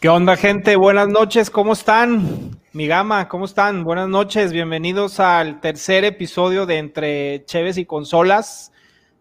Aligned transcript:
¿Qué 0.00 0.08
onda, 0.08 0.36
gente? 0.36 0.76
Buenas 0.76 1.08
noches, 1.08 1.50
¿cómo 1.50 1.72
están? 1.72 2.56
Mi 2.72 2.86
gama, 2.86 3.28
¿cómo 3.28 3.46
están? 3.46 3.82
Buenas 3.82 4.08
noches, 4.08 4.52
bienvenidos 4.52 5.18
al 5.18 5.60
tercer 5.60 6.04
episodio 6.04 6.66
de 6.66 6.78
Entre 6.78 7.44
Cheves 7.46 7.78
y 7.78 7.84
Consolas, 7.84 8.70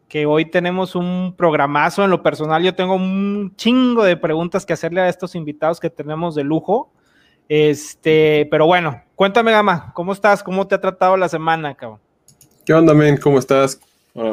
que 0.07 0.27
hoy 0.27 0.51
tenemos 0.51 0.93
un 0.93 1.33
programazo. 1.35 2.03
En 2.03 2.11
lo 2.11 2.21
personal, 2.21 2.61
yo 2.61 2.75
tengo 2.75 2.93
un 2.93 3.55
chingo 3.55 4.03
de 4.03 4.17
preguntas 4.17 4.67
que 4.67 4.73
hacerle 4.73 5.01
a 5.01 5.09
estos 5.09 5.33
invitados 5.33 5.79
que 5.79 5.89
tenemos 5.89 6.35
de 6.35 6.43
lujo. 6.43 6.91
Este, 7.49 8.47
pero 8.51 8.67
bueno, 8.67 9.01
cuéntame, 9.15 9.51
gama, 9.53 9.91
¿cómo 9.95 10.13
estás? 10.13 10.43
¿Cómo 10.43 10.67
te 10.67 10.75
ha 10.75 10.81
tratado 10.81 11.17
la 11.17 11.27
semana, 11.27 11.73
cabrón? 11.73 12.01
¿Qué 12.67 12.75
onda, 12.75 12.93
men? 12.93 13.17
¿Cómo 13.17 13.39
estás? 13.39 13.79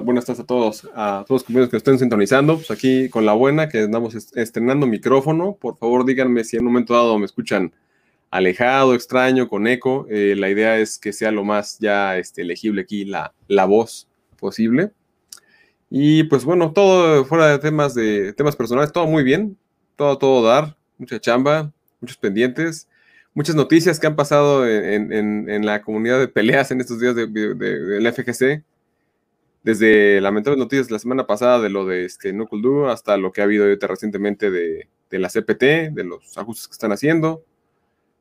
Buenas 0.03 0.25
tardes 0.25 0.41
a 0.41 0.47
todos, 0.47 0.89
a 0.95 1.25
todos 1.27 1.41
los 1.41 1.45
compañeros 1.45 1.71
que 1.71 1.77
estén 1.77 1.99
sintonizando. 1.99 2.57
Pues 2.57 2.71
aquí 2.71 3.09
con 3.11 3.27
la 3.27 3.35
buena, 3.35 3.69
que 3.69 3.81
andamos 3.81 4.15
estrenando 4.35 4.87
micrófono. 4.87 5.57
Por 5.61 5.77
favor, 5.77 6.05
díganme 6.07 6.43
si 6.45 6.57
en 6.57 6.63
un 6.63 6.73
momento 6.73 6.95
dado 6.95 7.19
me 7.19 7.27
escuchan 7.27 7.73
alejado, 8.31 8.95
extraño, 8.95 9.49
con 9.49 9.67
eco. 9.67 10.07
Eh, 10.09 10.35
la 10.37 10.49
idea 10.49 10.79
es 10.79 10.99
que 10.99 11.13
sea 11.13 11.31
lo 11.31 11.45
más 11.45 11.79
ya 11.79 12.17
este, 12.17 12.45
legible 12.45 12.83
aquí 12.83 13.05
la, 13.05 13.35
la 13.47 13.67
voz 13.67 14.09
posible. 14.39 14.91
Y 15.91 16.25
pues 16.25 16.45
bueno, 16.45 16.73
todo 16.73 17.25
fuera 17.27 17.49
de 17.49 17.59
temas 17.59 17.95
de 17.95 18.33
temas 18.33 18.57
personales, 18.57 18.91
todo 18.91 19.07
muy 19.07 19.23
bien, 19.23 19.57
todo, 19.97 20.19
todo 20.19 20.43
dar, 20.43 20.77
mucha 20.99 21.21
chamba, 21.21 21.73
muchos 22.01 22.17
pendientes, 22.17 22.89
muchas 23.35 23.55
noticias 23.55 24.01
que 24.01 24.07
han 24.07 24.17
pasado 24.17 24.67
en, 24.67 25.13
en, 25.13 25.67
la 25.67 25.83
comunidad 25.83 26.19
de 26.19 26.27
peleas 26.27 26.71
en 26.71 26.81
estos 26.81 27.01
días 27.01 27.15
de, 27.15 27.27
de, 27.27 28.13
FGC 28.13 28.65
desde 29.65 30.21
lamentables 30.21 30.59
noticias 30.59 30.91
la 30.91 30.99
semana 30.99 31.27
pasada 31.27 31.59
de 31.59 31.71
lo 31.71 31.87
de 31.87 32.05
este 32.05 32.33
Doo 32.33 32.89
hasta 32.89 33.17
lo 33.17 33.33
que 33.33 33.41
ha 33.41 33.45
habido 33.45 33.67
recientemente 33.81 34.51
de, 34.51 34.89
de, 35.11 35.19
la 35.19 35.31
CPT, 35.31 35.93
de 35.93 36.05
los 36.05 36.37
ajustes 36.37 36.69
que 36.69 36.73
están 36.73 36.93
haciendo. 36.93 37.45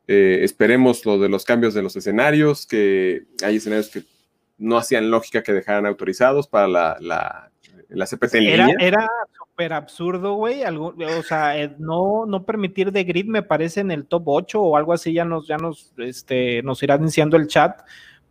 Eh, 0.07 0.39
esperemos 0.41 1.05
lo 1.05 1.19
de 1.19 1.27
los 1.27 1.43
cambios 1.43 1.73
de 1.73 1.81
los 1.81 1.97
escenarios, 1.97 2.65
que 2.65 3.23
hay 3.43 3.57
escenarios 3.57 3.89
que 3.89 4.03
no 4.57 4.77
hacían 4.77 5.11
lógica 5.11 5.43
que 5.43 5.51
dejaran 5.51 5.85
autorizados 5.85 6.47
para 6.47 6.67
la, 6.69 6.97
la, 7.01 7.51
la 7.89 8.05
CPT 8.05 8.35
en 8.35 8.43
era, 8.43 8.65
línea. 8.67 8.87
Era 8.87 9.09
súper 9.37 9.73
absurdo, 9.73 10.35
güey. 10.35 10.63
O 10.63 11.23
sea, 11.23 11.61
eh, 11.61 11.75
no, 11.77 12.25
no 12.25 12.45
permitir 12.45 12.93
de 12.93 13.03
grid 13.03 13.25
me 13.25 13.43
parece 13.43 13.81
en 13.81 13.91
el 13.91 14.05
top 14.05 14.23
8 14.27 14.61
o 14.61 14.77
algo 14.77 14.93
así, 14.93 15.11
ya 15.11 15.25
nos, 15.25 15.45
ya 15.45 15.57
nos, 15.57 15.91
este, 15.97 16.63
nos 16.63 16.81
irá 16.83 16.97
diciendo 16.97 17.35
el 17.35 17.47
chat. 17.47 17.81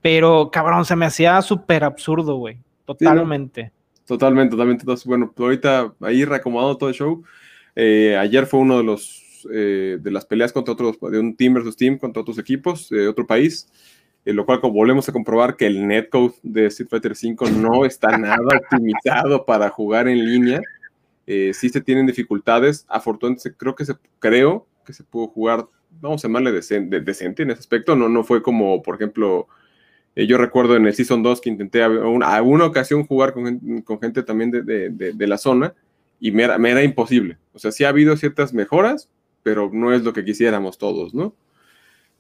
Pero, 0.01 0.51
cabrón, 0.51 0.87
se 0.87 0.97
me 0.97 1.05
hacía 1.05 1.43
súper 1.43 1.85
absurdo, 1.85 2.37
güey. 2.37 2.59
Totalmente. 2.85 3.65
Sí, 3.65 3.71
no. 3.71 4.07
Totalmente, 4.07 4.51
totalmente. 4.51 4.83
Entonces, 4.83 5.07
bueno, 5.07 5.33
ahorita 5.37 5.95
ahí 6.01 6.25
reacomodando 6.25 6.77
todo 6.77 6.89
el 6.89 6.95
show. 6.95 7.23
Eh, 7.75 8.17
ayer 8.17 8.47
fue 8.47 8.61
uno 8.61 8.79
de 8.79 8.85
los 8.85 9.23
eh, 9.51 9.99
de 10.01 10.11
las 10.11 10.25
peleas 10.25 10.53
contra 10.53 10.73
otros, 10.73 10.99
de 11.01 11.19
un 11.19 11.37
team 11.37 11.55
versus 11.55 11.77
team 11.77 11.99
contra 11.99 12.23
otros 12.23 12.39
equipos 12.39 12.89
de 12.89 13.09
otro 13.09 13.27
país, 13.27 13.69
en 14.25 14.37
lo 14.37 14.47
cual 14.47 14.61
volvemos 14.63 15.09
a 15.09 15.13
comprobar 15.13 15.57
que 15.57 15.67
el 15.67 15.87
netcode 15.87 16.35
de 16.43 16.67
Street 16.67 16.89
Fighter 16.89 17.13
V 17.13 17.51
no 17.53 17.85
está 17.85 18.17
nada 18.19 18.37
optimizado 18.71 19.45
para 19.45 19.69
jugar 19.71 20.09
en 20.09 20.25
línea. 20.25 20.61
Eh, 21.27 21.53
sí 21.55 21.69
se 21.69 21.81
tienen 21.81 22.07
dificultades. 22.07 22.85
Afortunadamente, 22.89 23.55
creo 23.57 23.75
que 23.75 23.85
se 23.85 23.95
creo 24.19 24.67
que 24.85 24.93
se 24.93 25.05
pudo 25.05 25.29
jugar, 25.29 25.67
vamos 26.01 26.25
a 26.25 26.29
llamarle 26.29 26.53
decente, 26.53 27.01
decente 27.01 27.43
en 27.43 27.51
ese 27.51 27.61
aspecto. 27.61 27.97
No, 27.97 28.09
no 28.09 28.25
fue 28.25 28.43
como, 28.43 28.83
por 28.83 28.97
ejemplo, 28.97 29.49
eh, 30.15 30.27
yo 30.27 30.37
recuerdo 30.39 30.77
en 30.77 30.87
el 30.87 30.95
Season 30.95 31.23
2 31.23 31.41
que 31.41 31.51
intenté 31.51 31.83
a 31.83 31.89
una, 31.89 32.37
a 32.37 32.43
una 32.43 32.67
ocasión 32.67 33.07
jugar 33.07 33.33
con, 33.33 33.61
gente 34.01 34.23
también 34.23 34.51
de, 34.51 35.27
la 35.27 35.39
zona 35.39 35.75
y 36.21 36.31
me 36.33 36.45
era, 36.45 36.59
me 36.59 36.71
era 36.71 36.83
imposible. 36.83 37.39
O 37.53 37.59
sea, 37.59 37.73
sí 37.73 37.85
ha 37.85 37.89
habido 37.89 38.17
ciertas 38.17 38.53
mejoras, 38.53 39.09
pero 39.43 39.71
no 39.73 39.93
es 39.93 40.03
lo 40.03 40.13
que 40.13 40.25
quisiéramos 40.25 40.79
todos, 40.79 41.15
¿no? 41.15 41.35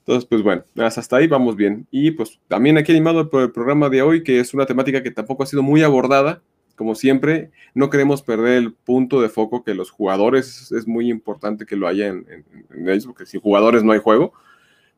Entonces, 0.00 0.24
pues 0.28 0.42
bueno, 0.42 0.64
hasta 0.76 1.16
ahí 1.16 1.28
vamos 1.28 1.54
bien. 1.54 1.86
Y 1.92 2.10
pues 2.10 2.40
también 2.48 2.76
aquí 2.76 2.90
animado 2.90 3.30
por 3.30 3.42
el 3.42 3.52
programa 3.52 3.88
de 3.88 4.02
hoy, 4.02 4.24
que 4.24 4.40
es 4.40 4.52
una 4.52 4.66
temática 4.66 5.02
que 5.02 5.12
tampoco 5.12 5.44
ha 5.44 5.46
sido 5.46 5.62
muy 5.62 5.82
abordada. 5.82 6.42
Como 6.74 6.96
siempre, 6.96 7.52
no 7.74 7.88
queremos 7.90 8.22
perder 8.22 8.54
el 8.54 8.72
punto 8.72 9.20
de 9.20 9.28
foco 9.28 9.62
que 9.62 9.74
los 9.74 9.90
jugadores 9.90 10.72
es 10.72 10.88
muy 10.88 11.08
importante 11.08 11.66
que 11.66 11.76
lo 11.76 11.86
haya 11.86 12.08
en, 12.08 12.26
en, 12.28 12.44
en 12.70 12.88
ellos, 12.88 13.06
porque 13.06 13.26
sin 13.26 13.40
jugadores 13.40 13.84
no 13.84 13.92
hay 13.92 14.00
juego. 14.00 14.32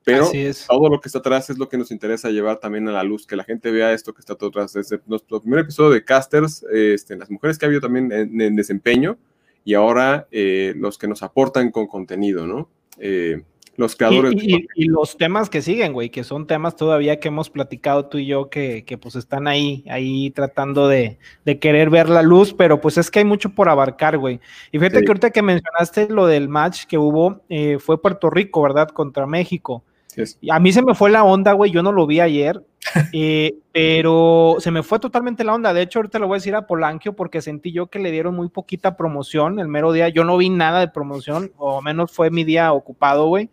Pero 0.04 0.30
todo 0.68 0.90
lo 0.90 1.00
que 1.00 1.08
está 1.08 1.18
atrás 1.18 1.48
es 1.50 1.58
lo 1.58 1.68
que 1.68 1.78
nos 1.78 1.90
interesa 1.90 2.30
llevar 2.30 2.58
también 2.58 2.86
a 2.88 2.92
la 2.92 3.02
luz, 3.02 3.26
que 3.26 3.36
la 3.36 3.44
gente 3.44 3.70
vea 3.70 3.92
esto 3.92 4.12
que 4.12 4.20
está 4.20 4.34
todo 4.34 4.50
atrás. 4.50 4.74
Desde 4.74 5.00
nuestro 5.06 5.40
primer 5.40 5.60
episodio 5.60 5.90
de 5.90 6.04
Casters, 6.04 6.64
este, 6.72 7.16
las 7.16 7.30
mujeres 7.30 7.58
que 7.58 7.64
ha 7.64 7.68
habido 7.68 7.80
también 7.80 8.12
en, 8.12 8.40
en 8.40 8.54
desempeño 8.54 9.16
y 9.64 9.74
ahora 9.74 10.28
eh, 10.30 10.74
los 10.76 10.98
que 10.98 11.08
nos 11.08 11.22
aportan 11.22 11.70
con 11.70 11.86
contenido, 11.86 12.46
¿no? 12.46 12.68
Eh, 12.98 13.42
los 13.76 13.96
creadores. 13.96 14.34
Y, 14.34 14.54
y, 14.54 14.66
y, 14.76 14.84
los 14.84 15.16
temas 15.16 15.50
que 15.50 15.62
siguen, 15.62 15.92
güey, 15.92 16.10
que 16.10 16.22
son 16.22 16.46
temas 16.46 16.76
todavía 16.76 17.18
que 17.18 17.28
hemos 17.28 17.50
platicado 17.50 18.06
tú 18.06 18.18
y 18.18 18.26
yo, 18.26 18.48
que, 18.48 18.84
que 18.84 18.98
pues 18.98 19.16
están 19.16 19.48
ahí, 19.48 19.84
ahí 19.88 20.30
tratando 20.30 20.86
de, 20.86 21.18
de, 21.44 21.58
querer 21.58 21.90
ver 21.90 22.08
la 22.08 22.22
luz, 22.22 22.54
pero 22.54 22.80
pues 22.80 22.98
es 22.98 23.10
que 23.10 23.20
hay 23.20 23.24
mucho 23.24 23.50
por 23.50 23.68
abarcar, 23.68 24.18
güey. 24.18 24.38
Y 24.70 24.78
fíjate 24.78 24.98
sí. 24.98 25.04
que 25.04 25.10
ahorita 25.10 25.30
que 25.30 25.42
mencionaste 25.42 26.08
lo 26.08 26.26
del 26.26 26.48
match 26.48 26.84
que 26.84 26.98
hubo, 26.98 27.40
eh, 27.48 27.78
fue 27.80 28.00
Puerto 28.00 28.30
Rico, 28.30 28.62
¿verdad? 28.62 28.88
Contra 28.88 29.26
México. 29.26 29.82
Yes. 30.16 30.38
A 30.50 30.60
mí 30.60 30.72
se 30.72 30.82
me 30.82 30.94
fue 30.94 31.10
la 31.10 31.24
onda, 31.24 31.52
güey, 31.52 31.70
yo 31.70 31.82
no 31.82 31.92
lo 31.92 32.06
vi 32.06 32.20
ayer, 32.20 32.62
eh, 33.12 33.54
pero 33.72 34.56
se 34.58 34.70
me 34.70 34.82
fue 34.82 34.98
totalmente 34.98 35.44
la 35.44 35.54
onda. 35.54 35.72
De 35.72 35.82
hecho, 35.82 35.98
ahorita 35.98 36.18
lo 36.18 36.28
voy 36.28 36.36
a 36.36 36.38
decir 36.38 36.54
a 36.54 36.66
Polanquio 36.66 37.14
porque 37.14 37.42
sentí 37.42 37.72
yo 37.72 37.86
que 37.88 37.98
le 37.98 38.10
dieron 38.10 38.34
muy 38.34 38.48
poquita 38.48 38.96
promoción 38.96 39.58
el 39.58 39.68
mero 39.68 39.92
día. 39.92 40.08
Yo 40.08 40.24
no 40.24 40.36
vi 40.36 40.50
nada 40.50 40.80
de 40.80 40.88
promoción, 40.88 41.52
o 41.56 41.82
menos 41.82 42.12
fue 42.12 42.30
mi 42.30 42.44
día 42.44 42.72
ocupado, 42.72 43.26
güey. 43.26 43.50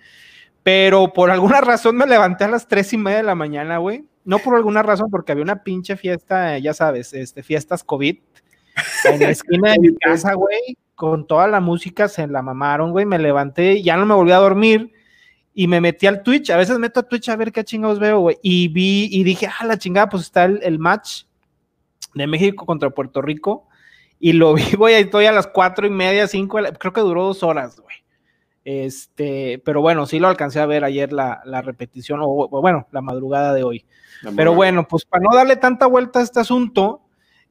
Pero 0.63 1.11
por 1.13 1.31
alguna 1.31 1.61
razón 1.61 1.97
me 1.97 2.05
levanté 2.05 2.43
a 2.43 2.49
las 2.49 2.67
tres 2.67 2.93
y 2.93 2.97
media 2.97 3.17
de 3.17 3.23
la 3.23 3.35
mañana, 3.35 3.77
güey. 3.77 4.05
No 4.23 4.37
por 4.37 4.55
alguna 4.55 4.83
razón, 4.83 5.09
porque 5.09 5.31
había 5.31 5.43
una 5.43 5.63
pinche 5.63 5.95
fiesta, 5.97 6.59
ya 6.59 6.75
sabes, 6.75 7.13
este, 7.13 7.41
fiestas 7.41 7.83
COVID 7.83 8.17
en 9.05 9.19
la 9.19 9.29
esquina 9.29 9.71
de 9.71 9.79
mi 9.79 9.95
casa, 9.99 10.33
güey, 10.33 10.77
con 10.93 11.25
toda 11.25 11.47
la 11.47 11.59
música 11.59 12.07
se 12.07 12.27
la 12.27 12.43
mamaron, 12.43 12.91
güey. 12.91 13.05
Me 13.05 13.17
levanté, 13.17 13.81
ya 13.81 13.97
no 13.97 14.05
me 14.05 14.13
volví 14.13 14.31
a 14.31 14.37
dormir 14.37 14.91
y 15.53 15.67
me 15.67 15.81
metí 15.81 16.07
al 16.07 16.23
Twitch, 16.23 16.49
a 16.49 16.57
veces 16.57 16.79
meto 16.79 16.99
a 16.99 17.03
Twitch 17.03 17.29
a 17.29 17.35
ver 17.35 17.51
qué 17.51 17.63
chingados 17.63 17.99
veo, 17.99 18.19
güey, 18.19 18.37
y 18.41 18.67
vi 18.69 19.09
y 19.11 19.23
dije, 19.23 19.47
ah, 19.47 19.65
la 19.65 19.77
chingada, 19.77 20.09
pues 20.09 20.23
está 20.23 20.45
el, 20.45 20.59
el, 20.63 20.79
match 20.79 21.23
de 22.13 22.27
México 22.27 22.65
contra 22.65 22.89
Puerto 22.89 23.21
Rico, 23.21 23.67
y 24.19 24.33
lo 24.33 24.53
vi, 24.55 24.71
güey, 24.77 24.95
ahí 24.95 25.03
estoy 25.03 25.25
a 25.25 25.31
las 25.31 25.47
cuatro 25.47 25.85
y 25.85 25.89
media, 25.89 26.27
cinco, 26.27 26.59
creo 26.79 26.93
que 26.93 27.01
duró 27.01 27.25
dos 27.25 27.43
horas, 27.43 27.79
güey. 27.79 27.95
Este, 28.63 29.59
pero 29.65 29.81
bueno, 29.81 30.05
sí 30.05 30.19
lo 30.19 30.27
alcancé 30.27 30.59
a 30.59 30.67
ver 30.67 30.83
ayer 30.83 31.11
la, 31.11 31.41
la 31.45 31.61
repetición, 31.61 32.21
o, 32.21 32.27
o, 32.27 32.61
bueno, 32.61 32.87
la 32.91 33.01
madrugada 33.01 33.53
de 33.53 33.63
hoy. 33.63 33.85
Pero 34.35 34.53
bueno, 34.53 34.87
pues 34.87 35.03
para 35.03 35.23
no 35.23 35.35
darle 35.35 35.55
tanta 35.55 35.87
vuelta 35.87 36.19
a 36.19 36.21
este 36.21 36.39
asunto, 36.39 37.01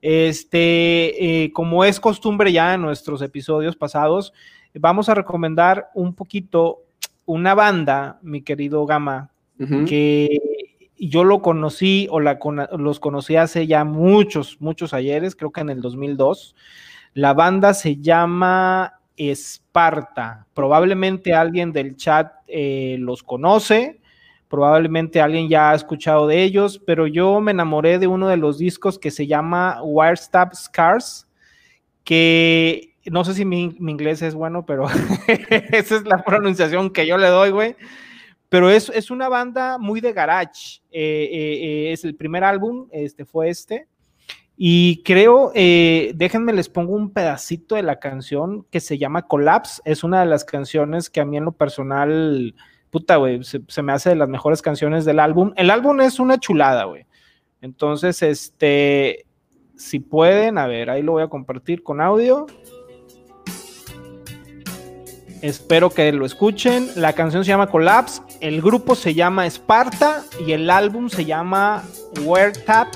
este, 0.01 1.45
eh, 1.45 1.53
como 1.53 1.85
es 1.85 1.99
costumbre 1.99 2.53
ya 2.53 2.75
en 2.75 2.83
nuestros 2.83 3.23
episodios 3.23 3.75
pasados, 3.75 4.33
vamos 4.75 5.09
a 5.09 5.15
recomendar 5.15 5.91
un 5.95 6.15
poquito 6.15 6.85
una 7.31 7.55
banda, 7.55 8.19
mi 8.23 8.43
querido 8.43 8.85
Gama, 8.87 9.31
uh 9.59 9.65
-huh. 9.65 9.89
que 9.89 10.41
yo 10.99 11.25
lo 11.25 11.41
conocí 11.41 12.09
o 12.11 12.21
la, 12.21 12.39
los 12.77 13.01
conocí 13.01 13.37
hace 13.37 13.67
ya 13.67 13.85
muchos, 13.85 14.61
muchos 14.61 14.93
ayeres, 14.93 15.37
creo 15.37 15.51
que 15.51 15.61
en 15.61 15.71
el 15.71 15.81
2002. 15.81 16.55
La 17.15 17.33
banda 17.33 17.73
se 17.75 17.97
llama 17.97 19.01
Esparta. 19.17 20.47
Probablemente 20.55 21.33
alguien 21.35 21.73
del 21.73 21.97
chat 21.97 22.33
eh, 22.47 22.97
los 22.99 23.23
conoce, 23.23 24.01
probablemente 24.49 25.21
alguien 25.21 25.49
ya 25.49 25.71
ha 25.71 25.75
escuchado 25.75 26.27
de 26.27 26.43
ellos, 26.43 26.81
pero 26.85 27.07
yo 27.07 27.41
me 27.41 27.53
enamoré 27.53 27.99
de 27.99 28.07
uno 28.07 28.29
de 28.29 28.37
los 28.37 28.59
discos 28.59 28.99
que 28.99 29.11
se 29.11 29.27
llama 29.27 29.81
Wirestab 29.83 30.55
Scars, 30.55 31.29
que 32.05 32.90
no 33.07 33.25
sé 33.25 33.35
si 33.35 33.45
mi, 33.45 33.77
inglés 33.79 34.23
es 34.23 34.35
bueno, 34.35 34.67
pero 34.67 34.87
esa 35.73 35.97
es 35.97 36.05
la 36.05 36.23
pronunciación 36.23 36.91
que 36.91 37.07
yo 37.07 37.17
le 37.17 37.29
doy, 37.29 37.51
güey. 37.51 37.77
Pero 38.49 38.69
es, 38.69 38.91
es 38.91 39.11
una 39.11 39.29
banda 39.29 39.79
muy 39.79 40.01
de 40.01 40.13
garage. 40.13 40.83
Eh, 40.91 41.29
eh, 41.33 41.59
eh, 41.63 41.93
es 41.93 42.05
el 42.05 42.17
primer 42.17 42.45
álbum, 42.45 42.89
este 42.91 43.25
fue 43.25 43.49
este. 43.49 43.87
Y 44.63 45.03
creo, 45.05 45.53
déjenme 45.55 46.53
les 46.53 46.69
pongo 46.69 46.93
un 46.93 47.11
pedacito 47.15 47.77
de 47.77 47.83
la 47.83 47.99
canción 47.99 48.67
que 48.71 48.81
se 48.81 48.99
llama 48.99 49.23
Collapse. 49.23 49.81
Es 49.87 50.05
una 50.05 50.21
de 50.21 50.27
las 50.27 50.45
canciones 50.45 51.09
que 51.09 51.23
a 51.23 51.25
mí 51.25 51.39
en 51.39 51.47
lo 51.47 51.53
personal, 51.53 52.55
puta, 52.91 53.17
güey, 53.17 53.43
se, 53.43 53.63
se 53.69 53.83
me 53.83 53.93
hace 53.93 54.11
de 54.11 54.17
las 54.17 54.29
mejores 54.29 54.61
canciones 54.61 55.07
del 55.07 55.19
álbum. 55.19 55.55
El 55.57 55.71
álbum 55.71 56.03
es 56.03 56.21
una 56.21 56.39
chulada, 56.39 56.85
güey. 56.85 57.07
Entonces, 57.63 58.21
este, 58.21 59.25
si 59.77 59.99
pueden, 59.99 60.59
a 60.59 60.67
ver, 60.67 60.91
ahí 60.91 61.03
lo 61.03 61.13
voy 61.13 61.23
a 61.23 61.29
compartir 61.29 61.83
con 61.83 62.03
audio. 62.03 62.47
Espero 65.43 65.91
que 65.91 66.13
lo 66.13 66.27
escuchen. 66.27 66.91
La 66.97 67.15
canción 67.15 67.45
se 67.45 67.49
llama 67.49 67.69
Collapse, 67.69 68.21
el 68.41 68.61
grupo 68.61 68.95
se 68.95 69.15
llama 69.15 69.47
Sparta 69.47 70.23
y 70.47 70.53
el 70.53 70.69
álbum 70.69 71.09
se 71.09 71.25
llama 71.25 71.83
Weird 72.23 72.65
Tap, 72.65 72.89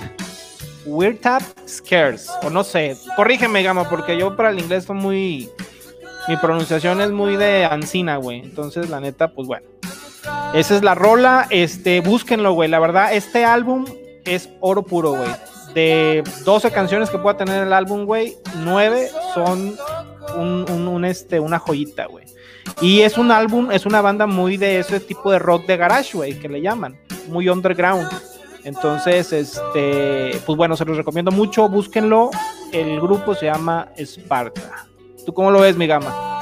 Weird 0.85 1.21
Tap 1.21 1.43
Scares. 1.67 2.31
O 2.43 2.51
no 2.51 2.63
sé, 2.65 2.97
corrígeme, 3.17 3.63
Gama, 3.63 3.89
porque 3.89 4.19
yo 4.19 4.37
para 4.37 4.51
el 4.51 4.59
inglés 4.59 4.81
estoy 4.81 4.97
muy, 4.97 5.51
Mi 6.29 6.37
pronunciación 6.37 7.01
es 7.01 7.11
muy 7.11 7.37
de 7.37 7.65
Ancina, 7.65 8.17
güey. 8.17 8.41
Entonces, 8.41 8.91
la 8.91 9.01
neta, 9.01 9.33
pues 9.33 9.49
bueno. 9.49 9.67
Esa 10.53 10.77
es 10.77 10.83
la 10.83 10.95
rola. 10.95 11.47
Este, 11.51 12.01
búsquenlo, 12.01 12.53
güey. 12.53 12.69
La 12.69 12.79
verdad, 12.79 13.15
este 13.15 13.45
álbum 13.45 13.87
es 14.25 14.49
oro 14.61 14.83
puro, 14.83 15.13
güey. 15.13 15.31
De 15.75 16.23
12 16.45 16.71
canciones 16.71 17.11
que 17.11 17.19
pueda 17.19 17.37
tener 17.37 17.67
el 17.67 17.73
álbum, 17.73 18.05
güey, 18.05 18.37
9 18.59 19.11
son 19.35 19.77
un, 20.37 21.05
este, 21.05 21.41
una 21.41 21.59
joyita, 21.59 22.07
güey. 22.07 22.25
Y 22.81 23.01
es 23.01 23.19
un 23.19 23.31
álbum, 23.31 23.71
es 23.71 23.87
una 23.87 24.01
banda 24.01 24.27
muy 24.27 24.57
de 24.57 24.81
ese 24.81 25.01
tipo 25.01 25.31
de 25.31 25.39
rock 25.39 25.67
de 25.67 25.77
garage, 25.77 26.17
güey, 26.17 26.39
que 26.39 26.49
le 26.49 26.61
llaman. 26.61 26.97
Muy 27.29 27.49
underground. 27.49 28.09
Entonces, 28.65 29.33
este, 29.33 30.41
pues 30.47 30.57
bueno, 30.57 30.77
se 30.77 30.85
los 30.85 30.97
recomiendo 30.97 31.31
mucho, 31.31 31.69
búsquenlo. 31.69 32.31
El 32.73 33.01
grupo 33.01 33.35
se 33.35 33.47
llama 33.47 33.89
Sparta. 33.97 34.87
¿Tú 35.25 35.33
cómo 35.33 35.51
lo 35.51 35.61
ves, 35.61 35.77
mi 35.77 35.87
gama? 35.87 36.41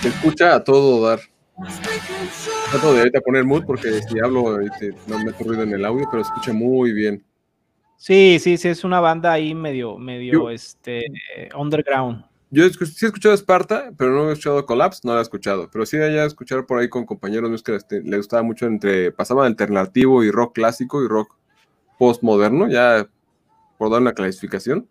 Se 0.00 0.08
escucha 0.08 0.54
a 0.54 0.64
todo 0.64 1.06
dar. 1.06 1.20
Trato 2.70 2.92
de 2.92 2.98
ahorita 2.98 3.20
poner 3.20 3.44
mood 3.44 3.64
porque 3.64 4.00
si 4.02 4.18
hablo 4.22 4.60
este, 4.60 4.94
no 5.06 5.18
me 5.18 5.32
ruido 5.32 5.62
en 5.62 5.72
el 5.72 5.84
audio, 5.84 6.06
pero 6.10 6.22
escucha 6.22 6.52
muy 6.52 6.92
bien. 6.92 7.24
Sí, 7.96 8.38
sí, 8.40 8.56
sí, 8.56 8.68
es 8.68 8.84
una 8.84 9.00
banda 9.00 9.32
ahí 9.32 9.54
medio, 9.54 9.96
medio, 9.98 10.50
este, 10.50 11.06
underground. 11.56 12.24
Yo 12.50 12.68
sí 12.68 13.04
he 13.04 13.06
escuchado 13.06 13.34
Esparta, 13.34 13.92
pero 13.96 14.12
no 14.12 14.28
he 14.28 14.32
escuchado 14.32 14.64
Collapse, 14.66 15.00
no 15.02 15.12
la 15.12 15.18
he 15.18 15.22
escuchado. 15.22 15.68
Pero 15.72 15.84
sí 15.84 15.96
ya 15.96 16.24
escuchar 16.24 16.64
por 16.64 16.78
ahí 16.78 16.88
con 16.88 17.04
compañeros 17.04 17.50
míos 17.50 17.62
que 17.62 17.74
este, 17.74 18.02
le 18.02 18.16
gustaba 18.18 18.42
mucho 18.42 18.66
entre, 18.66 19.10
pasaban 19.10 19.46
alternativo 19.46 20.22
y 20.22 20.30
rock 20.30 20.54
clásico 20.54 21.02
y 21.02 21.08
rock 21.08 21.34
postmoderno, 21.98 22.68
ya 22.68 23.08
por 23.78 23.90
dar 23.90 24.00
una 24.00 24.12
clasificación. 24.12 24.88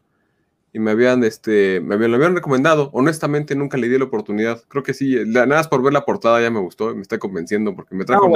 Y 0.73 0.79
me 0.79 0.91
habían, 0.91 1.23
este, 1.23 1.79
me 1.79 1.95
habían, 1.95 2.11
lo 2.11 2.17
habían 2.17 2.35
recomendado. 2.35 2.89
Honestamente, 2.91 3.55
nunca 3.55 3.77
le 3.77 3.87
di 3.87 3.97
la 3.97 4.03
oportunidad. 4.03 4.61
Creo 4.67 4.83
que 4.83 4.93
sí, 4.93 5.15
nada 5.25 5.45
más 5.45 5.69
por 5.69 5.81
ver 5.81 5.93
la 5.93 6.03
portada 6.03 6.41
ya 6.41 6.51
me 6.51 6.59
gustó, 6.59 6.93
me 6.93 7.01
está 7.01 7.17
convenciendo 7.17 7.73
porque 7.73 7.95
me 7.95 8.03
trajo, 8.03 8.29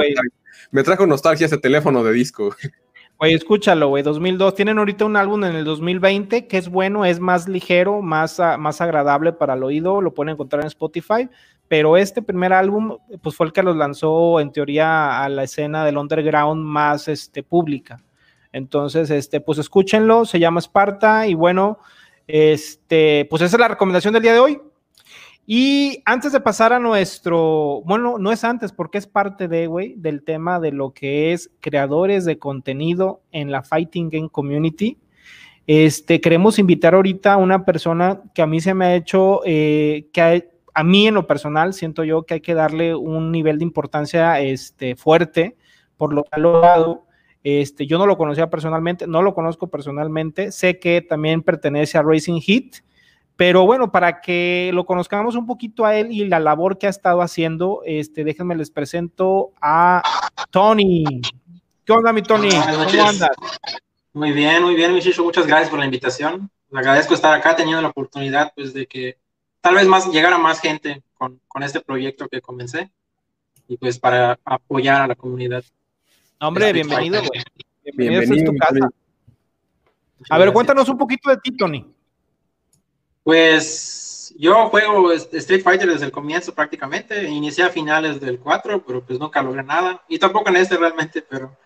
me 0.70 0.82
trajo 0.82 1.06
nostalgia 1.06 1.44
ese 1.44 1.58
teléfono 1.58 2.02
de 2.02 2.12
disco. 2.12 2.56
Güey, 3.20 3.34
escúchalo, 3.34 3.88
güey, 3.88 4.02
2002. 4.02 4.54
Tienen 4.54 4.78
ahorita 4.78 5.04
un 5.04 5.14
álbum 5.14 5.44
en 5.44 5.54
el 5.54 5.62
2020 5.66 6.46
que 6.46 6.56
es 6.56 6.70
bueno, 6.70 7.04
es 7.04 7.20
más 7.20 7.46
ligero, 7.46 8.00
más, 8.00 8.40
ah, 8.40 8.56
más 8.56 8.80
agradable 8.80 9.34
para 9.34 9.52
el 9.52 9.62
oído, 9.62 10.00
lo 10.00 10.14
pueden 10.14 10.32
encontrar 10.32 10.62
en 10.62 10.68
Spotify, 10.68 11.28
pero 11.68 11.98
este 11.98 12.22
primer 12.22 12.54
álbum, 12.54 12.96
pues 13.20 13.36
fue 13.36 13.44
el 13.44 13.52
que 13.52 13.62
los 13.62 13.76
lanzó 13.76 14.40
en 14.40 14.52
teoría 14.52 15.22
a 15.22 15.28
la 15.28 15.42
escena 15.42 15.84
del 15.84 15.98
underground 15.98 16.64
más 16.64 17.08
este, 17.08 17.42
pública. 17.42 18.02
Entonces, 18.52 19.10
este, 19.10 19.42
pues 19.42 19.58
escúchenlo, 19.58 20.24
se 20.24 20.38
llama 20.38 20.60
Esparta 20.60 21.26
y 21.26 21.34
bueno, 21.34 21.78
este, 22.26 23.26
pues 23.28 23.42
esa 23.42 23.56
es 23.56 23.60
la 23.60 23.68
recomendación 23.68 24.14
del 24.14 24.22
día 24.22 24.32
de 24.32 24.40
hoy. 24.40 24.62
Y 25.46 26.02
antes 26.04 26.32
de 26.32 26.40
pasar 26.40 26.72
a 26.72 26.78
nuestro, 26.78 27.82
bueno, 27.84 28.18
no 28.18 28.30
es 28.30 28.44
antes 28.44 28.72
porque 28.72 28.98
es 28.98 29.06
parte 29.06 29.48
de, 29.48 29.66
güey, 29.66 29.94
del 29.96 30.22
tema 30.22 30.60
de 30.60 30.70
lo 30.70 30.92
que 30.92 31.32
es 31.32 31.50
creadores 31.60 32.24
de 32.24 32.38
contenido 32.38 33.22
en 33.32 33.50
la 33.50 33.62
Fighting 33.62 34.10
Game 34.10 34.28
Community. 34.28 34.98
Este, 35.66 36.20
queremos 36.20 36.58
invitar 36.58 36.94
ahorita 36.94 37.34
a 37.34 37.36
una 37.36 37.64
persona 37.64 38.22
que 38.34 38.42
a 38.42 38.46
mí 38.46 38.60
se 38.60 38.74
me 38.74 38.86
ha 38.86 38.94
hecho, 38.94 39.40
eh, 39.44 40.08
que 40.12 40.50
a, 40.74 40.84
mí 40.84 41.06
en 41.06 41.14
lo 41.14 41.26
personal 41.26 41.74
siento 41.74 42.04
yo 42.04 42.24
que 42.24 42.34
hay 42.34 42.40
que 42.40 42.54
darle 42.54 42.94
un 42.94 43.30
nivel 43.32 43.58
de 43.58 43.64
importancia 43.64 44.40
este, 44.40 44.96
fuerte 44.96 45.56
por 45.96 46.12
lo 46.12 46.24
que 46.24 46.30
ha 46.32 46.38
logrado. 46.38 47.06
Este, 47.42 47.86
yo 47.86 47.98
no 47.98 48.06
lo 48.06 48.18
conocía 48.18 48.50
personalmente, 48.50 49.06
no 49.06 49.22
lo 49.22 49.34
conozco 49.34 49.68
personalmente, 49.68 50.52
sé 50.52 50.78
que 50.78 51.00
también 51.00 51.42
pertenece 51.42 51.96
a 51.98 52.02
Racing 52.02 52.40
Heat 52.40 52.82
pero 53.40 53.64
bueno, 53.64 53.90
para 53.90 54.20
que 54.20 54.70
lo 54.74 54.84
conozcamos 54.84 55.34
un 55.34 55.46
poquito 55.46 55.86
a 55.86 55.96
él 55.96 56.12
y 56.12 56.26
la 56.26 56.38
labor 56.38 56.76
que 56.76 56.86
ha 56.86 56.90
estado 56.90 57.22
haciendo, 57.22 57.80
este, 57.86 58.22
déjenme 58.22 58.54
les 58.54 58.70
presento 58.70 59.52
a 59.62 60.02
Tony. 60.50 61.22
¿Qué 61.86 61.90
onda, 61.90 62.12
mi 62.12 62.20
Tony? 62.20 62.50
¿Cómo 62.50 63.08
andas? 63.08 63.30
Muy 64.12 64.32
bien, 64.32 64.62
muy 64.62 64.74
bien, 64.74 64.92
Michicho. 64.92 65.24
Muchas 65.24 65.46
gracias 65.46 65.70
por 65.70 65.78
la 65.78 65.86
invitación. 65.86 66.50
Le 66.70 66.80
agradezco 66.80 67.14
estar 67.14 67.32
acá 67.32 67.56
teniendo 67.56 67.80
la 67.80 67.88
oportunidad 67.88 68.52
pues, 68.54 68.74
de 68.74 68.86
que 68.86 69.16
tal 69.62 69.76
vez 69.76 69.86
más 69.86 70.06
llegara 70.12 70.36
más 70.36 70.60
gente 70.60 71.02
con, 71.16 71.40
con 71.48 71.62
este 71.62 71.80
proyecto 71.80 72.28
que 72.28 72.42
comencé 72.42 72.90
y 73.66 73.78
pues 73.78 73.98
para 73.98 74.38
apoyar 74.44 75.00
a 75.00 75.06
la 75.06 75.14
comunidad. 75.14 75.64
Hombre, 76.40 76.74
bienvenido, 76.74 77.22
güey. 77.22 77.42
Bienvenido, 77.84 78.20
bienvenido 78.20 78.50
a 78.50 78.52
tu 78.52 78.58
casa. 78.58 78.88
A 80.28 80.36
ver, 80.36 80.52
cuéntanos 80.52 80.86
un 80.90 80.98
poquito 80.98 81.30
de 81.30 81.38
ti, 81.38 81.56
Tony. 81.56 81.86
Pues 83.22 84.34
yo 84.38 84.68
juego 84.68 85.12
Street 85.12 85.62
Fighter 85.62 85.90
desde 85.90 86.06
el 86.06 86.12
comienzo 86.12 86.54
prácticamente. 86.54 87.28
Inicié 87.28 87.64
a 87.64 87.70
finales 87.70 88.20
del 88.20 88.38
4, 88.38 88.84
pero 88.86 89.04
pues 89.04 89.18
nunca 89.18 89.42
logré 89.42 89.62
nada. 89.62 90.02
Y 90.08 90.18
tampoco 90.18 90.48
en 90.50 90.56
este 90.56 90.76
realmente, 90.76 91.22
pero, 91.22 91.56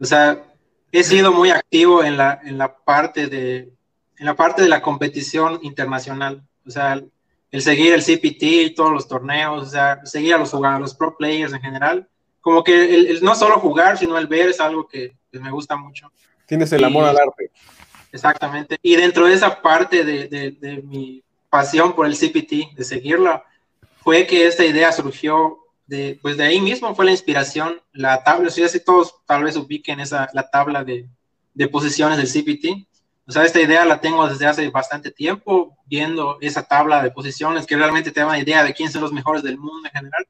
o 0.00 0.04
sea, 0.04 0.44
he 0.92 1.02
sido 1.02 1.32
muy 1.32 1.50
activo 1.50 2.02
en 2.02 2.16
la, 2.16 2.40
en 2.44 2.58
la 2.58 2.76
parte 2.76 3.26
de 3.26 3.74
en 4.18 4.26
la 4.26 4.36
parte 4.36 4.62
de 4.62 4.68
la 4.68 4.82
competición 4.82 5.58
internacional. 5.62 6.42
O 6.66 6.70
sea, 6.70 7.00
el, 7.50 7.62
seguir 7.62 7.94
el 7.94 8.02
CPT 8.02 8.42
y 8.42 8.74
todos 8.74 8.92
los 8.92 9.08
torneos, 9.08 9.62
o 9.62 9.70
sea, 9.70 10.04
seguir 10.04 10.34
a 10.34 10.38
los 10.38 10.50
jugadores, 10.50 10.80
los 10.80 10.94
pro 10.94 11.16
players 11.16 11.52
en 11.52 11.60
general. 11.60 12.08
Como 12.40 12.62
que 12.62 12.94
el, 12.94 13.22
no 13.22 13.34
solo 13.34 13.58
jugar, 13.58 13.98
sino 13.98 14.18
el 14.18 14.26
ver 14.26 14.50
es 14.50 14.60
algo 14.60 14.86
que, 14.86 15.16
me 15.32 15.50
gusta 15.50 15.76
mucho. 15.76 16.12
Tienes 16.46 16.72
el 16.72 16.84
amor 16.84 17.04
al 17.04 17.16
arte. 17.16 17.50
Exactamente. 18.14 18.78
Y 18.80 18.94
dentro 18.94 19.26
de 19.26 19.34
esa 19.34 19.60
parte 19.60 20.04
de, 20.04 20.28
de, 20.28 20.82
mi 20.82 21.24
pasión 21.50 21.96
por 21.96 22.06
el 22.06 22.16
CPT, 22.16 22.76
de 22.76 22.84
seguirlo, 22.84 23.42
fue 24.04 24.24
que 24.24 24.46
esta 24.46 24.64
idea 24.64 24.92
surgió 24.92 25.58
de, 25.88 26.20
pues 26.22 26.36
de 26.36 26.44
ahí 26.44 26.60
mismo, 26.60 26.94
fue 26.94 27.06
la 27.06 27.10
inspiración, 27.10 27.82
la 27.92 28.22
tabla, 28.22 28.50
si 28.50 28.62
así 28.62 28.78
todos 28.78 29.16
tal 29.26 29.42
vez 29.42 29.56
ubiquen 29.56 29.98
esa, 29.98 30.30
la 30.32 30.48
tabla 30.48 30.84
de, 30.84 31.08
de 31.54 31.66
posiciones 31.68 32.16
del 32.16 32.28
CPT. 32.28 32.86
O 33.26 33.32
sea, 33.32 33.42
esta 33.42 33.60
idea 33.60 33.84
la 33.84 34.00
tengo 34.00 34.28
desde 34.28 34.46
hace 34.46 34.70
bastante 34.70 35.10
tiempo, 35.10 35.76
viendo 35.84 36.38
esa 36.40 36.62
tabla 36.62 37.02
de 37.02 37.10
posiciones 37.10 37.66
que 37.66 37.76
realmente 37.76 38.12
te 38.12 38.20
da 38.20 38.26
una 38.26 38.38
idea 38.38 38.62
de 38.62 38.74
quiénes 38.74 38.92
son 38.92 39.02
los 39.02 39.12
mejores 39.12 39.42
del 39.42 39.58
mundo 39.58 39.88
en 39.88 39.92
general. 39.92 40.24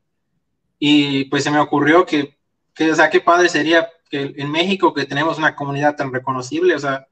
Y 0.78 1.26
pues 1.26 1.44
se 1.44 1.50
me 1.50 1.60
ocurrió 1.60 2.06
que, 2.06 2.34
que, 2.74 2.90
o 2.90 2.94
sea, 2.94 3.10
qué 3.10 3.20
padre 3.20 3.50
sería 3.50 3.90
que 4.08 4.32
en 4.38 4.50
México, 4.50 4.94
que 4.94 5.04
tenemos 5.04 5.36
una 5.36 5.54
comunidad 5.54 5.96
tan 5.96 6.14
reconocible, 6.14 6.74
o 6.74 6.78
sea, 6.78 7.06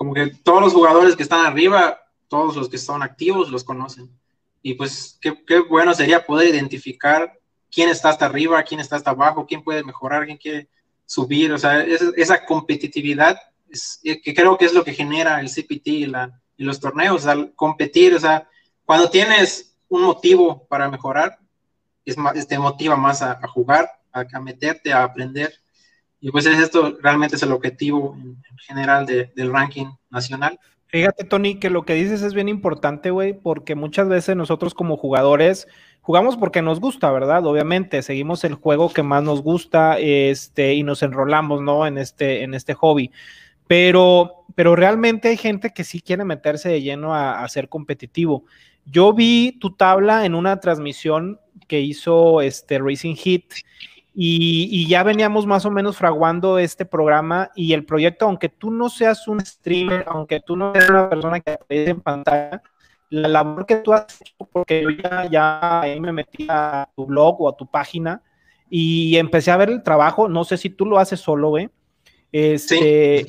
como 0.00 0.14
que 0.14 0.28
todos 0.28 0.62
los 0.62 0.72
jugadores 0.72 1.14
que 1.14 1.22
están 1.22 1.44
arriba, 1.44 2.00
todos 2.26 2.56
los 2.56 2.70
que 2.70 2.78
son 2.78 3.02
activos 3.02 3.50
los 3.50 3.64
conocen. 3.64 4.08
Y 4.62 4.72
pues 4.72 5.18
qué, 5.20 5.60
bueno 5.68 5.92
sería 5.92 6.24
poder 6.24 6.54
identificar 6.54 7.38
quién 7.70 7.90
está 7.90 8.08
hasta 8.08 8.24
arriba, 8.24 8.62
quién 8.62 8.80
está 8.80 8.96
hasta 8.96 9.10
abajo, 9.10 9.44
quién 9.46 9.62
puede 9.62 9.84
mejorar, 9.84 10.24
quién 10.24 10.38
quiere 10.38 10.70
subir. 11.04 11.52
O 11.52 11.58
sea, 11.58 11.82
esa, 11.82 12.46
competitividad 12.46 13.38
es, 13.68 14.00
eh, 14.02 14.22
que 14.22 14.32
creo 14.32 14.56
que 14.56 14.64
es 14.64 14.72
lo 14.72 14.84
que 14.84 14.94
genera 14.94 15.38
el 15.38 15.50
CPT 15.50 15.88
y 15.88 16.06
los 16.64 16.80
torneos, 16.80 17.26
al 17.26 17.52
competir. 17.54 18.14
O 18.14 18.20
sea, 18.20 18.48
cuando 18.86 19.10
tienes 19.10 19.76
un 19.90 20.00
motivo 20.00 20.66
para 20.66 20.88
mejorar, 20.88 21.38
es 22.06 22.16
más, 22.16 22.48
te 22.48 22.58
motiva 22.58 22.96
más 22.96 23.20
a, 23.20 23.38
jugar, 23.48 23.90
a, 24.14 24.24
a 24.32 24.40
meterte, 24.40 24.94
a 24.94 25.02
aprender. 25.04 25.52
Y 26.20 26.30
pues 26.30 26.46
es 26.46 26.58
esto 26.58 26.96
realmente 27.00 27.36
es 27.36 27.42
el 27.42 27.52
objetivo 27.52 28.16
en, 28.20 28.36
general 28.58 29.06
del 29.06 29.52
ranking 29.52 29.86
nacional. 30.10 30.58
Fíjate, 30.86 31.24
Tony, 31.24 31.54
que 31.54 31.70
lo 31.70 31.84
que 31.84 31.94
dices 31.94 32.20
es 32.22 32.34
bien 32.34 32.48
importante, 32.48 33.10
güey, 33.10 33.32
porque 33.32 33.74
muchas 33.74 34.08
veces 34.08 34.36
nosotros 34.36 34.74
como 34.74 34.96
jugadores 34.96 35.68
jugamos 36.00 36.36
porque 36.36 36.62
nos 36.62 36.80
gusta, 36.80 37.10
¿verdad? 37.12 37.46
Obviamente, 37.46 38.02
seguimos 38.02 38.42
el 38.44 38.54
juego 38.54 38.92
que 38.92 39.04
más 39.04 39.22
nos 39.22 39.42
gusta, 39.42 39.98
este, 39.98 40.74
y 40.74 40.82
nos 40.82 41.02
enrolamos, 41.02 41.62
¿no? 41.62 41.86
En 41.86 41.96
este, 41.96 42.42
en 42.42 42.54
este 42.54 42.74
hobby. 42.74 43.12
Pero, 43.68 44.44
pero 44.56 44.74
realmente 44.74 45.28
hay 45.28 45.36
gente 45.36 45.70
que 45.70 45.84
sí 45.84 46.00
quiere 46.00 46.24
meterse 46.24 46.68
de 46.68 46.82
lleno 46.82 47.14
a, 47.14 47.44
a 47.44 47.48
ser 47.48 47.68
competitivo. 47.68 48.44
Yo 48.84 49.12
vi 49.12 49.56
tu 49.60 49.76
tabla 49.76 50.24
en 50.26 50.34
una 50.34 50.58
transmisión 50.58 51.38
que 51.68 51.80
hizo 51.80 52.40
este 52.40 52.80
Racing 52.80 53.14
Heat 53.14 53.44
y, 54.14 54.88
ya 54.88 55.02
veníamos 55.02 55.46
más 55.46 55.64
o 55.64 55.70
menos 55.70 55.96
fraguando 55.96 56.58
este 56.58 56.84
programa 56.84 57.50
y 57.54 57.72
el 57.72 57.84
proyecto, 57.84 58.26
aunque 58.26 58.48
tú 58.48 58.70
no 58.70 58.88
seas 58.88 59.28
un 59.28 59.40
streamer, 59.40 60.04
aunque 60.08 60.40
tú 60.40 60.56
no 60.56 60.72
seas 60.72 60.90
una 60.90 61.08
persona 61.08 61.40
que 61.40 61.52
aparece 61.52 61.90
en 61.90 62.00
pantalla, 62.00 62.62
la 63.10 63.28
labor 63.28 63.66
que 63.66 63.76
tú 63.76 63.92
has 63.92 64.20
hecho, 64.20 64.48
porque 64.52 64.82
yo 64.82 64.90
ya, 64.90 65.26
ya 65.26 65.80
ahí 65.80 66.00
me 66.00 66.12
metí 66.12 66.46
a 66.48 66.88
tu 66.94 67.06
blog 67.06 67.40
o 67.40 67.48
a 67.48 67.56
tu 67.56 67.66
página 67.66 68.22
y 68.68 69.16
empecé 69.16 69.50
a 69.50 69.56
ver 69.56 69.70
el 69.70 69.82
trabajo, 69.82 70.28
no 70.28 70.44
sé 70.44 70.56
si 70.56 70.70
tú 70.70 70.86
lo 70.86 70.98
haces 70.98 71.20
solo, 71.20 71.50
güey. 71.50 71.68
Este, 72.32 73.26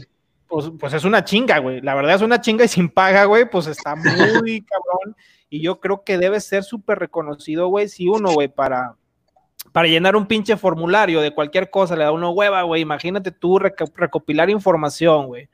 pues, 0.47 0.71
pues, 0.79 0.93
es 0.93 1.03
una 1.03 1.23
chinga, 1.23 1.59
güey. 1.59 1.81
La 1.81 1.95
verdad 1.95 2.15
es 2.15 2.21
una 2.21 2.41
chinga 2.41 2.65
y 2.65 2.67
sin 2.67 2.89
paga, 2.89 3.25
güey, 3.25 3.49
pues 3.49 3.67
está 3.67 3.95
muy 3.95 4.05
cabrón. 4.65 5.15
Y 5.49 5.61
yo 5.61 5.79
creo 5.79 6.03
que 6.03 6.17
debe 6.17 6.39
ser 6.39 6.63
súper 6.63 6.99
reconocido, 6.99 7.67
güey, 7.67 7.87
si 7.87 8.07
uno, 8.07 8.31
güey, 8.31 8.47
para, 8.47 8.95
para 9.71 9.87
llenar 9.87 10.15
un 10.15 10.27
pinche 10.27 10.57
formulario 10.57 11.21
de 11.21 11.31
cualquier 11.31 11.69
cosa, 11.69 11.95
le 11.95 12.03
da 12.03 12.11
una 12.11 12.29
hueva, 12.29 12.63
güey. 12.63 12.81
Imagínate 12.81 13.31
tú 13.31 13.59
recopilar 13.59 14.49
información, 14.49 15.27
güey. 15.27 15.49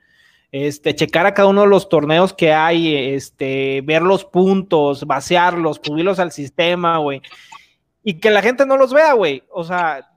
este, 0.50 0.94
checar 0.94 1.26
a 1.26 1.34
cada 1.34 1.48
uno 1.48 1.62
de 1.62 1.68
los 1.68 1.88
torneos 1.88 2.32
que 2.32 2.52
hay, 2.52 3.12
este, 3.14 3.82
ver 3.84 4.02
los 4.02 4.24
puntos, 4.24 5.04
vaciarlos, 5.04 5.80
subirlos 5.82 6.18
al 6.18 6.32
sistema, 6.32 6.98
güey. 6.98 7.22
Y 8.02 8.14
que 8.14 8.30
la 8.30 8.42
gente 8.42 8.64
no 8.66 8.76
los 8.76 8.92
vea, 8.92 9.12
güey. 9.12 9.42
O 9.50 9.62
sea, 9.64 10.08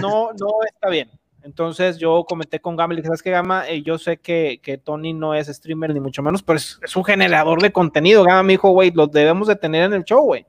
no, 0.00 0.32
no 0.32 0.48
está 0.66 0.88
bien. 0.88 1.10
Entonces 1.42 1.96
yo 1.96 2.24
comenté 2.24 2.60
con 2.60 2.76
Gama, 2.76 2.94
¿sabes 3.02 3.22
qué, 3.22 3.30
Gama? 3.30 3.66
Eh, 3.68 3.82
yo 3.82 3.96
sé 3.96 4.18
que, 4.18 4.60
que, 4.62 4.76
Tony 4.76 5.14
no 5.14 5.34
es 5.34 5.46
streamer 5.46 5.94
ni 5.94 6.00
mucho 6.00 6.22
menos, 6.22 6.42
pero 6.42 6.58
es, 6.58 6.78
es 6.82 6.94
un 6.96 7.04
generador 7.04 7.62
de 7.62 7.72
contenido. 7.72 8.24
Gama 8.24 8.42
me 8.42 8.54
dijo, 8.54 8.70
güey, 8.70 8.90
los 8.90 9.10
debemos 9.10 9.48
de 9.48 9.56
tener 9.56 9.84
en 9.84 9.94
el 9.94 10.04
show, 10.04 10.22
güey. 10.22 10.44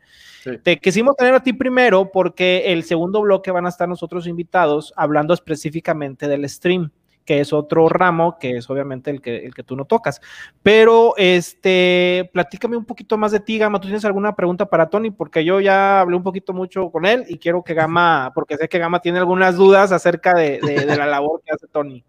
Te 0.63 0.79
quisimos 0.79 1.15
tener 1.15 1.34
a 1.34 1.43
ti 1.43 1.53
primero 1.53 2.12
porque 2.12 2.72
el 2.72 2.84
segundo 2.84 3.22
bloque 3.22 3.51
van 3.51 3.65
a 3.65 3.69
estar 3.69 3.88
nosotros 3.88 4.27
invitados 4.27 4.93
hablando 4.96 5.34
específicamente 5.34 6.27
del 6.27 6.48
stream 6.48 6.91
que 7.29 7.41
es 7.41 7.53
otro 7.53 7.88
ramo, 7.89 8.39
que 8.39 8.58
es 8.58 8.67
obviamente 8.72 9.12
el 9.12 9.22
que, 9.22 9.46
el 9.46 9.53
que 9.53 9.62
tú 9.62 9.75
no 9.75 9.86
tocas. 9.86 10.19
Pero, 10.63 11.13
este, 11.15 12.27
platícame 12.34 12.75
un 12.75 12.86
poquito 12.86 13.19
más 13.19 13.31
de 13.31 13.39
ti, 13.39 13.60
Gama. 13.60 13.79
¿Tú 13.79 13.88
tienes 13.88 14.03
alguna 14.03 14.36
pregunta 14.36 14.67
para 14.67 14.89
Tony? 14.89 15.12
Porque 15.12 15.46
yo 15.46 15.60
ya 15.60 16.01
hablé 16.01 16.15
un 16.15 16.24
poquito 16.24 16.53
mucho 16.53 16.89
con 16.89 17.05
él 17.05 17.25
y 17.27 17.38
quiero 17.38 17.63
que 17.63 17.75
Gama, 17.75 18.31
porque 18.34 18.58
sé 18.58 18.67
que 18.67 18.79
Gama 18.79 19.00
tiene 19.00 19.19
algunas 19.19 19.58
dudas 19.58 19.91
acerca 19.91 20.34
de, 20.34 20.60
la 20.88 21.05
labor 21.05 21.43
que 21.46 21.51
hace 21.53 21.67
Tony. 21.67 22.03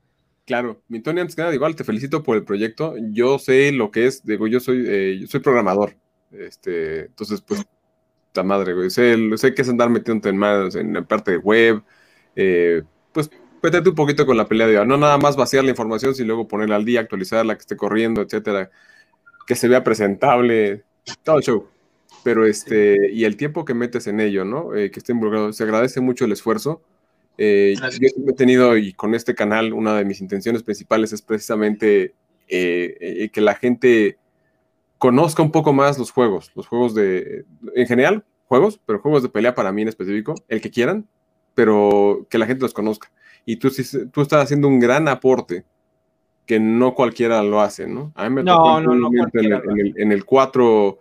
Claro, 0.47 0.81
mi 0.89 1.01
Tony, 1.01 1.21
antes 1.21 1.37
que 1.37 1.43
nada, 1.43 1.55
igual 1.55 1.77
te 1.77 1.85
felicito 1.85 2.23
por 2.23 2.39
el 2.39 2.45
proyecto. 2.45 2.95
Yo 3.11 3.39
sé 3.39 3.73
lo 3.73 3.91
que 3.91 4.07
es, 4.07 4.25
digo, 4.25 4.47
yo 4.47 4.59
soy, 4.59 4.87
eh, 4.89 5.19
yo 5.21 5.27
soy 5.27 5.41
programador. 5.41 5.97
Este, 6.33 7.01
entonces, 7.01 7.43
pues, 7.43 7.63
ta 8.33 8.43
madre, 8.43 8.75
güey. 8.75 8.91
Sé, 8.91 9.17
sé 9.37 9.55
que 9.55 9.63
es 9.63 9.69
andar 9.69 9.91
metiéndote 9.91 10.29
en 10.29 10.37
más 10.37 10.75
en 10.75 10.95
la 10.95 11.03
parte 11.03 11.33
de 11.33 11.39
web, 11.39 11.83
eh, 12.37 12.83
pues 13.13 13.31
Pétate 13.61 13.91
un 13.91 13.95
poquito 13.95 14.25
con 14.25 14.37
la 14.37 14.49
pelea 14.49 14.67
de 14.67 14.87
no 14.87 14.97
nada 14.97 15.19
más 15.19 15.37
vaciar 15.37 15.65
la 15.65 15.71
información, 15.71 16.15
sino 16.15 16.29
luego 16.29 16.49
ponerla 16.49 16.77
al 16.77 16.85
día, 16.85 17.01
actualizarla, 17.01 17.55
que 17.55 17.61
esté 17.61 17.77
corriendo, 17.77 18.23
etcétera, 18.23 18.71
que 19.47 19.55
se 19.55 19.69
vea 19.69 19.85
presentable, 19.85 20.85
todo 21.23 21.39
el 21.39 21.43
show. 21.43 21.69
Pero 22.25 22.47
este, 22.47 23.11
y 23.13 23.25
el 23.25 23.37
tiempo 23.37 23.65
que 23.65 23.75
metes 23.75 24.07
en 24.07 24.21
ello, 24.21 24.45
¿no? 24.45 24.75
Eh, 24.75 24.91
que 24.91 25.01
esté 25.01 25.13
involucrado, 25.13 25.53
se 25.53 25.65
agradece 25.65 26.01
mucho 26.01 26.25
el 26.25 26.33
esfuerzo. 26.33 26.81
Eh, 27.37 27.75
yo 27.79 28.09
he 28.29 28.33
tenido, 28.33 28.77
y 28.79 28.95
con 28.95 29.15
este 29.15 29.35
canal, 29.35 29.75
una 29.75 29.95
de 29.95 30.05
mis 30.07 30.21
intenciones 30.23 30.63
principales 30.63 31.13
es 31.13 31.21
precisamente 31.21 32.15
eh, 32.49 33.31
que 33.31 33.41
la 33.43 33.55
gente 33.55 34.19
conozca 35.01 35.43
un 35.43 35.51
poco 35.51 35.73
más 35.73 35.99
los 35.99 36.13
juegos, 36.13 36.53
los 36.55 36.67
juegos 36.67 36.95
de, 36.95 37.47
en 37.75 37.87
general, 37.87 38.23
juegos, 38.47 38.79
pero 38.85 39.01
juegos 39.01 39.23
de 39.23 39.31
pelea 39.31 39.55
para 39.55 39.73
mí 39.73 39.81
en 39.81 39.89
específico, 39.89 40.35
el 40.47 40.61
que 40.61 40.71
quieran, 40.71 41.09
pero 41.55 42.27
que 42.29 42.37
la 42.37 42.45
gente 42.45 42.63
los 42.63 42.75
conozca. 42.75 43.11
Y 43.47 43.57
tú, 43.57 43.71
tú 44.13 44.21
estás 44.21 44.45
haciendo 44.45 44.69
un 44.69 44.79
gran 44.79 45.09
aporte 45.09 45.65
que 46.45 46.61
no 46.61 46.95
cualquiera 46.95 47.43
lo 47.43 47.63
hace, 47.63 47.87
¿no? 47.87 48.13
A 48.15 48.29
mí 48.29 48.35
me 48.35 48.45
tocó 48.45 48.79
en, 48.79 48.91
el, 49.33 49.95
en, 49.97 50.13
el, 50.13 50.27
4, 50.27 50.99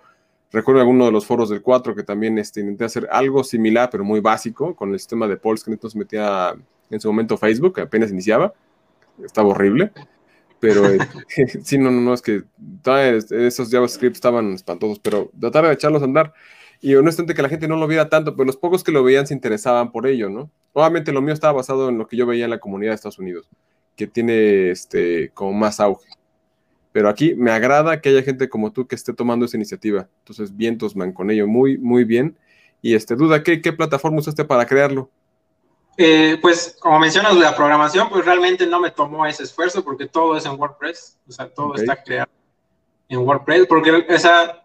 recuerdo 0.53 0.79
alguno 0.79 1.05
de 1.05 1.11
los 1.11 1.25
foros 1.25 1.49
del 1.49 1.61
4 1.61 1.93
que 1.93 2.03
también 2.03 2.37
este, 2.37 2.61
intenté 2.61 2.85
hacer 2.85 3.05
algo 3.11 3.43
similar, 3.43 3.89
pero 3.91 4.05
muy 4.05 4.21
básico, 4.21 4.77
con 4.77 4.93
el 4.93 4.99
sistema 4.99 5.27
de 5.27 5.35
polls 5.35 5.65
que 5.65 5.71
entonces 5.71 5.97
metía 5.97 6.55
en 6.89 7.01
su 7.01 7.09
momento 7.09 7.35
Facebook, 7.35 7.75
que 7.75 7.81
apenas 7.81 8.11
iniciaba, 8.11 8.53
estaba 9.25 9.49
horrible, 9.49 9.91
pero 10.59 10.85
eh, 10.87 10.99
sí, 11.63 11.77
no, 11.77 11.91
no, 11.91 12.01
no, 12.01 12.13
es 12.13 12.21
que 12.21 12.43
esos 13.31 13.69
JavaScript 13.69 14.15
estaban 14.15 14.53
espantosos, 14.53 14.99
pero 14.99 15.31
tratar 15.39 15.65
de 15.65 15.73
echarlos 15.73 16.01
a 16.01 16.05
andar 16.05 16.33
y 16.81 16.95
honestamente 16.95 17.33
que 17.33 17.41
la 17.41 17.49
gente 17.49 17.67
no 17.67 17.75
lo 17.75 17.87
viera 17.87 18.09
tanto, 18.09 18.35
pero 18.35 18.45
los 18.45 18.57
pocos 18.57 18.83
que 18.83 18.91
lo 18.91 19.03
veían 19.03 19.27
se 19.27 19.33
interesaban 19.33 19.91
por 19.91 20.07
ello, 20.07 20.29
¿no? 20.29 20.49
Obviamente 20.73 21.11
lo 21.11 21.21
mío 21.21 21.33
estaba 21.33 21.53
basado 21.53 21.89
en 21.89 21.97
lo 21.97 22.07
que 22.07 22.15
yo 22.15 22.25
veía 22.25 22.45
en 22.45 22.51
la 22.51 22.59
comunidad 22.59 22.91
de 22.91 22.95
Estados 22.95 23.19
Unidos, 23.19 23.49
que 23.95 24.07
tiene 24.07 24.71
este 24.71 25.31
como 25.33 25.51
más 25.53 25.79
auge. 25.79 26.09
Pero 26.91 27.09
aquí 27.09 27.35
me 27.35 27.51
agrada 27.51 28.01
que 28.01 28.09
haya 28.09 28.23
gente 28.23 28.49
como 28.49 28.71
tú 28.71 28.87
que 28.87 28.95
esté 28.95 29.13
tomando 29.13 29.45
esa 29.45 29.57
iniciativa. 29.57 30.09
Entonces, 30.19 30.55
vientos 30.55 30.95
man 30.95 31.11
con 31.13 31.29
ello, 31.29 31.47
muy, 31.47 31.77
muy 31.77 32.03
bien. 32.03 32.37
Y 32.81 32.95
este, 32.95 33.15
duda, 33.15 33.43
¿qué, 33.43 33.61
qué 33.61 33.73
plataforma 33.73 34.19
usaste 34.19 34.45
para 34.45 34.65
crearlo? 34.65 35.11
Eh, 36.01 36.37
pues, 36.41 36.77
como 36.79 36.97
mencionas, 36.97 37.35
la 37.35 37.53
programación, 37.53 38.09
pues 38.09 38.23
realmente 38.23 38.65
no 38.65 38.79
me 38.79 38.89
tomó 38.89 39.25
ese 39.25 39.43
esfuerzo 39.43 39.83
porque 39.83 40.05
todo 40.05 40.37
es 40.37 40.45
en 40.45 40.57
WordPress. 40.57 41.19
O 41.27 41.31
sea, 41.33 41.53
todo 41.53 41.75
está 41.75 42.01
creado 42.01 42.31
en 43.09 43.19
WordPress, 43.19 43.67
porque 43.67 44.05
esa, 44.07 44.63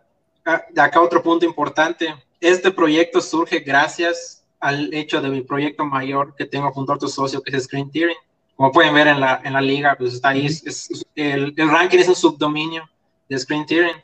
de 0.70 0.80
acá 0.80 1.00
otro 1.00 1.24
punto 1.24 1.44
importante. 1.44 2.14
Este 2.40 2.70
proyecto 2.70 3.20
surge 3.20 3.58
gracias 3.58 4.46
al 4.60 4.94
hecho 4.94 5.20
de 5.20 5.28
mi 5.28 5.40
proyecto 5.40 5.84
mayor 5.84 6.36
que 6.36 6.44
tengo 6.44 6.70
junto 6.70 6.92
a 6.92 6.94
otro 6.94 7.08
socio, 7.08 7.42
que 7.42 7.56
es 7.56 7.64
Screen 7.64 7.90
Tearing. 7.90 8.16
Como 8.54 8.70
pueden 8.70 8.94
ver 8.94 9.08
en 9.08 9.18
la, 9.18 9.40
en 9.42 9.54
la 9.54 9.60
liga, 9.60 9.96
pues 9.98 10.14
está 10.14 10.28
ahí. 10.28 10.46
Es, 10.46 11.04
el, 11.16 11.52
el, 11.56 11.68
ranking 11.68 11.98
es 11.98 12.08
un 12.08 12.14
subdominio 12.14 12.88
de 13.28 13.38
Screen 13.40 13.66
Tearing. 13.66 13.96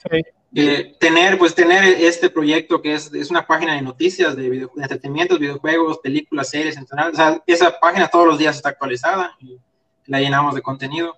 Eh, 0.52 0.96
tener, 0.98 1.38
pues 1.38 1.54
tener 1.54 1.84
este 1.84 2.28
proyecto 2.28 2.82
que 2.82 2.94
es, 2.94 3.12
es 3.14 3.30
una 3.30 3.46
página 3.46 3.74
de 3.74 3.82
noticias, 3.82 4.34
de, 4.34 4.50
video, 4.50 4.72
de 4.74 4.82
entretenimientos, 4.82 5.38
videojuegos, 5.38 5.98
películas, 5.98 6.48
series, 6.48 6.76
en 6.76 6.84
o 6.84 7.14
sea, 7.14 7.40
esa 7.46 7.78
página 7.78 8.08
todos 8.08 8.26
los 8.26 8.38
días 8.38 8.56
está 8.56 8.70
actualizada 8.70 9.36
y 9.38 9.58
la 10.06 10.20
llenamos 10.20 10.56
de 10.56 10.62
contenido. 10.62 11.16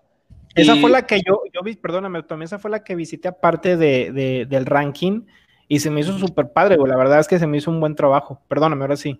Esa 0.54 0.76
fue 0.76 0.90
la 0.90 1.06
que 1.06 1.22
yo, 1.26 1.44
yo 1.52 1.62
vi, 1.62 1.76
perdóname, 1.76 2.22
también 2.24 2.44
esa 2.44 2.58
fue 2.58 2.70
la 2.70 2.84
que 2.84 2.94
visité 2.94 3.28
aparte 3.28 3.78
de, 3.78 4.46
del 4.46 4.66
ranking 4.66 5.22
y 5.66 5.80
se 5.80 5.88
me 5.88 6.02
hizo 6.02 6.18
súper 6.18 6.52
padre, 6.52 6.76
güey. 6.76 6.90
La 6.90 6.98
verdad 6.98 7.18
es 7.18 7.26
que 7.26 7.38
se 7.38 7.46
me 7.46 7.56
hizo 7.56 7.70
un 7.70 7.80
buen 7.80 7.94
trabajo. 7.94 8.42
Perdóname, 8.48 8.82
ahora 8.82 8.96
sí. 8.96 9.18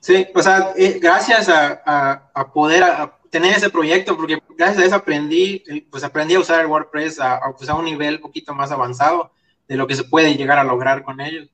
Sí, 0.00 0.26
o 0.34 0.42
sea, 0.42 0.72
eh, 0.76 0.98
gracias 1.00 1.48
a, 1.48 2.30
a, 2.34 2.52
poder 2.52 2.84
tener 3.30 3.56
ese 3.56 3.70
proyecto, 3.70 4.14
porque 4.16 4.38
gracias 4.56 4.82
a 4.82 4.86
eso 4.86 4.96
aprendí, 4.96 5.64
eh, 5.66 5.86
pues 5.90 6.04
aprendí 6.04 6.34
a 6.34 6.40
usar 6.40 6.60
el 6.60 6.66
WordPress 6.66 7.18
a, 7.20 7.40
pues 7.56 7.70
a 7.70 7.74
un 7.74 7.86
nivel 7.86 8.16
un 8.16 8.20
poquito 8.20 8.54
más 8.54 8.70
avanzado 8.70 9.32
de 9.68 9.76
lo 9.76 9.86
que 9.86 9.94
se 9.94 10.04
puede 10.04 10.36
llegar 10.36 10.58
a 10.58 10.64
lograr 10.64 11.02
con 11.02 11.20
ellos. 11.20 11.48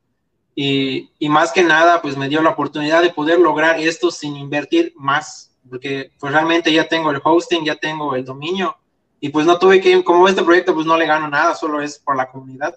Y, 0.54 1.10
y, 1.18 1.28
más 1.28 1.50
que 1.50 1.62
nada, 1.62 2.02
pues 2.02 2.16
me 2.16 2.28
dio 2.28 2.42
la 2.42 2.50
oportunidad 2.50 3.02
de 3.02 3.10
poder 3.10 3.38
lograr 3.38 3.80
esto 3.80 4.10
sin 4.10 4.36
invertir 4.36 4.92
más, 4.96 5.56
porque 5.68 6.12
pues 6.20 6.32
realmente 6.32 6.70
ya 6.70 6.86
tengo 6.86 7.10
el 7.10 7.22
hosting, 7.24 7.64
ya 7.64 7.76
tengo 7.76 8.14
el 8.14 8.24
dominio, 8.24 8.76
y 9.18 9.30
pues 9.30 9.46
no 9.46 9.58
tuve 9.58 9.80
que, 9.80 10.04
como 10.04 10.28
este 10.28 10.42
proyecto 10.42 10.74
pues 10.74 10.84
no 10.84 10.98
le 10.98 11.06
gano 11.06 11.26
nada, 11.28 11.54
solo 11.54 11.80
es 11.80 11.98
por 11.98 12.16
la 12.16 12.28
comunidad, 12.28 12.76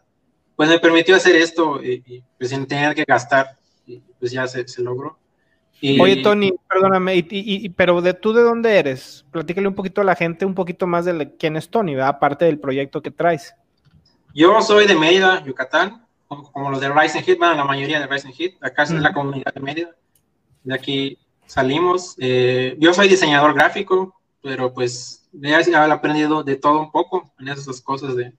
pues 0.55 0.69
me 0.69 0.79
permitió 0.79 1.17
hacer 1.17 1.35
esto 1.35 1.83
y, 1.83 2.23
pues 2.37 2.51
sin 2.51 2.65
tener 2.65 2.95
que 2.95 3.03
gastar, 3.05 3.57
y 3.85 4.01
pues 4.19 4.31
ya 4.31 4.47
se, 4.47 4.65
se 4.67 4.81
logró. 4.81 5.17
Oye, 5.99 6.23
Tony, 6.23 6.53
perdóname, 6.69 7.25
y, 7.29 7.69
pero 7.69 8.01
de 8.01 8.13
tú 8.13 8.31
de 8.33 8.41
dónde 8.41 8.77
eres? 8.77 9.25
Platícale 9.31 9.67
un 9.67 9.75
poquito 9.75 10.01
a 10.01 10.05
la 10.05 10.15
gente, 10.15 10.45
un 10.45 10.55
poquito 10.55 10.87
más 10.87 11.05
de 11.05 11.35
quién 11.37 11.57
es 11.57 11.69
Tony, 11.69 11.93
¿verdad? 11.93 12.09
aparte 12.09 12.45
del 12.45 12.59
proyecto 12.59 13.01
que 13.01 13.11
traes. 13.11 13.53
Yo 14.35 14.61
soy 14.61 14.85
de 14.85 14.95
Mérida, 14.95 15.41
Yucatán, 15.45 16.05
como, 16.27 16.69
los 16.69 16.81
de 16.81 16.91
Rising 16.91 17.21
Hit, 17.21 17.37
bueno, 17.37 17.55
la 17.55 17.63
mayoría 17.63 18.01
de 18.01 18.07
Rising 18.07 18.33
Hit, 18.33 18.61
acá 18.61 18.83
es 18.83 18.91
la 18.91 19.13
comunidad 19.13 19.53
de 19.53 19.61
Mérida, 19.61 19.95
de 20.65 20.75
aquí 20.75 21.17
salimos. 21.45 22.17
Eh, 22.19 22.75
yo 22.77 22.93
soy 22.93 23.07
diseñador 23.07 23.53
gráfico, 23.53 24.13
pero 24.41 24.73
pues 24.73 25.25
ya 25.31 25.85
aprendido 25.85 26.43
de 26.43 26.57
todo 26.57 26.81
un 26.81 26.91
poco 26.91 27.31
en 27.39 27.47
esas 27.47 27.79
cosas 27.79 28.17
de... 28.17 28.33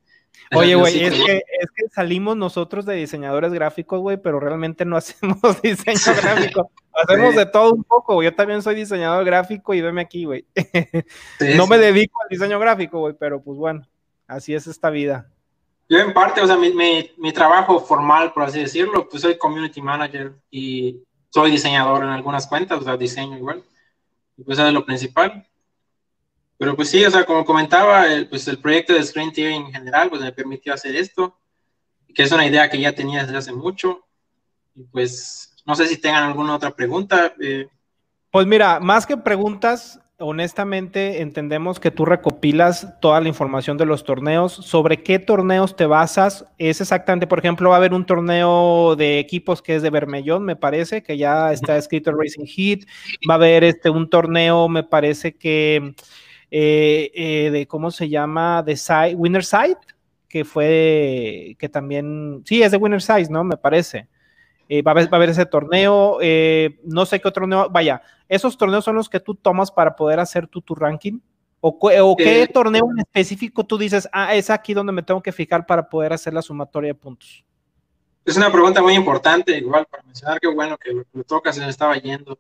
Oye, 0.55 0.75
güey, 0.75 1.03
es 1.03 1.15
que, 1.15 1.37
es 1.37 1.71
que 1.75 1.89
salimos 1.89 2.37
nosotros 2.37 2.85
de 2.85 2.97
diseñadores 2.97 3.55
gráficos, 3.55 3.99
güey, 3.99 4.19
pero 4.19 4.39
realmente 4.39 4.85
no 4.85 4.97
hacemos 4.99 5.41
diseño 5.63 6.15
gráfico. 6.15 6.71
Hacemos 6.93 7.37
de 7.37 7.45
todo 7.45 7.73
un 7.75 7.85
poco, 7.85 8.15
güey. 8.15 8.31
Yo 8.31 8.35
también 8.35 8.63
soy 8.63 8.75
diseñador 8.75 9.23
gráfico 9.25 9.75
y 9.75 9.83
veme 9.83 10.01
aquí, 10.01 10.25
güey. 10.25 10.47
no 11.57 11.67
me 11.67 11.77
dedico 11.77 12.19
al 12.23 12.29
diseño 12.31 12.59
gráfico, 12.59 13.01
güey, 13.01 13.15
pero 13.19 13.43
pues 13.43 13.59
bueno, 13.59 13.87
así 14.27 14.55
es 14.55 14.67
esta 14.67 14.89
vida. 14.89 15.31
Yo 15.89 15.99
en 15.99 16.13
parte, 16.13 16.41
o 16.41 16.47
sea, 16.47 16.57
mi, 16.57 16.73
mi, 16.73 17.11
mi, 17.17 17.33
trabajo 17.33 17.79
formal, 17.81 18.33
por 18.33 18.43
así 18.43 18.59
decirlo, 18.59 19.09
pues 19.09 19.23
soy 19.23 19.39
community 19.39 19.81
manager 19.81 20.35
y 20.51 21.03
soy 21.31 21.51
diseñador 21.53 22.03
en 22.03 22.11
algunas 22.11 22.47
cuentas, 22.47 22.81
o 22.81 22.83
sea, 22.83 22.97
diseño 22.97 23.37
igual. 23.37 23.63
Y 24.37 24.43
pues 24.43 24.59
eso 24.59 24.67
es 24.67 24.75
lo 24.75 24.85
principal. 24.85 25.47
Pero 26.59 26.75
pues 26.75 26.91
sí, 26.91 27.05
o 27.05 27.11
sea, 27.11 27.25
como 27.25 27.45
comentaba, 27.45 28.07
el, 28.07 28.29
pues 28.29 28.49
el 28.49 28.59
proyecto 28.59 28.95
de 28.95 29.03
Screen 29.03 29.33
Tearing 29.33 29.67
en 29.67 29.73
general, 29.73 30.09
pues 30.09 30.23
me 30.23 30.33
permitió 30.33 30.73
hacer 30.73 30.97
esto, 30.97 31.39
que 32.15 32.23
es 32.23 32.33
una 32.33 32.47
idea 32.47 32.69
que 32.71 32.81
ya 32.81 32.93
tenía 32.93 33.23
desde 33.23 33.37
hace 33.37 33.53
mucho. 33.53 34.07
Y 34.75 34.85
pues 34.85 35.55
no 35.67 35.75
sé 35.75 35.87
si 35.87 35.99
tengan 35.99 36.25
alguna 36.25 36.55
otra 36.55 36.75
pregunta. 36.75 37.35
Eh. 37.41 37.69
Pues 38.31 38.47
mira, 38.47 38.81
más 38.81 39.07
que 39.07 39.17
preguntas, 39.17 40.01
honestamente 40.19 41.21
entendemos 41.21 41.79
que 41.79 41.91
tú 41.91 42.05
recopilas 42.05 42.99
toda 43.01 43.21
la 43.21 43.29
información 43.29 43.77
de 43.77 43.87
los 43.87 44.05
torneos. 44.05 44.53
¿Sobre 44.53 45.03
qué 45.03 45.19
torneos 45.19 45.77
te 45.77 45.87
basas? 45.87 46.47
Es 46.59 46.81
exactamente, 46.81 47.27
por 47.27 47.39
ejemplo, 47.39 47.71
va 47.71 47.77
a 47.77 47.79
haber 47.79 47.93
un 47.93 48.07
torneo 48.07 48.97
de 48.97 49.19
equipos 49.19 49.61
que 49.63 49.77
es 49.77 49.83
de 49.83 49.91
Bermellón, 49.91 50.45
me 50.45 50.57
parece, 50.57 51.03
que 51.03 51.19
ya 51.19 51.53
está 51.53 51.77
escrito 51.77 52.13
Racing 52.13 52.47
Heat. 52.47 52.81
Va 53.29 53.35
a 53.35 53.37
haber 53.37 53.65
este, 53.65 53.91
un 53.91 54.09
torneo, 54.09 54.69
me 54.69 54.85
parece 54.85 55.37
que 55.37 55.95
eh, 56.51 57.11
eh, 57.15 57.51
de 57.51 57.67
cómo 57.67 57.91
se 57.91 58.09
llama, 58.09 58.63
de 58.63 58.77
Side, 58.77 59.15
Winner 59.17 59.45
Side, 59.45 59.77
que 60.29 60.45
fue, 60.45 61.57
que 61.59 61.69
también, 61.69 62.43
sí, 62.47 62.63
es 62.63 62.71
de 62.71 62.79
Winner 62.79 63.03
Side, 63.03 63.29
¿no? 63.31 63.45
Me 63.45 63.57
parece. 63.57 64.09
Eh, 64.69 64.83
va, 64.83 64.91
a 64.91 64.93
haber, 64.93 65.07
va, 65.07 65.11
a 65.13 65.17
haber, 65.17 65.31
ese 65.31 65.47
torneo, 65.47 66.19
no 66.85 67.07
sé 67.07 67.21
qué 67.21 67.29
otro 67.29 67.43
torneo, 67.43 67.69
vaya, 67.71 68.03
esos 68.29 68.57
torneos 68.59 68.85
son 68.85 68.97
los 68.97 69.09
que 69.09 69.21
tú 69.21 69.35
tomas 69.35 69.71
para 69.71 69.95
poder 69.95 70.19
hacer 70.19 70.49
tu, 70.49 70.61
tu 70.61 70.75
ranking, 70.75 71.21
¿O, 71.61 72.17
qué 72.17 72.43
eh, 72.43 72.49
torneo 72.49 72.89
en 72.93 73.01
específico 73.01 73.65
tú 73.65 73.79
dices, 73.79 74.09
ah, 74.13 74.35
es 74.35 74.51
aquí 74.51 74.75
donde 74.75 74.93
me 74.93 75.03
tengo 75.03 75.23
que 75.23 75.33
fijar 75.33 75.67
para 75.67 75.89
poder 75.89 76.13
hacer 76.13 76.33
la 76.33 76.43
sumatoria 76.43 76.89
de 76.89 76.95
puntos? 76.95 77.45
Es 78.25 78.37
una 78.37 78.53
pregunta 78.53 78.83
muy 78.83 78.95
importante, 78.95 79.57
igual, 79.57 79.87
para 79.87 80.03
mencionar 80.03 80.39
qué 80.41 80.49
bueno 80.49 80.77
que 80.77 80.93
lo, 80.93 81.25
toca, 81.25 81.53
se 81.53 81.61
me 81.61 81.69
estaba 81.69 81.97
yendo. 81.97 82.39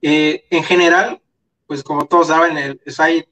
Eh, 0.00 0.44
en 0.50 0.62
general, 0.62 1.20
pues 1.66 1.82
como 1.82 2.06
todos 2.06 2.28
saben, 2.28 2.56
el, 2.56 2.80
hay 2.98 3.24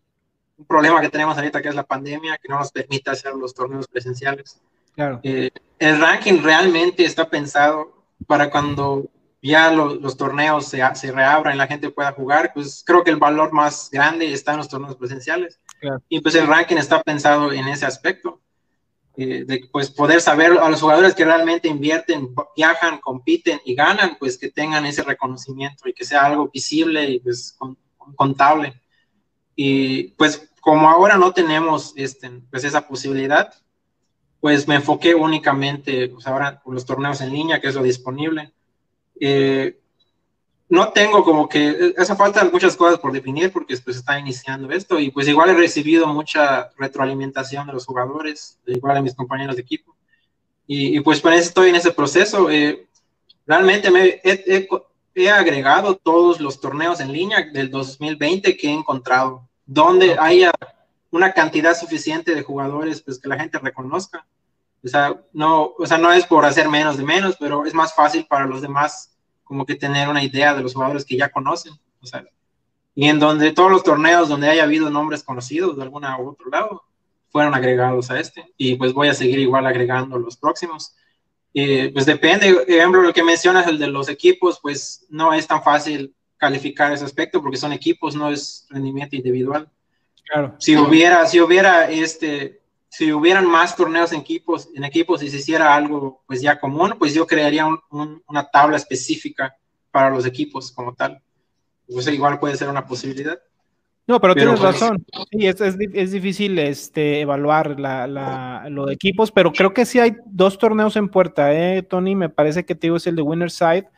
un 0.56 0.64
problema 0.64 1.00
que 1.00 1.09
tenemos 1.09 1.37
ahorita 1.37 1.62
que 1.62 1.68
es 1.68 1.75
la 1.75 1.85
pandemia, 1.85 2.38
que 2.38 2.49
no 2.49 2.59
nos 2.59 2.73
permite 2.73 3.11
hacer 3.11 3.35
los 3.35 3.54
torneos 3.54 3.87
presenciales. 3.87 4.61
Claro. 4.94 5.20
Eh, 5.23 5.50
el 5.78 6.00
ranking 6.00 6.42
realmente 6.42 7.04
está 7.04 7.28
pensado 7.28 8.00
para 8.30 8.49
cuando 8.49 9.10
ya 9.42 9.72
los 9.72 10.16
torneos 10.16 10.68
se, 10.68 10.82
se, 10.94 11.10
reabran 11.10 11.56
y 11.56 11.58
la 11.58 11.66
gente 11.66 11.90
pueda 11.90 12.12
jugar, 12.12 12.52
pues 12.54 12.84
creo 12.87 13.02
que 13.02 13.10
el 13.10 13.16
valor 13.16 13.52
más 13.52 13.90
grande 13.90 14.32
está 14.32 14.52
en 14.52 14.58
los 14.58 14.68
torneos 14.68 14.94
presenciales. 14.94 15.58
Y 16.08 16.20
pues 16.20 16.37
el 16.37 16.46
ranking 16.46 16.76
está 16.76 17.02
pensado 17.02 17.52
en 17.52 17.66
ese 17.66 17.87
aspecto, 17.87 18.40
eh, 19.16 19.42
de 19.44 19.68
pues 19.72 19.90
poder 19.90 20.20
saber 20.20 20.52
a 20.52 20.70
los 20.70 20.80
jugadores 20.80 21.12
que 21.12 21.25
realmente 21.25 21.66
invierten, 21.66 22.32
viajan, 22.56 23.00
compiten 23.00 23.60
y 23.64 23.75
ganan, 23.75 24.16
pues 24.20 24.38
que 24.38 24.49
tengan 24.49 24.87
ese 24.87 25.02
reconocimiento 25.02 25.88
y 25.88 25.92
que 25.92 26.04
sea 26.04 26.26
algo 26.26 26.49
visible 26.54 27.02
y 27.10 27.18
pues 27.18 27.58
contable. 28.14 28.80
Y 29.56 30.12
pues 30.12 30.52
como 30.60 30.88
ahora 30.88 31.18
no 31.18 31.32
tenemos 31.32 31.94
este, 31.96 32.30
pues 32.49 32.62
esa 32.62 32.87
posibilidad, 32.87 33.52
pues 34.40 34.66
me 34.66 34.76
enfoqué 34.76 35.14
únicamente 35.14 36.09
pues 36.09 36.26
ahora 36.26 36.61
con 36.61 36.75
los 36.75 36.87
torneos 36.87 37.20
en 37.20 37.32
línea, 37.32 37.61
que 37.61 37.68
es 37.68 37.75
lo 37.75 37.82
disponible 37.82 38.52
eh, 39.20 39.76
no 40.70 40.92
tengo 40.92 41.25
como 41.25 41.49
que, 41.49 41.94
hace 41.99 42.14
falta 42.14 42.44
muchas 42.44 42.76
cosas 42.76 42.99
por 42.99 43.12
definir 43.12 43.52
porque 43.52 43.76
pues 43.76 43.97
está 43.97 44.18
iniciando 44.18 44.70
esto 44.70 44.99
y 44.99 45.11
pues 45.11 45.28
igual 45.28 45.50
he 45.50 45.54
recibido 45.54 46.06
mucha 46.06 46.70
retroalimentación 46.78 47.66
de 47.66 47.73
los 47.73 47.85
jugadores, 47.85 48.59
igual 48.66 48.94
de 48.94 49.02
mis 49.02 49.14
compañeros 49.14 49.56
de 49.56 49.62
equipo. 49.62 49.94
Y, 50.73 51.00
pues 51.00 51.20
por 51.20 51.32
eso 51.32 51.49
estoy 51.49 51.70
en 51.70 51.75
ese 51.75 51.90
proceso. 51.90 52.49
Eh, 52.49 52.87
realmente 53.44 53.90
me 53.90 54.20
he, 54.23 54.68
he, 55.16 55.28
agregado 55.28 55.97
todos 55.97 56.38
los 56.38 56.61
torneos 56.61 57.00
en 57.00 57.12
línea 57.12 57.42
del 57.52 57.73
2020 57.73 58.56
que 58.56 58.68
he 58.68 58.73
encontrado, 58.73 59.49
donde 59.66 60.16
haya 60.16 60.52
una 61.10 61.32
cantidad 61.32 61.76
suficiente 61.76 62.34
de 62.34 62.42
jugadores 62.42 63.02
pues 63.02 63.18
que 63.18 63.28
la 63.28 63.38
gente 63.38 63.58
reconozca. 63.58 64.26
O 64.82 64.88
sea, 64.88 65.20
no, 65.32 65.72
o 65.78 65.86
sea, 65.86 65.98
no 65.98 66.12
es 66.12 66.24
por 66.26 66.44
hacer 66.44 66.68
menos 66.68 66.96
de 66.96 67.04
menos, 67.04 67.36
pero 67.38 67.66
es 67.66 67.74
más 67.74 67.94
fácil 67.94 68.26
para 68.26 68.46
los 68.46 68.62
demás 68.62 69.16
como 69.44 69.66
que 69.66 69.74
tener 69.74 70.08
una 70.08 70.22
idea 70.22 70.54
de 70.54 70.62
los 70.62 70.74
jugadores 70.74 71.04
que 71.04 71.16
ya 71.16 71.28
conocen. 71.28 71.74
O 72.00 72.06
sea, 72.06 72.24
y 72.94 73.08
en 73.08 73.18
donde 73.18 73.52
todos 73.52 73.70
los 73.70 73.82
torneos 73.82 74.28
donde 74.28 74.48
haya 74.48 74.62
habido 74.62 74.90
nombres 74.90 75.22
conocidos 75.22 75.76
de 75.76 75.82
alguna 75.82 76.18
u 76.18 76.30
otro 76.30 76.48
lado 76.50 76.84
fueron 77.30 77.54
agregados 77.54 78.10
a 78.10 78.18
este. 78.18 78.44
Y 78.56 78.76
pues 78.76 78.92
voy 78.92 79.08
a 79.08 79.14
seguir 79.14 79.38
igual 79.38 79.66
agregando 79.66 80.18
los 80.18 80.36
próximos. 80.36 80.94
pues 81.52 82.06
depende, 82.06 82.64
ejemplo, 82.68 83.02
lo 83.02 83.12
que 83.12 83.22
mencionas, 83.22 83.66
el 83.66 83.78
de 83.78 83.88
los 83.88 84.08
equipos, 84.08 84.58
pues 84.60 85.06
no 85.10 85.32
es 85.32 85.46
tan 85.46 85.62
fácil 85.62 86.14
calificar 86.36 86.92
ese 86.92 87.04
aspecto 87.04 87.42
porque 87.42 87.58
son 87.58 87.72
equipos, 87.72 88.16
no 88.16 88.30
es 88.30 88.66
rendimiento 88.70 89.16
individual. 89.16 89.70
Claro. 90.30 90.54
Si 90.58 90.76
hubiera, 90.76 91.26
si 91.26 91.40
hubiera 91.40 91.90
este, 91.90 92.60
si 92.88 93.12
hubieran 93.12 93.46
más 93.46 93.76
torneos 93.76 94.12
en 94.12 94.20
equipos, 94.20 94.68
en 94.75 94.84
equipos 94.84 95.22
y 95.22 95.30
se 95.30 95.38
hiciera 95.38 95.75
algo 95.75 96.22
pues 96.26 96.42
ya 96.42 96.58
común, 96.58 96.94
pues 96.99 97.14
yo 97.14 97.26
crearía 97.26 97.66
una 97.90 98.50
tabla 98.50 98.76
específica 98.76 99.56
para 99.90 100.10
los 100.10 100.26
equipos 100.26 100.70
como 100.72 100.94
tal. 100.94 101.20
Pues 101.88 102.06
igual 102.08 102.38
puede 102.38 102.56
ser 102.56 102.68
una 102.68 102.87
posibilidad. 102.87 103.38
No, 104.06 104.20
pero, 104.20 104.34
tienes 104.34 104.58
pues, 104.58 104.72
razón. 104.72 105.04
Sí, 105.30 105.46
es, 105.46 105.60
es, 105.60 106.10
difícil 106.10 106.58
este, 106.58 107.20
evaluar 107.20 107.78
la, 107.78 108.08
la, 108.08 108.66
lo 108.68 108.87
de 108.87 108.94
equipos, 108.94 109.30
pero 109.30 109.52
creo 109.52 109.72
que 109.72 109.84
sí 109.84 110.00
hay 110.00 110.16
dos 110.26 110.58
torneos 110.58 110.96
en 110.96 111.08
puerta, 111.08 111.52
¿eh, 111.54 111.82
Tony? 111.82 112.16
Me 112.16 112.28
parece 112.28 112.64
que 112.64 112.75
te 112.75 112.88
digo 112.88 112.96
es 112.96 113.06
el 113.06 113.14
de 113.14 113.22
Winner 113.22 113.52
Side, 113.52 113.88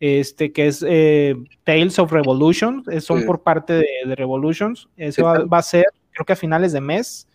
este, 0.00 0.52
que 0.52 0.66
es 0.66 0.84
eh, 0.86 1.34
Tales 1.64 1.98
of 1.98 2.12
Revolution, 2.12 2.84
son 3.00 3.24
por 3.24 3.42
parte 3.42 3.72
de, 3.74 3.86
de 4.06 4.14
Revolutions. 4.14 4.88
Eso 4.96 5.24
va, 5.24 5.44
va, 5.44 5.58
a 5.58 5.62
ser, 5.62 5.86
creo 6.12 6.26
que 6.26 6.32
a 6.32 6.36
finales 6.36 6.72
de 6.72 6.80
mes. 6.80 7.28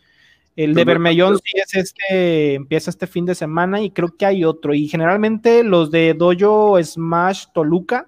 El 0.56 0.74
de 0.74 0.84
Bermellón 0.84 1.38
sí 1.38 1.54
es 1.56 1.74
este, 1.76 2.56
empieza 2.56 2.90
este 2.90 3.08
fin 3.08 3.26
de 3.26 3.36
semana 3.36 3.82
y 3.82 3.90
creo 3.90 4.16
que 4.18 4.26
hay 4.26 4.44
otro. 4.44 4.74
Y 4.74 4.88
generalmente 4.88 5.64
los 5.64 5.92
de 5.92 6.14
Dojo 6.14 6.82
Smash 6.84 7.46
Toluca 7.54 8.08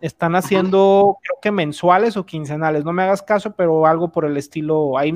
están 0.00 0.36
haciendo, 0.36 1.18
creo 1.22 1.38
que 1.42 1.50
mensuales 1.50 2.16
o 2.16 2.24
quincenales. 2.24 2.84
No 2.84 2.92
me 2.92 3.02
hagas 3.02 3.22
caso, 3.22 3.54
pero 3.56 3.86
algo 3.86 4.12
por 4.12 4.24
el 4.24 4.36
estilo. 4.36 4.96
Ahí 4.96 5.12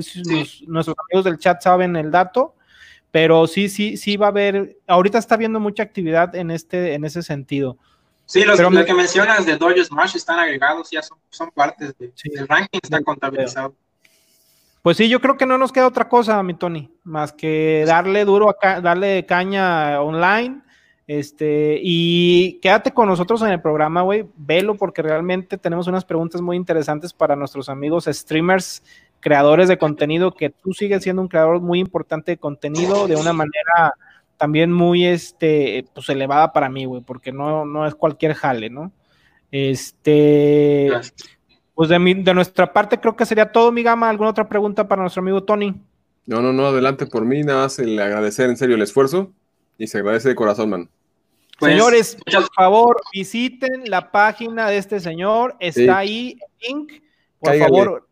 nuestros 0.67 0.95
amigos 1.09 1.23
del 1.23 1.37
chat 1.37 1.61
saben 1.61 1.95
el 1.95 2.11
dato, 2.11 2.55
pero 3.11 3.47
sí, 3.47 3.69
sí, 3.69 3.95
sí 3.95 4.17
va 4.17 4.27
a 4.27 4.29
haber. 4.29 4.77
Ahorita 4.87 5.17
está 5.17 5.35
habiendo 5.35 5.59
mucha 5.59 5.83
actividad 5.83 6.35
en 6.35 6.51
este, 6.51 6.93
en 6.93 7.05
ese 7.05 7.23
sentido. 7.23 7.77
Sí, 8.29 8.43
los, 8.43 8.59
que 8.85 8.93
mencionas 8.93 9.43
de 9.43 9.57
Dojo 9.57 9.83
Smash 9.83 10.15
están 10.15 10.37
agregados, 10.37 10.91
ya 10.91 11.01
son, 11.01 11.17
son 11.31 11.49
partes 11.49 11.97
del 11.97 12.47
ranking, 12.47 12.79
está 12.79 13.01
contabilizado. 13.01 13.73
Pues 14.83 14.97
sí, 14.97 15.09
yo 15.09 15.19
creo 15.19 15.35
que 15.35 15.47
no 15.47 15.57
nos 15.57 15.71
queda 15.71 15.87
otra 15.87 16.07
cosa, 16.07 16.43
mi 16.43 16.53
Tony, 16.53 16.91
más 17.03 17.33
que 17.33 17.85
darle 17.87 18.25
duro 18.25 18.47
acá, 18.51 18.81
darle 18.81 19.25
caña 19.25 19.99
online. 19.99 20.61
Este, 21.07 21.79
y 21.81 22.59
quédate 22.61 22.91
con 22.91 23.07
nosotros 23.07 23.41
en 23.41 23.49
el 23.49 23.61
programa, 23.61 24.03
güey. 24.03 24.27
Velo 24.37 24.75
porque 24.75 25.01
realmente 25.01 25.57
tenemos 25.57 25.87
unas 25.87 26.05
preguntas 26.05 26.39
muy 26.39 26.55
interesantes 26.55 27.13
para 27.13 27.35
nuestros 27.35 27.67
amigos 27.67 28.05
streamers, 28.05 28.83
creadores 29.21 29.69
de 29.69 29.79
contenido, 29.79 30.35
que 30.35 30.51
tú 30.51 30.71
sigues 30.73 31.01
siendo 31.01 31.23
un 31.23 31.29
creador 31.29 31.61
muy 31.61 31.79
importante 31.79 32.33
de 32.33 32.37
contenido 32.37 33.07
de 33.07 33.15
una 33.15 33.33
manera 33.33 33.95
también 34.39 34.71
muy 34.71 35.05
este, 35.05 35.85
pues 35.93 36.07
elevada 36.07 36.53
para 36.53 36.69
mí, 36.69 36.85
güey, 36.85 37.01
porque 37.01 37.33
no, 37.33 37.65
no 37.65 37.85
es 37.85 37.93
cualquier 37.93 38.33
jale, 38.33 38.69
¿no? 38.69 38.93
Este, 39.51 40.89
pues 41.75 41.89
de, 41.89 41.99
de 41.99 42.33
nuestra 42.33 42.71
parte 42.71 42.99
creo 42.99 43.17
que 43.17 43.25
sería 43.25 43.51
todo, 43.51 43.71
mi 43.73 43.83
gama. 43.83 44.09
¿Alguna 44.09 44.29
otra 44.29 44.47
pregunta 44.47 44.87
para 44.87 45.01
nuestro 45.01 45.21
amigo 45.21 45.43
Tony? 45.43 45.75
No, 46.25 46.41
no, 46.41 46.53
no, 46.53 46.67
adelante 46.67 47.05
por 47.05 47.25
mí. 47.25 47.43
Nada 47.43 47.63
más 47.63 47.79
el 47.79 47.99
agradecer 47.99 48.49
en 48.49 48.55
serio 48.55 48.75
el 48.75 48.81
esfuerzo 48.81 49.33
y 49.77 49.87
se 49.87 49.97
agradece 49.97 50.29
de 50.29 50.35
corazón, 50.35 50.69
man. 50.69 50.89
Pues, 51.59 51.73
Señores, 51.73 52.17
por 52.31 52.47
favor, 52.55 53.01
visiten 53.11 53.89
la 53.89 54.09
página 54.11 54.69
de 54.69 54.77
este 54.77 55.01
señor. 55.01 55.57
Está 55.59 55.97
ahí 55.97 56.39
el 56.61 56.77
link. 56.77 56.93
Por 57.39 57.57
favor, 57.57 58.08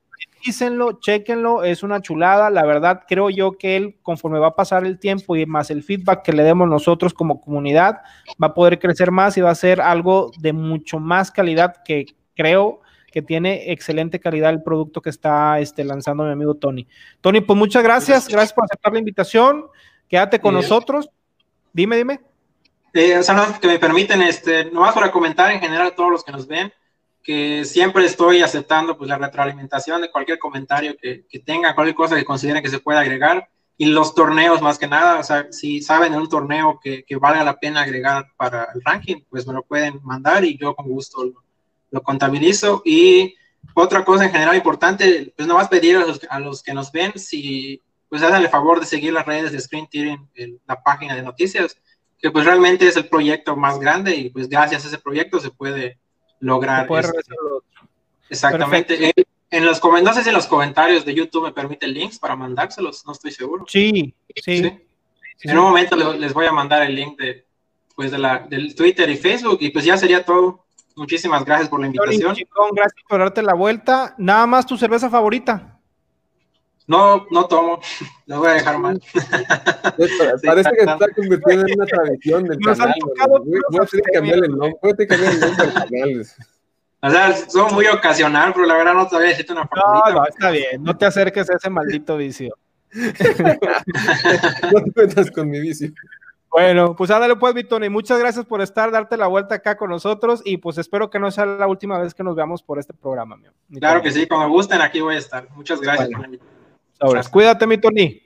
revísenlo, 0.47 0.99
chequenlo. 0.99 1.63
Es 1.63 1.83
una 1.83 2.01
chulada. 2.01 2.49
La 2.49 2.65
verdad, 2.65 3.03
creo 3.07 3.29
yo 3.29 3.57
que 3.57 3.75
él, 3.75 3.97
conforme 4.01 4.39
va 4.39 4.47
a 4.47 4.55
pasar 4.55 4.85
el 4.85 4.97
tiempo 4.97 5.35
y 5.35 5.45
más 5.45 5.69
el 5.69 5.83
feedback 5.83 6.23
que 6.23 6.33
le 6.33 6.43
demos 6.43 6.69
nosotros 6.69 7.13
como 7.13 7.41
comunidad, 7.41 8.01
va 8.41 8.47
a 8.47 8.53
poder 8.53 8.79
crecer 8.79 9.11
más 9.11 9.37
y 9.37 9.41
va 9.41 9.51
a 9.51 9.55
ser 9.55 9.81
algo 9.81 10.31
de 10.39 10.53
mucho 10.53 10.99
más 10.99 11.31
calidad 11.31 11.75
que 11.83 12.05
creo 12.35 12.81
que 13.11 13.21
tiene 13.21 13.71
excelente 13.71 14.19
calidad 14.19 14.51
el 14.51 14.63
producto 14.63 15.01
que 15.01 15.09
está 15.09 15.59
este, 15.59 15.83
lanzando 15.83 16.23
mi 16.23 16.31
amigo 16.31 16.55
Tony. 16.55 16.87
Tony, 17.21 17.41
pues 17.41 17.57
muchas 17.57 17.83
gracias, 17.83 18.27
gracias 18.27 18.53
por 18.53 18.65
aceptar 18.65 18.93
la 18.93 18.99
invitación, 18.99 19.65
quédate 20.07 20.39
con 20.39 20.53
nosotros. 20.53 21.09
Dime, 21.73 21.97
dime. 21.97 22.21
Eh, 22.93 23.19
que 23.61 23.67
me 23.67 23.79
permiten, 23.79 24.21
este, 24.21 24.65
nomás 24.71 24.93
para 24.93 25.11
comentar 25.11 25.51
en 25.51 25.59
general 25.59 25.87
a 25.87 25.95
todos 25.95 26.11
los 26.11 26.23
que 26.23 26.31
nos 26.31 26.47
ven, 26.47 26.71
que 27.27 27.65
siempre 27.65 28.05
estoy 28.05 28.41
aceptando 28.41 28.97
pues 28.97 29.09
la 29.09 29.17
retroalimentación 29.17 30.01
de 30.01 30.09
cualquier 30.09 30.39
comentario 30.39 30.95
que, 30.95 31.25
que 31.27 31.39
tenga, 31.39 31.75
cualquier 31.75 31.93
cosa 31.93 32.15
que 32.15 32.23
consideren 32.23 32.63
que 32.63 32.69
se 32.69 32.79
pueda 32.79 33.01
agregar 33.01 33.49
y 33.75 33.87
los 33.87 34.15
torneos 34.15 34.61
más 34.61 34.79
que 34.79 34.87
nada, 34.87 35.19
o 35.19 35.23
sea, 35.23 35.51
si 35.51 35.81
saben 35.81 36.13
de 36.13 36.19
un 36.19 36.29
torneo 36.29 36.79
que, 36.81 37.03
que 37.03 37.17
valga 37.17 37.43
la 37.43 37.59
pena 37.59 37.81
agregar 37.81 38.27
para 38.37 38.69
el 38.73 38.81
ranking, 38.81 39.17
pues 39.29 39.45
me 39.45 39.51
lo 39.51 39.61
pueden 39.63 39.99
mandar 40.03 40.45
y 40.45 40.57
yo 40.57 40.73
con 40.73 40.87
gusto 40.87 41.25
lo, 41.25 41.43
lo 41.91 42.01
contabilizo. 42.01 42.81
Y 42.85 43.35
otra 43.73 44.05
cosa 44.05 44.23
en 44.23 44.31
general 44.31 44.55
importante, 44.55 45.33
pues 45.35 45.49
no 45.49 45.55
vas 45.55 45.67
a 45.67 45.69
pedir 45.69 45.97
a 45.97 46.39
los, 46.39 46.63
que 46.63 46.73
nos 46.73 46.93
ven 46.93 47.11
si 47.19 47.83
pues 48.07 48.23
hacen 48.23 48.41
el 48.41 48.47
favor 48.47 48.79
de 48.79 48.85
seguir 48.85 49.11
las 49.11 49.25
redes 49.25 49.51
de 49.51 49.59
Screen 49.59 49.87
Tearing, 49.91 50.29
la 50.65 50.81
página 50.81 51.13
de 51.13 51.23
noticias, 51.23 51.77
que 52.17 52.31
pues 52.31 52.45
realmente 52.45 52.87
es 52.87 52.95
el 52.95 53.09
proyecto 53.09 53.57
más 53.57 53.79
grande 53.79 54.15
y 54.15 54.29
pues 54.29 54.47
gracias 54.47 54.85
a 54.85 54.87
ese 54.87 54.97
proyecto 54.97 55.41
se 55.41 55.51
puede 55.51 55.99
lograr. 56.39 56.87
este, 56.91 57.35
exactamente. 58.29 59.09
Eh, 59.09 59.13
en 59.49 59.65
los, 59.65 59.81
no 59.83 60.13
sé 60.13 60.23
si 60.23 60.29
en 60.29 60.35
los 60.35 60.47
comentarios 60.47 61.05
de 61.05 61.13
YouTube 61.13 61.45
me 61.45 61.53
permite 61.53 61.87
links 61.87 62.19
para 62.19 62.35
mandárselos, 62.35 63.05
no 63.05 63.13
estoy 63.13 63.31
seguro. 63.31 63.65
Sí, 63.67 64.13
sí. 64.35 64.79
En 65.43 65.57
un 65.57 65.63
momento 65.63 65.95
les 65.95 66.33
voy 66.33 66.45
a 66.45 66.51
mandar 66.51 66.83
el 66.83 66.95
link 66.95 67.17
de, 67.17 67.45
pues 67.95 68.11
de 68.11 68.17
la, 68.17 68.39
del 68.39 68.75
Twitter 68.75 69.09
y 69.09 69.17
Facebook 69.17 69.59
y 69.61 69.69
pues 69.69 69.85
ya 69.85 69.97
sería 69.97 70.25
todo. 70.25 70.65
Muchísimas 70.95 71.45
gracias 71.45 71.69
por 71.69 71.79
la 71.79 71.87
invitación. 71.87 72.35
gracias 72.71 73.03
por 73.07 73.19
darte 73.19 73.43
la 73.43 73.53
vuelta. 73.53 74.15
Nada 74.17 74.47
más 74.47 74.65
tu 74.65 74.77
cerveza 74.77 75.09
favorita. 75.09 75.76
No, 76.87 77.27
no 77.29 77.47
tomo. 77.47 77.79
Lo 78.25 78.39
voy 78.39 78.49
a 78.49 78.53
dejar 78.53 78.79
mal. 78.79 79.01
Parece 80.43 80.69
que 80.71 80.79
está 80.79 81.07
convirtiendo 81.15 81.65
en 81.67 81.79
una 81.79 81.85
tradición 81.87 82.45
del 82.45 82.59
canal. 82.59 82.93
Voy 83.27 83.59
a 83.81 83.85
tener 83.85 84.05
que 84.05 84.11
cambiar 84.13 84.37
el 84.37 84.49
nombre. 84.51 84.77
Voy 84.81 84.91
a 84.91 84.95
tener 84.95 85.07
que 85.07 85.15
cambiar 85.15 85.33
el 85.33 85.39
nombre 85.39 85.65
del 85.65 85.73
canal. 85.73 86.25
O 86.99 87.09
sea, 87.11 87.35
son 87.35 87.73
muy 87.75 87.85
ocasional, 87.87 88.53
pero 88.53 88.65
la 88.65 88.75
verdad 88.75 88.93
no 88.93 89.07
te 89.07 89.15
voy 89.17 89.25
a 89.25 89.29
decirte 89.29 89.51
una 89.51 89.67
favorita. 89.67 90.09
No, 90.09 90.15
no, 90.15 90.25
está 90.25 90.49
bien. 90.49 90.83
No 90.83 90.97
te 90.97 91.05
acerques 91.05 91.49
a 91.49 91.55
ese 91.55 91.69
maldito 91.69 92.17
vicio. 92.17 92.57
no 92.93 93.13
te 94.83 95.05
metas 95.05 95.29
con 95.29 95.49
mi 95.49 95.59
vicio. 95.59 95.91
Bueno, 96.49 96.95
pues 96.95 97.11
ándale 97.11 97.35
pues, 97.35 97.53
mi 97.53 97.63
Tony. 97.63 97.89
Muchas 97.89 98.17
gracias 98.17 98.45
por 98.45 98.61
estar, 98.61 98.89
darte 98.89 99.15
la 99.15 99.27
vuelta 99.27 99.55
acá 99.55 99.77
con 99.77 99.89
nosotros 99.89 100.41
y 100.43 100.57
pues 100.57 100.77
espero 100.77 101.09
que 101.09 101.19
no 101.19 101.29
sea 101.29 101.45
la 101.45 101.67
última 101.67 101.99
vez 101.99 102.15
que 102.15 102.23
nos 102.23 102.35
veamos 102.35 102.63
por 102.63 102.79
este 102.79 102.93
programa, 102.93 103.37
mío. 103.37 103.51
Claro 103.79 104.01
que 104.01 104.11
sí, 104.11 104.25
cuando 104.25 104.49
gusten 104.49 104.81
aquí 104.81 105.01
voy 105.01 105.15
a 105.15 105.19
estar. 105.19 105.47
Muchas 105.55 105.81
gracias. 105.81 106.09
Ahora, 106.99 107.21
cuídate, 107.23 107.67
mi 107.67 107.77
Tony. 107.77 108.21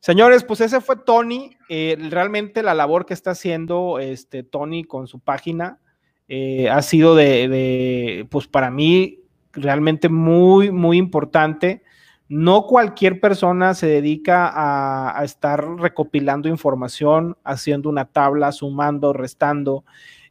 Señores, 0.00 0.44
pues 0.44 0.60
ese 0.60 0.80
fue 0.80 0.96
Tony. 0.96 1.56
Eh, 1.68 1.96
realmente 2.10 2.62
la 2.62 2.74
labor 2.74 3.06
que 3.06 3.14
está 3.14 3.32
haciendo 3.32 3.98
este 3.98 4.42
Tony 4.42 4.84
con 4.84 5.06
su 5.06 5.20
página 5.20 5.80
eh, 6.28 6.68
ha 6.68 6.82
sido 6.82 7.14
de, 7.14 7.48
de, 7.48 8.26
pues 8.30 8.46
para 8.46 8.70
mí, 8.70 9.20
realmente 9.52 10.08
muy, 10.08 10.70
muy 10.70 10.98
importante. 10.98 11.82
No 12.28 12.66
cualquier 12.66 13.20
persona 13.20 13.74
se 13.74 13.86
dedica 13.86 14.48
a, 14.48 15.18
a, 15.18 15.24
estar 15.24 15.66
recopilando 15.76 16.48
información, 16.48 17.36
haciendo 17.42 17.88
una 17.88 18.04
tabla, 18.04 18.52
sumando, 18.52 19.12
restando. 19.12 19.84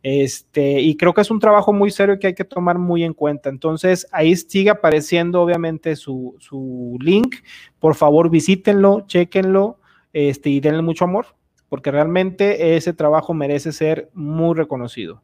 Este, 0.04 0.82
y 0.82 0.96
creo 0.96 1.14
que 1.14 1.22
es 1.22 1.32
un 1.32 1.40
trabajo 1.40 1.74
muy 1.74 1.92
serio 1.92 2.20
que 2.20 2.28
hay 2.28 2.36
que 2.36 2.46
tomar 2.46 2.78
muy 2.78 3.04
en 3.04 3.14
cuenta. 3.14 3.50
Entonces, 3.50 4.08
ahí 4.12 4.36
sigue 4.36 4.70
apareciendo 4.70 5.42
obviamente 5.42 5.96
su, 5.96 6.36
su 6.40 6.98
link. 7.02 7.36
Por 7.80 7.96
favor, 7.96 8.30
visítenlo, 8.30 9.06
chequenlo 9.08 9.80
este, 10.14 10.50
y 10.50 10.60
denle 10.60 10.82
mucho 10.82 11.06
amor, 11.06 11.28
porque 11.70 11.92
realmente 11.92 12.76
ese 12.76 12.94
trabajo 12.94 13.34
merece 13.34 13.72
ser 13.72 14.10
muy 14.14 14.56
reconocido. 14.56 15.22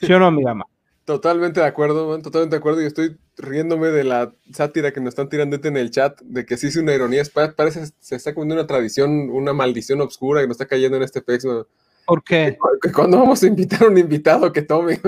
¿Sí 0.00 0.12
o 0.12 0.18
no, 0.18 0.30
mi 0.30 0.42
dama? 0.42 0.66
Totalmente 1.04 1.58
de 1.58 1.66
acuerdo, 1.66 2.08
man, 2.08 2.22
totalmente 2.22 2.54
de 2.54 2.58
acuerdo. 2.58 2.80
Y 2.80 2.86
estoy 2.86 3.18
riéndome 3.36 3.88
de 3.88 4.04
la 4.04 4.32
sátira 4.52 4.92
que 4.92 5.00
nos 5.00 5.08
están 5.08 5.28
tirando 5.28 5.58
en 5.60 5.76
el 5.76 5.90
chat, 5.90 6.20
de 6.22 6.46
que 6.46 6.56
sí 6.56 6.68
es 6.68 6.76
una 6.76 6.94
ironía. 6.94 7.24
Parece 7.56 7.86
se 7.98 8.14
está 8.14 8.32
comiendo 8.32 8.54
una 8.54 8.68
tradición, 8.68 9.28
una 9.30 9.52
maldición 9.52 10.00
oscura 10.00 10.40
que 10.40 10.46
nos 10.46 10.54
está 10.54 10.66
cayendo 10.66 10.96
en 10.96 11.02
este 11.02 11.20
pex. 11.20 11.44
¿no? 11.44 11.66
¿Por 12.06 12.22
qué? 12.22 12.58
Que 12.80 12.92
cuando 12.92 13.18
vamos 13.18 13.42
a 13.42 13.46
invitar 13.46 13.84
a 13.84 13.88
un 13.88 13.98
invitado 13.98 14.52
que 14.52 14.62
tome. 14.62 15.00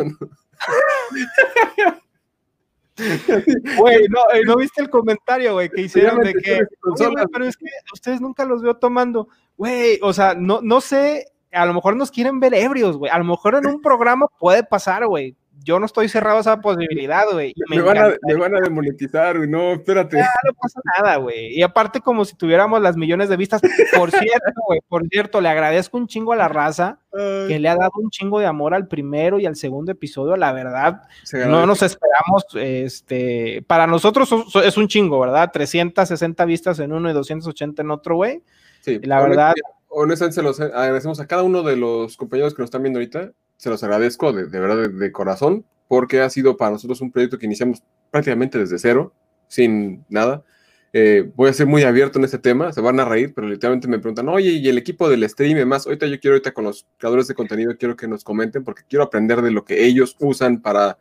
Güey, 2.96 4.06
no, 4.08 4.20
eh, 4.32 4.42
¿no 4.46 4.56
viste 4.56 4.80
el 4.80 4.88
comentario, 4.88 5.54
güey, 5.54 5.68
que 5.68 5.82
hicieron 5.82 6.20
de 6.20 6.32
que, 6.32 6.60
wey, 6.84 7.26
pero 7.32 7.44
es 7.44 7.56
que 7.56 7.66
ustedes 7.92 8.20
nunca 8.20 8.44
los 8.44 8.62
veo 8.62 8.76
tomando, 8.76 9.28
güey, 9.56 9.98
o 10.00 10.12
sea, 10.12 10.34
no, 10.34 10.60
no 10.62 10.80
sé, 10.80 11.32
a 11.50 11.66
lo 11.66 11.74
mejor 11.74 11.96
nos 11.96 12.12
quieren 12.12 12.38
ver 12.38 12.54
ebrios, 12.54 12.96
güey, 12.96 13.10
a 13.10 13.18
lo 13.18 13.24
mejor 13.24 13.56
en 13.56 13.66
un 13.66 13.82
programa 13.82 14.28
puede 14.38 14.62
pasar, 14.62 15.06
güey, 15.06 15.34
yo 15.62 15.78
no 15.80 15.86
estoy 15.86 16.08
cerrado 16.08 16.38
a 16.38 16.40
esa 16.40 16.60
posibilidad, 16.60 17.24
güey. 17.32 17.54
Me, 17.68 17.76
me, 17.76 17.82
van 17.82 17.98
a, 17.98 18.14
me, 18.22 18.34
van 18.34 18.54
a, 18.54 18.60
demonetizar, 18.60 19.38
güey. 19.38 19.48
No, 19.48 19.72
espérate. 19.72 20.18
Ya, 20.18 20.30
no 20.44 20.52
pasa 20.60 20.80
nada, 20.98 21.16
güey. 21.16 21.54
Y 21.54 21.62
aparte, 21.62 22.00
como 22.00 22.24
si 22.24 22.36
tuviéramos 22.36 22.80
las 22.82 22.96
millones 22.96 23.28
de 23.28 23.36
vistas. 23.36 23.62
Por 23.96 24.10
cierto, 24.10 24.52
güey, 24.66 24.80
por 24.88 25.06
cierto, 25.08 25.40
le 25.40 25.48
agradezco 25.48 25.96
un 25.96 26.06
chingo 26.06 26.32
a 26.32 26.36
la 26.36 26.48
raza 26.48 26.98
Ay. 27.12 27.48
que 27.48 27.58
le 27.58 27.68
ha 27.68 27.76
dado 27.76 27.92
un 27.96 28.10
chingo 28.10 28.40
de 28.40 28.46
amor 28.46 28.74
al 28.74 28.88
primero 28.88 29.38
y 29.38 29.46
al 29.46 29.56
segundo 29.56 29.92
episodio. 29.92 30.36
La 30.36 30.52
verdad, 30.52 31.02
no 31.32 31.66
nos 31.66 31.82
esperamos. 31.82 32.44
Este, 32.54 33.64
para 33.66 33.86
nosotros 33.86 34.30
es 34.62 34.76
un 34.76 34.88
chingo, 34.88 35.18
¿verdad? 35.20 35.50
360 35.52 36.44
vistas 36.44 36.78
en 36.78 36.92
uno 36.92 37.10
y 37.10 37.12
280 37.12 37.82
en 37.82 37.90
otro, 37.90 38.16
güey. 38.16 38.42
Sí, 38.80 39.00
la 39.02 39.22
verdad. 39.22 39.54
Honestamente, 39.88 40.34
se 40.34 40.42
los 40.42 40.60
agradecemos 40.60 41.20
a 41.20 41.26
cada 41.26 41.42
uno 41.42 41.62
de 41.62 41.76
los 41.76 42.16
compañeros 42.16 42.54
que 42.54 42.62
nos 42.62 42.66
están 42.66 42.82
viendo 42.82 42.98
ahorita 42.98 43.32
se 43.64 43.70
los 43.70 43.82
agradezco 43.82 44.30
de, 44.34 44.44
de 44.44 44.60
verdad 44.60 44.90
de, 44.90 45.10
corazón, 45.10 45.64
porque 45.88 46.20
ha 46.20 46.28
sido 46.28 46.58
para 46.58 46.72
nosotros 46.72 47.00
un 47.00 47.10
proyecto 47.10 47.38
que 47.38 47.46
iniciamos 47.46 47.82
prácticamente 48.10 48.58
desde 48.58 48.78
cero, 48.78 49.14
sin 49.48 50.04
nada. 50.10 50.44
Eh, 50.92 51.30
voy 51.34 51.48
a 51.48 51.54
ser 51.54 51.66
muy 51.66 51.82
abierto 51.82 52.18
en 52.18 52.26
este 52.26 52.38
tema, 52.38 52.74
se 52.74 52.82
van 52.82 53.00
a 53.00 53.06
reír, 53.06 53.32
pero 53.34 53.48
literalmente 53.48 53.88
me 53.88 53.98
preguntan, 53.98 54.28
oye, 54.28 54.50
y 54.50 54.68
el 54.68 54.76
equipo 54.76 55.08
del 55.08 55.26
stream 55.26 55.52
y 55.52 55.60
demás, 55.60 55.86
ahorita 55.86 56.06
yo 56.06 56.20
quiero 56.20 56.34
ahorita 56.34 56.52
con 56.52 56.64
los 56.64 56.86
creadores 56.98 57.26
de 57.26 57.34
contenido, 57.34 57.74
quiero 57.78 57.96
que 57.96 58.06
nos 58.06 58.22
comenten, 58.22 58.64
porque 58.64 58.82
quiero 58.86 59.02
aprender 59.02 59.40
de 59.40 59.50
lo 59.50 59.64
que 59.64 59.86
ellos 59.86 60.14
usan 60.20 60.60
para 60.60 60.98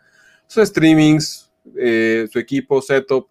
sus 0.47 0.65
streamings, 0.69 1.51
eh, 1.77 2.29
su 2.31 2.39
equipo, 2.39 2.81
setup, 2.81 3.27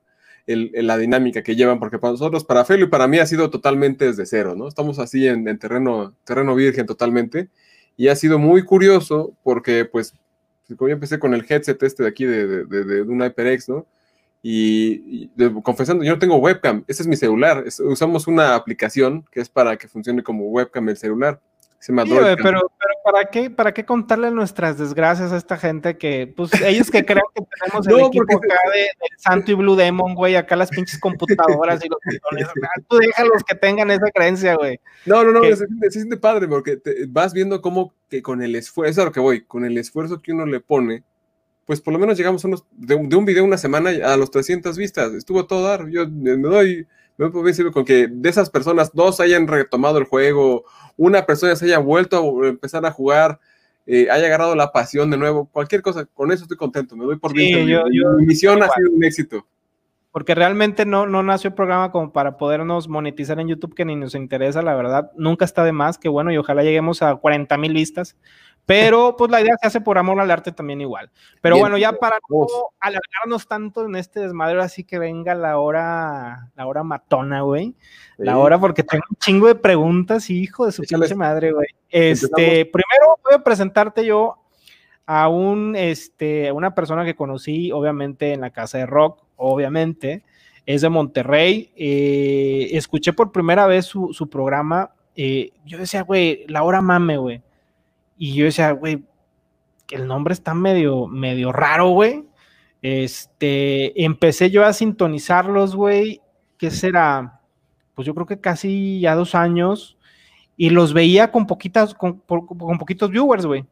la 0.47 0.99
dinámica 0.99 1.42
que 1.42 1.57
llevan, 1.57 1.79
porque 1.79 1.99
para 1.99 2.12
nosotros, 2.12 2.45
para 2.45 2.66
Felo 2.66 2.85
y 2.85 2.88
para 2.88 3.09
mí 3.09 3.18
ha 3.18 3.27
sido 3.27 3.49
totalmente 3.49 4.05
desde 4.05 4.27
cero, 4.27 4.55
¿no? 4.55 4.68
Estamos 4.68 4.99
así 4.99 5.27
en, 5.27 5.49
en 5.49 5.59
terreno, 5.59 6.14
terreno 6.25 6.55
virgen 6.55 6.85
totalmente 6.85 7.49
y 7.97 8.09
ha 8.09 8.17
sido 8.17 8.39
muy 8.39 8.65
curioso 8.65 9.33
porque, 9.43 9.85
pues, 9.85 10.15
como 10.77 10.89
yo 10.89 10.95
empecé 10.95 11.19
con 11.19 11.35
el 11.35 11.45
headset 11.49 11.83
este 11.83 12.03
de 12.03 12.09
aquí 12.09 12.25
de, 12.25 12.47
de, 12.47 12.65
de, 12.65 12.85
de 12.85 13.03
un 13.03 13.21
HyperX, 13.21 13.69
¿no? 13.69 13.87
Y, 14.43 15.29
y 15.37 15.51
confesando, 15.63 16.03
yo 16.03 16.13
no 16.13 16.19
tengo 16.19 16.37
webcam, 16.37 16.85
ese 16.89 17.03
es 17.03 17.07
mi 17.07 17.17
celular, 17.17 17.63
es, 17.65 17.79
usamos 17.79 18.27
una 18.27 18.57
aplicación 18.57 19.25
que 19.31 19.41
es 19.41 19.49
para 19.49 19.77
que 19.77 19.87
funcione 19.87 20.23
como 20.23 20.49
webcam 20.49 20.89
el 20.89 20.97
celular. 20.97 21.41
Se 21.79 21.93
me 21.93 22.03
sí, 22.05 22.11
pero, 22.11 22.37
pero 22.43 22.71
¿para 23.05 23.25
qué, 23.27 23.51
¿para 23.51 23.73
qué 23.73 23.85
contarle 23.85 24.31
nuestras 24.31 24.79
desgracias 24.79 25.33
a 25.33 25.37
esta 25.37 25.57
gente 25.57 25.97
que, 25.97 26.33
pues, 26.35 26.53
ellos 26.62 26.91
que 26.91 27.05
creen 27.05 27.25
que 27.35 27.43
tenemos 27.61 27.87
el 27.88 27.97
no, 27.97 28.07
equipo 28.07 28.37
acá 28.37 28.59
de, 28.73 28.81
de, 28.81 28.93
Santo 29.19 29.53
y 29.53 29.55
Blue 29.55 29.77
Demon, 29.77 30.15
güey, 30.15 30.37
acá 30.37 30.57
las 30.57 30.71
pinches 30.71 30.99
computadoras 30.99 31.85
y 31.85 31.88
los 31.88 31.99
botones, 32.05 32.47
tú 32.88 32.97
déjalos 32.99 33.43
que 33.45 33.55
tengan 33.55 33.91
esa 33.91 34.11
creencia, 34.12 34.55
güey. 34.57 34.79
No, 35.07 35.25
no, 35.25 35.33
no, 35.33 35.41
que... 35.41 35.57
se, 35.57 35.67
siente, 35.67 35.91
se 35.91 35.99
siente 36.01 36.17
padre 36.17 36.49
porque 36.49 36.77
te, 36.77 37.07
vas 37.09 37.33
viendo 37.33 37.61
cómo 37.61 37.95
que 38.09 38.23
con 38.23 38.43
el 38.43 38.55
esfuerzo, 38.55 38.91
es 38.91 38.99
a 38.99 39.05
lo 39.05 39.12
que 39.12 39.21
voy, 39.21 39.45
con 39.45 39.65
el 39.65 39.77
esfuerzo 39.79 40.21
que 40.21 40.33
uno 40.33 40.47
le 40.47 40.61
pone, 40.61 41.05
pues 41.67 41.81
por 41.81 41.93
lo 41.93 41.99
menos 41.99 42.17
llegamos 42.17 42.45
a 42.45 42.49
unos, 42.49 42.65
de, 42.73 42.97
de 42.97 43.17
un 43.17 43.25
video 43.25 43.45
una 43.45 43.59
semana 43.59 43.91
a 44.05 44.17
los 44.17 44.31
300 44.31 44.77
vistas, 44.77 45.12
estuvo 45.12 45.47
todo 45.47 45.67
dar, 45.67 45.88
yo 45.88 46.09
me 46.09 46.37
doy 46.37 46.87
me 47.16 47.31
puedo 47.31 47.44
decir 47.44 47.70
con 47.70 47.85
que 47.85 48.09
de 48.09 48.29
esas 48.29 48.51
personas 48.51 48.92
dos 48.92 49.20
hayan 49.20 49.46
retomado 49.46 49.98
el 49.98 50.05
juego, 50.05 50.64
una 50.96 51.27
persona 51.27 51.57
se 51.57 51.66
haya 51.66 51.79
vuelto 51.79 52.42
a 52.42 52.48
empezar 52.48 52.85
a 52.87 52.90
jugar, 52.90 53.38
eh, 53.87 54.09
haya 54.11 54.27
agarrado 54.27 54.55
la 54.55 54.72
pasión 54.72 55.11
de 55.11 55.16
nuevo, 55.16 55.48
cualquier 55.51 55.83
cosa, 55.83 56.07
con 56.07 56.33
eso 56.33 56.44
estoy 56.44 56.57
contento, 56.57 56.96
me 56.96 57.05
doy 57.05 57.18
por 57.18 57.33
bien. 57.33 57.66
Sí, 57.66 57.70
yo, 57.70 57.85
yo, 57.90 58.11
mi 58.18 58.27
misión 58.27 58.55
igual. 58.55 58.70
ha 58.70 58.75
sido 58.75 58.90
un 58.92 59.05
éxito. 59.05 59.46
Porque 60.12 60.35
realmente 60.35 60.85
no, 60.85 61.07
no 61.07 61.22
nació 61.22 61.48
el 61.48 61.55
programa 61.55 61.90
como 61.90 62.12
para 62.12 62.37
podernos 62.37 62.87
monetizar 62.87 63.40
en 63.40 63.48
YouTube, 63.48 63.75
que 63.75 63.87
ni 63.87 63.96
nos 63.96 64.14
interesa, 64.14 64.61
la 64.61 64.75
verdad, 64.75 65.11
nunca 65.16 65.46
está 65.46 65.64
de 65.64 65.72
más, 65.72 65.96
que 65.96 66.11
bueno, 66.11 66.31
y 66.31 66.37
ojalá 66.37 66.62
lleguemos 66.62 67.03
a 67.03 67.16
40 67.16 67.57
mil 67.57 67.72
vistas. 67.72 68.16
Pero 68.64 69.16
pues 69.16 69.31
la 69.31 69.40
idea 69.40 69.57
se 69.61 69.66
hace 69.66 69.81
por 69.81 69.98
amor 69.98 70.20
al 70.20 70.31
arte 70.31 70.53
también 70.53 70.81
igual. 70.81 71.11
Pero 71.40 71.57
Bien, 71.57 71.64
bueno, 71.64 71.79
ya 71.79 71.92
para 71.92 72.18
no 72.29 72.46
alargarnos 72.79 73.48
tanto 73.48 73.85
en 73.85 73.96
este 73.96 74.20
desmadre, 74.20 74.61
así 74.62 74.85
que 74.85 74.98
venga 74.98 75.35
la 75.35 75.59
hora, 75.59 76.51
la 76.55 76.66
hora 76.66 76.85
matona, 76.85 77.40
güey. 77.42 77.75
Sí. 78.16 78.25
La 78.25 78.38
hora 78.38 78.59
porque 78.61 78.85
tengo 78.85 79.05
un 79.11 79.16
chingo 79.16 79.48
de 79.48 79.57
preguntas, 79.57 80.31
hijo 80.31 80.66
de 80.66 80.72
su 80.72 80.83
pinche 80.83 81.14
madre, 81.16 81.53
güey. 81.53 81.66
Este, 81.90 82.61
Empezamos. 82.61 82.72
primero 82.72 83.18
voy 83.25 83.35
a 83.35 83.42
presentarte 83.42 84.05
yo 84.07 84.37
a 85.07 85.29
un, 85.29 85.75
este, 85.75 86.53
una 86.53 86.75
persona 86.75 87.05
que 87.05 87.16
conocí, 87.16 87.72
obviamente, 87.72 88.33
en 88.33 88.40
la 88.40 88.51
casa 88.51 88.79
de 88.79 88.87
rock, 88.87 89.25
obviamente, 89.37 90.22
es 90.66 90.83
de 90.83 90.88
Monterrey. 90.88 91.72
Eh, 91.75 92.68
escuché 92.72 93.12
por 93.12 93.33
primera 93.33 93.66
vez 93.66 93.87
su, 93.87 94.12
su 94.12 94.31
programa. 94.31 94.92
Eh, 95.16 95.51
yo 95.64 95.79
decía, 95.79 96.03
güey, 96.03 96.46
la 96.46 96.62
hora 96.62 96.81
mame, 96.81 97.16
güey 97.16 97.42
y 98.23 98.35
yo 98.35 98.45
decía, 98.45 98.71
güey, 98.71 99.03
el 99.91 100.07
nombre 100.07 100.33
está 100.33 100.55
medio, 100.55 101.09
medio 101.09 101.51
raro, 101.51 101.89
güey. 101.89 102.23
Este, 102.81 104.05
empecé 104.05 104.49
yo 104.49 104.65
a 104.65 104.73
sintonizarlos, 104.73 105.75
güey. 105.75 106.21
¿Qué 106.57 106.71
será? 106.71 107.41
Pues 107.95 108.07
yo 108.07 108.15
creo 108.15 108.25
que 108.25 108.41
casi 108.41 109.01
ya 109.01 109.17
dos 109.17 109.35
años. 109.35 109.99
Y 110.57 110.71
los 110.71 110.93
veía 110.93 111.33
con 111.33 111.49
poquitas, 111.49 111.97
con, 111.97 112.21
con, 112.21 112.79
poquitos 112.79 113.11
viewers, 113.11 113.45
güey. 113.45 113.65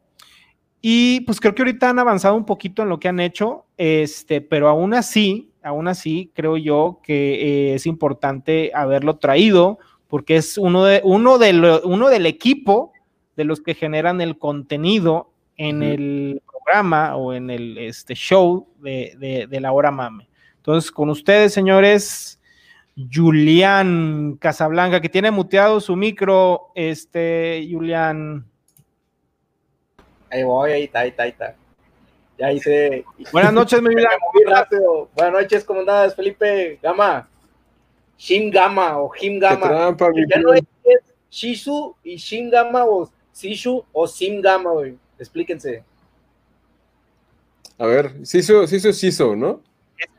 Y 0.82 1.20
pues 1.20 1.38
creo 1.38 1.54
que 1.54 1.62
ahorita 1.62 1.90
han 1.90 2.00
avanzado 2.00 2.34
un 2.34 2.44
poquito 2.44 2.82
en 2.82 2.88
lo 2.88 2.98
que 2.98 3.06
han 3.06 3.20
hecho, 3.20 3.66
este, 3.76 4.40
pero 4.40 4.68
aún 4.68 4.94
así, 4.94 5.52
aún 5.62 5.86
así, 5.86 6.32
creo 6.34 6.56
yo 6.56 6.98
que 7.04 7.68
eh, 7.70 7.74
es 7.74 7.86
importante 7.86 8.72
haberlo 8.74 9.16
traído, 9.18 9.78
porque 10.08 10.34
es 10.34 10.58
uno, 10.58 10.84
de, 10.84 11.02
uno, 11.04 11.38
de 11.38 11.80
uno 11.84 12.08
del 12.08 12.26
equipo 12.26 12.92
de 13.40 13.44
los 13.46 13.62
que 13.62 13.72
generan 13.72 14.20
el 14.20 14.36
contenido 14.36 15.30
en 15.56 15.82
el 15.82 16.42
programa 16.46 17.16
o 17.16 17.32
en 17.32 17.48
el 17.48 17.78
este, 17.78 18.14
show 18.14 18.68
de, 18.80 19.14
de, 19.18 19.46
de, 19.46 19.60
la 19.60 19.72
hora 19.72 19.90
mame. 19.90 20.28
Entonces, 20.56 20.90
con 20.90 21.08
ustedes, 21.08 21.54
señores, 21.54 22.38
Julián 23.10 24.36
Casablanca, 24.38 25.00
que 25.00 25.08
tiene 25.08 25.30
muteado 25.30 25.80
su 25.80 25.96
micro, 25.96 26.70
este, 26.74 27.66
Julián. 27.72 28.44
Ahí 30.30 30.42
voy, 30.42 30.72
ahí 30.72 30.82
está, 30.84 31.00
ahí 31.00 31.08
está, 31.08 31.22
ahí 31.22 31.30
está. 31.30 31.54
Ya 32.38 32.52
hice. 32.52 33.06
Buenas 33.32 33.54
noches, 33.54 33.80
mi 33.80 33.88
Julián. 33.94 34.18
Muy 34.34 34.44
rápido. 34.44 35.08
Buenas 35.16 35.42
noches, 35.42 35.64
¿cómo 35.64 35.80
andas, 35.80 36.14
Felipe? 36.14 36.78
Gama. 36.82 37.26
Shin 38.18 38.50
Gama 38.50 38.98
o 38.98 39.08
Jim 39.08 39.38
Gama. 39.38 39.66
Trampa, 39.66 40.10
ya 40.28 40.40
no 40.40 40.52
es 40.52 40.62
Shizu 41.30 41.96
y 42.04 42.16
Shin 42.16 42.50
Gama 42.50 42.84
o 42.84 43.10
Sishu 43.40 43.84
o 43.92 44.06
Sim 44.06 44.40
Gama, 44.42 44.70
güey. 44.72 44.98
Explíquense. 45.18 45.82
A 47.78 47.86
ver, 47.86 48.14
Sisu, 48.26 48.66
Sisu, 48.66 48.92
Sisu, 48.92 49.34
¿no? 49.36 49.62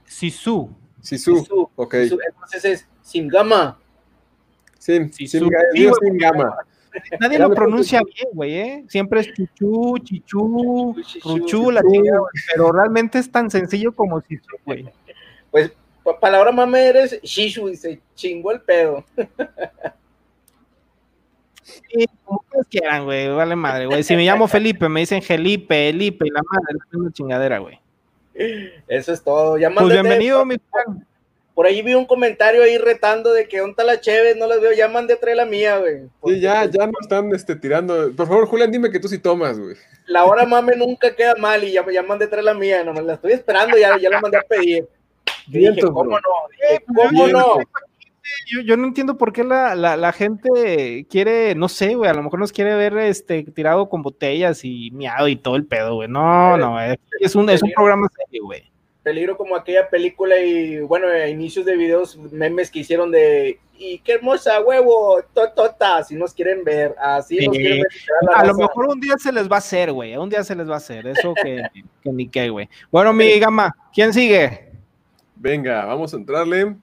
Sisu. 0.05 0.69
Sisu, 1.01 1.38
Sisu, 1.38 1.69
ok. 1.75 1.93
Sisu, 1.93 2.17
Entonces 2.27 2.65
es. 2.65 2.88
Sim, 3.03 3.27
Sisu. 3.29 3.77
Sim, 4.79 5.12
Sí, 5.13 5.27
Dios 5.73 5.97
güey, 5.99 6.12
Sim 6.12 6.17
Gama. 6.19 6.57
Nadie 7.19 7.39
lo 7.39 7.53
pronuncia 7.53 8.01
bien, 8.03 8.27
güey, 8.34 8.53
¿eh? 8.55 8.86
Siempre 8.89 9.21
es 9.21 9.27
chuchu, 9.34 9.97
chichu, 9.99 10.95
Chichu, 11.05 11.29
ruchu, 11.29 11.71
la 11.71 11.81
güey, 12.17 12.31
pero 12.53 12.71
realmente 12.71 13.17
es 13.19 13.31
tan 13.31 13.49
sencillo 13.49 13.93
como 13.95 14.19
Sisu, 14.21 14.57
güey. 14.65 14.89
Pues 15.51 15.71
pa- 16.03 16.19
palabra 16.19 16.51
mame 16.51 16.84
eres 16.88 17.21
Shishu 17.21 17.69
y 17.69 17.75
se 17.77 18.01
chingó 18.15 18.51
el 18.51 18.62
pedo. 18.62 19.05
Sí, 21.63 22.05
como 22.32 22.44
ustedes 22.46 22.67
quieran, 22.70 23.06
güey, 23.06 23.28
vale 23.30 23.56
madre, 23.56 23.86
güey. 23.86 24.04
Si 24.04 24.15
me 24.15 24.24
llamo 24.24 24.48
Felipe, 24.48 24.88
me 24.88 25.02
dicen 25.02 25.22
Felipe, 25.22 25.89
Elipe, 25.89 26.28
y 26.28 26.30
la 26.30 26.41
madre, 26.50 26.80
es 26.88 26.94
una 26.98 27.12
chingadera, 27.12 27.60
güey. 27.60 27.80
Eso 28.88 29.12
es 29.13 29.24
todo. 29.24 29.58
Ya 29.58 29.70
Pues 29.72 29.89
bienvenido, 29.89 30.46
mi. 30.46 30.56
Por 31.54 31.65
ahí 31.65 31.82
vi 31.82 31.94
un 31.94 32.06
comentario 32.06 32.63
ahí 32.63 32.78
retando 32.78 33.34
de 33.34 33.48
que 33.48 33.60
¿dónde 33.60 33.72
está 33.72 33.84
la 33.84 34.00
Chévez? 34.00 34.38
No 34.38 34.48
las 34.48 34.62
veo, 34.62 34.72
ya 34.72 34.88
mandé 34.88 35.13
a 35.13 35.20
traer 35.20 35.36
la 35.36 35.46
mía, 35.46 35.78
güey. 35.78 36.04
Sí, 36.26 36.39
ya, 36.39 36.65
ya 36.65 36.88
no 36.88 36.94
están 37.02 37.36
este, 37.36 37.56
tirando. 37.58 38.12
Por 38.15 38.28
favor, 38.28 38.48
Julián, 38.48 38.72
dime 38.72 38.89
que 38.89 39.00
tú 39.00 39.10
sí 39.10 39.20
tomas, 39.20 39.60
güey. 39.60 39.76
La 40.06 40.24
hora 40.24 40.46
mame 40.46 40.78
nunca 40.78 41.13
queda 41.13 41.36
mal 41.36 41.63
y 41.63 41.74
ya, 41.74 41.86
ya 41.91 42.04
mandé 42.04 42.26
a 42.26 42.30
traer 42.30 42.46
la 42.46 42.54
mía, 42.54 42.84
no 42.86 42.94
me 42.94 43.02
la 43.02 43.13
estoy 43.15 43.34
esperando, 43.34 43.78
ya, 43.78 43.98
ya 43.98 44.10
la 44.10 44.22
mandé 44.22 44.38
a 44.38 44.41
pedir. 44.41 44.88
Y 45.48 45.52
dije, 45.52 45.72
Vientos, 45.72 45.91
¿cómo 45.91 46.04
bro. 46.04 46.12
no? 46.12 46.50
Dije, 46.52 46.84
¿Cómo 46.88 47.26
Vientos. 47.26 47.58
no? 47.58 47.63
Yo, 48.47 48.62
yo 48.62 48.77
no 48.77 48.88
entiendo 48.88 49.17
por 49.17 49.34
qué 49.34 49.43
la, 49.43 49.75
la, 49.75 49.97
la 49.97 50.12
gente 50.12 51.05
quiere, 51.10 51.55
no 51.55 51.67
sé, 51.67 51.95
güey, 51.95 52.10
a 52.10 52.13
lo 52.13 52.23
mejor 52.23 52.39
nos 52.39 52.51
quiere 52.51 52.75
ver 52.75 52.97
este 52.97 53.43
tirado 53.43 53.89
con 53.89 54.01
botellas 54.01 54.63
y 54.63 54.91
miado 54.91 55.27
y 55.27 55.36
todo 55.36 55.55
el 55.55 55.65
pedo, 55.65 55.95
güey. 55.95 56.07
No, 56.07 56.57
no, 56.57 56.77
es 57.19 57.36
un, 57.36 57.49
es 57.49 57.63
un 57.63 57.71
programa 57.71 58.07
serio, 58.15 58.45
güey. 58.45 58.71
Peligro 59.03 59.36
como 59.36 59.55
aquella 59.55 59.89
película 59.89 60.39
y 60.39 60.79
bueno, 60.81 61.07
a 61.07 61.27
inicios 61.27 61.65
de 61.65 61.75
videos, 61.75 62.17
memes 62.31 62.69
que 62.69 62.79
hicieron 62.79 63.10
de 63.10 63.60
y 63.75 63.97
qué 63.99 64.13
hermosa 64.13 64.62
huevo, 64.62 65.23
totota, 65.34 66.03
si 66.03 66.13
nos 66.13 66.36
quieren 66.36 66.63
ver, 66.63 66.93
así 66.99 67.43
nos 67.47 67.57
quieren 67.57 67.81
ver. 67.81 67.88
la 68.21 68.38
A 68.38 68.45
lo 68.45 68.53
mejor 68.53 68.86
un 68.86 68.99
día 68.99 69.15
se 69.17 69.31
les 69.31 69.49
va 69.49 69.55
a 69.55 69.60
hacer, 69.60 69.91
güey. 69.91 70.15
Un 70.15 70.29
día 70.29 70.43
se 70.43 70.55
les 70.55 70.69
va 70.69 70.75
a 70.75 70.77
hacer. 70.77 71.07
Eso 71.07 71.34
que, 71.41 71.63
que 72.03 72.12
ni 72.12 72.27
qué, 72.27 72.49
güey. 72.49 72.69
Bueno, 72.91 73.12
mi 73.12 73.39
gama, 73.39 73.75
¿quién 73.91 74.13
sigue? 74.13 74.69
Venga, 75.36 75.86
vamos 75.86 76.13
a 76.13 76.17
entrarle 76.17 76.75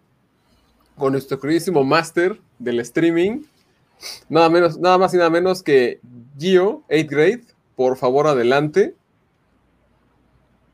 con 0.99 1.13
nuestro 1.13 1.39
queridísimo 1.41 1.85
máster 1.85 2.41
del 2.59 2.81
streaming. 2.81 3.43
Nada 4.29 4.49
menos, 4.51 4.79
nada 4.79 4.99
más 4.99 5.15
y 5.15 5.17
nada 5.17 5.31
menos 5.31 5.63
que 5.63 6.01
Gio, 6.39 6.83
8th 6.89 7.09
grade. 7.09 7.45
Por 7.77 7.97
favor, 7.97 8.27
adelante. 8.27 8.95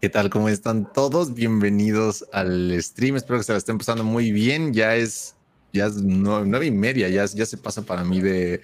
¿Qué 0.01 0.09
tal? 0.11 0.31
¿Cómo 0.31 0.49
están 0.49 0.91
todos? 0.93 1.35
Bienvenidos 1.35 2.27
al 2.33 2.77
stream. 2.83 3.17
Espero 3.17 3.39
que 3.39 3.45
se 3.45 3.53
la 3.53 3.59
estén 3.59 3.79
pasando 3.79 4.05
muy 4.05 4.33
bien. 4.33 4.73
Ya 4.75 4.97
es, 4.97 5.35
ya 5.73 5.87
es 5.87 6.03
nue- 6.03 6.45
nueve 6.47 6.67
y 6.67 6.71
media, 6.71 7.09
ya, 7.09 7.25
ya 7.27 7.47
se 7.47 7.57
pasa 7.57 7.83
para 7.83 8.05
mí 8.05 8.21
de 8.21 8.61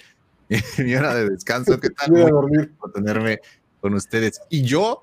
mi 0.79 0.95
hora 0.95 1.15
de 1.15 1.31
descanso. 1.31 1.79
¿Qué 1.81 1.91
tal? 1.91 2.11
Voy 2.11 2.21
a 2.21 2.25
Muy 2.25 2.33
dormir. 2.33 2.73
por 2.79 2.93
tenerme 2.93 3.41
con 3.81 3.95
ustedes. 3.95 4.41
Y 4.51 4.63
yo 4.63 5.03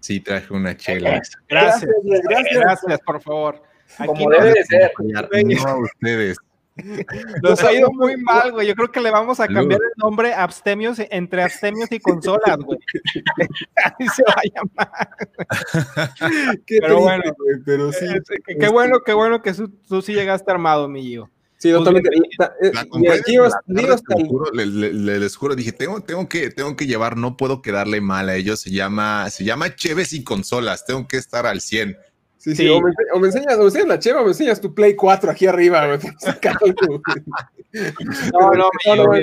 sí 0.00 0.20
traje 0.20 0.52
una 0.54 0.74
chela. 0.76 1.20
Gracias. 1.48 1.90
gracias. 2.04 2.54
Gracias, 2.54 3.00
por 3.04 3.20
favor. 3.22 3.62
Como 4.06 4.30
debe 4.30 4.52
de 4.52 4.64
ser. 4.64 4.92
No 5.00 5.68
a 5.68 5.78
ustedes. 5.78 6.36
nos 7.42 7.62
ha 7.62 7.72
ido 7.72 7.90
muy 7.92 8.16
mal, 8.16 8.52
güey. 8.52 8.66
Yo 8.66 8.74
creo 8.74 8.90
que 8.90 9.00
le 9.00 9.10
vamos 9.10 9.40
a 9.40 9.46
cambiar 9.46 9.80
el 9.82 9.92
nombre 9.96 10.32
a 10.32 10.42
abstemios 10.42 10.98
entre 11.10 11.42
abstemios 11.42 11.90
y 11.92 12.00
consolas, 12.00 12.56
güey. 12.58 12.78
Así 13.84 14.08
se 14.08 14.22
va 14.22 14.34
a 14.36 14.42
llamar. 14.54 15.10
Qué 16.66 16.78
Pero 16.80 16.96
triste, 16.96 17.02
bueno. 17.02 17.22
pero 17.64 17.92
sí. 17.92 18.06
Qué 18.46 18.56
qué 18.56 18.68
bueno, 18.68 19.00
qué 19.04 19.12
bueno 19.12 19.42
que 19.42 19.52
tú, 19.52 19.68
tú 19.68 20.00
sí 20.02 20.14
llegaste 20.14 20.50
armado, 20.50 20.88
mi 20.88 21.02
Gio. 21.02 21.30
Sí, 21.58 21.70
totalmente. 21.70 22.10
Ta- 22.38 22.54
eh, 22.60 22.72
les 24.54 25.36
juro, 25.36 25.54
dije, 25.54 25.70
tengo, 25.70 26.00
tengo, 26.00 26.28
que, 26.28 26.50
tengo 26.50 26.74
que 26.74 26.86
llevar, 26.88 27.16
no 27.16 27.36
puedo 27.36 27.62
quedarle 27.62 28.00
mal 28.00 28.28
a 28.30 28.34
ellos. 28.34 28.60
Se 28.60 28.70
llama, 28.70 29.30
se 29.30 29.44
llama 29.44 29.76
Cheves 29.76 30.12
y 30.12 30.24
Consolas. 30.24 30.84
Tengo 30.84 31.06
que 31.06 31.18
estar 31.18 31.46
al 31.46 31.60
100. 31.60 31.96
Sí, 32.42 32.56
sí, 32.56 32.64
Sí. 32.64 32.68
O, 32.68 32.80
me, 32.80 32.90
o 33.14 33.20
me 33.20 33.28
enseñas, 33.28 33.54
o 33.54 33.58
me 33.58 33.64
enseñas 33.66 33.86
la 33.86 33.98
cheva 34.00 34.20
o 34.20 34.24
me 34.24 34.30
enseñas 34.30 34.60
tu 34.60 34.74
Play 34.74 34.96
4 34.96 35.30
aquí 35.30 35.46
arriba. 35.46 35.96
No, 38.32 38.50
no, 38.50 38.68
No, 38.84 38.96
no, 38.96 39.04
no, 39.06 39.22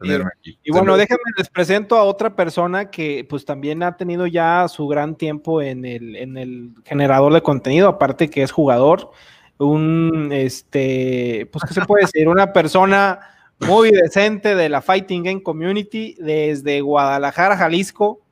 tenerme 0.00 0.30
aquí. 0.38 0.58
Y 0.62 0.70
bueno, 0.70 0.96
déjenme 0.96 1.20
les 1.36 1.50
presento 1.50 1.96
a 1.96 2.04
otra 2.04 2.34
persona 2.34 2.90
que 2.90 3.26
pues 3.28 3.44
también 3.44 3.82
ha 3.82 3.96
tenido 3.96 4.26
ya 4.26 4.68
su 4.68 4.86
gran 4.86 5.16
tiempo 5.16 5.60
en 5.60 5.84
el, 5.84 6.16
en 6.16 6.38
el 6.38 6.70
generador 6.84 7.34
de 7.34 7.42
contenido, 7.42 7.88
aparte 7.88 8.30
que 8.30 8.42
es 8.42 8.52
jugador, 8.52 9.10
un 9.58 10.30
este, 10.32 11.46
pues 11.52 11.64
qué 11.68 11.74
se 11.74 11.84
puede 11.84 12.04
decir, 12.04 12.28
una 12.28 12.54
persona 12.54 13.20
muy 13.58 13.90
decente 13.90 14.54
de 14.54 14.68
la 14.70 14.80
Fighting 14.80 15.24
Game 15.24 15.42
Community 15.42 16.16
desde 16.20 16.80
Guadalajara, 16.80 17.56
Jalisco, 17.58 18.22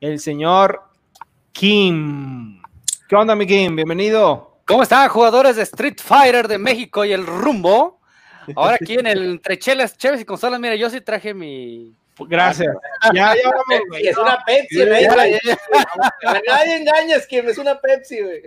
el 0.00 0.20
señor 0.20 0.82
Kim. 1.52 2.59
¿Qué 3.10 3.16
onda, 3.16 3.34
mi 3.34 3.44
Kim? 3.44 3.74
Bienvenido. 3.74 4.60
¿Cómo 4.64 4.84
están, 4.84 5.08
jugadores 5.08 5.56
de 5.56 5.62
Street 5.62 5.96
Fighter 6.00 6.46
de 6.46 6.58
México 6.58 7.04
y 7.04 7.12
el 7.12 7.26
rumbo? 7.26 7.98
Ahora 8.54 8.76
aquí 8.80 8.94
en 8.94 9.08
el 9.08 9.30
entre 9.32 9.58
chelas, 9.58 9.98
cheves 9.98 10.20
y 10.20 10.24
consolas, 10.24 10.60
mira, 10.60 10.76
yo 10.76 10.88
sí 10.88 11.00
traje 11.00 11.34
mi. 11.34 11.92
Gracias. 12.20 12.72
Ya, 13.12 13.34
ya 13.34 13.50
vamos, 13.50 13.88
güey. 13.88 14.06
Es 14.06 14.16
una 14.16 14.38
Pepsi, 14.46 14.76
ya, 14.76 14.84
a 14.84 16.40
nadie 16.46 16.76
engañas, 16.76 17.26
que 17.26 17.38
es 17.40 17.58
una 17.58 17.80
Pepsi, 17.80 18.20
güey. 18.20 18.42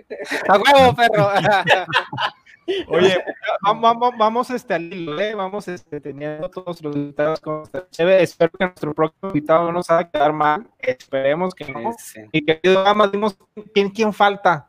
A 0.48 0.56
huevo, 0.56 0.96
perro. 0.96 1.30
Oye, 2.88 3.16
vamos, 3.62 4.12
vamos, 4.18 4.50
este, 4.50 4.74
al 4.74 4.92
hilo, 4.92 5.20
¿eh? 5.20 5.34
Vamos 5.34 5.68
este, 5.68 6.00
teniendo 6.00 6.48
todos 6.48 6.82
los 6.82 6.96
invitados 6.96 7.40
con. 7.40 7.62
Espero 7.98 8.50
que 8.58 8.64
nuestro 8.64 8.94
próximo 8.94 9.28
invitado 9.28 9.66
no 9.66 9.72
nos 9.72 9.90
haga 9.90 10.10
quedar 10.10 10.32
mal. 10.32 10.66
Esperemos 10.78 11.54
que 11.54 11.70
no. 11.72 11.92
Sí. 11.98 12.20
Y 12.32 12.44
querido 12.44 12.82
Gama, 12.84 13.08
dimos 13.08 13.36
quién, 13.72 13.90
quién 13.90 14.12
falta. 14.12 14.68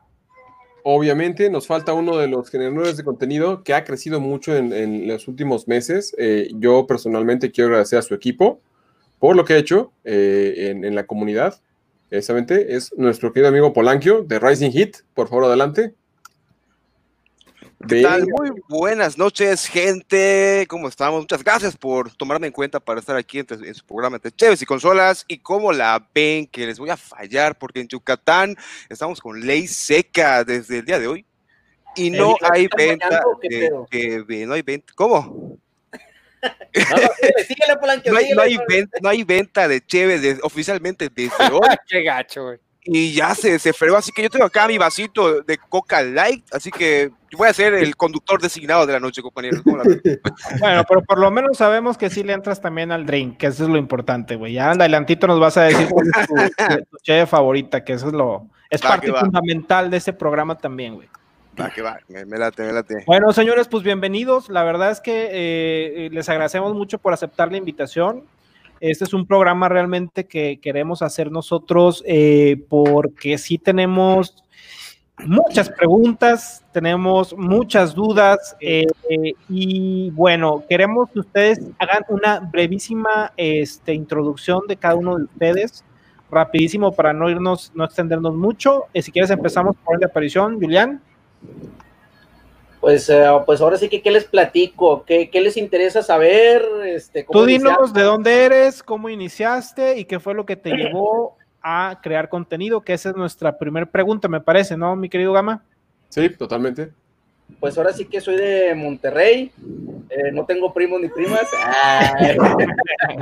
Obviamente 0.82 1.50
nos 1.50 1.66
falta 1.66 1.94
uno 1.94 2.16
de 2.16 2.28
los 2.28 2.48
generadores 2.48 2.96
de 2.96 3.02
contenido 3.02 3.64
que 3.64 3.74
ha 3.74 3.82
crecido 3.82 4.20
mucho 4.20 4.54
en, 4.54 4.72
en 4.72 5.08
los 5.08 5.26
últimos 5.26 5.66
meses. 5.66 6.14
Eh, 6.16 6.48
yo 6.54 6.86
personalmente 6.86 7.50
quiero 7.50 7.70
agradecer 7.70 7.98
a 7.98 8.02
su 8.02 8.14
equipo 8.14 8.60
por 9.18 9.34
lo 9.34 9.44
que 9.44 9.54
ha 9.54 9.56
hecho 9.56 9.92
eh, 10.04 10.68
en, 10.70 10.84
en 10.84 10.94
la 10.94 11.06
comunidad. 11.06 11.60
Precisamente 12.08 12.76
es 12.76 12.96
nuestro 12.96 13.32
querido 13.32 13.48
amigo 13.48 13.72
Polanquio 13.72 14.22
de 14.22 14.38
Rising 14.38 14.70
Heat. 14.70 14.98
Por 15.12 15.28
favor, 15.28 15.46
adelante. 15.46 15.92
¿Qué 17.88 18.02
tal? 18.02 18.26
Muy 18.26 18.50
buenas 18.68 19.16
noches, 19.18 19.66
gente. 19.66 20.66
¿Cómo 20.68 20.88
estamos? 20.88 21.20
Muchas 21.20 21.44
gracias 21.44 21.76
por 21.76 22.12
tomarme 22.16 22.46
en 22.48 22.52
cuenta 22.52 22.80
para 22.80 22.98
estar 23.00 23.16
aquí 23.16 23.38
en, 23.38 23.46
en 23.50 23.74
su 23.74 23.84
programa 23.84 24.16
entre 24.16 24.32
Cheves 24.32 24.62
y 24.62 24.66
Consolas. 24.66 25.24
Y 25.28 25.38
cómo 25.38 25.72
la 25.72 26.08
ven, 26.14 26.46
que 26.46 26.66
les 26.66 26.78
voy 26.78 26.90
a 26.90 26.96
fallar, 26.96 27.56
porque 27.58 27.80
en 27.80 27.88
Yucatán 27.88 28.56
estamos 28.88 29.20
con 29.20 29.40
ley 29.46 29.68
seca 29.68 30.42
desde 30.42 30.78
el 30.78 30.84
día 30.86 30.98
de 30.98 31.06
hoy. 31.06 31.26
Y 31.94 32.10
no 32.10 32.30
¿Erika, 32.30 32.50
hay 32.52 32.68
venta 32.76 33.22
de 33.90 34.46
no 34.46 34.54
hay 34.54 34.62
venta. 34.62 34.92
¿Cómo? 34.94 35.58
No, 38.10 38.16
hay, 38.18 38.30
no 38.32 38.42
hay 38.42 38.52
síguele, 38.52 38.64
venta, 38.68 38.98
no 39.00 39.08
hay 39.08 39.24
venta 39.24 39.68
de 39.68 39.84
cheve 39.84 40.18
de- 40.18 40.38
oficialmente 40.42 41.08
desde 41.08 41.34
hoy. 41.52 41.68
Qué 41.88 42.02
gacho, 42.02 42.44
güey. 42.44 42.58
Y 42.88 43.12
ya 43.12 43.34
se, 43.34 43.58
se 43.58 43.72
fregó, 43.72 43.96
así 43.96 44.12
que 44.12 44.22
yo 44.22 44.30
tengo 44.30 44.44
acá 44.44 44.68
mi 44.68 44.78
vasito 44.78 45.42
de 45.42 45.58
Coca 45.58 46.02
Light, 46.02 46.44
así 46.52 46.70
que 46.70 47.10
voy 47.36 47.48
a 47.48 47.52
ser 47.52 47.74
el 47.74 47.96
conductor 47.96 48.40
designado 48.40 48.86
de 48.86 48.92
la 48.92 49.00
noche, 49.00 49.22
compañeros. 49.22 49.62
Bueno, 50.60 50.84
pero 50.88 51.02
por 51.02 51.18
lo 51.18 51.30
menos 51.30 51.58
sabemos 51.58 51.98
que 51.98 52.10
sí 52.10 52.22
le 52.22 52.32
entras 52.32 52.60
también 52.60 52.92
al 52.92 53.04
drink, 53.04 53.38
que 53.38 53.48
eso 53.48 53.64
es 53.64 53.70
lo 53.70 53.76
importante, 53.76 54.36
güey. 54.36 54.52
Ya 54.52 54.70
adelantito 54.70 55.26
nos 55.26 55.40
vas 55.40 55.56
a 55.56 55.62
decir 55.64 55.88
cuál 55.90 56.06
es 56.06 56.26
tu, 56.26 56.34
tu 56.90 56.96
cheve 57.02 57.26
favorita, 57.26 57.84
que 57.84 57.94
eso 57.94 58.06
es 58.06 58.12
lo 58.12 58.46
es 58.70 58.82
Va, 58.84 58.90
parte 58.90 59.12
fundamental 59.12 59.90
de 59.90 59.96
ese 59.96 60.12
programa 60.12 60.56
también, 60.56 60.94
güey. 60.94 61.08
Va, 61.58 61.70
que 61.70 61.82
va, 61.82 61.98
me, 62.08 62.24
me 62.24 62.38
late, 62.38 62.62
me 62.64 62.72
late. 62.72 63.04
Bueno, 63.06 63.32
señores, 63.32 63.68
pues 63.68 63.82
bienvenidos. 63.82 64.48
La 64.48 64.62
verdad 64.62 64.90
es 64.90 65.00
que 65.00 65.28
eh, 65.32 66.08
les 66.12 66.28
agradecemos 66.28 66.74
mucho 66.74 66.98
por 66.98 67.12
aceptar 67.12 67.50
la 67.50 67.58
invitación. 67.58 68.24
Este 68.80 69.04
es 69.04 69.14
un 69.14 69.26
programa 69.26 69.68
realmente 69.68 70.26
que 70.26 70.58
queremos 70.60 71.02
hacer 71.02 71.30
nosotros 71.30 72.02
eh, 72.06 72.62
porque 72.68 73.38
sí 73.38 73.58
tenemos 73.58 74.44
muchas 75.24 75.70
preguntas, 75.70 76.62
tenemos 76.72 77.34
muchas 77.36 77.94
dudas 77.94 78.54
eh, 78.60 78.84
eh, 79.08 79.32
y 79.48 80.10
bueno, 80.10 80.64
queremos 80.68 81.10
que 81.10 81.20
ustedes 81.20 81.60
hagan 81.78 82.04
una 82.08 82.40
brevísima 82.40 83.32
este, 83.36 83.94
introducción 83.94 84.62
de 84.68 84.76
cada 84.76 84.94
uno 84.94 85.16
de 85.16 85.24
ustedes, 85.24 85.84
rapidísimo 86.30 86.92
para 86.92 87.14
no 87.14 87.30
irnos, 87.30 87.72
no 87.74 87.84
extendernos 87.84 88.34
mucho. 88.34 88.84
Si 88.94 89.10
quieres 89.10 89.30
empezamos 89.30 89.74
por 89.84 89.98
de 89.98 90.06
aparición, 90.06 90.60
Julián. 90.60 91.00
Pues, 92.86 93.08
eh, 93.08 93.26
pues 93.44 93.60
ahora 93.60 93.76
sí 93.76 93.88
que, 93.88 94.00
¿qué 94.00 94.12
les 94.12 94.26
platico? 94.26 95.04
¿Qué, 95.04 95.28
qué 95.28 95.40
les 95.40 95.56
interesa 95.56 96.04
saber? 96.04 96.64
Este, 96.84 97.24
¿cómo 97.24 97.40
Tú 97.40 97.44
dinos 97.46 97.92
de 97.92 98.02
dónde 98.04 98.44
eres, 98.44 98.80
cómo 98.80 99.08
iniciaste 99.08 99.98
y 99.98 100.04
qué 100.04 100.20
fue 100.20 100.34
lo 100.34 100.46
que 100.46 100.54
te 100.54 100.70
llevó 100.70 101.36
a 101.60 101.98
crear 102.00 102.28
contenido? 102.28 102.82
Que 102.82 102.92
esa 102.92 103.08
es 103.08 103.16
nuestra 103.16 103.58
primera 103.58 103.86
pregunta, 103.86 104.28
me 104.28 104.40
parece, 104.40 104.76
¿no, 104.76 104.94
mi 104.94 105.08
querido 105.08 105.32
Gama? 105.32 105.64
Sí, 106.10 106.30
totalmente. 106.30 106.92
Pues 107.60 107.78
ahora 107.78 107.92
sí 107.92 108.04
que 108.04 108.20
soy 108.20 108.36
de 108.36 108.74
Monterrey, 108.74 109.50
eh, 110.10 110.30
no 110.32 110.44
tengo 110.44 110.74
primos 110.74 111.00
ni 111.00 111.08
primas. 111.08 111.46
Ay. 111.64 112.36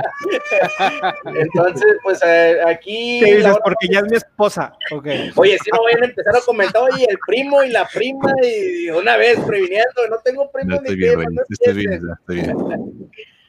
Entonces, 1.39 1.95
pues 2.03 2.19
eh, 2.25 2.57
aquí. 2.65 3.21
¿Qué 3.23 3.37
dices? 3.37 3.55
Porque 3.63 3.87
ya 3.87 3.99
es 3.99 4.05
mi 4.09 4.17
esposa. 4.17 4.73
Ok. 4.91 5.07
Oye, 5.35 5.57
si 5.63 5.69
no 5.71 5.83
vayan 5.83 6.03
a 6.03 6.05
empezar 6.07 6.35
a 6.35 6.41
comentar, 6.41 6.81
oye, 6.83 7.05
el 7.09 7.17
primo 7.25 7.63
y 7.63 7.69
la 7.71 7.87
prima, 7.87 8.33
y 8.43 8.89
una 8.89 9.17
vez 9.17 9.39
previniendo, 9.39 10.07
no 10.09 10.17
tengo 10.23 10.45
No 10.45 10.51
primos 10.51 10.81
ni 10.83 10.95
primas. 10.95 11.25
no 11.31 11.41
Estoy 11.49 11.73
bien, 11.73 12.01
estoy 12.19 12.41
bien. 12.41 12.57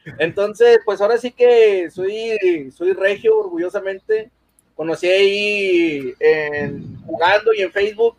Entonces, 0.19 0.79
pues 0.85 1.01
ahora 1.01 1.19
sí 1.19 1.33
que 1.33 1.91
soy, 1.91 2.71
soy 2.71 2.93
regio, 2.93 3.39
orgullosamente. 3.39 4.31
Conocí 4.75 5.09
ahí 5.09 6.13
en- 6.21 6.97
jugando 7.07 7.53
y 7.55 7.63
en 7.63 7.73
Facebook 7.73 8.17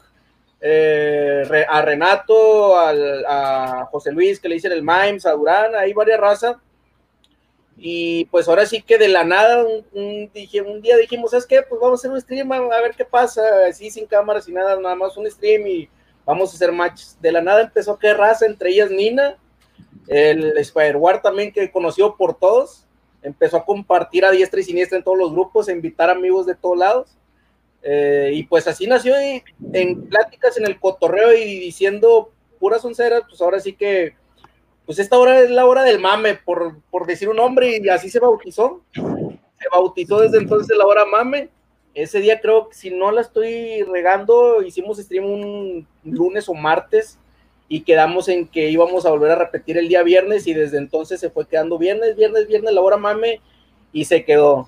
eh, 0.61 1.43
a 1.69 1.81
Renato, 1.81 2.77
al- 2.79 3.25
a 3.27 3.87
José 3.91 4.11
Luis, 4.11 4.39
que 4.39 4.49
le 4.49 4.55
dicen 4.55 4.71
el 4.71 4.81
Mimes, 4.83 5.25
a 5.25 5.31
Durán, 5.33 5.75
hay 5.75 5.93
varias 5.93 6.19
razas. 6.19 6.57
Y 7.79 8.25
pues 8.25 8.47
ahora 8.47 8.65
sí 8.65 8.81
que 8.81 8.97
de 8.97 9.07
la 9.07 9.23
nada, 9.23 9.63
un, 9.63 9.85
un- 9.93 10.31
un 10.65 10.81
día 10.81 10.97
dijimos, 10.97 11.31
¿sabes 11.31 11.45
qué? 11.45 11.61
Pues 11.61 11.79
vamos 11.79 11.99
a 11.99 12.01
hacer 12.01 12.11
un 12.11 12.19
stream, 12.21 12.51
a, 12.51 12.81
ver 12.81 12.95
qué 12.97 13.05
pasa, 13.05 13.41
así 13.69 13.91
sin 13.91 14.07
cámaras, 14.07 14.45
sin 14.45 14.55
nada, 14.55 14.79
nada 14.79 14.95
más 14.95 15.15
un 15.15 15.29
stream 15.29 15.67
y 15.67 15.89
vamos 16.25 16.51
a 16.51 16.55
hacer 16.55 16.71
matches. 16.71 17.17
De 17.21 17.31
la 17.31 17.41
nada 17.41 17.61
empezó 17.61 17.97
caer 17.97 18.17
raza, 18.17 18.47
entre 18.47 18.71
ellas 18.71 18.89
Nina, 18.89 19.37
el 20.07 20.57
Spider-War 20.57 21.21
también 21.21 21.51
que 21.51 21.71
conoció 21.71 22.15
por 22.15 22.39
todos, 22.39 22.85
empezó 23.21 23.57
a 23.57 23.65
compartir 23.65 24.25
a 24.25 24.31
diestra 24.31 24.59
y 24.59 24.63
siniestra 24.63 24.97
en 24.97 25.03
todos 25.03 25.17
los 25.17 25.31
grupos, 25.31 25.67
a 25.67 25.71
invitar 25.71 26.09
amigos 26.09 26.47
de 26.47 26.55
todos 26.55 26.77
lados. 26.77 27.17
Eh, 27.89 28.31
y 28.33 28.43
pues 28.43 28.67
así 28.67 28.85
nació 28.85 29.13
y 29.21 29.41
en 29.71 30.09
pláticas, 30.09 30.57
en 30.57 30.65
el 30.65 30.77
cotorreo 30.77 31.33
y 31.33 31.57
diciendo 31.57 32.33
puras 32.59 32.83
onceras, 32.83 33.21
pues 33.29 33.41
ahora 33.41 33.61
sí 33.61 33.71
que, 33.71 34.13
pues 34.85 34.99
esta 34.99 35.17
hora 35.17 35.39
es 35.39 35.49
la 35.49 35.65
hora 35.65 35.83
del 35.83 35.97
mame, 35.97 36.35
por, 36.35 36.81
por 36.91 37.05
decir 37.05 37.29
un 37.29 37.37
nombre, 37.37 37.79
y 37.81 37.87
así 37.87 38.09
se 38.09 38.19
bautizó. 38.19 38.81
Se 38.93 39.69
bautizó 39.71 40.19
desde 40.19 40.37
entonces 40.39 40.75
la 40.77 40.85
hora 40.85 41.05
mame. 41.05 41.47
Ese 41.93 42.19
día 42.19 42.41
creo 42.41 42.67
que 42.67 42.75
si 42.75 42.89
no 42.89 43.09
la 43.09 43.21
estoy 43.21 43.83
regando, 43.83 44.61
hicimos 44.63 44.97
stream 44.97 45.23
un 45.23 45.87
lunes 46.03 46.49
o 46.49 46.53
martes 46.53 47.17
y 47.69 47.83
quedamos 47.83 48.27
en 48.27 48.49
que 48.49 48.69
íbamos 48.69 49.05
a 49.05 49.11
volver 49.11 49.31
a 49.31 49.35
repetir 49.35 49.77
el 49.77 49.87
día 49.87 50.03
viernes 50.03 50.45
y 50.45 50.53
desde 50.53 50.77
entonces 50.77 51.21
se 51.21 51.29
fue 51.29 51.47
quedando 51.47 51.77
viernes, 51.77 52.17
viernes, 52.17 52.47
viernes, 52.47 52.73
la 52.73 52.81
hora 52.81 52.97
mame 52.97 53.39
y 53.93 54.03
se 54.03 54.25
quedó. 54.25 54.67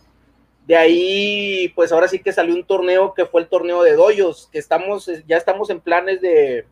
De 0.66 0.76
ahí, 0.76 1.70
pues 1.76 1.92
ahora 1.92 2.08
sí 2.08 2.20
que 2.20 2.32
salió 2.32 2.54
un 2.54 2.64
torneo 2.64 3.14
que 3.14 3.26
fue 3.26 3.42
el 3.42 3.48
torneo 3.48 3.82
de 3.82 3.94
doyos, 3.94 4.50
que 4.52 4.60
estamos, 4.60 5.10
ya 5.28 5.38
estamos 5.38 5.70
en 5.72 5.80
planes 5.80 6.22
de, 6.22 6.66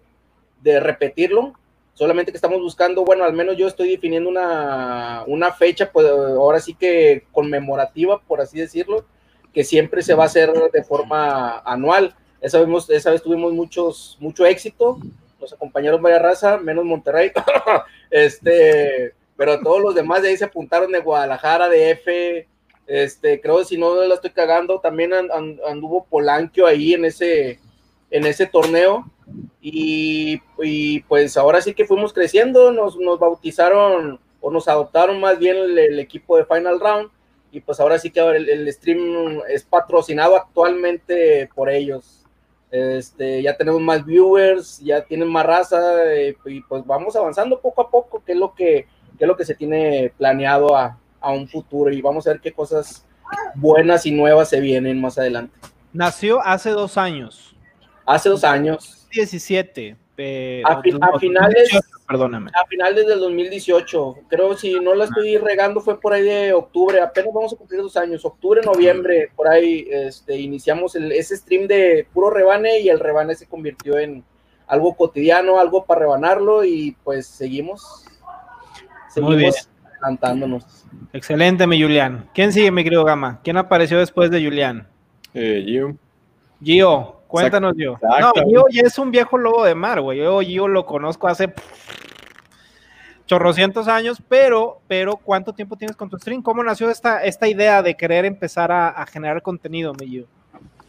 de 0.62 0.80
repetirlo, 0.80 1.54
solamente 1.93 2.32
que 2.32 2.38
estamos 2.38 2.62
buscando, 2.62 3.04
bueno, 3.04 3.23
al 3.23 3.34
menos 3.34 3.58
yo 3.58 3.67
estoy 3.67 3.89
definiendo 3.89 4.30
una, 4.30 5.23
una 5.26 5.52
fecha, 5.52 5.91
pues 5.91 6.06
ahora 6.08 6.60
sí 6.60 6.76
que 6.76 7.26
conmemorativa, 7.32 8.21
por 8.21 8.39
así 8.39 8.60
decirlo, 8.60 9.06
que 9.52 9.63
siempre 9.63 10.04
se 10.04 10.13
va 10.13 10.23
a 10.23 10.28
hacer 10.28 10.54
de 10.71 10.84
forma 10.84 11.60
anual. 11.65 12.15
Esa 12.39 12.62
vez, 12.62 12.89
esa 12.89 13.10
vez 13.10 13.23
tuvimos 13.23 13.52
muchos, 13.52 14.15
mucho 14.19 14.45
éxito, 14.45 15.00
nos 15.39 15.54
acompañaron 15.54 16.02
varias 16.02 16.21
razas, 16.21 16.62
menos 16.62 16.86
Monterrey, 16.86 17.32
este, 18.12 19.15
pero 19.36 19.60
todos 19.60 19.82
los 19.82 19.95
demás 19.95 20.21
de 20.21 20.30
ahí 20.30 20.38
se 20.38 20.45
apuntaron 20.45 20.91
de 20.91 21.00
Guadalajara, 21.00 21.67
de 21.69 21.91
F, 21.91 22.47
este, 22.88 23.41
creo 23.41 23.60
que 23.60 23.65
si 23.65 23.78
no 23.78 23.95
la 23.95 24.15
estoy 24.15 24.32
cagando, 24.32 24.80
también 24.80 25.13
and, 25.13 25.32
and, 25.32 25.60
anduvo 25.67 26.06
Polanquio 26.06 26.65
ahí 26.65 26.93
en 26.93 27.06
ese, 27.06 27.60
en 28.10 28.26
ese 28.26 28.47
torneo. 28.47 29.06
Y, 29.62 30.39
pues 31.10 31.36
ahora 31.36 31.62
sí 31.62 31.73
que 31.73 31.86
fuimos 31.86 32.13
creciendo, 32.13 32.71
nos, 32.71 32.97
nos, 32.97 33.19
bautizaron 33.19 34.19
o 34.39 34.50
nos 34.50 34.69
adoptaron 34.69 35.19
más 35.19 35.38
bien 35.38 35.58
el, 35.58 36.00
equipo 36.00 36.38
de 36.38 36.45
Final 36.45 36.80
Round. 36.80 37.10
Y 37.52 37.60
pues 37.60 37.80
ahora 37.80 38.00
sí 38.00 38.10
que 38.10 38.19
el, 38.19 38.50
el 38.50 38.71
stream 38.71 39.41
es 39.50 39.63
patrocinado 39.63 40.36
actualmente 40.38 41.50
por 41.54 41.69
ellos. 41.69 42.26
Este, 42.69 43.41
ya 43.41 43.56
tenemos 43.56 43.82
más 43.82 44.06
viewers, 44.06 44.80
ya 44.80 45.04
tienen 45.04 45.30
más 45.30 45.45
raza 45.45 46.06
eh, 46.13 46.36
y 46.45 46.62
pues 46.62 46.86
vamos 46.86 47.15
avanzando 47.15 47.62
poco 47.62 47.82
a 47.82 47.89
poco, 47.89 48.21
que 48.26 48.34
es 48.34 48.38
lo 48.38 48.54
que, 48.54 48.88
que, 49.17 49.23
es 49.23 49.28
lo 49.28 49.38
que 49.38 49.45
se 49.45 49.56
tiene 49.56 50.12
planeado 50.17 50.76
a 51.28 51.32
un 51.32 51.48
futuro 51.48 51.92
y 51.92 52.02
vamos 52.02 52.26
a 52.26 52.32
ver 52.32 52.40
qué 52.40 52.54
cosas 52.54 53.06
buenas 53.56 54.06
y 54.06 54.12
nuevas 54.12 54.50
se 54.50 54.62
vienen 54.62 55.02
más 55.02 55.18
adelante. 55.18 55.54
Nació 55.92 56.42
hace 56.42 56.70
dos 56.70 56.98
años. 56.98 57.56
Hace 58.06 58.30
dos 58.30 58.44
años. 58.44 59.08
17. 59.12 59.98
Eh, 60.20 60.63
a, 60.66 60.82
fi 60.82 60.92
a 61.00 61.20
finales, 61.20 61.70
18, 61.70 61.88
perdóname. 62.08 62.50
A 62.54 62.66
finales 62.66 63.06
del 63.06 63.20
2018. 63.20 64.16
Creo 64.30 64.58
si 64.58 64.80
no 64.80 64.96
la 64.96 65.06
estoy 65.06 65.38
regando 65.38 65.82
fue 65.82 66.00
por 66.00 66.13
ahí 66.13 66.24
de 66.24 66.54
octubre. 66.54 67.02
Apenas 67.02 67.34
vamos 67.34 67.54
a 67.54 67.58
cumplir 67.58 67.82
dos 67.82 67.98
años. 67.98 68.24
Octubre, 68.24 68.62
noviembre, 68.63 69.32
por 69.36 69.50
ahí 69.50 69.86
este, 69.92 70.38
iniciamos 70.38 70.96
el, 70.96 71.12
ese 71.12 71.36
stream 71.36 71.68
de 71.68 72.08
puro 72.13 72.30
rebane 72.30 72.80
y 72.80 72.90
el 72.90 73.00
rebane 73.00 73.36
se 73.36 73.48
convirtió 73.48 73.98
en 73.98 74.24
algo 74.66 74.96
cotidiano, 74.96 75.60
algo 75.60 75.86
para 75.86 76.02
rebanarlo 76.02 76.63
y 76.63 76.96
pues 77.04 77.28
seguimos. 77.28 78.06
Seguimos 79.10 79.36
Muy 79.36 79.44
bien. 79.44 79.54
Adelantándonos. 80.02 80.64
Excelente, 81.14 81.66
mi 81.68 81.82
Julián. 81.82 82.30
¿Quién 82.34 82.54
sigue, 82.54 82.72
mi 82.72 82.84
querido 82.84 83.04
Gama? 83.04 83.40
¿Quién 83.44 83.58
apareció 83.58 84.00
después 84.00 84.32
de 84.32 84.44
Julián? 84.44 84.88
Eh, 85.34 85.64
Gio. 85.66 85.96
Gio, 86.64 87.22
cuéntanos, 87.28 87.76
Gio. 87.76 88.00
No, 88.20 88.32
Gio 88.46 88.66
ya 88.72 88.84
es 88.84 88.98
un 88.98 89.12
viejo 89.12 89.38
lobo 89.38 89.64
de 89.64 89.76
mar, 89.76 90.02
güey. 90.02 90.20
Yo 90.20 90.42
Gio 90.42 90.68
lo 90.68 90.86
conozco 90.86 91.28
hace 91.28 91.54
chorrocientos 93.26 93.88
años, 93.88 94.22
pero, 94.28 94.82
pero 94.88 95.18
¿cuánto 95.18 95.54
tiempo 95.54 95.76
tienes 95.76 95.96
con 95.96 96.10
tu 96.10 96.18
stream? 96.18 96.42
¿Cómo 96.42 96.64
nació 96.64 96.90
esta, 96.90 97.24
esta 97.24 97.48
idea 97.48 97.84
de 97.84 97.96
querer 97.96 98.26
empezar 98.26 98.72
a, 98.72 98.90
a 98.90 99.06
generar 99.06 99.42
contenido, 99.42 99.94
mi 100.00 100.08
Gio? 100.08 100.26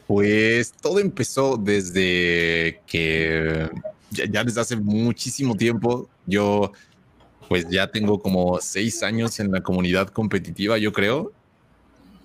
Pues 0.07 0.73
todo 0.73 1.01
empezó 1.01 1.59
desde 1.59 2.81
que 2.87 3.68
ya, 4.11 4.25
ya, 4.31 4.44
desde 4.44 4.61
hace 4.61 4.77
muchísimo 4.77 5.55
tiempo 5.55 6.09
yo 6.25 6.73
pues 7.48 7.66
ya 7.70 7.90
tengo 7.90 8.20
como 8.20 8.61
seis 8.61 9.02
años 9.02 9.40
en 9.40 9.50
la 9.50 9.62
comunidad 9.62 10.08
competitiva, 10.08 10.76
yo 10.76 10.92
creo. 10.92 11.32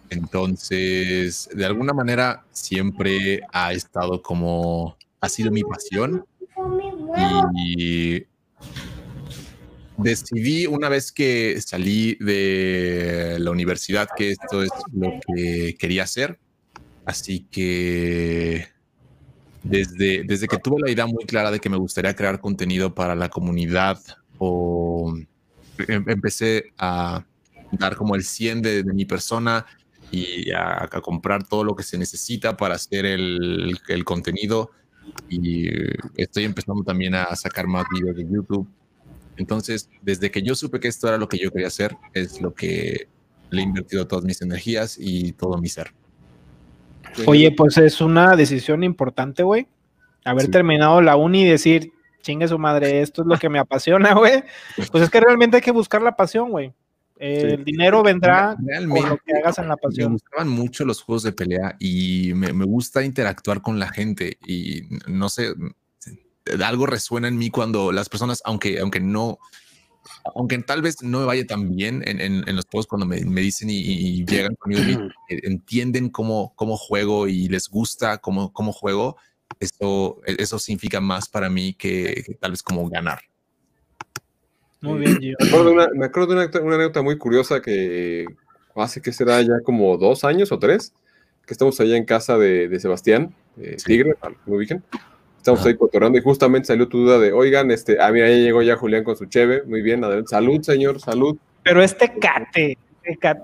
Entonces, 0.09 1.49
de 1.53 1.65
alguna 1.65 1.93
manera 1.93 2.43
siempre 2.51 3.41
ha 3.51 3.73
estado 3.73 4.21
como, 4.21 4.97
ha 5.21 5.29
sido 5.29 5.49
mi 5.51 5.63
pasión. 5.63 6.25
Y 7.55 8.25
decidí 9.97 10.67
una 10.67 10.89
vez 10.89 11.11
que 11.11 11.59
salí 11.61 12.15
de 12.15 13.37
la 13.39 13.51
universidad 13.51 14.09
que 14.15 14.31
esto 14.31 14.61
es 14.61 14.71
lo 14.91 15.13
que 15.25 15.75
quería 15.79 16.03
hacer. 16.03 16.37
Así 17.05 17.47
que 17.49 18.67
desde, 19.63 20.23
desde 20.25 20.47
que 20.47 20.57
tuve 20.57 20.81
la 20.81 20.91
idea 20.91 21.05
muy 21.05 21.23
clara 21.25 21.49
de 21.49 21.59
que 21.59 21.69
me 21.69 21.77
gustaría 21.77 22.13
crear 22.13 22.41
contenido 22.41 22.93
para 22.93 23.15
la 23.15 23.29
comunidad 23.29 23.99
o 24.43 25.13
em 25.87 26.03
empecé 26.07 26.71
a 26.77 27.23
dar 27.71 27.95
como 27.95 28.15
el 28.15 28.23
100 28.23 28.61
de, 28.61 28.83
de 28.83 28.93
mi 28.93 29.05
persona 29.05 29.65
y 30.11 30.51
a, 30.51 30.83
a, 30.83 31.01
comprar 31.01 31.47
todo 31.47 31.63
lo 31.63 31.75
que 31.75 31.83
se 31.83 31.97
necesita 31.97 32.55
para 32.55 32.75
hacer 32.75 33.05
el, 33.05 33.77
el, 33.87 34.03
contenido 34.03 34.69
y 35.27 35.69
estoy 36.15 36.43
empezando 36.43 36.83
también 36.83 37.15
a 37.15 37.35
sacar 37.35 37.65
más 37.67 37.85
videos 37.91 38.15
de 38.15 38.23
YouTube. 38.23 38.67
Entonces, 39.37 39.89
desde 40.01 40.29
que 40.29 40.43
yo 40.43 40.53
supe 40.53 40.79
que 40.79 40.87
esto 40.87 41.07
era 41.07 41.17
lo 41.17 41.27
que 41.27 41.39
yo 41.39 41.49
quería 41.51 41.67
hacer, 41.67 41.95
es 42.13 42.41
lo 42.41 42.53
que 42.53 43.07
le 43.49 43.61
he 43.61 43.63
invertido 43.63 44.05
todas 44.05 44.23
mis 44.23 44.41
energías 44.41 44.97
y 44.99 45.31
todo 45.31 45.57
mi 45.57 45.69
ser. 45.69 45.93
Oye, 47.25 47.51
pues 47.51 47.77
es 47.77 48.01
una 48.01 48.35
decisión 48.35 48.83
importante, 48.83 49.41
güey. 49.43 49.67
Haber 50.25 50.45
sí. 50.45 50.51
terminado 50.51 51.01
la 51.01 51.15
uni 51.15 51.41
y 51.41 51.45
decir, 51.45 51.92
chingue 52.23 52.47
su 52.47 52.57
madre, 52.57 53.01
esto 53.01 53.21
es 53.21 53.27
lo 53.27 53.37
que 53.37 53.49
me 53.49 53.59
apasiona, 53.59 54.13
güey. 54.15 54.43
Pues 54.91 55.03
es 55.03 55.09
que 55.11 55.19
realmente 55.19 55.57
hay 55.57 55.61
que 55.61 55.71
buscar 55.71 56.01
la 56.01 56.15
pasión, 56.15 56.49
güey. 56.49 56.73
El 57.19 57.57
sí. 57.57 57.63
dinero 57.63 58.01
vendrá 58.01 58.57
Realmente, 58.59 59.01
con 59.01 59.09
lo 59.11 59.17
que 59.17 59.33
hagas 59.37 59.59
en 59.59 59.67
la 59.67 59.77
pasión. 59.77 60.13
Me 60.13 60.13
gustaban 60.13 60.49
mucho 60.49 60.83
los 60.83 61.03
juegos 61.03 61.21
de 61.23 61.31
pelea 61.31 61.75
y 61.79 62.33
me, 62.33 62.51
me, 62.51 62.65
gusta 62.65 63.03
interactuar 63.03 63.61
con 63.61 63.79
la 63.79 63.87
gente 63.89 64.37
y 64.45 64.81
no 65.07 65.29
sé, 65.29 65.53
algo 66.65 66.85
resuena 66.87 67.27
en 67.27 67.37
mí 67.37 67.49
cuando 67.51 67.91
las 67.91 68.09
personas, 68.09 68.41
aunque, 68.45 68.79
aunque 68.79 68.99
no, 68.99 69.37
aunque 70.35 70.57
tal 70.59 70.81
vez 70.81 71.01
no 71.01 71.19
me 71.19 71.25
vaya 71.25 71.45
tan 71.45 71.75
bien 71.75 72.03
en, 72.05 72.19
en, 72.19 72.47
en 72.47 72.55
los 72.55 72.65
juegos 72.65 72.87
cuando 72.87 73.05
me, 73.05 73.21
me 73.21 73.41
dicen 73.41 73.69
y, 73.69 73.77
y, 73.77 74.25
llegan 74.25 74.55
conmigo 74.55 74.81
y 75.29 75.35
entienden 75.47 76.09
cómo, 76.09 76.53
cómo 76.55 76.77
juego 76.77 77.27
y 77.27 77.47
les 77.47 77.69
gusta 77.69 78.17
cómo, 78.17 78.51
cómo 78.51 78.73
juego, 78.73 79.17
eso, 79.59 80.21
eso 80.25 80.59
significa 80.59 80.99
más 80.99 81.29
para 81.29 81.49
mí 81.49 81.73
que, 81.73 82.23
que 82.25 82.33
tal 82.35 82.51
vez 82.51 82.63
como 82.63 82.87
ganar. 82.89 83.19
Muy 84.81 84.99
bien, 84.99 85.17
Gio. 85.19 85.37
Me 85.39 85.47
acuerdo 85.47 85.65
de, 85.65 85.71
una, 85.71 85.87
me 85.95 86.05
acuerdo 86.05 86.35
de 86.35 86.45
una, 86.45 86.61
una, 86.61 86.75
anécdota 86.75 87.01
muy 87.01 87.17
curiosa 87.17 87.61
que 87.61 88.25
hace 88.75 89.01
que 89.01 89.13
será 89.13 89.41
ya 89.41 89.61
como 89.63 89.97
dos 89.97 90.23
años 90.23 90.51
o 90.51 90.59
tres. 90.59 90.93
que 91.45 91.53
estamos 91.53 91.79
allá 91.79 91.95
en 91.95 92.05
casa 92.05 92.37
de, 92.37 92.67
de 92.67 92.79
Sebastián, 92.79 93.33
eh, 93.57 93.75
Sí. 93.77 93.85
Tigre, 93.85 94.15
me 94.45 94.55
ubiquen. 94.55 94.83
Estamos 95.37 95.59
Ajá. 95.61 95.69
ahí 95.69 95.75
cotorreando 95.75 96.17
y 96.17 96.21
justamente 96.21 96.67
salió 96.67 96.87
tu 96.87 96.99
duda 96.99 97.19
de, 97.19 97.33
oigan, 97.33 97.69
este, 97.71 97.97
ah, 97.99 98.11
mira, 98.11 98.29
ya 98.29 98.35
llegó 98.35 98.61
ya 98.61 98.77
Julián 98.77 99.03
con 99.03 99.17
su 99.17 99.25
cheve, 99.25 99.63
muy 99.65 99.81
bien, 99.81 100.03
adelante. 100.03 100.29
Salud, 100.29 100.61
señor, 100.61 101.01
salud. 101.01 101.37
Pero 101.63 101.83
este 101.83 102.13
cate. 102.17 102.77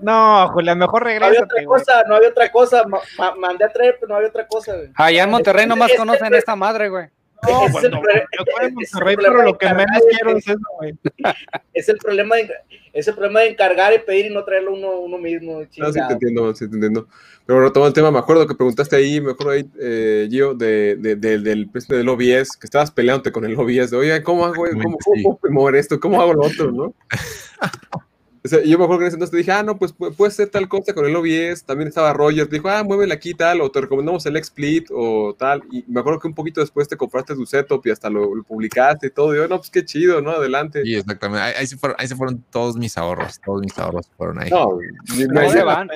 No, 0.02 0.48
Julián, 0.52 0.78
mejor 0.78 1.02
No 1.04 1.08
había 1.26 1.42
otra 1.42 1.46
güey. 1.54 1.64
cosa, 1.66 2.02
no 2.08 2.16
había 2.16 2.28
otra 2.30 2.50
cosa. 2.50 2.84
ma- 2.86 3.00
ma- 3.18 3.34
mandé 3.36 3.64
a 3.64 3.68
traer, 3.68 3.96
pero 4.00 4.08
no 4.10 4.16
había 4.16 4.28
otra 4.28 4.46
cosa, 4.46 4.74
güey. 4.76 4.88
Allá 4.94 5.22
en 5.24 5.30
Monterrey 5.30 5.66
nomás 5.66 5.92
conocen 5.96 6.34
esta 6.34 6.56
madre, 6.56 6.88
güey. 6.88 7.06
No, 7.42 7.64
es 7.66 7.74
el 7.84 7.90
bueno, 7.90 7.96
Monterrey, 7.96 9.16
problema 9.16 9.16
pero 9.16 9.42
lo 9.44 9.52
de 9.52 9.58
que 9.58 9.66
menos 9.66 9.82
encargar, 9.82 10.02
quiero 10.10 10.30
güey. 10.32 10.38
es 10.38 10.46
eso, 10.46 10.60
güey. 10.76 10.94
Es 11.72 11.88
el 11.88 11.96
problema 11.96 12.36
de, 12.36 12.50
es 12.92 13.08
el 13.08 13.14
problema 13.14 13.40
de 13.40 13.48
encargar 13.48 13.94
y 13.94 13.98
pedir 14.00 14.26
y 14.26 14.34
no 14.34 14.44
traerlo 14.44 14.74
uno, 14.74 14.98
uno 15.00 15.16
mismo. 15.16 15.60
Ah, 15.60 15.64
sí, 15.90 16.00
te 16.06 16.12
entiendo, 16.12 16.54
sí, 16.54 16.68
te 16.68 16.74
entiendo. 16.74 17.08
Pero 17.46 17.62
retomando 17.62 17.88
el 17.88 17.94
tema, 17.94 18.10
me 18.10 18.18
acuerdo 18.18 18.46
que 18.46 18.54
preguntaste 18.54 18.94
ahí, 18.96 19.22
me 19.22 19.30
acuerdo 19.30 19.52
ahí, 19.52 19.66
eh, 19.80 20.28
Gio, 20.30 20.52
de, 20.52 20.96
de- 20.96 21.16
de- 21.16 21.38
del 21.38 21.70
presidente 21.70 21.96
del 21.96 22.08
OBS, 22.10 22.58
que 22.58 22.66
estabas 22.66 22.90
peleándote 22.90 23.32
con 23.32 23.46
el 23.46 23.58
OBS, 23.58 23.90
de, 23.90 23.96
oye, 23.96 24.22
¿cómo 24.22 24.44
hago, 24.44 24.56
cómo, 24.56 24.98
Sí. 25.14 25.22
cómo 25.22 25.38
mover 25.48 25.76
esto? 25.76 25.98
¿Cómo 25.98 26.20
hago 26.20 26.34
lo 26.34 26.42
otro, 26.42 26.70
no? 26.70 26.94
O 28.42 28.48
sea, 28.48 28.62
yo 28.64 28.78
me 28.78 28.84
acuerdo 28.84 29.00
que 29.00 29.04
en 29.04 29.08
ese 29.08 29.16
entonces 29.16 29.32
te 29.32 29.36
dije, 29.36 29.52
ah, 29.52 29.62
no, 29.62 29.76
pues 29.76 29.94
pu- 29.94 30.14
puede 30.16 30.30
ser 30.32 30.48
tal 30.48 30.66
cosa 30.66 30.94
con 30.94 31.04
el 31.04 31.14
OBS. 31.14 31.62
También 31.64 31.88
estaba 31.88 32.12
Roger, 32.14 32.46
te 32.48 32.56
dijo, 32.56 32.70
ah, 32.70 32.82
muévele 32.82 33.12
aquí 33.12 33.34
tal, 33.34 33.60
o 33.60 33.70
te 33.70 33.82
recomendamos 33.82 34.24
el 34.24 34.42
XSplit 34.42 34.88
o 34.90 35.34
tal. 35.38 35.62
Y 35.70 35.84
me 35.86 36.00
acuerdo 36.00 36.18
que 36.20 36.28
un 36.28 36.34
poquito 36.34 36.62
después 36.62 36.88
te 36.88 36.96
compraste 36.96 37.34
tu 37.34 37.44
setup 37.44 37.86
y 37.86 37.90
hasta 37.90 38.08
lo, 38.08 38.34
lo 38.34 38.42
publicaste 38.42 39.08
y 39.08 39.10
todo. 39.10 39.34
Y 39.34 39.38
yo, 39.38 39.46
no, 39.48 39.58
pues 39.58 39.68
qué 39.68 39.84
chido, 39.84 40.22
¿no? 40.22 40.30
Adelante. 40.30 40.82
Sí, 40.84 40.94
exactamente. 40.94 41.42
Ahí, 41.42 41.52
ahí 41.58 41.66
se 41.66 41.76
fueron, 41.76 41.96
ahí 42.00 42.08
se 42.08 42.16
fueron 42.16 42.42
todos 42.50 42.76
mis 42.76 42.96
ahorros. 42.96 43.38
Todos 43.44 43.60
mis 43.60 43.78
ahorros 43.78 44.10
fueron 44.16 44.40
ahí. 44.40 44.48
No, 44.50 45.44
y- 45.44 45.50
se 45.50 45.62
van. 45.62 45.88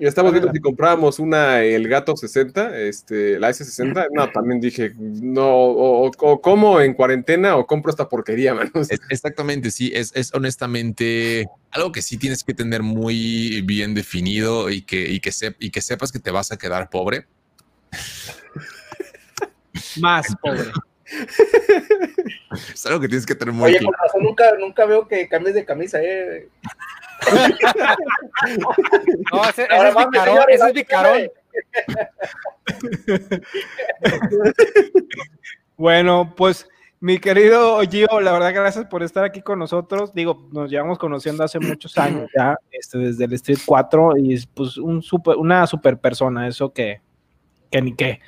Estamos 0.00 0.32
viendo 0.32 0.52
si 0.52 0.60
comprábamos 0.60 1.18
una 1.18 1.62
el 1.62 1.88
gato 1.88 2.16
60, 2.16 2.78
este, 2.80 3.38
la 3.38 3.50
S60. 3.50 4.08
No, 4.12 4.30
también 4.30 4.60
dije, 4.60 4.92
no, 4.98 5.46
o, 5.48 6.06
o- 6.06 6.10
o 6.18 6.40
como 6.40 6.80
en 6.80 6.94
cuarentena 6.94 7.56
o 7.56 7.66
compro 7.66 7.90
esta 7.90 8.08
porquería, 8.08 8.54
mano. 8.54 8.70
Es- 8.88 9.00
exactamente, 9.10 9.70
sí, 9.70 9.90
es, 9.94 10.12
es 10.14 10.32
honestamente 10.34 11.46
algo 11.70 11.92
que 11.92 12.02
sí 12.02 12.16
tienes 12.18 12.44
que 12.44 12.54
tener 12.54 12.82
muy 12.82 13.62
bien 13.62 13.94
definido 13.94 14.70
y 14.70 14.82
que, 14.82 15.08
y, 15.10 15.20
que 15.20 15.30
sep- 15.30 15.56
y 15.58 15.70
que 15.70 15.80
sepas 15.80 16.12
que 16.12 16.18
te 16.18 16.30
vas 16.30 16.52
a 16.52 16.56
quedar 16.56 16.90
pobre. 16.90 17.26
Más, 20.00 20.26
pobre. 20.42 20.64
Es 22.72 22.86
algo 22.86 23.00
que 23.00 23.08
tienes 23.08 23.26
que 23.26 23.34
tener 23.34 23.54
muy 23.54 23.70
Oye, 23.70 23.78
claro. 23.78 23.94
nunca, 24.20 24.44
nunca 24.58 24.86
veo 24.86 25.06
que 25.06 25.28
cambies 25.28 25.54
de 25.54 25.64
camisa, 25.64 25.98
eh. 26.02 26.48
No, 29.32 29.44
ese, 29.48 29.62
ese 29.64 29.74
Ahora 29.74 29.88
es 29.88 29.94
mames, 29.94 30.10
Vicarón, 30.10 30.34
señores, 30.34 30.56
ese 30.60 30.66
es 30.68 30.74
Vicarón. 30.74 31.30
Bueno, 35.76 36.32
pues 36.36 36.66
mi 37.00 37.18
querido 37.18 37.80
Gio, 37.82 38.20
la 38.22 38.32
verdad, 38.32 38.54
gracias 38.54 38.86
por 38.86 39.02
estar 39.02 39.24
aquí 39.24 39.42
con 39.42 39.58
nosotros. 39.58 40.14
Digo, 40.14 40.48
nos 40.52 40.70
llevamos 40.70 40.98
conociendo 40.98 41.44
hace 41.44 41.58
muchos 41.60 41.98
años 41.98 42.30
ya, 42.34 42.56
este, 42.70 42.96
desde 42.98 43.24
el 43.26 43.32
Street 43.34 43.58
4, 43.64 44.16
y 44.16 44.32
es 44.34 44.46
pues 44.46 44.78
un 44.78 45.02
super, 45.02 45.36
una 45.36 45.66
super 45.66 45.98
persona, 45.98 46.48
eso 46.48 46.72
que, 46.72 47.02
que 47.70 47.82
ni 47.82 47.94
qué. 47.94 48.20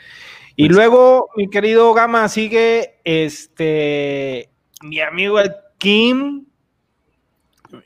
Y 0.57 0.66
Pues- 0.66 0.76
luego, 0.76 1.30
mi 1.36 1.49
querido 1.49 1.95
Gama, 1.95 2.28
sigue 2.28 3.01
este 3.05 4.51
mi 4.82 5.01
amigo 5.01 5.41
el 5.41 5.55
Kim. 5.78 6.45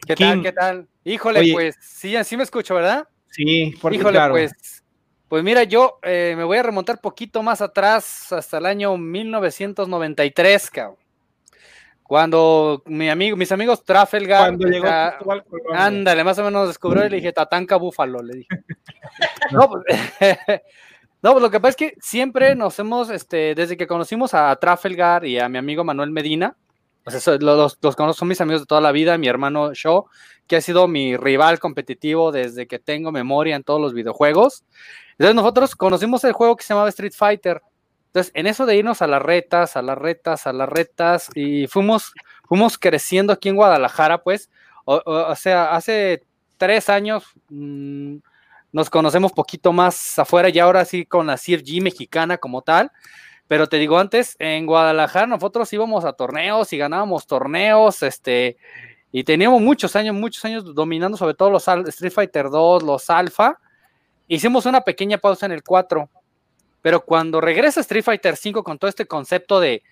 ¿Qué 0.07 0.15
Kim. 0.15 0.27
tal? 0.29 0.43
¿Qué 0.43 0.53
tal? 0.53 0.89
Híjole, 1.05 1.41
Oye. 1.41 1.53
pues 1.53 1.77
sí, 1.81 2.15
sí 2.25 2.37
me 2.37 2.43
escucho, 2.43 2.75
¿verdad? 2.75 3.09
Sí, 3.31 3.45
y 3.45 3.69
Híjole, 3.69 3.99
claro. 3.99 4.35
pues. 4.35 4.83
Pues 5.29 5.43
mira, 5.43 5.65
yo 5.65 5.99
eh, 6.03 6.35
me 6.37 6.45
voy 6.45 6.59
a 6.59 6.63
remontar 6.63 7.01
poquito 7.01 7.43
más 7.43 7.63
atrás, 7.63 8.31
hasta 8.35 8.59
el 8.59 8.67
año 8.67 8.99
1993, 8.99 10.71
cabrón. 10.71 10.97
Cuando 12.03 12.83
mi 12.85 13.09
amigo, 13.09 13.39
mis 13.39 13.51
amigos 13.51 13.83
Trafalgar, 13.83 14.49
Cuando 14.49 14.69
llegó 14.69 14.87
ah, 14.87 15.17
ándale, 15.73 16.23
más 16.25 16.39
o 16.39 16.45
menos 16.45 16.69
descubrió 16.69 17.07
y 17.07 17.09
le 17.09 17.17
dije 17.17 17.33
Tatanca 17.33 17.77
Búfalo, 17.77 18.23
le 18.23 18.35
dije. 18.35 18.49
No, 19.53 19.71
pues, 19.71 19.85
no, 21.23 21.33
pues 21.33 21.43
lo 21.43 21.51
que 21.51 21.61
pasa 21.61 21.71
es 21.71 21.77
que 21.77 21.95
siempre 22.03 22.55
nos 22.55 22.79
hemos, 22.79 23.09
este, 23.09 23.55
desde 23.55 23.79
que 23.79 23.87
conocimos 23.87 24.35
a 24.35 24.55
Trafalgar 24.57 25.25
y 25.25 25.39
a 25.39 25.49
mi 25.49 25.57
amigo 25.57 25.85
Manuel 25.85 26.11
Medina, 26.11 26.59
los, 27.41 27.79
los 27.81 27.97
conozco, 27.97 28.19
son 28.19 28.29
mis 28.29 28.41
amigos 28.41 28.63
de 28.63 28.67
toda 28.67 28.81
la 28.81 28.93
vida, 28.93 29.19
mi 29.19 29.29
hermano 29.29 29.75
Shaw, 29.75 30.07
que 30.47 30.57
ha 30.57 30.61
sido 30.61 30.89
mi 30.89 31.17
rival 31.17 31.59
competitivo 31.59 32.33
desde 32.33 32.67
que 32.67 32.79
tengo 32.79 33.13
memoria 33.13 33.57
en 33.57 33.65
todos 33.65 33.81
los 33.81 33.95
videojuegos. 33.95 34.65
Entonces 35.13 35.35
nosotros 35.35 35.77
conocimos 35.77 36.25
el 36.25 36.33
juego 36.33 36.57
que 36.57 36.65
se 36.65 36.75
llamaba 36.75 36.89
Street 36.89 37.13
Fighter. 37.15 37.63
Entonces, 38.07 38.33
en 38.35 38.47
eso 38.47 38.67
de 38.67 38.77
irnos 38.77 39.01
a 39.01 39.07
las 39.07 39.23
retas, 39.23 39.77
a 39.77 39.83
las 39.83 39.97
retas, 39.97 40.47
a 40.47 40.53
las 40.53 40.69
retas, 40.69 41.31
y 41.35 41.67
fuimos, 41.67 42.13
fuimos 42.47 42.77
creciendo 42.77 43.33
aquí 43.33 43.49
en 43.49 43.57
Guadalajara, 43.57 44.23
pues, 44.23 44.51
o 44.85 45.35
sea, 45.37 45.75
hace 45.75 46.23
tres 46.59 46.89
años 46.89 47.25
mm, 47.49 48.17
nos 48.73 48.91
conocemos 48.91 49.33
poquito 49.33 49.73
más 49.73 50.19
afuera 50.19 50.49
y 50.49 50.59
ahora 50.59 50.85
sí 50.85 51.05
con 51.07 51.27
la 51.27 51.37
CFG 51.37 51.83
mexicana 51.83 52.39
como 52.39 52.63
tal. 52.63 52.91
Pero 53.49 53.67
te 53.69 53.79
digo 53.79 53.99
antes, 53.99 54.37
en 54.39 54.67
Guadalajara 54.67 55.27
nosotros 55.27 55.73
íbamos 55.73 56.05
a 56.05 56.13
torneos 56.15 56.73
y 56.73 56.79
ganábamos 56.79 57.27
torneos, 57.27 58.03
este, 58.03 58.57
y 59.11 59.25
teníamos 59.25 59.61
muchos 59.61 59.95
años, 59.97 60.15
muchos 60.15 60.45
años 60.45 60.75
dominando 60.75 61.19
sobre 61.19 61.35
todo 61.35 61.51
los 61.51 61.69
Street 61.69 62.13
Fighter 62.13 62.49
2, 62.49 62.83
los 62.83 63.11
Alpha. 63.11 63.59
Hicimos 64.29 64.65
una 64.65 64.81
pequeña 64.81 65.19
pausa 65.19 65.45
en 65.47 65.53
el 65.53 65.63
4, 65.63 66.09
pero 66.81 67.05
cuando 67.05 67.41
regresa 67.41 67.81
Street 67.81 68.05
Fighter 68.05 68.37
5 68.37 68.65
con 68.65 68.79
todo 68.79 68.89
este 68.89 69.07
concepto 69.07 69.61
de, 69.61 69.83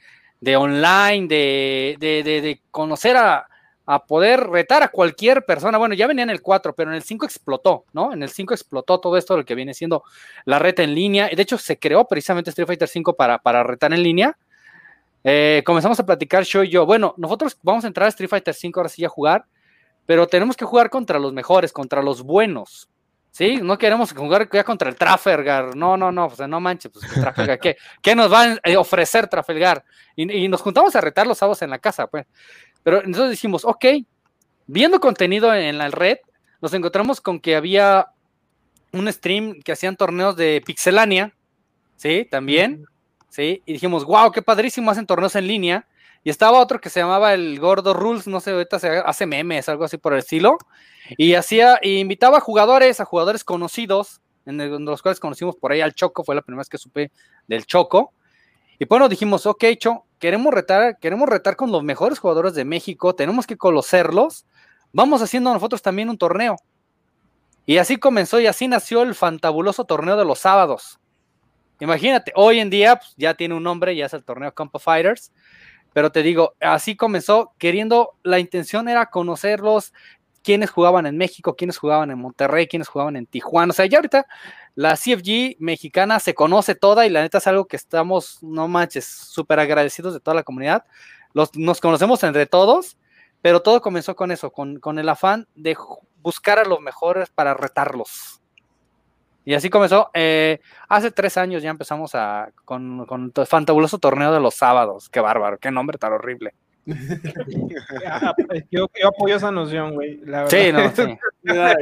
de 0.40 0.56
online, 0.56 1.26
de, 1.28 1.96
de- 2.00 2.22
de 2.22 2.62
conocer 2.70 3.16
a, 3.18 3.46
a 3.92 4.06
poder 4.06 4.48
retar 4.48 4.84
a 4.84 4.88
cualquier 4.88 5.44
persona, 5.44 5.76
bueno, 5.76 5.96
ya 5.96 6.06
venía 6.06 6.22
en 6.22 6.30
el 6.30 6.42
4, 6.42 6.76
pero 6.76 6.90
en 6.90 6.96
el 6.96 7.02
5 7.02 7.26
explotó, 7.26 7.86
¿no? 7.92 8.12
En 8.12 8.22
el 8.22 8.28
5 8.28 8.54
explotó 8.54 9.00
todo 9.00 9.16
esto, 9.16 9.36
lo 9.36 9.44
que 9.44 9.56
viene 9.56 9.74
siendo 9.74 10.04
la 10.44 10.60
reta 10.60 10.84
en 10.84 10.94
línea. 10.94 11.28
De 11.28 11.42
hecho, 11.42 11.58
se 11.58 11.76
creó 11.76 12.06
precisamente 12.06 12.50
Street 12.50 12.68
Fighter 12.68 12.86
5 12.86 13.16
para, 13.16 13.38
para 13.38 13.64
retar 13.64 13.92
en 13.92 14.04
línea. 14.04 14.38
Eh, 15.24 15.64
comenzamos 15.66 15.98
a 15.98 16.06
platicar 16.06 16.44
yo 16.44 16.62
y 16.62 16.68
yo. 16.68 16.86
Bueno, 16.86 17.14
nosotros 17.16 17.58
vamos 17.62 17.82
a 17.82 17.88
entrar 17.88 18.06
a 18.06 18.10
Street 18.10 18.30
Fighter 18.30 18.54
5 18.54 18.78
ahora 18.78 18.88
sí 18.88 19.04
a 19.04 19.08
jugar, 19.08 19.46
pero 20.06 20.28
tenemos 20.28 20.56
que 20.56 20.64
jugar 20.64 20.88
contra 20.88 21.18
los 21.18 21.32
mejores, 21.32 21.72
contra 21.72 22.00
los 22.00 22.22
buenos. 22.22 22.88
¿Sí? 23.32 23.58
No 23.60 23.76
queremos 23.76 24.12
jugar 24.12 24.48
ya 24.52 24.62
contra 24.62 24.88
el 24.88 24.94
Trafalgar. 24.94 25.74
No, 25.74 25.96
no, 25.96 26.12
no, 26.12 26.26
o 26.26 26.30
sea, 26.30 26.46
no 26.46 26.60
manches, 26.60 26.92
pues 26.92 27.06
¿qué, 27.60 27.76
qué 28.02 28.14
nos 28.14 28.32
va 28.32 28.56
a 28.62 28.78
ofrecer 28.78 29.26
Trafalgar? 29.26 29.84
Y, 30.14 30.44
y 30.44 30.48
nos 30.48 30.60
juntamos 30.62 30.94
a 30.94 31.00
retar 31.00 31.26
los 31.26 31.38
sábados 31.38 31.62
en 31.62 31.70
la 31.70 31.78
casa, 31.80 32.06
pues. 32.06 32.26
Pero 32.82 32.98
entonces 33.04 33.30
dijimos, 33.30 33.64
ok, 33.64 33.84
viendo 34.66 35.00
contenido 35.00 35.54
en 35.54 35.78
la 35.78 35.88
red, 35.88 36.18
nos 36.60 36.72
encontramos 36.74 37.20
con 37.20 37.40
que 37.40 37.56
había 37.56 38.08
un 38.92 39.10
stream 39.12 39.60
que 39.62 39.72
hacían 39.72 39.96
torneos 39.96 40.36
de 40.36 40.62
Pixelania, 40.64 41.34
¿sí? 41.96 42.26
También, 42.30 42.84
¿sí? 43.28 43.62
Y 43.66 43.74
dijimos, 43.74 44.04
wow, 44.04 44.32
qué 44.32 44.42
padrísimo, 44.42 44.90
hacen 44.90 45.06
torneos 45.06 45.36
en 45.36 45.46
línea. 45.46 45.86
Y 46.22 46.28
estaba 46.30 46.60
otro 46.60 46.80
que 46.80 46.90
se 46.90 47.00
llamaba 47.00 47.32
el 47.32 47.58
Gordo 47.60 47.94
Rules, 47.94 48.26
no 48.26 48.40
sé, 48.40 48.50
ahorita 48.50 48.78
se 48.78 48.88
hace 48.98 49.24
memes, 49.26 49.68
algo 49.70 49.84
así 49.84 49.96
por 49.96 50.12
el 50.12 50.18
estilo. 50.18 50.58
Y 51.16 51.34
hacía, 51.34 51.78
y 51.82 51.98
invitaba 51.98 52.38
a 52.38 52.40
jugadores, 52.40 53.00
a 53.00 53.04
jugadores 53.06 53.42
conocidos, 53.42 54.20
en, 54.44 54.60
el- 54.60 54.84
los 54.84 55.00
cuales 55.02 55.18
conocimos 55.20 55.56
por 55.56 55.72
ahí 55.72 55.80
al 55.80 55.94
Choco, 55.94 56.22
fue 56.24 56.34
la 56.34 56.42
primera 56.42 56.60
vez 56.60 56.68
que 56.68 56.76
supe 56.78 57.10
del 57.46 57.64
Choco. 57.64 58.12
Y 58.80 58.86
bueno, 58.86 59.10
dijimos, 59.10 59.44
ok, 59.44 59.62
Cho, 59.78 60.06
queremos 60.18 60.54
retar, 60.54 60.98
queremos 60.98 61.28
retar 61.28 61.54
con 61.54 61.70
los 61.70 61.82
mejores 61.82 62.18
jugadores 62.18 62.54
de 62.54 62.64
México, 62.64 63.14
tenemos 63.14 63.46
que 63.46 63.58
conocerlos, 63.58 64.46
vamos 64.90 65.20
haciendo 65.20 65.52
nosotros 65.52 65.82
también 65.82 66.08
un 66.08 66.16
torneo. 66.16 66.56
Y 67.66 67.76
así 67.76 67.98
comenzó 67.98 68.40
y 68.40 68.46
así 68.46 68.68
nació 68.68 69.02
el 69.02 69.14
fantabuloso 69.14 69.84
torneo 69.84 70.16
de 70.16 70.24
los 70.24 70.38
sábados. 70.38 70.98
Imagínate, 71.78 72.32
hoy 72.34 72.58
en 72.58 72.70
día 72.70 72.96
pues, 72.96 73.12
ya 73.18 73.34
tiene 73.34 73.54
un 73.54 73.64
nombre, 73.64 73.94
ya 73.94 74.06
es 74.06 74.14
el 74.14 74.24
torneo 74.24 74.54
Compa 74.54 74.78
Fighters, 74.78 75.30
pero 75.92 76.10
te 76.10 76.22
digo, 76.22 76.54
así 76.58 76.96
comenzó 76.96 77.52
queriendo, 77.58 78.14
la 78.22 78.38
intención 78.38 78.88
era 78.88 79.10
conocerlos, 79.10 79.92
quiénes 80.42 80.70
jugaban 80.70 81.06
en 81.06 81.16
México, 81.16 81.54
quiénes 81.56 81.78
jugaban 81.78 82.10
en 82.10 82.18
Monterrey, 82.18 82.66
quiénes 82.66 82.88
jugaban 82.88 83.16
en 83.16 83.26
Tijuana. 83.26 83.70
O 83.70 83.74
sea, 83.74 83.86
ya 83.86 83.98
ahorita 83.98 84.26
la 84.74 84.94
CFG 84.94 85.56
mexicana 85.58 86.20
se 86.20 86.34
conoce 86.34 86.74
toda 86.74 87.06
y 87.06 87.10
la 87.10 87.22
neta 87.22 87.38
es 87.38 87.46
algo 87.46 87.66
que 87.66 87.76
estamos, 87.76 88.42
no 88.42 88.68
manches, 88.68 89.04
súper 89.04 89.60
agradecidos 89.60 90.14
de 90.14 90.20
toda 90.20 90.34
la 90.34 90.42
comunidad. 90.42 90.84
Nos 91.34 91.80
conocemos 91.80 92.22
entre 92.24 92.46
todos, 92.46 92.96
pero 93.42 93.62
todo 93.62 93.80
comenzó 93.80 94.16
con 94.16 94.30
eso, 94.30 94.50
con, 94.50 94.98
el 94.98 95.08
afán 95.08 95.46
de 95.54 95.76
buscar 96.22 96.58
a 96.58 96.64
los 96.64 96.80
mejores 96.80 97.30
para 97.30 97.54
retarlos. 97.54 98.40
Y 99.44 99.54
así 99.54 99.70
comenzó. 99.70 100.10
eh, 100.14 100.60
hace 100.88 101.10
tres 101.10 101.36
años 101.36 101.62
ya 101.62 101.70
empezamos 101.70 102.14
a, 102.14 102.50
con, 102.64 103.06
con 103.06 103.32
el 103.34 103.46
fantabuloso 103.46 103.98
torneo 103.98 104.32
de 104.32 104.40
los 104.40 104.54
sábados. 104.54 105.08
Qué 105.08 105.20
bárbaro, 105.20 105.58
qué 105.58 105.70
nombre 105.70 105.98
tan 105.98 106.12
horrible. 106.12 106.54
Ah, 108.06 108.34
pues, 108.48 108.64
yo, 108.70 108.86
yo 109.00 109.08
apoyo 109.08 109.36
esa 109.36 109.50
noción, 109.50 109.94
güey. 109.94 110.18
la 110.24 110.48
Sí, 110.48 110.56
verdad. 110.56 110.92
no, 110.96 111.04
sí. 111.04 111.18
Creo 111.42 111.76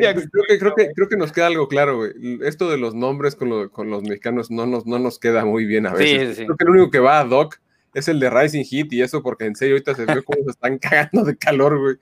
que, 0.47 0.59
creo, 0.59 0.75
que, 0.75 0.91
creo 0.93 1.09
que 1.09 1.17
nos 1.17 1.33
queda 1.33 1.47
algo 1.49 1.67
claro, 1.69 1.97
güey. 1.99 2.13
Esto 2.43 2.71
de 2.71 2.79
los 2.79 2.95
nombres 2.95 3.35
con, 3.35 3.49
lo- 3.49 3.71
con 3.71 3.91
los 3.91 4.03
mexicanos 4.03 4.51
no 4.51 4.67
nos, 4.67 4.87
no 4.87 4.99
nos 4.99 5.19
queda 5.19 5.45
muy 5.45 5.65
bien 5.67 5.87
a 5.87 5.93
veces. 5.95 6.37
sí, 6.37 6.43
sí. 6.43 6.45
Creo 6.47 6.57
que 6.57 6.65
el 6.65 6.71
único 6.71 6.91
que 6.91 6.99
va 7.01 7.19
a 7.21 7.25
Doc 7.25 7.57
es 7.95 8.07
el 8.09 8.21
de 8.21 8.31
Rising 8.31 8.65
Heat 8.65 8.93
y 8.93 9.03
eso 9.03 9.23
porque 9.23 9.47
en 9.47 9.57
serio 9.57 9.75
ahorita 9.75 9.95
se 9.95 10.05
ve 10.05 10.23
cómo 10.23 10.45
se 10.45 10.51
están 10.51 10.79
cagando 10.79 11.25
de 11.25 11.37
calor, 11.37 11.79
güey. 11.79 11.97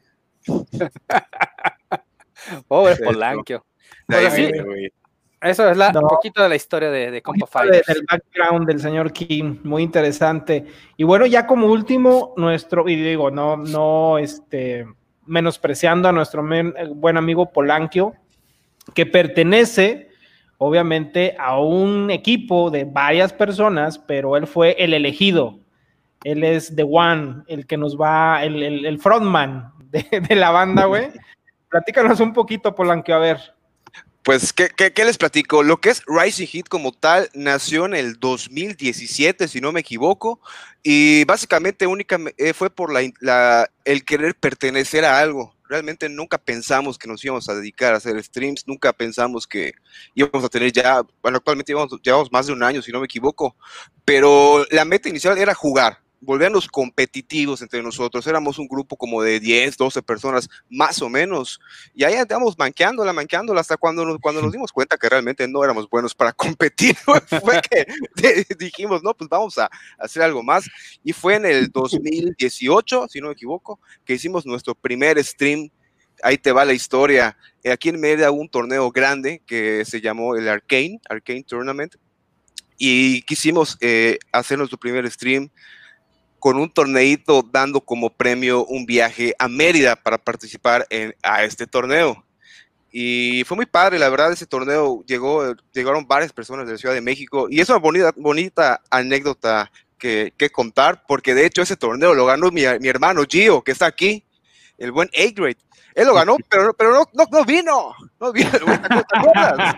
Pobre 2.68 2.96
Polanquio. 2.96 3.64
Pues. 4.06 4.92
Eso 5.40 5.68
es 5.68 5.76
la, 5.76 5.92
No. 5.92 6.00
un 6.00 6.08
poquito 6.08 6.42
de 6.42 6.48
la 6.48 6.56
historia 6.56 6.90
de, 6.90 7.10
de 7.10 7.22
Compa 7.22 7.62
de- 7.64 7.82
del 7.86 8.04
background 8.10 8.66
del 8.66 8.80
señor 8.80 9.12
Kim, 9.12 9.60
muy 9.64 9.82
interesante. 9.82 10.64
Y 10.96 11.04
bueno, 11.04 11.26
ya 11.26 11.46
como 11.46 11.66
último, 11.66 12.32
nuestro, 12.36 12.88
y 12.88 12.96
digo, 12.96 13.30
no, 13.30 13.56
no, 13.56 14.16
este, 14.18 14.86
menospreciando 15.26 16.08
a 16.08 16.12
nuestro 16.12 16.42
men- 16.42 16.74
eh, 16.78 16.88
buen 16.90 17.16
amigo 17.18 17.52
Polanquio, 17.52 18.14
que 18.94 19.04
pertenece, 19.04 20.08
obviamente, 20.58 21.36
a 21.38 21.58
un 21.60 22.10
equipo 22.10 22.70
de 22.70 22.84
varias 22.84 23.32
personas, 23.32 23.98
pero 23.98 24.36
él 24.36 24.46
fue 24.46 24.74
el 24.78 24.94
elegido. 24.94 25.58
Él 26.24 26.44
es 26.44 26.74
The 26.74 26.82
One, 26.88 27.42
el 27.46 27.66
que 27.66 27.76
nos 27.76 27.96
va, 28.00 28.42
el, 28.42 28.62
el- 28.62 28.86
el 28.86 28.98
frontman 28.98 29.70
de, 29.90 30.06
de 30.26 30.34
la 30.34 30.50
banda, 30.50 30.86
güey. 30.86 31.08
Platícanos 31.68 32.20
un 32.20 32.32
poquito, 32.32 32.74
Polanquio, 32.74 33.16
a 33.16 33.18
ver. 33.18 33.55
Pues, 34.26 34.52
¿qué, 34.52 34.92
les 35.04 35.18
platico? 35.18 35.62
Lo 35.62 35.76
que 35.80 35.90
es 35.90 36.02
Rising 36.08 36.48
Heat 36.48 36.66
como 36.68 36.90
tal 36.90 37.30
nació 37.32 37.86
en 37.86 37.94
el 37.94 38.18
2017, 38.18 39.46
si 39.46 39.60
no 39.60 39.70
me 39.70 39.78
equivoco, 39.78 40.40
y 40.82 41.22
básicamente 41.26 41.86
únicamente 41.86 42.52
fue 42.52 42.68
por 42.68 42.92
la, 42.92 43.08
la- 43.20 43.70
el 43.84 44.04
querer 44.04 44.34
pertenecer 44.34 45.04
a 45.04 45.20
algo. 45.20 45.54
Realmente 45.68 46.08
nunca 46.08 46.38
pensamos 46.38 46.98
que 46.98 47.06
nos 47.06 47.24
íbamos 47.24 47.48
a 47.48 47.54
dedicar 47.54 47.94
a 47.94 47.98
hacer 47.98 48.20
streams, 48.20 48.66
nunca 48.66 48.92
pensamos 48.92 49.46
que 49.46 49.74
íbamos 50.16 50.44
a 50.44 50.48
tener 50.48 50.72
ya, 50.72 51.02
bueno, 51.22 51.38
actualmente 51.38 51.70
llevamos, 51.72 51.92
llevamos 52.02 52.32
más 52.32 52.48
de 52.48 52.52
un 52.52 52.64
año, 52.64 52.82
si 52.82 52.90
no 52.90 52.98
me 52.98 53.04
equivoco, 53.06 53.54
pero 54.04 54.66
la 54.72 54.84
meta 54.84 55.08
inicial 55.08 55.38
era 55.38 55.54
jugar, 55.54 56.00
volvernos 56.26 56.66
competitivos 56.66 57.62
entre 57.62 57.82
nosotros. 57.82 58.26
Éramos 58.26 58.58
un 58.58 58.66
grupo 58.66 58.96
como 58.96 59.22
de 59.22 59.40
10, 59.40 59.76
12 59.76 60.02
personas, 60.02 60.48
más 60.68 61.00
o 61.00 61.08
menos, 61.08 61.60
y 61.94 62.04
ahí 62.04 62.14
andamos 62.14 62.58
manqueándola, 62.58 63.12
manqueándola 63.12 63.60
hasta 63.60 63.76
cuando 63.76 64.04
nos, 64.04 64.18
cuando 64.18 64.42
nos 64.42 64.52
dimos 64.52 64.72
cuenta 64.72 64.98
que 64.98 65.08
realmente 65.08 65.46
no 65.48 65.64
éramos 65.64 65.88
buenos 65.88 66.14
para 66.14 66.32
competir. 66.34 66.96
fue 66.96 67.60
que 67.70 67.86
dijimos, 68.58 69.02
no, 69.02 69.14
pues 69.14 69.30
vamos 69.30 69.56
a 69.56 69.70
hacer 69.98 70.22
algo 70.22 70.42
más. 70.42 70.68
Y 71.04 71.12
fue 71.12 71.36
en 71.36 71.46
el 71.46 71.70
2018, 71.70 73.06
si 73.08 73.20
no 73.20 73.28
me 73.28 73.32
equivoco, 73.32 73.80
que 74.04 74.14
hicimos 74.14 74.44
nuestro 74.44 74.74
primer 74.74 75.22
stream. 75.24 75.70
Ahí 76.22 76.38
te 76.38 76.50
va 76.50 76.64
la 76.64 76.72
historia. 76.72 77.36
Eh, 77.62 77.70
Aquí 77.70 77.90
en 77.90 78.00
Mérida 78.00 78.30
hubo 78.30 78.40
un 78.40 78.48
torneo 78.48 78.90
grande 78.90 79.42
que 79.46 79.84
se 79.84 80.00
llamó 80.00 80.34
el 80.34 80.48
Arcane, 80.48 80.98
Arcane 81.08 81.44
Tournament. 81.44 81.94
Y 82.78 83.22
quisimos 83.22 83.78
eh, 83.80 84.18
hacer 84.32 84.58
nuestro 84.58 84.78
primer 84.78 85.10
stream 85.10 85.50
con 86.46 86.58
un 86.58 86.70
torneito 86.70 87.42
dando 87.42 87.80
como 87.80 88.08
premio 88.08 88.64
un 88.66 88.86
viaje 88.86 89.34
a 89.36 89.48
Mérida 89.48 89.96
para 89.96 90.16
participar 90.16 90.86
en, 90.90 91.12
a 91.20 91.42
este 91.42 91.66
torneo. 91.66 92.24
Y 92.92 93.42
fue 93.48 93.56
muy 93.56 93.66
padre, 93.66 93.98
la 93.98 94.08
verdad, 94.08 94.30
ese 94.30 94.46
torneo 94.46 95.02
llegó, 95.08 95.56
llegaron 95.72 96.06
varias 96.06 96.32
personas 96.32 96.64
de 96.64 96.74
la 96.74 96.78
Ciudad 96.78 96.94
de 96.94 97.00
México 97.00 97.48
y 97.50 97.58
es 97.58 97.68
una 97.68 97.80
bonita, 97.80 98.12
bonita 98.16 98.80
anécdota 98.90 99.72
que, 99.98 100.32
que 100.36 100.48
contar, 100.50 101.02
porque 101.08 101.34
de 101.34 101.46
hecho 101.46 101.62
ese 101.62 101.76
torneo 101.76 102.14
lo 102.14 102.26
ganó 102.26 102.52
mi, 102.52 102.62
mi 102.78 102.86
hermano 102.86 103.24
Gio, 103.28 103.64
que 103.64 103.72
está 103.72 103.86
aquí, 103.86 104.22
el 104.78 104.92
buen 104.92 105.10
A-Grade. 105.18 105.58
Él 105.96 106.06
lo 106.06 106.14
ganó, 106.14 106.36
pero, 106.50 106.74
pero 106.74 106.92
no, 106.92 107.04
no, 107.14 107.24
no 107.32 107.44
vino, 107.46 107.94
no 108.20 108.30
vino, 108.32 108.50
güey, 108.66 108.78
¿te 108.82 109.18
acuerdas? 109.18 109.74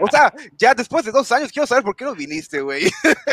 O 0.00 0.06
sea, 0.06 0.32
ya 0.58 0.74
después 0.74 1.02
de 1.06 1.10
dos 1.12 1.32
años, 1.32 1.50
quiero 1.50 1.66
saber 1.66 1.82
por 1.82 1.96
qué 1.96 2.04
no 2.04 2.14
viniste, 2.14 2.60
güey. 2.60 2.90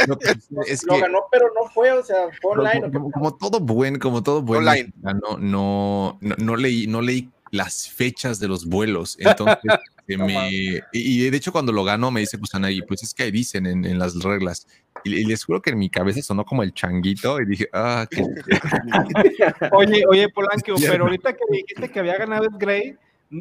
No, 0.07 0.17
pues, 0.17 0.47
es 0.65 0.83
Lo 0.85 0.97
ganó, 0.97 1.19
pero 1.29 1.47
no 1.53 1.69
fue, 1.69 1.91
o 1.91 2.01
sea, 2.01 2.27
fue 2.41 2.55
Como- 2.55 2.61
online. 2.63 2.87
¿o 2.87 2.91
qué 2.91 2.97
como, 2.97 3.11
como 3.11 3.35
todo 3.35 3.59
buen, 3.59 3.99
como 3.99 4.23
todo 4.23 4.41
buen 4.41 4.61
Online. 4.61 4.91
no, 5.37 6.17
no 6.21 6.55
leí, 6.55 6.87
no 6.87 7.01
leí 7.01 7.29
las 7.51 7.89
fechas 7.89 8.39
de 8.39 8.47
los 8.47 8.65
vuelos. 8.65 9.17
Entonces, 9.19 9.57
No 10.17 10.25
me, 10.25 10.49
y, 10.51 10.79
y 10.91 11.29
de 11.29 11.37
hecho, 11.37 11.51
cuando 11.51 11.71
lo 11.71 11.83
ganó, 11.83 12.11
me 12.11 12.19
dice 12.21 12.37
Kusanagi, 12.37 12.81
pues 12.83 13.03
es 13.03 13.13
que 13.13 13.23
ahí 13.23 13.31
dicen 13.31 13.65
en, 13.65 13.85
en 13.85 13.99
las 13.99 14.15
reglas. 14.23 14.67
Y, 15.03 15.13
y 15.15 15.25
les 15.25 15.43
juro 15.45 15.61
que 15.61 15.69
en 15.69 15.79
mi 15.79 15.89
cabeza 15.89 16.21
sonó 16.21 16.43
como 16.45 16.63
el 16.63 16.73
changuito 16.73 17.39
y 17.41 17.45
dije, 17.45 17.69
ah, 17.73 18.05
qué 18.09 18.23
Oye, 19.71 20.03
oye, 20.07 20.29
Polanquio, 20.29 20.75
Tierno. 20.75 20.91
pero 20.93 21.03
ahorita 21.05 21.33
que 21.33 21.43
dijiste 21.51 21.89
que 21.89 21.99
había 21.99 22.17
ganado 22.17 22.45
Ed 22.45 22.57
Grey, 22.59 22.95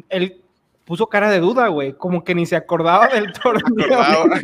él 0.09 0.41
puso 0.85 1.05
cara 1.07 1.29
de 1.29 1.39
duda, 1.39 1.67
güey, 1.67 1.93
como 1.93 2.23
que 2.23 2.33
ni 2.33 2.45
se 2.47 2.55
acordaba 2.55 3.07
del 3.09 3.31
torneo. 3.43 4.01
acordaba. 4.01 4.39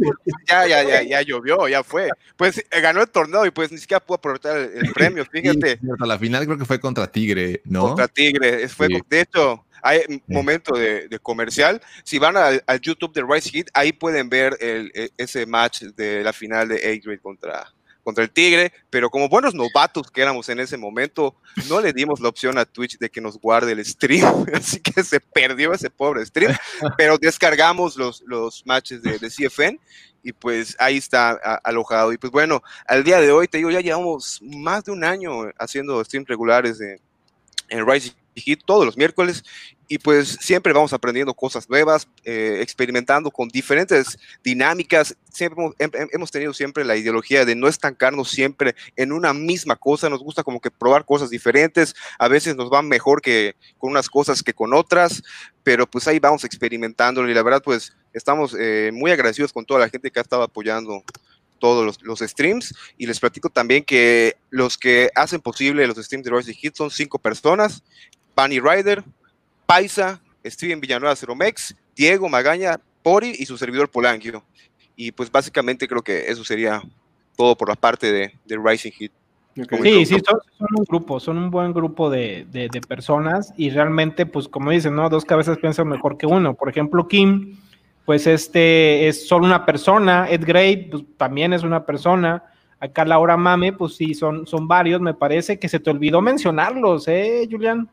ya, 0.48 0.68
ya, 0.68 0.84
ya, 0.84 1.02
ya 1.04 1.22
llovió, 1.24 1.68
ya 1.68 1.84
fue. 1.84 2.10
Pues 2.38 2.60
eh, 2.60 2.82
ganó 2.82 3.02
el 3.02 3.10
torneo 3.10 3.46
y 3.46 3.52
pues 3.52 3.72
ni 3.72 3.78
siquiera 3.80 4.00
pudo 4.00 4.18
aprovechar 4.18 4.58
el, 4.58 4.86
el 4.86 4.94
premio, 4.94 5.26
fíjate, 5.26 5.80
A 6.00 6.06
la 6.06 6.20
final 6.20 6.46
creo 6.46 6.58
que 6.58 6.66
fue 6.66 6.80
contra 6.80 7.08
Tigre, 7.12 7.62
¿no? 7.66 7.88
contra 7.88 8.08
Tigre. 8.08 8.64
Es- 8.64 8.74
Fue, 8.74 8.88
Sí. 8.88 9.02
De 9.10 9.22
hecho, 9.22 9.66
hay 9.86 10.02
momento 10.28 10.76
de, 10.78 11.08
de 11.08 11.20
comercial. 11.20 11.80
Si 12.04 12.18
van 12.20 12.36
al, 12.38 12.64
al 12.66 12.80
YouTube 12.82 13.14
de 13.14 13.24
Rice 13.24 13.50
Heat, 13.52 13.68
ahí 13.74 13.94
pueden 13.94 14.28
ver 14.30 14.58
el, 14.60 14.92
e- 14.96 15.12
ese 15.18 15.46
match 15.46 15.84
de 15.84 16.24
la 16.24 16.34
final 16.34 16.68
de 16.68 16.76
A-Grade 16.78 17.20
contra, 17.20 17.72
contra 18.04 18.24
el 18.24 18.32
Tigre, 18.32 18.74
pero 18.90 19.10
como 19.10 19.30
buenos 19.30 19.54
novatos 19.54 20.10
que 20.12 20.22
éramos 20.22 20.50
en 20.50 20.60
ese 20.60 20.76
momento, 20.78 21.36
no 21.70 21.80
le 21.82 21.94
dimos 21.94 22.20
la 22.20 22.30
opción 22.30 22.58
a 22.58 22.66
Twitch 22.66 22.98
de 22.98 23.10
que 23.10 23.22
nos 23.22 23.38
guarde 23.40 23.72
el 23.74 23.86
stream, 23.86 24.46
así 24.54 24.80
que 24.80 25.04
se 25.04 25.20
perdió 25.20 25.72
ese 25.74 25.90
pobre 25.90 26.26
stream, 26.26 26.56
pero 26.98 27.18
descargamos 27.20 27.96
los, 27.96 28.22
los 28.28 28.64
matches 28.66 29.02
de, 29.04 29.20
de 29.20 29.30
CFN 29.30 29.80
y 30.24 30.34
pues 30.34 30.76
ahí 30.80 30.98
está 30.98 31.32
a- 31.32 31.62
alojado. 31.64 32.12
Y 32.12 32.18
pues 32.18 32.32
bueno, 32.32 32.64
al 32.88 33.04
día 33.04 33.22
de 33.22 33.32
hoy, 33.32 33.48
te 33.48 33.58
digo, 33.60 33.70
ya 33.70 33.82
llevamos 33.82 34.40
más 34.42 34.84
de 34.84 34.92
un 34.92 35.04
año 35.04 35.32
haciendo 35.60 36.04
streams 36.04 36.28
regulares 36.28 36.80
de, 36.80 37.00
en 37.70 37.86
Rising 37.88 38.12
Heat 38.42 38.60
todos 38.66 38.86
los 38.86 38.98
miércoles 38.98 39.44
y 39.88 40.00
pues 40.00 40.38
siempre 40.42 40.74
vamos 40.74 40.94
aprendiendo 40.94 41.34
cosas 41.34 41.70
nuevas, 41.70 42.08
eh, 42.24 42.58
experimentando 42.62 43.30
con 43.30 43.48
diferentes 43.50 44.18
dinámicas. 44.44 45.16
Siempre 45.32 45.64
hemos, 45.64 45.76
hem- 45.76 46.10
hemos 46.12 46.32
tenido 46.32 46.54
siempre 46.54 46.84
la 46.84 46.96
ideología 46.96 47.46
de 47.46 47.56
no 47.56 47.68
estancarnos 47.68 48.32
siempre 48.32 48.76
en 48.96 49.12
una 49.12 49.34
misma 49.34 49.76
cosa. 49.76 50.10
Nos 50.10 50.24
gusta 50.24 50.44
como 50.44 50.60
que 50.60 50.72
probar 50.72 51.06
cosas 51.06 51.30
diferentes. 51.30 51.94
A 52.18 52.28
veces 52.28 52.56
nos 52.56 52.72
va 52.72 52.82
mejor 52.82 53.22
que 53.22 53.56
con 53.78 53.92
unas 53.92 54.10
cosas 54.10 54.42
que 54.42 54.54
con 54.54 54.74
otras, 54.74 55.22
pero 55.64 55.86
pues 55.88 56.08
ahí 56.08 56.18
vamos 56.20 56.44
experimentándolo 56.44 57.30
y 57.30 57.34
la 57.36 57.44
verdad 57.44 57.62
pues 57.64 57.94
estamos 58.14 58.56
eh, 58.60 58.90
muy 58.94 59.12
agradecidos 59.12 59.54
con 59.54 59.66
toda 59.66 59.82
la 59.82 59.90
gente 59.90 60.10
que 60.10 60.20
ha 60.20 60.24
estado 60.24 60.42
apoyando 60.42 61.04
todos 61.60 61.86
los, 61.86 62.02
los 62.02 62.20
streams 62.20 62.74
y 62.98 63.06
les 63.06 63.20
platico 63.20 63.50
también 63.50 63.84
que 63.84 64.36
los 64.50 64.78
que 64.78 65.10
hacen 65.16 65.42
posible 65.42 65.88
los 65.88 65.98
streams 65.98 66.26
de 66.26 66.32
Royce 66.32 66.54
Hit 66.54 66.76
son 66.76 66.92
cinco 66.92 67.18
personas, 67.18 67.82
Bunny 68.36 68.60
Ryder, 68.60 69.04
Paisa, 69.66 70.20
Steven 70.46 70.80
Villanueva 70.80 71.16
Ceromex, 71.16 71.76
Diego 71.96 72.30
Magaña, 72.30 72.80
Pori 73.02 73.34
y 73.38 73.46
su 73.46 73.58
servidor 73.58 73.90
Polanquio. 73.90 74.44
Y 74.96 75.12
pues 75.12 75.32
básicamente 75.32 75.88
creo 75.88 76.02
que 76.02 76.30
eso 76.30 76.44
sería 76.44 76.82
todo 77.38 77.56
por 77.58 77.70
la 77.70 77.76
parte 77.76 78.12
de, 78.12 78.34
de 78.46 78.58
Rising 78.64 78.92
Heat. 78.92 79.12
Sí, 79.82 80.06
sí, 80.06 80.16
son, 80.26 80.40
son 80.58 80.68
un 80.78 80.84
grupo, 80.86 81.20
son 81.20 81.38
un 81.38 81.50
buen 81.50 81.72
grupo 81.74 82.10
de, 82.10 82.46
de- 82.52 82.68
de 82.68 82.82
personas 82.82 83.54
y 83.56 83.70
realmente, 83.70 84.26
pues 84.26 84.50
como 84.50 84.72
dicen, 84.72 84.96
¿no? 84.96 85.10
Dos 85.10 85.24
cabezas 85.24 85.58
piensan 85.58 85.88
mejor 85.88 86.18
que 86.18 86.26
uno. 86.28 86.56
Por 86.56 86.68
ejemplo, 86.70 87.08
Kim, 87.08 87.58
pues 88.04 88.28
este 88.28 89.08
es 89.08 89.28
solo 89.28 89.46
una 89.46 89.66
persona, 89.66 90.28
Ed 90.30 90.44
Gray, 90.46 90.90
pues 90.90 91.04
también 91.18 91.54
es 91.54 91.64
una 91.64 91.86
persona. 91.86 92.44
Acá 92.82 93.06
Laura 93.06 93.38
Mame, 93.38 93.72
pues 93.72 93.96
sí, 93.96 94.14
son, 94.14 94.46
son 94.46 94.68
varios, 94.68 95.00
me 95.00 95.14
parece 95.14 95.58
que 95.58 95.70
se 95.70 95.80
te 95.80 95.90
olvidó 95.90 96.22
mencionarlos, 96.22 97.08
¿eh, 97.08 97.48
Julián? 97.50 97.90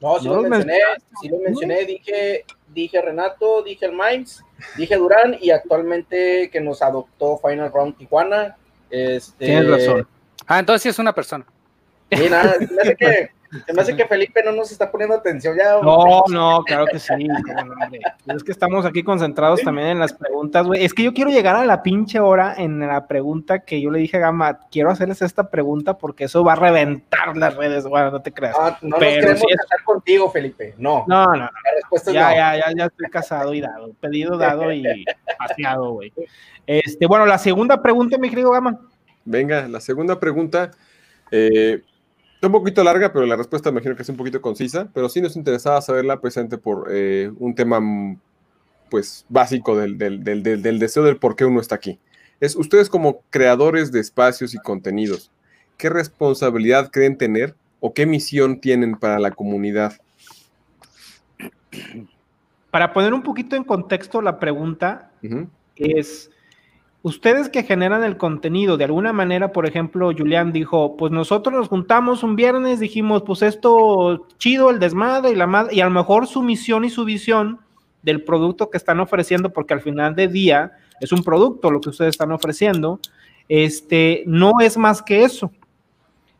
No, 0.00 0.18
sí 0.18 0.26
No 0.26 0.36
lo 0.36 0.42
mencioné, 0.42 0.78
sí 1.20 1.28
lo 1.28 1.38
mencioné, 1.38 1.84
dije, 1.84 2.44
dije 2.68 3.02
Renato, 3.02 3.62
dije 3.62 3.86
el 3.86 3.92
Mainz, 3.92 4.42
dije 4.76 4.96
Durán 4.96 5.36
y 5.40 5.50
actualmente 5.50 6.48
que 6.50 6.60
nos 6.60 6.82
adoptó 6.82 7.38
Final 7.38 7.70
Round 7.72 7.96
Tijuana. 7.96 8.56
Este, 8.88 9.46
Tienes 9.46 9.70
razón. 9.70 10.08
Ah, 10.46 10.58
entonces 10.58 10.82
sí 10.82 10.88
es 10.88 10.98
una 10.98 11.14
persona. 11.14 11.44
Sí, 12.10 12.28
nada, 12.28 12.54
se 12.54 12.72
me 12.72 12.82
hace 12.82 12.96
que, 12.96 13.30
se 13.66 13.72
me 13.72 13.82
hace 13.82 13.96
que 13.96 14.06
Felipe 14.06 14.42
no 14.44 14.52
nos 14.52 14.70
está 14.70 14.90
poniendo 14.90 15.16
atención 15.16 15.56
ya. 15.56 15.80
No, 15.82 16.22
no, 16.28 16.62
claro 16.64 16.86
que 16.86 16.98
sí. 16.98 17.12
no, 17.26 17.34
hombre. 17.60 18.00
Es 18.26 18.44
que 18.44 18.52
estamos 18.52 18.84
aquí 18.86 19.02
concentrados 19.02 19.60
también 19.62 19.88
en 19.88 19.98
las 19.98 20.12
preguntas, 20.12 20.66
güey. 20.66 20.84
Es 20.84 20.94
que 20.94 21.02
yo 21.02 21.12
quiero 21.12 21.30
llegar 21.30 21.56
a 21.56 21.64
la 21.64 21.82
pinche 21.82 22.20
hora 22.20 22.54
en 22.56 22.78
la 22.80 23.06
pregunta 23.06 23.60
que 23.60 23.80
yo 23.80 23.90
le 23.90 23.98
dije 23.98 24.18
a 24.18 24.20
Gama, 24.20 24.60
quiero 24.70 24.90
hacerles 24.90 25.20
esta 25.22 25.50
pregunta 25.50 25.98
porque 25.98 26.24
eso 26.24 26.44
va 26.44 26.52
a 26.52 26.56
reventar 26.56 27.36
las 27.36 27.56
redes, 27.56 27.86
güey, 27.86 28.04
no 28.10 28.22
te 28.22 28.32
creas. 28.32 28.56
Ah, 28.58 28.78
no 28.82 28.90
nos 28.90 28.98
Pero 29.00 29.20
queremos 29.20 29.40
sí 29.40 29.46
es- 29.50 29.56
casar 29.60 29.84
contigo, 29.84 30.30
Felipe. 30.30 30.74
No, 30.78 31.04
No, 31.08 31.24
no, 31.26 31.32
no. 31.32 31.38
la 31.38 31.50
respuesta 31.74 32.10
es 32.10 32.14
Ya, 32.14 32.28
no. 32.30 32.34
ya, 32.36 32.56
ya, 32.56 32.64
ya 32.76 32.84
estoy 32.86 33.06
casado 33.10 33.52
y 33.54 33.60
dado. 33.60 33.92
Pedido 34.00 34.36
dado 34.38 34.72
y 34.72 35.04
paseado, 35.38 35.90
güey. 35.92 36.12
Este, 36.66 37.06
bueno, 37.06 37.26
la 37.26 37.38
segunda 37.38 37.82
pregunta, 37.82 38.16
mi 38.16 38.30
querido 38.30 38.50
Gama. 38.52 38.78
Venga, 39.24 39.66
la 39.68 39.80
segunda 39.80 40.18
pregunta. 40.20 40.70
eh, 41.32 41.82
un 42.46 42.52
poquito 42.52 42.82
larga, 42.82 43.12
pero 43.12 43.26
la 43.26 43.36
respuesta 43.36 43.70
me 43.70 43.76
imagino 43.76 43.96
que 43.96 44.02
es 44.02 44.08
un 44.08 44.16
poquito 44.16 44.40
concisa, 44.40 44.88
pero 44.94 45.08
sí 45.08 45.20
nos 45.20 45.36
interesaba 45.36 45.80
saberla 45.82 46.20
presente 46.20 46.56
por 46.56 46.88
eh, 46.90 47.30
un 47.38 47.54
tema 47.54 47.80
mm, 47.80 48.18
pues 48.90 49.26
básico 49.28 49.76
del, 49.76 49.98
del, 49.98 50.24
del, 50.24 50.42
del, 50.42 50.78
deseo 50.78 51.02
del 51.04 51.18
por 51.18 51.36
qué 51.36 51.44
uno 51.44 51.60
está 51.60 51.74
aquí. 51.74 51.98
Es 52.40 52.56
ustedes 52.56 52.88
como 52.88 53.20
creadores 53.30 53.92
de 53.92 54.00
espacios 54.00 54.54
y 54.54 54.58
contenidos, 54.58 55.30
¿qué 55.76 55.90
responsabilidad 55.90 56.90
creen 56.90 57.18
tener 57.18 57.54
o 57.80 57.92
qué 57.92 58.06
misión 58.06 58.60
tienen 58.60 58.96
para 58.96 59.18
la 59.18 59.30
comunidad? 59.30 59.94
Para 62.70 62.92
poner 62.92 63.12
un 63.12 63.22
poquito 63.22 63.56
en 63.56 63.64
contexto 63.64 64.22
la 64.22 64.38
pregunta, 64.38 65.10
uh 65.22 65.26
-huh. 65.26 65.48
es, 65.76 66.30
ustedes 67.02 67.48
que 67.48 67.62
generan 67.62 68.04
el 68.04 68.16
contenido, 68.16 68.76
de 68.76 68.84
alguna 68.84 69.12
manera, 69.12 69.52
por 69.52 69.66
ejemplo, 69.66 70.12
Julián 70.16 70.52
dijo, 70.52 70.96
pues 70.96 71.12
nosotros 71.12 71.54
nos 71.54 71.68
juntamos 71.68 72.22
un 72.22 72.36
viernes, 72.36 72.80
dijimos, 72.80 73.22
pues 73.22 73.42
esto 73.42 74.26
chido, 74.38 74.70
el 74.70 74.78
desmadre 74.78 75.30
y 75.30 75.34
la 75.34 75.46
madre, 75.46 75.74
y 75.74 75.80
a 75.80 75.86
lo 75.86 75.90
mejor 75.90 76.26
su 76.26 76.42
misión 76.42 76.84
y 76.84 76.90
su 76.90 77.04
visión 77.04 77.60
del 78.02 78.22
producto 78.22 78.70
que 78.70 78.76
están 78.76 79.00
ofreciendo, 79.00 79.52
porque 79.52 79.74
al 79.74 79.80
final 79.80 80.14
de 80.14 80.28
día 80.28 80.72
es 81.00 81.12
un 81.12 81.22
producto 81.22 81.70
lo 81.70 81.80
que 81.80 81.90
ustedes 81.90 82.10
están 82.10 82.32
ofreciendo, 82.32 83.00
este, 83.48 84.22
no 84.26 84.52
es 84.60 84.76
más 84.76 85.02
que 85.02 85.24
eso. 85.24 85.50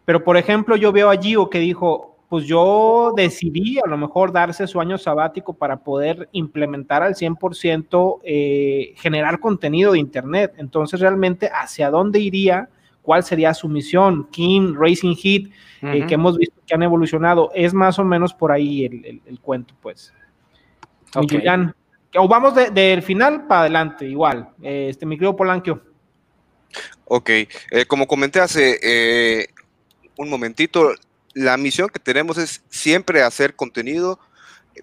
Pero, 0.05 0.25
por 0.25 0.37
ejemplo, 0.37 0.77
yo 0.77 0.93
veo 0.93 1.11
a 1.11 1.17
Gio 1.17 1.51
que 1.51 1.59
dijo, 1.59 2.10
pues 2.31 2.47
yo 2.47 3.13
decidí 3.17 3.81
a 3.85 3.89
lo 3.89 3.99
mejor 3.99 4.33
darse 4.33 4.69
su 4.69 4.81
año 4.81 4.97
sabático 4.97 5.53
para 5.53 5.81
poder 5.81 6.29
implementar 6.31 7.03
al 7.03 7.17
100% 7.17 8.21
eh, 8.23 8.95
generar 8.97 9.41
contenido 9.41 9.93
de 9.93 9.99
Internet. 9.99 10.55
Entonces, 10.57 11.01
realmente, 11.01 11.51
¿hacia 11.53 11.91
dónde 11.91 12.21
iría? 12.21 12.69
¿Cuál 13.03 13.25
sería 13.25 13.53
su 13.53 13.69
misión? 13.69 14.29
King, 14.31 14.75
Racing 14.79 15.17
Heat, 15.17 15.47
uh 15.83 15.87
-huh. 15.87 16.05
eh, 16.05 16.07
que 16.07 16.15
hemos 16.15 16.39
visto 16.39 16.55
que 16.65 16.73
han 16.73 16.85
evolucionado. 16.85 17.51
Es 17.53 17.75
más 17.75 17.99
o 17.99 18.05
menos 18.05 18.33
por 18.33 18.53
ahí 18.53 18.85
el, 18.85 19.05
el, 19.05 19.21
el 19.27 19.41
cuento, 19.41 19.75
pues. 19.83 20.15
Okay. 21.13 21.39
Julián, 21.39 21.75
o 22.17 22.29
vamos 22.29 22.55
del 22.55 22.75
de, 22.75 23.03
final 23.03 23.47
para 23.47 23.63
adelante, 23.63 24.07
igual. 24.07 24.51
Eh, 24.63 24.89
este, 24.91 25.07
mi 25.07 25.17
querido 25.17 25.37
Polanquio. 25.37 25.83
Ok, 27.07 27.29
eh, 27.29 27.49
como 27.89 28.07
comenté 28.07 28.41
hace 28.41 28.79
eh, 28.83 29.49
un 30.17 30.31
momentito, 30.31 30.93
la 31.35 31.57
misión 31.57 31.89
que 31.89 31.99
tenemos 31.99 32.39
es 32.39 32.63
siempre 32.71 33.23
hacer 33.23 33.55
contenido 33.55 34.19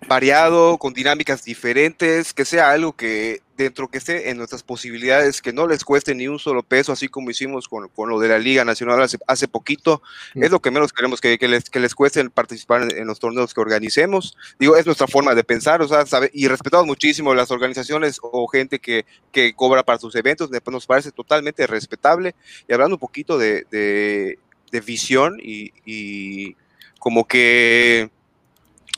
variado, 0.08 0.78
con 0.78 0.94
dinámicas 0.94 1.44
diferentes, 1.44 2.34
que 2.34 2.46
sea 2.46 2.72
algo 2.72 2.96
que 2.96 3.42
dentro 3.58 3.88
que 3.88 3.98
esté 3.98 4.30
en 4.30 4.38
nuestras 4.38 4.62
posibilidades, 4.62 5.42
que 5.42 5.52
no 5.52 5.66
les 5.66 5.84
cueste 5.84 6.14
ni 6.14 6.28
un 6.28 6.38
solo 6.38 6.62
peso, 6.62 6.92
así 6.92 7.08
como 7.08 7.32
hicimos 7.32 7.68
con, 7.68 7.90
con 7.90 8.08
lo 8.08 8.20
de 8.20 8.28
la 8.28 8.38
Liga 8.38 8.64
Nacional 8.64 9.02
hace, 9.02 9.18
hace 9.26 9.48
poquito, 9.48 10.04
es 10.36 10.52
lo 10.52 10.62
que 10.62 10.70
menos 10.70 10.94
queremos 10.94 11.20
que, 11.20 11.40
que, 11.40 11.48
les, 11.48 11.68
que 11.70 11.80
les 11.80 11.96
cueste 11.96 12.30
participar 12.30 12.84
en, 12.84 12.98
en, 13.00 13.08
los 13.08 13.20
torneos 13.20 13.56
que 13.56 13.62
organicemos. 13.62 14.38
Digo, 14.60 14.76
es 14.76 14.86
nuestra 14.86 15.08
forma 15.08 15.34
de 15.34 15.44
pensar, 15.44 15.82
o 15.82 15.88
sea, 15.88 16.06
sabe, 16.06 16.30
y 16.34 16.48
respetamos 16.48 16.86
muchísimo 16.86 17.34
las 17.34 17.50
organizaciones 17.50 18.20
o 18.22 18.48
gente 18.48 18.78
que, 18.78 19.06
que 19.32 19.56
cobra 19.56 19.84
para 19.84 19.98
sus 19.98 20.14
eventos, 20.16 20.52
nos 20.68 20.86
parece 20.86 21.12
totalmente 21.12 21.66
respetable. 21.66 22.36
Y 22.68 22.74
hablando 22.74 22.98
un 22.98 23.00
poquito 23.00 23.40
de, 23.40 23.66
de, 23.72 24.38
de 24.72 24.82
visión 24.82 25.40
y, 25.42 25.72
y 25.86 26.56
como 27.00 27.28
que 27.28 28.10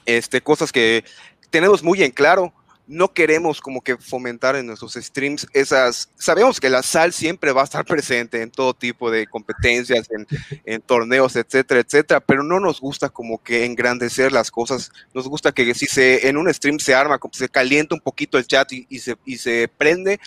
este, 0.05 0.41
cosas 0.41 0.72
que 0.72 1.03
tenemos 1.49 1.84
muy 1.84 2.03
en 2.03 2.11
claro. 2.11 2.53
No 2.88 3.13
queremos 3.13 3.61
como 3.61 3.82
que 3.82 3.97
fomentar 3.97 4.55
en 4.55 4.65
nuestros 4.65 4.93
streams 4.95 5.45
esas... 5.53 6.09
Sabemos 6.17 6.59
que 6.59 6.72
la 6.72 6.82
sal 6.82 7.13
siempre 7.13 7.51
va 7.51 7.61
a 7.61 7.65
estar 7.65 7.86
presente 7.86 8.41
en 8.41 8.49
todo 8.49 8.74
tipo 8.74 9.11
de 9.11 9.28
competencias, 9.28 10.09
en, 10.09 10.26
en 10.65 10.82
torneos, 10.82 11.36
etcétera, 11.36 11.82
etcétera, 11.82 12.20
pero 12.20 12.41
no 12.41 12.59
nos 12.59 12.82
gusta 12.82 13.09
como 13.09 13.43
que 13.43 13.65
engrandecer 13.65 14.32
las 14.32 14.49
cosas. 14.49 14.91
Nos 15.13 15.28
gusta 15.28 15.51
que 15.51 15.72
si 15.76 15.86
se, 15.86 16.28
en 16.28 16.38
un 16.38 16.51
stream 16.51 16.80
se 16.80 16.95
arma, 16.95 17.20
se 17.32 17.47
calienta 17.47 17.93
un 17.93 18.01
poquito 18.01 18.39
el 18.39 18.47
chat 18.47 18.72
y, 18.74 18.88
y 18.89 18.97
se, 18.97 19.17
y 19.24 19.38
se 19.38 19.67
prende, 19.67 20.20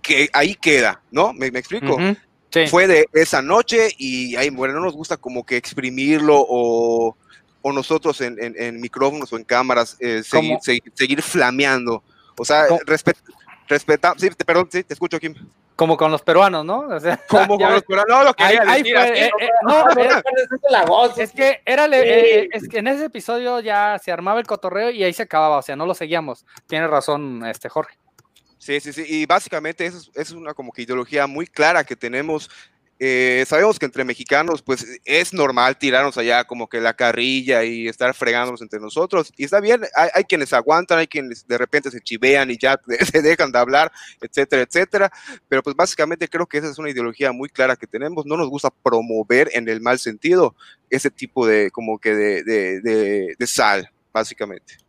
que 0.00 0.30
ahí 0.32 0.54
queda, 0.54 1.02
¿no? 1.10 1.34
¿Me, 1.34 1.50
me 1.50 1.58
explico? 1.58 1.98
Sí. 2.52 2.66
Fue 2.68 2.86
de 2.86 3.06
esa 3.12 3.42
noche 3.42 3.88
y 3.98 4.36
ahí, 4.36 4.50
bueno, 4.50 4.74
no 4.74 4.80
nos 4.80 4.94
gusta 4.94 5.16
como 5.16 5.44
que 5.44 5.56
exprimirlo 5.56 6.44
o 6.48 7.16
o 7.62 7.72
nosotros 7.72 8.20
en, 8.20 8.42
en, 8.42 8.54
en, 8.58 8.80
micrófonos 8.80 9.32
o 9.32 9.36
en 9.36 9.44
cámaras 9.44 9.96
eh, 10.00 10.22
seguir, 10.24 10.58
seguir, 10.60 10.92
seguir, 10.94 11.22
flameando. 11.22 12.02
O 12.36 12.44
sea, 12.44 12.66
respet, 12.86 13.16
respeta, 13.68 14.14
sí, 14.16 14.28
te, 14.30 14.44
perdón, 14.44 14.68
sí, 14.70 14.82
te 14.82 14.94
escucho, 14.94 15.18
Kim. 15.18 15.34
Como 15.76 15.96
con 15.96 16.10
los 16.10 16.22
peruanos, 16.22 16.64
¿no? 16.64 16.80
O 16.80 17.00
sea, 17.00 17.18
como 17.28 17.56
con 17.58 17.72
los 17.72 17.82
peruanos, 17.82 18.08
no 18.08 18.24
lo 18.24 18.34
fue, 18.34 18.54
eh, 18.54 19.30
eh, 19.40 19.50
no, 19.62 21.06
es 21.16 21.32
que 21.32 21.62
era, 21.64 21.86
eh, 21.86 22.48
es 22.52 22.68
que 22.68 22.78
en 22.78 22.88
ese 22.88 23.06
episodio 23.06 23.60
ya 23.60 23.98
se 24.02 24.12
armaba 24.12 24.40
el 24.40 24.46
cotorreo 24.46 24.90
y 24.90 25.02
ahí 25.02 25.12
se 25.12 25.22
acababa, 25.22 25.58
o 25.58 25.62
sea, 25.62 25.76
no 25.76 25.86
lo 25.86 25.94
seguíamos. 25.94 26.44
Tiene 26.66 26.88
razón, 26.88 27.44
este 27.46 27.68
Jorge. 27.68 27.96
Sí, 28.62 28.78
sí, 28.78 28.92
sí, 28.92 29.02
y 29.08 29.26
básicamente 29.26 29.84
eso 29.84 30.08
es, 30.14 30.30
una 30.30 30.54
como 30.54 30.70
que 30.70 30.82
ideología 30.82 31.26
muy 31.26 31.48
clara 31.48 31.82
que 31.82 31.96
tenemos 31.96 32.48
eh, 33.00 33.44
sabemos 33.48 33.80
que 33.80 33.86
entre 33.86 34.04
mexicanos, 34.04 34.62
pues 34.62 34.86
es 35.04 35.32
normal 35.32 35.76
tirarnos 35.76 36.16
allá 36.16 36.44
como 36.44 36.68
que 36.68 36.80
la 36.80 36.94
carrilla 36.94 37.64
y 37.64 37.88
estar 37.88 38.14
fregándonos 38.14 38.62
entre 38.62 38.78
nosotros. 38.78 39.32
Y 39.36 39.42
está 39.42 39.58
bien, 39.58 39.80
hay, 40.14 40.22
quienes 40.22 40.52
aguantan, 40.52 41.00
hay 41.00 41.08
quienes 41.08 41.44
de 41.48 41.58
repente 41.58 41.90
se 41.90 42.00
chivean 42.00 42.52
y 42.52 42.58
ya 42.58 42.80
se 43.12 43.20
dejan 43.20 43.50
de 43.50 43.58
hablar, 43.58 43.90
etcétera, 44.20 44.62
etcétera. 44.62 45.12
Pero 45.48 45.64
pues 45.64 45.74
básicamente 45.74 46.28
creo 46.28 46.46
que 46.46 46.58
esa 46.58 46.70
es 46.70 46.78
una 46.78 46.90
ideología 46.90 47.32
muy 47.32 47.48
clara 47.48 47.74
que 47.74 47.88
tenemos. 47.88 48.24
No 48.26 48.36
nos 48.36 48.48
gusta 48.48 48.70
promover 48.70 49.50
en 49.52 49.68
el 49.68 49.80
mal 49.80 49.98
sentido 49.98 50.54
ese 50.88 51.10
tipo 51.10 51.44
de 51.44 51.72
como 51.72 51.98
que 51.98 52.14
de, 52.14 52.44
de, 52.44 53.34
de 53.36 53.46
sal, 53.48 53.90
básicamente. 54.12 54.81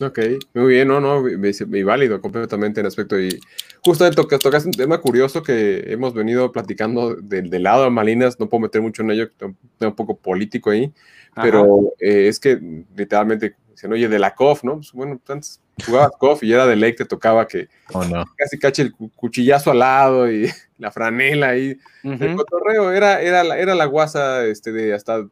Ok, 0.00 0.18
muy 0.54 0.74
bien, 0.74 0.88
no, 0.88 0.98
no, 0.98 1.28
y 1.28 1.82
válido 1.82 2.22
completamente 2.22 2.80
en 2.80 2.86
aspecto. 2.86 3.20
Y 3.20 3.38
justamente 3.84 4.16
tocas, 4.16 4.40
tocas 4.40 4.64
un 4.64 4.72
tema 4.72 4.98
curioso 4.98 5.42
que 5.42 5.84
hemos 5.92 6.14
venido 6.14 6.50
platicando 6.52 7.16
del, 7.16 7.50
del 7.50 7.62
lado 7.62 7.84
de 7.84 7.90
Malinas, 7.90 8.40
no 8.40 8.48
puedo 8.48 8.62
meter 8.62 8.80
mucho 8.80 9.02
en 9.02 9.10
ello, 9.10 9.28
un 9.42 9.56
un 9.80 9.94
poco 9.94 10.16
político 10.16 10.70
ahí, 10.70 10.90
Ajá. 11.32 11.42
pero 11.42 11.92
eh, 11.98 12.28
es 12.28 12.40
que 12.40 12.58
literalmente 12.96 13.56
dicen, 13.72 13.92
oye, 13.92 14.08
de 14.08 14.18
la 14.18 14.34
COF, 14.34 14.64
¿no? 14.64 14.76
Pues, 14.76 14.92
bueno, 14.92 15.20
antes 15.28 15.60
jugabas 15.84 16.12
COF 16.18 16.42
y 16.44 16.52
era 16.52 16.66
de 16.66 16.76
ley, 16.76 16.94
te 16.94 17.04
tocaba 17.04 17.46
que 17.46 17.68
oh, 17.92 18.02
no. 18.04 18.24
casi 18.38 18.58
cache 18.58 18.82
el 18.82 18.94
cuchillazo 18.94 19.70
al 19.72 19.80
lado 19.80 20.30
y 20.30 20.50
la 20.78 20.90
franela 20.90 21.48
ahí. 21.50 21.76
Uh 22.04 22.08
-huh. 22.12 22.22
El 22.22 22.36
cotorreo 22.36 22.90
era, 22.92 23.20
era, 23.20 23.44
la, 23.44 23.58
era 23.58 23.74
la 23.74 23.84
guasa 23.84 24.46
este, 24.46 24.72
de 24.72 24.94
hasta 24.94 25.26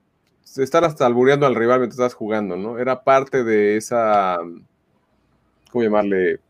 estar 0.57 0.85
hasta 0.85 1.05
albureando 1.05 1.47
al 1.47 1.55
rival 1.55 1.81
mientras 1.81 1.99
estás 1.99 2.15
jugando, 2.15 2.57
¿no? 2.57 2.79
Era 2.79 3.03
parte 3.05 3.45
de 3.45 3.77
esa, 3.77 4.39
¿cómo 5.71 5.85
llamarle? 5.85 6.41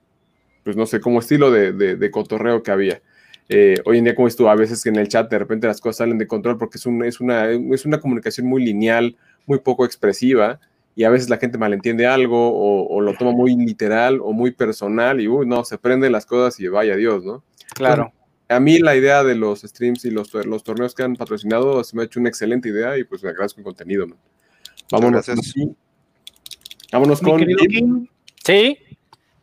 Pues 0.62 0.76
no 0.76 0.86
sé, 0.86 1.00
como 1.00 1.18
estilo 1.18 1.50
de, 1.50 1.72
de, 1.72 1.96
de 1.96 2.10
cotorreo 2.10 2.62
que 2.62 2.70
había. 2.70 3.02
Eh, 3.48 3.76
hoy 3.86 3.98
en 3.98 4.04
día, 4.04 4.14
como 4.14 4.28
estuvo, 4.28 4.50
a 4.50 4.54
veces 4.54 4.82
que 4.82 4.90
en 4.90 4.96
el 4.96 5.08
chat 5.08 5.30
de 5.30 5.38
repente 5.38 5.66
las 5.66 5.80
cosas 5.80 5.98
salen 5.98 6.18
de 6.18 6.26
control 6.26 6.58
porque 6.58 6.76
es, 6.76 6.84
un, 6.84 7.02
es, 7.04 7.20
una, 7.20 7.48
es 7.50 7.86
una 7.86 7.98
comunicación 8.00 8.46
muy 8.46 8.62
lineal, 8.62 9.16
muy 9.46 9.58
poco 9.60 9.84
expresiva, 9.86 10.60
y 10.94 11.04
a 11.04 11.10
veces 11.10 11.30
la 11.30 11.38
gente 11.38 11.56
malentiende 11.56 12.06
algo 12.06 12.50
o, 12.50 12.86
o 12.88 13.00
lo 13.00 13.14
toma 13.14 13.32
muy 13.32 13.56
literal 13.56 14.20
o 14.22 14.32
muy 14.32 14.50
personal, 14.50 15.20
y 15.20 15.28
uy, 15.28 15.46
no, 15.46 15.64
se 15.64 15.78
prenden 15.78 16.12
las 16.12 16.26
cosas 16.26 16.60
y 16.60 16.68
vaya 16.68 16.96
Dios, 16.96 17.24
¿no? 17.24 17.42
Claro. 17.74 18.12
A 18.48 18.60
mí 18.60 18.78
la 18.78 18.96
idea 18.96 19.22
de 19.22 19.34
los 19.34 19.60
streams 19.60 20.04
y 20.04 20.10
los, 20.10 20.32
los, 20.32 20.64
torneos 20.64 20.94
que 20.94 21.02
han 21.02 21.16
patrocinado 21.16 21.84
se 21.84 21.94
me 21.94 22.02
ha 22.02 22.06
hecho 22.06 22.18
una 22.18 22.30
excelente 22.30 22.68
idea 22.68 22.96
y 22.96 23.04
pues 23.04 23.22
me 23.22 23.30
agradezco 23.30 23.60
el 23.60 23.64
contenido. 23.64 24.06
Man. 24.06 24.18
Vámonos. 24.90 25.26
Vámonos 26.90 27.20
con... 27.20 27.44
Sí, 28.44 28.78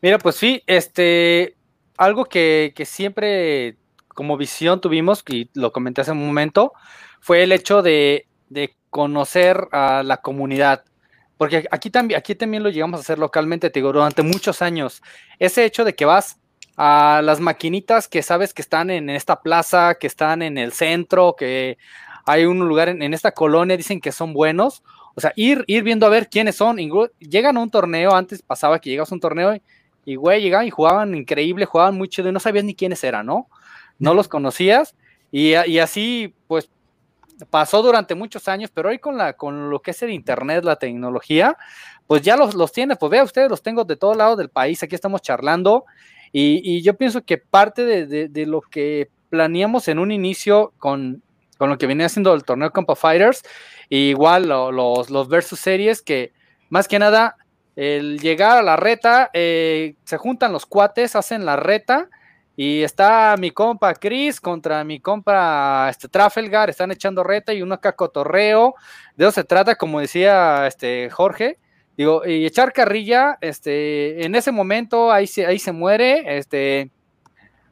mira, 0.02 0.18
pues 0.18 0.36
sí, 0.36 0.64
este, 0.66 1.56
algo 1.98 2.26
que, 2.26 2.74
que, 2.76 2.86
siempre 2.86 3.78
como 4.08 4.38
visión 4.38 4.82
tuvimos, 4.82 5.24
y 5.30 5.50
lo 5.54 5.72
comenté 5.72 6.02
hace 6.02 6.12
un 6.12 6.26
momento, 6.26 6.74
fue 7.20 7.44
el 7.44 7.52
hecho 7.52 7.84
de, 7.84 8.28
de 8.50 8.76
conocer 8.90 9.68
a 9.72 10.02
la 10.04 10.18
comunidad. 10.18 10.86
Porque 11.38 11.68
aquí 11.70 11.90
también, 11.90 12.18
aquí 12.18 12.34
también 12.34 12.64
lo 12.64 12.70
llegamos 12.70 13.00
a 13.00 13.02
hacer 13.02 13.20
localmente, 13.20 13.70
te 13.70 13.80
digo, 13.80 13.92
durante 13.92 14.24
muchos 14.24 14.62
años. 14.62 15.04
Ese 15.38 15.66
hecho 15.66 15.84
de 15.84 15.94
que 15.94 16.06
vas 16.06 16.40
a 16.78 17.22
las 17.24 17.40
maquinitas 17.40 18.08
que 18.08 18.22
sabes 18.22 18.54
que 18.54 18.62
están 18.62 18.90
en 18.90 19.10
esta 19.10 19.42
plaza, 19.42 19.96
que 19.96 20.08
están 20.08 20.42
en 20.42 20.58
el 20.58 20.74
centro, 20.74 21.36
que 21.38 21.78
hay 22.26 22.46
un 22.46 22.60
lugar 22.68 22.90
en, 22.90 23.14
esta 23.14 23.32
colonia, 23.32 23.78
dicen 23.78 24.02
que 24.02 24.12
son 24.12 24.34
buenos. 24.34 24.84
O 25.16 25.22
sea, 25.22 25.32
ir, 25.36 25.64
ir 25.68 25.84
viendo 25.84 26.06
a 26.06 26.10
ver 26.10 26.30
quiénes 26.30 26.56
son. 26.56 26.78
Llegan 27.20 27.58
a 27.58 27.62
un 27.62 27.70
torneo, 27.70 28.14
antes 28.14 28.42
pasaba 28.42 28.80
que 28.80 28.90
llegas 28.90 29.12
a 29.12 29.16
un 29.16 29.22
torneo 29.22 29.58
y, 30.04 30.16
güey, 30.16 30.42
llegaban 30.42 30.68
y 30.68 30.72
jugaban 30.72 31.16
increíble, 31.16 31.66
jugaban 31.66 31.98
muy 31.98 32.10
chido 32.10 32.30
y 32.30 32.32
no 32.32 32.40
sabías 32.40 32.66
ni 32.66 32.76
quiénes 32.76 33.04
eran, 33.04 33.26
¿no? 33.26 33.48
No 33.98 34.14
los 34.14 34.28
conocías 34.28 34.96
y, 35.32 35.54
y 35.54 35.80
así, 35.80 36.34
pues, 36.48 36.70
pasó 37.50 37.82
durante 37.82 38.16
muchos 38.16 38.48
años, 38.48 38.72
pero 38.74 38.90
hoy 38.90 39.00
con, 39.00 39.18
la, 39.18 39.34
con 39.34 39.70
lo 39.70 39.82
que 39.82 39.92
es 39.92 40.02
el 40.02 40.12
internet, 40.12 40.64
la 40.64 40.78
tecnología, 40.78 41.58
pues 42.08 42.22
ya 42.22 42.38
los, 42.38 42.56
los 42.56 42.72
tienes, 42.72 42.98
pues 42.98 43.10
vea 43.10 43.24
ustedes, 43.24 43.50
los 43.50 43.62
tengo 43.62 43.84
de 43.84 43.96
todos 43.96 44.16
lados 44.16 44.38
del 44.38 44.50
país, 44.50 44.82
aquí 44.84 44.96
estamos 44.96 45.22
charlando 45.22 45.86
y, 46.38 46.60
y 46.66 46.82
yo 46.82 46.96
pienso 46.96 47.24
que 47.24 47.38
parte 47.38 47.86
de, 47.86 48.46
lo 48.46 48.60
que 48.60 49.10
planeamos 49.30 49.88
en 49.88 50.00
un 50.00 50.12
inicio 50.12 50.74
con, 50.80 51.24
con 51.58 51.70
lo 51.70 51.78
que 51.78 51.88
venía 51.88 52.08
haciendo 52.08 52.34
el 52.34 52.44
torneo 52.44 52.72
Compa 52.72 52.98
Fighters, 52.98 53.42
igual 53.88 54.50
los, 54.50 55.10
los 55.10 55.30
versus 55.30 55.62
series 55.62 56.02
que 56.02 56.34
más 56.70 56.90
que 56.90 57.00
nada 57.00 57.38
el 57.78 58.20
llegar 58.20 58.58
a 58.58 58.64
la 58.64 58.76
reta, 58.76 59.30
eh, 59.32 59.96
se 60.04 60.18
juntan 60.18 60.52
los 60.52 60.66
cuates, 60.66 61.16
hacen 61.16 61.46
la 61.46 61.56
reta 61.56 62.10
y 62.58 62.84
está 62.84 63.38
mi 63.40 63.52
compa 63.52 63.94
Chris 63.94 64.42
contra 64.42 64.84
mi 64.84 65.00
compa 65.00 65.88
este, 65.90 66.10
Trafalgar, 66.10 66.70
están 66.70 66.92
echando 66.92 67.24
reta 67.24 67.54
y 67.54 67.62
uno 67.62 67.76
acá 67.76 67.94
cotorreo. 67.94 68.76
De 69.16 69.24
eso 69.24 69.32
se 69.32 69.46
trata, 69.46 69.76
como 69.76 70.02
decía 70.02 70.68
este, 70.68 71.10
Jorge. 71.10 71.60
Digo, 71.98 72.26
y 72.26 72.46
echar 72.46 72.74
carrilla, 72.74 73.38
este, 73.42 74.26
en 74.26 74.36
ese 74.36 74.52
momento 74.52 75.12
ahí 75.12 75.28
se, 75.28 75.46
ahí 75.46 75.60
se 75.60 75.72
muere, 75.72 76.38
este, 76.38 76.92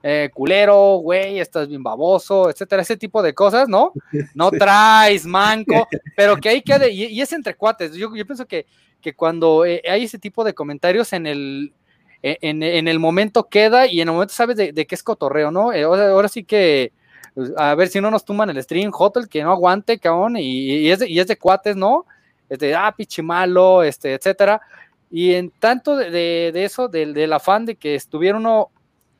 eh, 0.01 0.29
culero, 0.33 0.97
güey, 0.97 1.39
estás 1.39 1.67
bien 1.67 1.81
baboso, 1.81 2.49
etcétera, 2.49 2.81
ese 2.81 2.97
tipo 2.97 3.21
de 3.21 3.33
cosas, 3.33 3.69
¿no? 3.69 3.93
No 4.35 4.51
traes, 4.51 5.25
manco, 5.25 5.87
pero 6.15 6.37
que 6.37 6.49
ahí 6.49 6.61
quede, 6.61 6.91
y, 6.91 7.21
es 7.21 7.31
entre 7.33 7.55
cuates. 7.55 7.93
Yo, 7.93 8.13
yo 8.15 8.25
pienso 8.25 8.45
que, 8.45 8.65
que 9.01 9.13
cuando 9.13 9.65
eh, 9.65 9.81
hay 9.89 10.03
ese 10.03 10.19
tipo 10.19 10.43
de 10.43 10.53
comentarios 10.53 11.13
en 11.13 11.25
el, 11.25 11.73
e, 12.21 12.37
en, 12.41 12.87
el 12.87 12.99
momento 12.99 13.49
queda 13.49 13.85
y 13.85 13.99
en 13.99 14.07
el 14.07 14.13
momento 14.13 14.33
sabes 14.33 14.55
de, 14.55 14.71
de 14.71 14.87
qué 14.87 14.95
es 14.95 15.03
cotorreo, 15.03 15.51
¿no? 15.51 15.73
Eh, 15.73 15.83
ahora, 15.83 16.29
sí 16.29 16.45
que, 16.45 16.93
pues, 17.35 17.51
a 17.57 17.75
ver 17.75 17.89
si 17.89 17.99
no 17.99 18.09
nos 18.09 18.23
tumban 18.23 18.49
el 18.49 18.63
stream, 18.63 18.91
Hotel, 18.93 19.27
que 19.27 19.43
no 19.43 19.51
aguante, 19.51 19.99
cabrón, 19.99 20.37
y, 20.37 20.89
es, 20.89 20.99
de, 20.99 21.09
y 21.09 21.19
es 21.19 21.27
de 21.27 21.37
cuates, 21.37 21.75
¿no? 21.75 22.05
Este, 22.53 22.75
ah, 22.75 22.93
pichi 22.95 23.21
malo, 23.21 23.83
este, 23.83 24.13
etcétera. 24.13 24.61
Y 25.09 25.33
en 25.33 25.51
tanto 25.51 25.95
de, 25.95 26.51
eso, 26.55 26.87
del, 26.87 27.13
del, 27.13 27.33
afán 27.33 27.65
de 27.65 27.75
que 27.75 27.95
estuviera 27.95 28.37
uno 28.37 28.71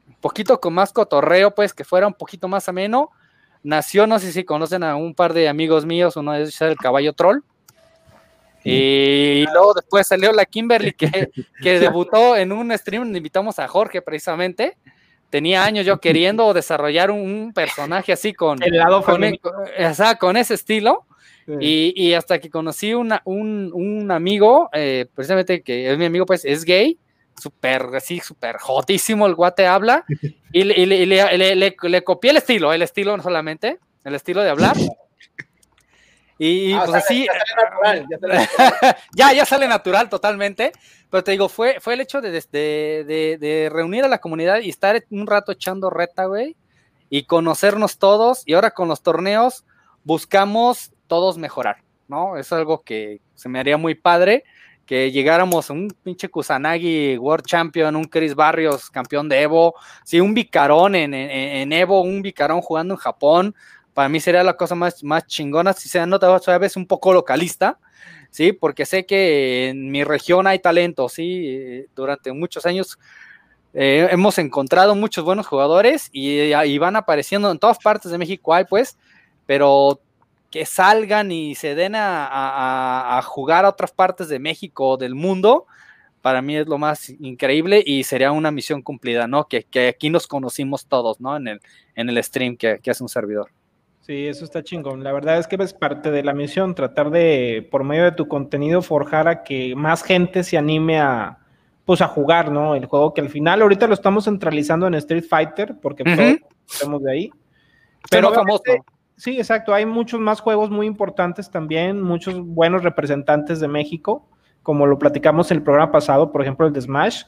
un 0.07 0.15
poquito 0.15 0.59
con 0.59 0.73
más 0.73 0.91
cotorreo, 0.91 1.53
pues 1.53 1.73
que 1.73 1.83
fuera 1.83 2.07
un 2.07 2.13
poquito 2.13 2.47
más 2.47 2.67
ameno, 2.69 3.11
nació, 3.63 4.07
no 4.07 4.19
sé 4.19 4.31
si 4.31 4.43
conocen 4.43 4.83
a 4.83 4.95
un 4.95 5.13
par 5.13 5.33
de 5.33 5.47
amigos 5.47 5.85
míos, 5.85 6.15
uno 6.15 6.35
es 6.35 6.59
el 6.61 6.75
caballo 6.77 7.13
troll, 7.13 7.41
y 8.63 9.45
luego 9.51 9.73
después 9.73 10.07
salió 10.07 10.31
la 10.31 10.45
Kimberly 10.45 10.93
que, 10.93 11.31
que 11.61 11.79
debutó 11.79 12.35
en 12.35 12.51
un 12.51 12.75
stream 12.77 13.15
invitamos 13.15 13.59
a 13.59 13.67
Jorge 13.67 14.01
precisamente. 14.01 14.77
Tenía 15.29 15.63
años 15.63 15.85
yo 15.85 15.99
queriendo 15.99 16.53
desarrollar 16.53 17.09
un, 17.09 17.53
personaje 17.53 18.13
así 18.13 18.33
con, 18.33 18.61
el 18.61 18.77
lado 18.77 19.01
con, 19.01 19.23
e, 19.23 19.39
con 20.19 20.37
ese 20.37 20.53
estilo. 20.53 21.05
Y, 21.59 21.93
y, 21.95 22.13
hasta 22.13 22.39
que 22.39 22.49
conocí 22.49 22.93
una, 22.93 23.21
un, 23.25 23.71
un, 23.73 24.11
amigo, 24.11 24.69
eh, 24.71 25.07
precisamente 25.13 25.61
que 25.61 25.91
es 25.91 25.97
mi 25.97 26.05
amigo, 26.05 26.25
pues 26.25 26.45
es 26.45 26.63
gay, 26.63 26.97
súper 27.37 27.83
así, 27.95 28.19
súper 28.19 28.57
jotísimo, 28.57 29.27
el 29.27 29.35
guate 29.35 29.67
habla, 29.67 30.05
y, 30.53 30.63
le, 30.63 30.85
le, 30.85 31.55
le, 31.55 31.75
le, 31.81 32.03
copié 32.03 32.31
el 32.31 32.37
estilo, 32.37 32.71
el 32.71 32.81
estilo 32.81 33.17
no 33.17 33.23
solamente, 33.23 33.79
el 34.05 34.15
estilo 34.15 34.41
de 34.41 34.49
hablar, 34.49 34.77
y 36.37 36.73
ah, 36.73 36.83
pues 36.85 37.03
así. 37.03 37.27
Ya, 39.15 39.33
ya, 39.33 39.45
sale 39.45 39.67
natural 39.67 40.09
totalmente. 40.09 40.71
Pero 41.09 41.23
te 41.23 41.31
digo, 41.31 41.47
fue, 41.47 41.79
fue 41.79 41.93
el 41.93 42.01
hecho 42.01 42.21
de, 42.21 42.31
de, 42.31 43.37
de, 43.39 43.69
reunir 43.71 44.03
a 44.03 44.07
la 44.07 44.17
comunidad 44.17 44.61
y 44.61 44.69
estar 44.69 45.03
un 45.11 45.27
rato 45.27 45.51
echando 45.51 45.89
reta, 45.89 46.25
güey. 46.25 46.55
Y 47.09 47.25
conocernos 47.25 47.97
todos. 47.99 48.43
Y 48.45 48.53
ahora 48.53 48.71
con 48.71 48.87
los 48.87 49.03
torneos 49.03 49.65
buscamos 50.03 50.91
todos 51.07 51.37
mejorar, 51.37 51.77
¿no? 52.07 52.37
Es 52.37 52.51
algo 52.51 52.81
que 52.81 53.21
se 53.35 53.49
me 53.49 53.59
haría 53.59 53.77
muy 53.77 53.95
padre. 53.95 54.43
Que 54.85 55.11
llegáramos 55.11 55.69
a 55.69 55.73
un 55.73 55.87
pinche 56.03 56.27
Kusanagi 56.27 57.17
World 57.17 57.45
Champion, 57.45 57.95
un 57.95 58.03
Chris 58.03 58.35
Barrios 58.35 58.89
campeón 58.89 59.29
de 59.29 59.41
Evo, 59.41 59.75
sí, 60.03 60.19
un 60.19 60.33
Vicarón 60.33 60.95
en, 60.95 61.13
en, 61.13 61.29
en 61.31 61.71
Evo, 61.71 62.01
un 62.01 62.21
Vicarón 62.21 62.59
jugando 62.59 62.95
en 62.95 62.99
Japón, 62.99 63.55
para 63.93 64.09
mí 64.09 64.19
sería 64.19 64.43
la 64.43 64.57
cosa 64.57 64.75
más, 64.75 65.03
más 65.03 65.27
chingona 65.27 65.73
si 65.73 65.87
se 65.87 66.05
nota 66.05 66.35
a 66.35 66.57
veces 66.57 66.77
un 66.77 66.87
poco 66.87 67.13
localista, 67.13 67.79
¿sí? 68.31 68.51
Porque 68.51 68.85
sé 68.85 69.05
que 69.05 69.69
en 69.69 69.91
mi 69.91 70.03
región 70.03 70.47
hay 70.47 70.59
talento, 70.59 71.09
¿sí? 71.09 71.85
Durante 71.95 72.31
muchos 72.33 72.65
años 72.65 72.97
eh, 73.73 74.07
hemos 74.11 74.37
encontrado 74.39 74.95
muchos 74.95 75.23
buenos 75.23 75.47
jugadores 75.47 76.09
y, 76.11 76.51
van 76.77 76.95
apareciendo 76.95 77.51
en 77.51 77.59
todas 77.59 77.77
partes 77.77 78.11
de 78.11 78.17
México, 78.17 78.53
hay 78.53 78.65
pues, 78.65 78.97
pero 79.45 79.99
que 80.53 80.67
salgan 80.67 81.31
y 81.31 81.55
se 81.55 81.73
den 81.73 81.95
a, 81.95 83.19
jugar 83.25 83.65
a 83.65 83.69
otras 83.69 83.91
partes 83.91 84.29
de 84.29 84.37
México 84.37 84.89
o 84.89 84.97
del 84.97 85.15
mundo, 85.15 85.65
para 86.21 86.43
mí 86.43 86.55
es 86.55 86.67
lo 86.67 86.77
más 86.77 87.09
increíble 87.09 87.83
y 87.83 88.03
sería 88.03 88.31
una 88.31 88.51
misión 88.51 88.83
cumplida, 88.83 89.25
¿no? 89.25 89.47
Que, 89.47 89.65
aquí 89.89 90.11
nos 90.11 90.27
conocimos 90.27 90.85
todos, 90.85 91.19
¿no? 91.19 91.35
En 91.35 91.47
el, 91.47 91.61
en 91.95 92.07
el 92.07 92.23
stream 92.23 92.55
que 92.55 92.79
hace 92.87 93.01
un 93.03 93.09
servidor. 93.09 93.49
Sí, 94.05 94.27
eso 94.27 94.45
está 94.45 94.61
chingón. 94.61 95.03
La 95.03 95.11
verdad 95.11 95.39
es 95.39 95.47
que 95.47 95.55
es 95.55 95.73
parte 95.73 96.11
de 96.11 96.21
la 96.21 96.33
misión, 96.33 96.75
tratar 96.75 97.09
de, 97.09 97.67
por 97.71 97.83
medio 97.83 98.03
de 98.03 98.11
tu 98.11 98.27
contenido, 98.27 98.83
forjar 98.83 99.27
a 99.27 99.43
que 99.43 99.75
más 99.75 100.03
gente 100.03 100.43
se 100.43 100.55
anime 100.55 100.99
a, 100.99 101.39
pues, 101.83 102.01
a 102.01 102.07
jugar, 102.09 102.51
¿no? 102.51 102.75
El 102.75 102.85
juego 102.85 103.15
que 103.15 103.21
al 103.21 103.29
final 103.29 103.63
ahorita 103.63 103.87
lo 103.87 103.95
estamos 103.95 104.25
centralizando 104.25 104.85
en 104.85 104.93
Street 104.93 105.23
Fighter, 105.27 105.77
porque 105.81 106.03
estamos 106.69 107.01
de 107.01 107.11
ahí. 107.11 107.31
Pero 108.11 108.31
famoso. 108.33 108.63
Sí, 109.23 109.37
exacto. 109.37 109.73
Hay 109.73 109.85
muchos 109.85 110.19
más 110.19 110.41
juegos 110.41 110.69
muy 110.69 110.85
importantes 110.85 111.49
también, 111.49 112.01
muchos 112.01 112.45
buenos 112.45 112.83
representantes 112.83 113.61
de 113.61 113.69
México, 113.69 114.27
como 114.63 114.85
lo 114.85 114.99
platicamos 114.99 115.49
en 115.49 115.59
el 115.59 115.63
programa 115.63 115.93
pasado, 115.93 116.29
por 116.29 116.41
ejemplo, 116.41 116.67
el 116.67 116.73
de 116.73 116.81
Smash. 116.81 117.23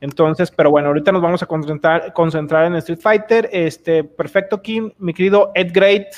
Entonces, 0.00 0.52
pero 0.52 0.70
bueno, 0.70 0.86
ahorita 0.86 1.10
nos 1.10 1.20
vamos 1.20 1.42
a 1.42 1.46
concentrar, 1.46 2.12
concentrar 2.12 2.66
en 2.66 2.76
Street 2.76 3.00
Fighter. 3.00 3.50
Este, 3.52 4.04
perfecto, 4.04 4.62
Kim, 4.62 4.92
mi 4.98 5.12
querido 5.12 5.50
Ed 5.56 5.72
Great. 5.74 6.14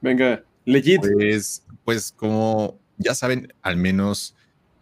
Venga, 0.00 0.42
legit. 0.64 1.02
Pues, 1.02 1.66
pues 1.84 2.10
como 2.10 2.78
ya 2.96 3.14
saben, 3.14 3.52
al 3.60 3.76
menos 3.76 4.34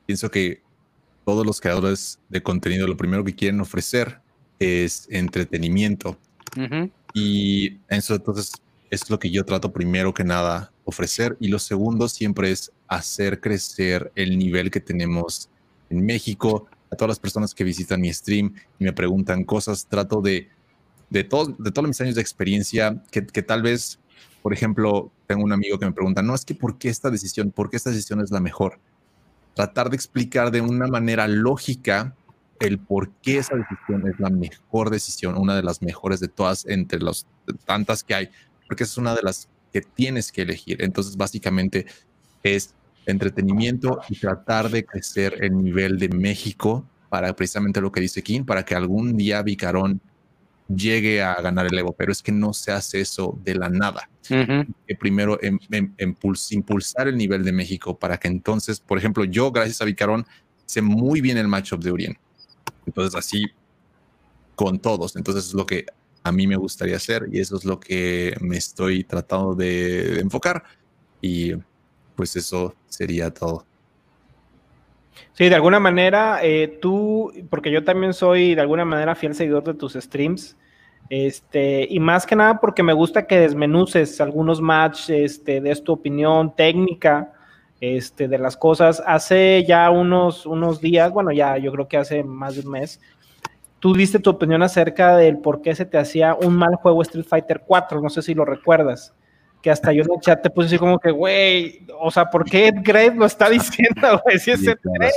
pienso 0.06 0.30
que 0.30 0.62
todos 1.24 1.44
los 1.44 1.60
creadores 1.60 2.20
de 2.28 2.40
contenido 2.40 2.86
lo 2.86 2.96
primero 2.96 3.24
que 3.24 3.34
quieren 3.34 3.60
ofrecer 3.60 4.20
es 4.60 5.08
entretenimiento. 5.10 6.16
Y 7.14 7.80
eso 7.88 8.14
entonces 8.14 8.52
es 8.94 9.10
lo 9.10 9.18
que 9.18 9.30
yo 9.30 9.44
trato 9.44 9.72
primero 9.72 10.14
que 10.14 10.24
nada 10.24 10.72
ofrecer. 10.84 11.36
Y 11.40 11.48
lo 11.48 11.58
segundo 11.58 12.08
siempre 12.08 12.50
es 12.50 12.72
hacer 12.88 13.40
crecer 13.40 14.12
el 14.14 14.38
nivel 14.38 14.70
que 14.70 14.80
tenemos 14.80 15.50
en 15.90 16.04
México, 16.04 16.66
a 16.90 16.96
todas 16.96 17.10
las 17.10 17.18
personas 17.18 17.54
que 17.54 17.64
visitan 17.64 18.00
mi 18.00 18.12
stream 18.12 18.54
y 18.78 18.84
me 18.84 18.92
preguntan 18.92 19.44
cosas, 19.44 19.86
trato 19.86 20.20
de, 20.20 20.48
de, 21.10 21.24
todo, 21.24 21.54
de 21.58 21.70
todos 21.70 21.88
mis 21.88 22.00
años 22.00 22.14
de 22.14 22.20
experiencia, 22.20 23.02
que, 23.10 23.26
que, 23.26 23.42
tal 23.42 23.62
vez, 23.62 23.98
por 24.42 24.52
ejemplo, 24.52 25.10
tengo 25.26 25.44
un 25.44 25.52
amigo 25.52 25.78
que 25.78 25.86
me 25.86 25.92
pregunta, 25.92 26.22
no, 26.22 26.34
es 26.34 26.44
que 26.44 26.54
¿por 26.54 26.78
qué 26.78 26.88
esta 26.88 27.10
decisión? 27.10 27.50
¿Por 27.50 27.70
qué 27.70 27.76
esta 27.76 27.90
decisión 27.90 28.20
es 28.20 28.30
la 28.30 28.40
mejor? 28.40 28.78
Tratar 29.54 29.90
de 29.90 29.96
explicar 29.96 30.50
de 30.50 30.60
una 30.60 30.86
manera 30.86 31.28
lógica 31.28 32.14
el 32.60 32.78
por 32.78 33.10
qué 33.22 33.38
esa 33.38 33.56
decisión 33.56 34.06
es 34.08 34.18
la 34.18 34.30
mejor 34.30 34.90
decisión, 34.90 35.36
una 35.36 35.56
de 35.56 35.62
las 35.62 35.82
mejores 35.82 36.20
de 36.20 36.28
todas 36.28 36.64
entre 36.66 37.00
las 37.00 37.26
tantas 37.66 38.04
que 38.04 38.14
hay, 38.14 38.30
porque 38.66 38.84
es 38.84 38.96
una 38.96 39.14
de 39.14 39.22
las 39.22 39.48
que 39.72 39.80
tienes 39.80 40.30
que 40.30 40.42
elegir. 40.42 40.82
Entonces, 40.82 41.16
básicamente 41.16 41.86
es 42.42 42.74
entretenimiento 43.06 44.00
y 44.08 44.18
tratar 44.18 44.70
de 44.70 44.84
crecer 44.84 45.36
el 45.40 45.62
nivel 45.62 45.98
de 45.98 46.08
México 46.08 46.88
para 47.08 47.34
precisamente 47.34 47.80
lo 47.80 47.92
que 47.92 48.00
dice 48.00 48.22
King, 48.22 48.44
para 48.44 48.64
que 48.64 48.74
algún 48.74 49.16
día 49.16 49.42
Vicarón 49.42 50.00
llegue 50.68 51.22
a 51.22 51.34
ganar 51.40 51.66
el 51.66 51.78
Evo, 51.78 51.92
pero 51.92 52.10
es 52.10 52.22
que 52.22 52.32
no 52.32 52.52
se 52.52 52.72
hace 52.72 53.00
eso 53.00 53.38
de 53.44 53.54
la 53.54 53.68
nada. 53.68 54.08
que 54.26 54.94
primero 54.98 55.38
em, 55.42 55.58
em, 55.70 56.14
impulsar 56.50 57.08
el 57.08 57.16
nivel 57.16 57.44
de 57.44 57.52
México 57.52 57.98
para 57.98 58.16
que 58.16 58.28
entonces, 58.28 58.80
por 58.80 58.96
ejemplo, 58.96 59.24
yo 59.24 59.52
gracias 59.52 59.82
a 59.82 59.84
Vicarón 59.84 60.26
sé 60.64 60.80
muy 60.80 61.20
bien 61.20 61.36
el 61.36 61.46
matchup 61.48 61.82
de 61.82 61.92
Urien. 61.92 62.18
Entonces 62.86 63.14
así 63.14 63.44
con 64.54 64.78
todos. 64.78 65.16
Entonces 65.16 65.46
es 65.46 65.54
lo 65.54 65.66
que 65.66 65.84
a 66.24 66.32
mí 66.32 66.46
me 66.46 66.56
gustaría 66.56 66.96
hacer 66.96 67.28
y 67.30 67.38
eso 67.38 67.56
es 67.56 67.64
lo 67.64 67.78
que 67.78 68.34
me 68.40 68.56
estoy 68.56 69.04
tratando 69.04 69.54
de 69.54 70.20
enfocar. 70.20 70.64
Y 71.20 71.52
pues 72.16 72.34
eso 72.36 72.74
sería 72.88 73.32
todo. 73.32 73.66
Sí, 75.34 75.48
de 75.48 75.54
alguna 75.54 75.78
manera, 75.78 76.40
eh, 76.42 76.78
tú, 76.80 77.32
porque 77.50 77.70
yo 77.70 77.84
también 77.84 78.14
soy 78.14 78.54
de 78.54 78.60
alguna 78.60 78.84
manera 78.84 79.14
fiel 79.14 79.34
seguidor 79.34 79.64
de 79.64 79.74
tus 79.74 79.94
streams, 79.94 80.56
este, 81.10 81.86
y 81.90 82.00
más 82.00 82.24
que 82.24 82.36
nada 82.36 82.58
porque 82.60 82.82
me 82.82 82.94
gusta 82.94 83.26
que 83.26 83.38
desmenuces 83.38 84.20
algunos 84.20 84.60
matches, 84.60 85.10
este, 85.10 85.60
de 85.60 85.76
tu 85.76 85.92
opinión 85.92 86.54
técnica, 86.56 87.32
este, 87.80 88.28
de 88.28 88.38
las 88.38 88.56
cosas. 88.56 89.02
Hace 89.06 89.64
ya 89.68 89.90
unos, 89.90 90.46
unos 90.46 90.80
días, 90.80 91.12
bueno, 91.12 91.32
ya 91.32 91.58
yo 91.58 91.70
creo 91.72 91.88
que 91.88 91.98
hace 91.98 92.24
más 92.24 92.54
de 92.54 92.62
un 92.62 92.70
mes, 92.70 93.00
tú 93.84 93.92
diste 93.92 94.18
tu 94.18 94.30
opinión 94.30 94.62
acerca 94.62 95.14
del 95.14 95.36
por 95.36 95.60
qué 95.60 95.74
se 95.74 95.84
te 95.84 95.98
hacía 95.98 96.34
un 96.34 96.56
mal 96.56 96.74
juego 96.76 97.02
Street 97.02 97.26
Fighter 97.28 97.64
4, 97.66 98.00
no 98.00 98.08
sé 98.08 98.22
si 98.22 98.32
lo 98.32 98.46
recuerdas 98.46 99.12
que 99.60 99.70
hasta 99.70 99.92
yo 99.92 100.04
en 100.04 100.08
el 100.14 100.20
chat 100.22 100.42
te 100.42 100.48
puse 100.48 100.68
así 100.68 100.78
como 100.78 100.98
que, 100.98 101.10
güey, 101.10 101.86
o 102.00 102.10
sea, 102.10 102.30
¿por 102.30 102.46
qué 102.46 102.68
Ed 102.68 102.76
Grave 102.82 103.14
lo 103.14 103.26
está 103.26 103.50
diciendo, 103.50 104.22
güey? 104.24 104.38
Si 104.38 104.52
es 104.52 104.66
Ed. 104.66 104.78
Grave. 104.82 105.12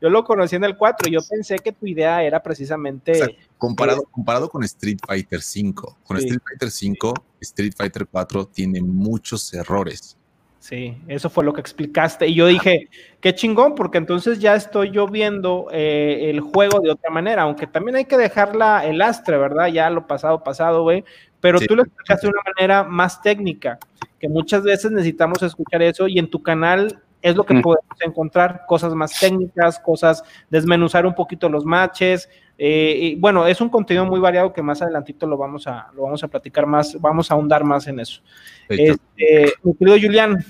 Yo 0.00 0.08
lo 0.08 0.24
conocí 0.24 0.56
en 0.56 0.64
el 0.64 0.74
4 0.74 1.10
y 1.10 1.12
yo 1.12 1.20
pensé 1.28 1.56
que 1.58 1.72
tu 1.72 1.86
idea 1.86 2.22
era 2.22 2.42
precisamente... 2.42 3.12
O 3.12 3.14
sea, 3.14 3.28
comparado, 3.58 4.02
comparado 4.10 4.48
con 4.48 4.64
Street 4.64 4.98
Fighter 5.06 5.42
5, 5.42 5.98
con 6.02 6.16
Sí. 6.16 6.24
Street 6.24 6.40
Fighter 6.46 6.70
5, 6.70 7.14
Street 7.40 7.72
Fighter 7.76 8.06
4 8.10 8.46
tiene 8.46 8.80
muchos 8.80 9.52
errores. 9.52 10.16
Sí, 10.60 10.96
eso 11.06 11.30
fue 11.30 11.44
lo 11.44 11.52
que 11.52 11.60
explicaste. 11.60 12.26
Y 12.26 12.34
yo 12.34 12.46
dije, 12.46 12.88
qué 13.20 13.34
chingón, 13.34 13.74
porque 13.76 13.98
entonces 13.98 14.40
ya 14.40 14.54
estoy 14.56 14.90
yo 14.90 15.06
viendo 15.06 15.68
eh, 15.72 16.28
el 16.30 16.40
juego 16.40 16.80
de 16.80 16.90
otra 16.90 17.10
manera, 17.10 17.42
aunque 17.42 17.66
también 17.68 17.96
hay 17.96 18.04
que 18.06 18.18
dejarla 18.18 18.84
el 18.84 19.00
astre, 19.00 19.38
¿verdad? 19.38 19.68
Ya 19.68 19.88
lo 19.88 20.06
pasado, 20.06 20.42
pasado, 20.42 20.82
güey. 20.82 21.04
Pero 21.40 21.58
Sí. 21.60 21.66
tú 21.68 21.76
lo 21.76 21.82
explicaste 21.84 22.26
de 22.26 22.32
una 22.32 22.42
manera 22.44 22.82
más 22.84 23.22
técnica, 23.22 23.78
que 24.18 24.28
muchas 24.28 24.64
veces 24.64 24.90
necesitamos 24.90 25.40
escuchar 25.44 25.80
eso 25.82 26.08
y 26.08 26.18
en 26.18 26.28
tu 26.28 26.42
canal 26.42 27.00
es 27.22 27.34
lo 27.36 27.44
que 27.44 27.54
Mm. 27.54 27.62
podemos 27.62 27.96
encontrar, 28.00 28.64
cosas 28.66 28.94
más 28.94 29.18
técnicas, 29.18 29.78
cosas, 29.80 30.22
desmenuzar 30.50 31.04
un 31.06 31.14
poquito 31.14 31.48
los 31.48 31.64
matches. 31.64 32.28
eh, 32.60 32.96
y 33.00 33.14
bueno, 33.14 33.46
es 33.46 33.60
un 33.60 33.68
contenido 33.68 34.04
muy 34.04 34.18
variado 34.18 34.52
que 34.52 34.62
más 34.62 34.82
adelantito 34.82 35.26
lo 35.28 35.36
vamos 35.36 35.66
a, 35.68 35.90
lo 35.94 36.02
vamos 36.02 36.24
a 36.24 36.28
platicar 36.28 36.66
más, 36.66 37.00
vamos 37.00 37.30
a 37.30 37.34
ahondar 37.34 37.62
más 37.62 37.86
en 37.86 38.00
eso. 38.00 38.20
Este, 38.68 39.52
mi 39.62 39.74
querido 39.76 39.96
Julián, 40.00 40.44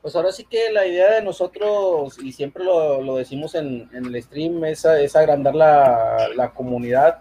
Pues 0.00 0.14
ahora 0.16 0.30
sí 0.32 0.46
que 0.48 0.70
la 0.72 0.86
idea 0.86 1.14
de 1.14 1.22
nosotros, 1.22 2.16
y 2.22 2.32
siempre 2.32 2.64
lo, 2.64 3.02
lo 3.02 3.16
decimos 3.16 3.54
en, 3.56 3.90
en 3.92 4.06
el 4.06 4.22
stream, 4.22 4.64
es, 4.64 4.84
es 4.84 5.16
agrandar 5.16 5.54
la, 5.54 6.28
la 6.34 6.50
comunidad, 6.54 7.18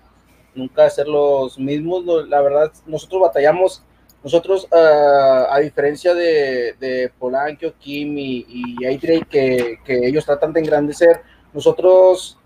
nunca 0.53 0.89
ser 0.89 1.07
los 1.07 1.57
mismos. 1.59 2.05
La 2.29 2.41
verdad, 2.41 2.71
nosotros 2.85 3.23
batallamos, 3.23 3.83
nosotros, 4.25 4.67
ah, 4.73 5.47
a 5.51 5.59
diferencia 5.59 6.13
de, 6.13 6.73
de 6.79 7.09
Polanco, 7.17 7.71
Kim 7.79 8.17
y, 8.17 8.45
y 8.49 8.85
Adrian, 8.85 9.23
que, 9.23 9.77
que 9.85 10.05
ellos 10.07 10.25
tratan 10.25 10.51
de 10.51 10.59
engrandecer, 10.59 11.21
nosotros, 11.53 12.37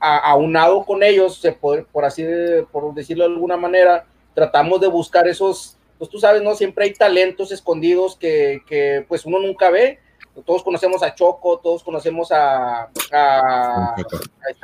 a- 0.00 0.30
aunado 0.30 0.86
con 0.86 1.02
ellos, 1.02 1.38
se 1.38 1.52
puede- 1.52 1.82
por 1.82 2.04
así 2.06 2.24
por 2.72 2.94
decirlo 2.94 3.24
de 3.28 3.34
alguna 3.34 3.56
manera, 3.56 4.06
tratamos 4.32 4.80
de 4.80 4.86
buscar 4.86 5.28
esos 5.28 5.74
pues 5.98 6.08
tú 6.08 6.20
sabes, 6.20 6.40
¿no? 6.42 6.54
Siempre 6.54 6.84
hay 6.84 6.92
talentos 6.92 7.50
escondidos 7.50 8.14
que, 8.16 8.60
que, 8.68 9.04
pues 9.08 9.26
uno 9.26 9.40
nunca 9.40 9.68
ve. 9.68 9.98
Todos 10.46 10.62
conocemos 10.62 11.02
a 11.02 11.12
Choco, 11.12 11.58
todos 11.58 11.82
conocemos 11.82 12.30
a, 12.30 12.88
a, 13.12 13.96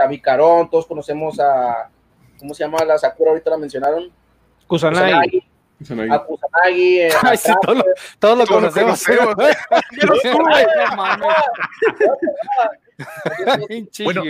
Vicarón, 0.09 0.71
todos 0.71 0.87
conocemos 0.87 1.41
a, 1.41 1.91
¿cómo 2.39 2.55
se 2.55 2.63
llama 2.63 2.85
la 2.85 2.97
Sakura? 2.99 3.31
Ahorita 3.33 3.51
la 3.51 3.57
mencionaron. 3.59 4.13
Kusanagi, 4.69 5.43
a 6.11 6.25
Kusanagi. 6.25 6.99
eh, 7.01 7.13
a 7.13 7.21
Ay, 7.31 7.37
sí, 7.37 7.53
todo 7.63 7.75
lo, 7.75 7.85
todo 8.19 8.37
lo 8.37 8.45
Todos 8.47 8.63
lo 8.63 8.75
conocemos. 8.75 9.05
Bueno, 14.05 14.23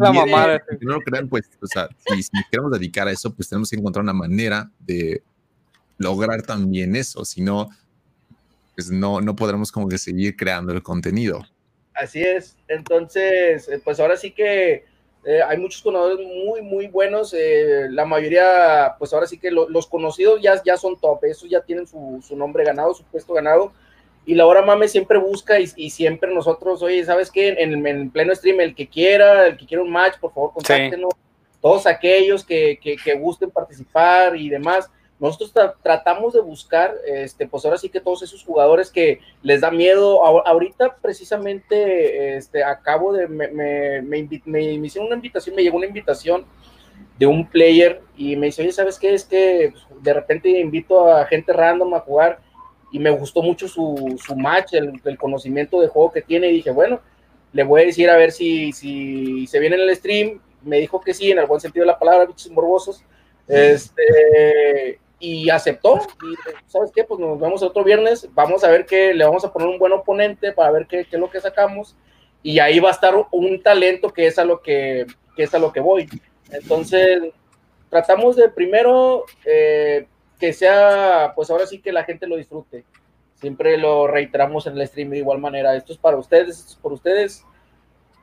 mamada. 0.00 0.60
que 0.60 0.84
no 0.86 0.92
lo 0.94 1.00
crean, 1.00 1.28
pues, 1.28 1.50
o 1.60 1.66
sea, 1.66 1.88
si, 2.06 2.22
si 2.22 2.30
nos 2.32 2.44
queremos 2.50 2.70
dedicar 2.70 3.08
a 3.08 3.10
eso, 3.10 3.34
pues 3.34 3.48
tenemos 3.48 3.68
que 3.68 3.76
encontrar 3.76 4.04
una 4.04 4.12
manera 4.12 4.70
de 4.78 5.22
lograr 5.98 6.42
también 6.42 6.94
eso, 6.94 7.24
si 7.24 7.40
no, 7.40 7.68
pues 8.76 8.90
no, 8.92 9.20
no 9.20 9.34
podremos 9.34 9.72
como 9.72 9.88
que 9.88 9.98
seguir 9.98 10.36
creando 10.36 10.72
el 10.72 10.82
contenido. 10.84 11.44
Así 11.94 12.22
es. 12.22 12.56
Entonces, 12.68 13.68
eh, 13.68 13.80
pues 13.82 13.98
ahora 13.98 14.16
sí 14.16 14.30
que 14.30 14.84
eh, 15.30 15.42
hay 15.42 15.58
muchos 15.58 15.82
conocedores 15.82 16.26
muy, 16.26 16.62
muy 16.62 16.86
buenos. 16.88 17.34
eh, 17.36 17.86
la 17.90 18.04
mayoría, 18.06 18.94
pues 18.98 19.12
ahora 19.12 19.26
sí 19.26 19.38
que 19.38 19.50
lo- 19.50 19.68
los 19.68 19.86
conocidos 19.86 20.40
ya, 20.40 20.62
ya 20.64 20.76
son 20.78 20.98
top. 20.98 21.22
Esos 21.24 21.50
ya 21.50 21.60
tienen 21.60 21.86
su, 21.86 22.20
su 22.26 22.34
nombre 22.34 22.64
ganado, 22.64 22.94
su 22.94 23.04
puesto 23.04 23.34
ganado. 23.34 23.72
Y 24.24 24.34
la 24.34 24.46
hora 24.46 24.62
mame 24.62 24.88
siempre 24.88 25.18
busca 25.18 25.58
y, 25.60 25.66
y 25.76 25.90
siempre 25.90 26.32
nosotros, 26.34 26.82
oye, 26.82 27.04
¿sabes 27.04 27.30
qué? 27.30 27.48
En, 27.58 27.86
en 27.86 28.10
pleno 28.10 28.34
stream, 28.34 28.60
el 28.60 28.74
que 28.74 28.88
quiera, 28.88 29.46
el 29.46 29.56
que 29.56 29.66
quiera 29.66 29.82
un 29.82 29.90
match, 29.90 30.18
por 30.18 30.32
favor, 30.32 30.52
contáctenos. 30.54 31.12
Todos 31.60 31.86
aquellos 31.86 32.44
que, 32.44 32.78
que, 32.82 32.96
que 32.96 33.14
gusten 33.14 33.50
participar 33.50 34.36
y 34.36 34.48
demás. 34.48 34.90
Nosotros 35.20 35.52
tra- 35.52 35.74
tratamos 35.82 36.32
de 36.32 36.40
buscar, 36.40 36.94
este, 37.06 37.46
pues 37.48 37.64
ahora 37.64 37.76
sí 37.78 37.88
que 37.88 38.00
todos 38.00 38.22
esos 38.22 38.44
jugadores 38.44 38.90
que 38.90 39.20
les 39.42 39.60
da 39.60 39.70
miedo. 39.70 40.22
Ahor- 40.24 40.42
ahorita 40.46 40.96
precisamente, 41.02 42.36
este, 42.36 42.62
acabo 42.62 43.12
de, 43.12 43.26
me, 43.26 43.48
me, 43.48 44.02
me, 44.02 44.28
me- 44.44 44.62
hicieron 44.86 45.08
una 45.08 45.16
invitación, 45.16 45.56
me 45.56 45.62
llegó 45.62 45.76
una 45.76 45.86
invitación 45.86 46.44
de 47.18 47.26
un 47.26 47.48
player 47.48 48.00
y 48.16 48.36
me 48.36 48.46
dice, 48.46 48.62
oye, 48.62 48.72
¿sabes 48.72 48.98
qué? 48.98 49.12
Es 49.14 49.24
que 49.24 49.72
pues, 49.72 50.02
de 50.02 50.14
repente 50.14 50.48
invito 50.50 51.10
a 51.12 51.26
gente 51.26 51.52
random 51.52 51.94
a 51.94 52.00
jugar 52.00 52.40
y 52.92 52.98
me 53.00 53.10
gustó 53.10 53.42
mucho 53.42 53.66
su, 53.68 54.16
su 54.24 54.36
match, 54.36 54.74
el, 54.74 54.92
el 55.04 55.18
conocimiento 55.18 55.80
de 55.80 55.88
juego 55.88 56.12
que 56.12 56.22
tiene 56.22 56.48
y 56.48 56.52
dije, 56.54 56.70
bueno, 56.70 57.00
le 57.52 57.64
voy 57.64 57.82
a 57.82 57.86
decir 57.86 58.08
a 58.08 58.16
ver 58.16 58.30
si, 58.30 58.72
si 58.72 59.46
se 59.48 59.58
viene 59.58 59.76
en 59.76 59.82
el 59.82 59.96
stream. 59.96 60.40
Me 60.62 60.78
dijo 60.80 61.00
que 61.00 61.14
sí, 61.14 61.30
en 61.30 61.38
el 61.38 61.46
buen 61.46 61.60
sentido 61.60 61.82
de 61.84 61.92
la 61.92 61.98
palabra, 61.98 62.26
bichos 62.26 62.50
morbosos. 62.50 63.02
Este, 63.46 65.00
y 65.18 65.50
aceptó. 65.50 66.00
Y 66.22 66.34
¿sabes 66.66 66.90
qué? 66.94 67.04
Pues 67.04 67.20
nos 67.20 67.38
vemos 67.38 67.62
otro 67.62 67.84
viernes. 67.84 68.28
Vamos 68.34 68.64
a 68.64 68.70
ver 68.70 68.86
que 68.86 69.14
le 69.14 69.24
vamos 69.24 69.44
a 69.44 69.52
poner 69.52 69.68
un 69.68 69.78
buen 69.78 69.92
oponente 69.92 70.52
para 70.52 70.70
ver 70.70 70.86
qué, 70.86 71.04
qué 71.04 71.16
es 71.16 71.20
lo 71.20 71.30
que 71.30 71.40
sacamos. 71.40 71.96
Y 72.42 72.58
ahí 72.60 72.78
va 72.78 72.88
a 72.90 72.92
estar 72.92 73.14
un 73.30 73.62
talento 73.62 74.10
que 74.10 74.26
es 74.26 74.38
a 74.38 74.44
lo 74.44 74.62
que, 74.62 75.06
que, 75.36 75.42
es 75.42 75.54
a 75.54 75.58
lo 75.58 75.72
que 75.72 75.80
voy. 75.80 76.08
Entonces, 76.50 77.22
tratamos 77.90 78.36
de 78.36 78.48
primero 78.48 79.24
eh, 79.44 80.06
que 80.38 80.52
sea, 80.52 81.32
pues 81.34 81.50
ahora 81.50 81.66
sí 81.66 81.80
que 81.80 81.92
la 81.92 82.04
gente 82.04 82.26
lo 82.26 82.36
disfrute. 82.36 82.84
Siempre 83.34 83.76
lo 83.76 84.06
reiteramos 84.06 84.66
en 84.66 84.78
el 84.78 84.86
stream 84.86 85.10
de 85.10 85.18
igual 85.18 85.38
manera. 85.38 85.76
Esto 85.76 85.92
es 85.92 85.98
para 85.98 86.16
ustedes, 86.16 86.58
esto 86.58 86.72
es 86.72 86.76
por 86.76 86.92
ustedes. 86.92 87.44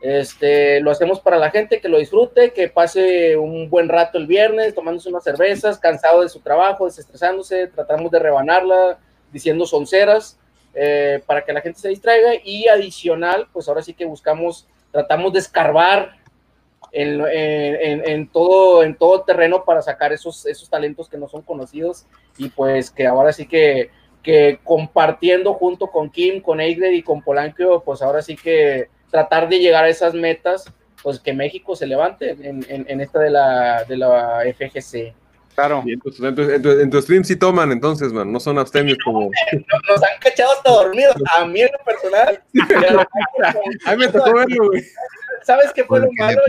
Este, 0.02 0.82
lo 0.82 0.92
hacemos 0.92 1.20
para 1.20 1.38
la 1.38 1.50
gente 1.50 1.80
que 1.80 1.90
lo 1.90 1.98
disfrute, 1.98 2.54
que 2.54 2.70
pase 2.70 3.38
un 3.38 3.70
buen 3.70 3.90
rato 3.90 4.18
el 4.18 4.28
viernes, 4.28 4.76
tomándose 4.76 5.10
unas 5.10 5.24
cervezas, 5.24 5.80
cansado 5.80 6.22
de 6.22 6.30
su 6.30 6.42
trabajo, 6.42 6.86
desestresándose, 6.86 7.68
tratamos 7.68 8.12
de 8.12 8.20
rebanarla, 8.20 9.00
diciendo 9.32 9.66
sonceras, 9.66 10.38
eh, 10.74 11.24
para 11.26 11.44
que 11.44 11.54
la 11.54 11.62
gente 11.62 11.80
se 11.80 11.90
distraiga. 11.90 12.34
Y 12.44 12.68
adicional, 12.68 13.48
pues 13.52 13.68
ahora 13.68 13.82
sí 13.82 13.94
que 13.94 14.06
buscamos, 14.06 14.68
tratamos 14.92 15.34
de 15.34 15.40
escarbar 15.40 16.18
en, 16.92 18.30
todo, 18.30 18.84
en 18.84 18.96
todo 18.96 19.24
terreno 19.24 19.66
para 19.66 19.82
sacar 19.82 20.14
esos, 20.14 20.46
esos 20.46 20.70
talentos 20.70 21.10
que 21.10 21.18
no 21.18 21.28
son 21.28 21.42
conocidos. 21.42 22.06
Y 22.38 22.50
pues 22.50 22.92
que 22.92 23.08
ahora 23.08 23.34
sí 23.34 23.48
que, 23.48 23.90
que 24.22 24.60
compartiendo 24.64 25.54
junto 25.54 25.88
con 25.88 26.10
Kim, 26.10 26.42
con 26.42 26.62
Eigred 26.62 26.92
y 26.92 27.02
con 27.02 27.22
Polanco, 27.22 27.82
pues 27.84 28.02
ahora 28.02 28.22
sí 28.22 28.36
que 28.36 28.90
tratar 29.16 29.48
de 29.48 29.60
llegar 29.60 29.86
a 29.86 29.90
esas 29.90 30.14
metas, 30.14 30.66
pues 31.02 31.22
que 31.22 31.32
México 31.32 31.74
se 31.74 31.88
levante 31.88 32.32
en, 32.32 32.66
en, 32.68 32.86
en 32.90 33.00
esta 33.00 33.20
de 33.20 33.30
la, 33.30 33.86
de 33.86 33.96
la 33.96 34.44
FGC. 34.54 35.14
Claro. 35.56 35.84
Y 35.86 35.94
entonces, 35.94 36.22
entonces, 36.22 36.56
en, 36.56 36.62
tu, 36.62 36.70
en, 36.72 36.90
tu, 36.90 37.02
stream 37.02 37.24
sí 37.24 37.38
toman, 37.38 37.72
entonces, 37.72 38.12
man, 38.12 38.30
no 38.30 38.42
son 38.42 38.60
abstemios 38.60 38.98
como. 39.06 39.32
Nos 39.90 40.04
han 40.04 40.20
cachado 40.20 40.52
hasta 40.52 40.70
dormidos, 40.70 41.16
a 41.34 41.46
mí 41.46 41.62
en 41.62 41.70
lo 41.72 41.86
personal. 41.86 42.44
a 43.86 43.96
mí 43.96 43.98
me 43.98 44.12
tocó 44.12 44.34
verlo, 44.34 44.68
güey. 44.68 44.84
¿Sabes 45.44 45.72
qué 45.74 45.86
fue 45.86 46.02
lo 46.02 46.10
malo? 46.18 46.42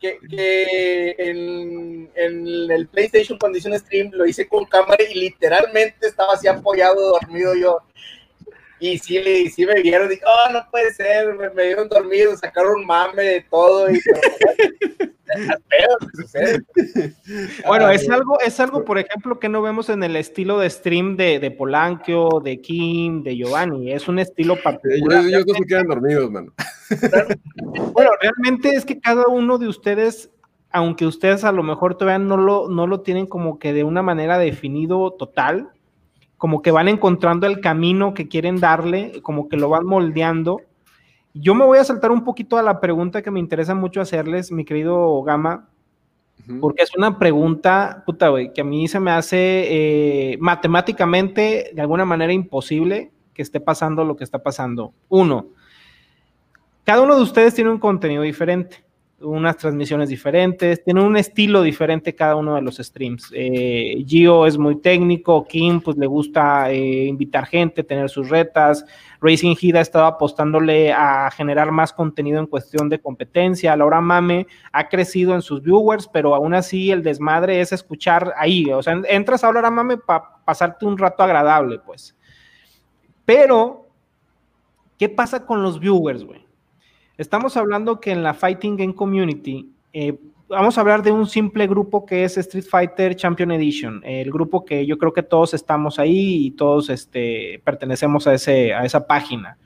Que, 0.00 0.18
que, 0.18 0.18
que 0.28 1.14
en, 1.16 2.10
en, 2.16 2.70
el 2.72 2.88
PlayStation 2.88 3.38
un 3.40 3.78
stream 3.78 4.10
lo 4.14 4.26
hice 4.26 4.48
con 4.48 4.64
cámara 4.64 5.04
y 5.08 5.14
literalmente 5.14 6.08
estaba 6.08 6.32
así 6.34 6.48
apoyado, 6.48 7.12
dormido 7.20 7.54
yo. 7.54 7.78
Y 8.82 8.98
sí, 8.98 9.18
le, 9.20 9.48
sí 9.48 9.64
me 9.64 9.80
vieron, 9.80 10.08
dije, 10.08 10.22
oh, 10.26 10.52
no 10.52 10.66
puede 10.68 10.92
ser, 10.92 11.36
me, 11.36 11.48
me 11.50 11.66
dieron 11.66 11.88
dormido, 11.88 12.36
sacaron 12.36 12.84
mame 12.84 13.22
de 13.22 13.46
todo. 13.48 13.88
Y, 13.88 14.00
bueno, 17.64 17.88
es 17.90 18.10
algo, 18.10 18.40
es 18.40 18.58
algo, 18.58 18.84
por 18.84 18.98
ejemplo, 18.98 19.38
que 19.38 19.48
no 19.48 19.62
vemos 19.62 19.88
en 19.88 20.02
el 20.02 20.16
estilo 20.16 20.58
de 20.58 20.68
stream 20.68 21.16
de, 21.16 21.38
de 21.38 21.52
Polanco, 21.52 22.40
de 22.42 22.60
Kim, 22.60 23.22
de 23.22 23.36
Giovanni. 23.36 23.92
Es 23.92 24.08
un 24.08 24.18
estilo 24.18 24.60
particular. 24.60 25.20
Ellos, 25.20 25.26
ellos 25.26 25.44
no 25.46 25.54
se 25.54 25.64
quedan 25.64 25.86
dormidos, 25.86 26.28
mano. 26.32 26.52
bueno, 27.92 28.10
realmente 28.20 28.70
es 28.70 28.84
que 28.84 28.98
cada 28.98 29.28
uno 29.28 29.58
de 29.58 29.68
ustedes, 29.68 30.28
aunque 30.72 31.06
ustedes 31.06 31.44
a 31.44 31.52
lo 31.52 31.62
mejor 31.62 31.96
todavía 31.96 32.18
no 32.18 32.36
lo, 32.36 32.68
no 32.68 32.88
lo 32.88 33.02
tienen 33.02 33.26
como 33.26 33.60
que 33.60 33.72
de 33.72 33.84
una 33.84 34.02
manera 34.02 34.38
definido 34.38 35.12
total, 35.12 35.70
como 36.42 36.60
que 36.60 36.72
van 36.72 36.88
encontrando 36.88 37.46
el 37.46 37.60
camino 37.60 38.14
que 38.14 38.26
quieren 38.26 38.58
darle, 38.58 39.22
como 39.22 39.48
que 39.48 39.56
lo 39.56 39.68
van 39.68 39.86
moldeando. 39.86 40.60
Yo 41.34 41.54
me 41.54 41.64
voy 41.64 41.78
a 41.78 41.84
saltar 41.84 42.10
un 42.10 42.24
poquito 42.24 42.58
a 42.58 42.62
la 42.62 42.80
pregunta 42.80 43.22
que 43.22 43.30
me 43.30 43.38
interesa 43.38 43.76
mucho 43.76 44.00
hacerles, 44.00 44.50
mi 44.50 44.64
querido 44.64 45.22
Gama, 45.22 45.68
porque 46.60 46.82
es 46.82 46.96
una 46.96 47.16
pregunta, 47.16 48.02
puta, 48.04 48.30
güey, 48.30 48.52
que 48.52 48.62
a 48.62 48.64
mí 48.64 48.88
se 48.88 48.98
me 48.98 49.12
hace 49.12 50.32
eh, 50.32 50.36
matemáticamente 50.40 51.70
de 51.72 51.80
alguna 51.80 52.04
manera 52.04 52.32
imposible 52.32 53.12
que 53.34 53.42
esté 53.42 53.60
pasando 53.60 54.04
lo 54.04 54.16
que 54.16 54.24
está 54.24 54.42
pasando. 54.42 54.94
Uno, 55.08 55.46
cada 56.82 57.02
uno 57.02 57.14
de 57.14 57.22
ustedes 57.22 57.54
tiene 57.54 57.70
un 57.70 57.78
contenido 57.78 58.24
diferente. 58.24 58.82
Unas 59.22 59.56
transmisiones 59.56 60.08
diferentes, 60.08 60.82
tienen 60.84 61.04
un 61.04 61.16
estilo 61.16 61.62
diferente 61.62 62.14
cada 62.14 62.36
uno 62.36 62.54
de 62.54 62.62
los 62.62 62.76
streams. 62.76 63.30
Eh, 63.34 64.04
Gio 64.06 64.46
es 64.46 64.58
muy 64.58 64.80
técnico, 64.80 65.44
Kim 65.46 65.80
pues 65.80 65.96
le 65.96 66.06
gusta 66.06 66.70
eh, 66.70 67.04
invitar 67.04 67.46
gente, 67.46 67.82
tener 67.82 68.08
sus 68.08 68.28
retas, 68.28 68.84
Racing 69.20 69.54
Heat 69.56 69.76
ha 69.76 69.80
estado 69.80 70.04
apostándole 70.06 70.92
a 70.92 71.30
generar 71.30 71.70
más 71.70 71.92
contenido 71.92 72.40
en 72.40 72.46
cuestión 72.46 72.88
de 72.88 73.00
competencia, 73.00 73.76
Laura 73.76 74.00
Mame 74.00 74.46
ha 74.72 74.88
crecido 74.88 75.34
en 75.34 75.42
sus 75.42 75.62
viewers, 75.62 76.08
pero 76.08 76.34
aún 76.34 76.54
así 76.54 76.90
el 76.90 77.02
desmadre 77.02 77.60
es 77.60 77.72
escuchar 77.72 78.34
ahí, 78.36 78.70
o 78.72 78.82
sea, 78.82 79.00
entras 79.08 79.44
a 79.44 79.52
Laura 79.52 79.70
Mame 79.70 79.98
para 79.98 80.44
pasarte 80.44 80.84
un 80.84 80.98
rato 80.98 81.22
agradable, 81.22 81.78
pues. 81.78 82.16
Pero, 83.24 83.88
¿qué 84.98 85.08
pasa 85.08 85.46
con 85.46 85.62
los 85.62 85.78
viewers, 85.78 86.24
güey? 86.24 86.44
Estamos 87.18 87.56
hablando 87.56 88.00
que 88.00 88.10
en 88.10 88.22
la 88.22 88.32
Fighting 88.32 88.76
Game 88.76 88.94
Community, 88.94 89.70
eh, 89.92 90.18
vamos 90.48 90.76
a 90.76 90.80
hablar 90.80 91.02
de 91.02 91.12
un 91.12 91.26
simple 91.26 91.66
grupo 91.66 92.06
que 92.06 92.24
es 92.24 92.38
Street 92.38 92.64
Fighter 92.64 93.14
Champion 93.16 93.50
Edition, 93.52 94.00
el 94.04 94.30
grupo 94.30 94.64
que 94.64 94.86
yo 94.86 94.96
creo 94.96 95.12
que 95.12 95.22
todos 95.22 95.54
estamos 95.54 95.98
ahí 95.98 96.46
y 96.46 96.50
todos 96.52 96.88
este, 96.90 97.60
pertenecemos 97.64 98.26
a, 98.26 98.34
ese, 98.34 98.72
a 98.72 98.84
esa 98.84 99.06
página. 99.06 99.58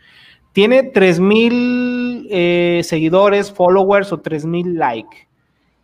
Tiene 0.52 0.92
3.000 0.92 2.26
eh, 2.30 2.80
seguidores, 2.82 3.52
followers 3.52 4.12
o 4.12 4.22
3.000 4.22 4.74
likes. 4.74 5.28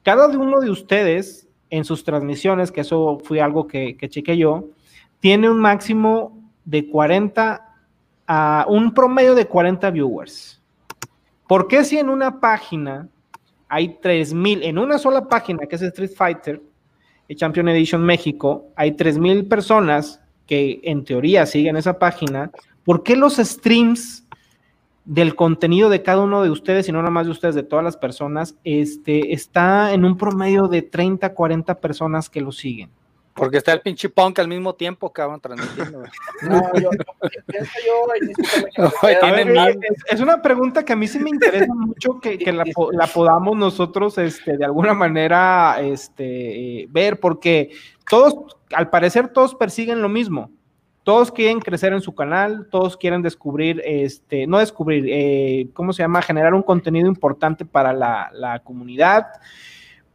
Cada 0.03 0.27
uno 0.27 0.61
de 0.61 0.71
ustedes 0.71 1.49
en 1.71 1.85
sus 1.85 2.05
transmisiones, 2.05 2.73
que 2.73 2.81
eso 2.81 3.19
fue 3.23 3.41
algo 3.41 3.67
que, 3.67 3.97
que 3.97 4.09
chequé 4.09 4.37
yo, 4.37 4.69
tiene 5.21 5.49
un 5.49 5.61
máximo 5.61 6.43
de 6.65 6.89
40 6.89 7.69
a 8.27 8.67
un 8.69 8.95
promedio 8.95 9.35
de 9.35 9.47
40 9.47 9.91
viewers. 9.91 10.62
¿Por 11.53 11.69
qué 11.69 11.85
si 11.85 11.99
en 11.99 12.09
una 12.09 12.41
página 12.41 13.11
hay 13.69 13.99
3000, 14.01 14.63
en 14.63 14.79
una 14.79 14.99
sola 14.99 15.29
página 15.29 15.67
que 15.67 15.77
es 15.77 15.83
Street 15.83 16.13
Fighter, 16.17 16.63
el 17.29 17.37
Champion 17.37 17.69
Edition 17.69 18.03
México, 18.03 18.71
hay 18.75 18.93
3000 18.93 19.49
personas 19.49 20.23
que 20.47 20.81
en 20.83 21.05
teoría 21.05 21.45
siguen 21.45 21.77
esa 21.77 21.99
página, 21.99 22.51
¿por 22.85 23.03
qué 23.03 23.17
los 23.17 23.37
streams 23.37 24.27
del 25.05 25.35
contenido 25.35 25.91
de 25.91 26.03
cada 26.03 26.23
uno 26.23 26.43
de 26.43 26.49
ustedes, 26.49 26.89
y 26.89 26.93
no 26.93 27.01
nada 27.01 27.11
más 27.11 27.27
de 27.27 27.33
ustedes, 27.33 27.55
de 27.55 27.65
todas 27.65 27.85
las 27.85 27.99
personas, 27.99 28.57
este, 28.65 29.35
está 29.35 29.93
en 29.93 30.07
un 30.07 30.17
promedio 30.17 30.69
de 30.69 30.81
30, 30.81 31.35
40 31.35 31.81
personas 31.83 32.31
que 32.31 32.41
lo 32.41 32.53
siguen? 32.53 32.89
Porque 33.35 33.57
está 33.57 33.73
el 33.73 33.81
pinche 33.81 34.11
punk 34.11 34.39
al 34.41 34.49
mismo 34.49 34.75
tiempo, 34.75 35.11
cabrón, 35.11 35.41
transmitiendo. 35.41 36.03
no, 36.43 36.73
yo, 36.79 36.91
pienso 37.47 37.73
yo, 38.77 38.89
es, 40.11 40.21
una 40.21 40.43
pregunta 40.43 40.85
que 40.85 40.93
a 40.93 40.97
mí 40.97 41.09
sí 41.09 41.19
me 41.19 41.31
interesa 41.31 41.73
mucho 41.73 42.21
que, 42.21 42.39
que 42.39 42.53
la, 42.53 42.65
la, 42.93 43.07
podamos 43.07 43.57
nosotros, 43.57 44.19
este, 44.19 44.59
de 44.59 44.65
alguna 44.65 44.93
manera, 44.93 45.81
este, 45.81 46.87
ver, 46.91 47.21
porque 47.21 47.71
todos, 48.09 48.57
al 48.75 48.91
parecer, 48.91 49.29
todos 49.29 49.55
persiguen 49.55 50.03
lo 50.03 50.09
mismo. 50.09 50.51
Todos 51.03 51.33
quieren 51.33 51.59
crecer 51.59 51.93
en 51.93 52.01
su 52.01 52.15
canal, 52.15 52.69
todos 52.71 52.97
quieren 52.97 53.23
descubrir, 53.23 53.83
este, 53.85 54.47
no 54.47 54.59
descubrir, 54.59 55.05
eh, 55.09 55.69
¿cómo 55.73 55.93
se 55.93 56.03
llama? 56.05 56.23
Generar 56.23 56.55
un 56.55 56.63
contenido 56.63 57.09
importante 57.09 57.65
para 57.65 57.93
la, 57.93 58.31
la 58.33 58.61
comunidad 58.61 59.27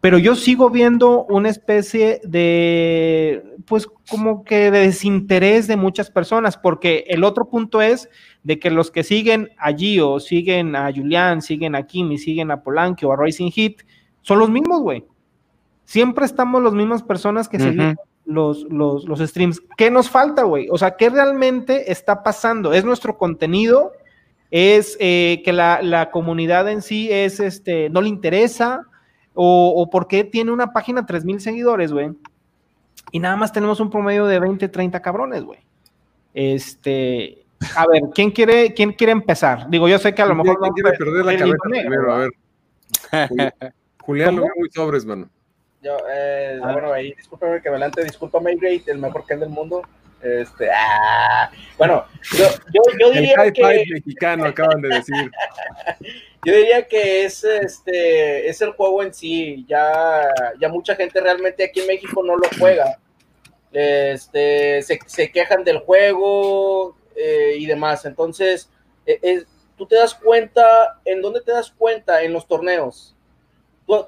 pero 0.01 0.17
yo 0.17 0.35
sigo 0.35 0.69
viendo 0.69 1.25
una 1.25 1.49
especie 1.49 2.21
de, 2.23 3.43
pues 3.65 3.87
como 4.09 4.43
que 4.43 4.69
de 4.69 4.79
desinterés 4.79 5.67
de 5.67 5.75
muchas 5.75 6.11
personas, 6.11 6.57
porque 6.57 7.05
el 7.07 7.23
otro 7.23 7.49
punto 7.49 7.81
es 7.81 8.09
de 8.43 8.59
que 8.59 8.69
los 8.69 8.91
que 8.91 9.03
siguen 9.03 9.49
a 9.57 9.73
Gio, 9.73 10.19
siguen 10.19 10.75
a 10.75 10.91
Julián, 10.93 11.41
siguen 11.41 11.75
a 11.75 11.83
Kimi, 11.83 12.17
siguen 12.17 12.51
a 12.51 12.61
Polanco 12.61 13.07
o 13.07 13.13
a 13.13 13.17
Racing 13.17 13.51
Heat, 13.51 13.77
son 14.21 14.39
los 14.39 14.49
mismos, 14.49 14.81
güey. 14.81 15.05
Siempre 15.85 16.25
estamos 16.25 16.61
las 16.61 16.73
mismas 16.73 17.01
personas 17.01 17.49
que 17.49 17.59
seguimos 17.59 17.95
los, 18.27 18.65
los, 18.69 19.05
los 19.05 19.19
streams. 19.19 19.61
¿Qué 19.77 19.89
nos 19.89 20.09
falta, 20.09 20.43
güey? 20.43 20.67
O 20.69 20.77
sea, 20.77 20.97
¿qué 20.97 21.09
realmente 21.09 21.91
está 21.91 22.23
pasando? 22.23 22.73
¿Es 22.73 22.83
nuestro 22.83 23.17
contenido? 23.17 23.93
¿Es 24.51 24.97
eh, 24.99 25.41
que 25.43 25.53
la, 25.53 25.81
la, 25.81 26.11
comunidad 26.11 26.69
en 26.69 26.81
sí 26.81 27.09
es, 27.11 27.39
este, 27.39 27.89
no 27.89 28.01
le 28.01 28.09
interesa? 28.09 28.85
O, 29.39 29.87
por 29.91 30.07
qué 30.07 30.23
tiene 30.23 30.51
una 30.51 30.73
página 30.73 31.05
3000 31.05 31.39
seguidores, 31.39 31.91
güey. 31.91 32.09
Y 33.11 33.19
nada 33.19 33.35
más 33.35 33.53
tenemos 33.53 33.79
un 33.79 33.91
promedio 33.91 34.25
de 34.25 34.39
20, 34.39 34.67
30 34.67 34.99
cabrones, 35.01 35.43
güey. 35.43 35.59
Este, 36.33 37.45
a 37.75 37.87
ver, 37.87 38.01
¿quién 38.13 38.31
quiere, 38.31 38.73
quién 38.73 38.93
quiere 38.93 39.11
empezar? 39.11 39.69
Digo, 39.69 39.87
yo 39.87 39.99
sé 39.99 40.13
que 40.15 40.21
a 40.23 40.25
lo 40.25 40.35
mejor. 40.35 40.59
¿Quién 40.59 40.73
quiere 40.73 40.97
perder 40.97 41.25
la 41.25 41.37
cabeza 41.37 41.57
primero? 41.69 42.13
A 42.13 42.17
ver. 42.17 42.31
Julián, 44.01 44.35
lo 44.35 44.41
veo 44.43 44.51
muy 44.57 44.69
sobres, 44.71 45.05
mano. 45.05 45.29
Yo, 45.81 45.97
eh, 46.11 46.59
ah. 46.63 46.73
bueno, 46.73 46.91
ahí, 46.91 47.13
discúlpame 47.13 47.61
que 47.61 47.69
adelante, 47.69 48.03
disculpa 48.03 48.39
Maygrade, 48.39 48.83
el 48.87 48.97
mejor 48.97 49.25
que 49.25 49.35
del 49.35 49.49
mundo. 49.49 49.83
Este, 50.21 50.67
ah, 50.71 51.51
bueno, 51.77 52.05
yo, 52.35 52.45
yo, 52.73 52.81
yo 52.99 53.11
diría 53.11 53.35
el 53.43 53.53
que... 53.53 53.85
mexicano 53.93 54.45
acaban 54.45 54.81
de 54.81 54.89
decir. 54.89 55.31
yo 56.47 56.53
diría 56.53 56.87
que 56.87 57.25
es 57.25 57.43
este 57.43 58.47
es 58.47 58.61
el 58.61 58.71
juego 58.71 59.03
en 59.03 59.13
sí, 59.13 59.65
ya, 59.67 60.33
ya 60.59 60.69
mucha 60.69 60.95
gente 60.95 61.19
realmente 61.19 61.63
aquí 61.63 61.81
en 61.81 61.87
México 61.87 62.23
no 62.23 62.35
lo 62.35 62.47
juega. 62.59 62.99
Este, 63.71 64.81
se, 64.81 64.99
se 65.05 65.31
quejan 65.31 65.63
del 65.63 65.79
juego 65.79 66.95
eh, 67.15 67.55
y 67.57 67.65
demás. 67.65 68.05
Entonces, 68.05 68.69
e, 69.05 69.43
tú 69.77 69.85
te 69.85 69.95
das 69.95 70.15
cuenta, 70.15 70.99
¿en 71.05 71.21
dónde 71.21 71.41
te 71.41 71.51
das 71.51 71.71
cuenta? 71.71 72.23
En 72.23 72.33
los 72.33 72.47
torneos 72.47 73.17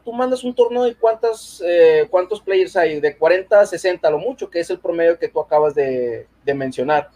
tú, 0.04 0.12
mandas 0.14 0.44
un 0.44 0.54
torneo 0.54 0.88
y 0.88 0.96
cuántas, 0.96 1.64
eh, 1.66 2.08
cuántos 2.10 2.42
players 2.42 2.76
hay, 2.76 3.00
de 3.00 3.18
40 3.18 3.62
a 3.62 3.66
60, 3.66 4.10
lo 4.10 4.20
mucho, 4.20 4.50
que 4.50 4.60
es 4.60 4.70
el 4.70 4.80
promedio 4.80 5.18
que 5.18 5.30
tú 5.30 5.40
acabas 5.40 5.74
de, 5.74 6.28
mencionar. 6.54 7.10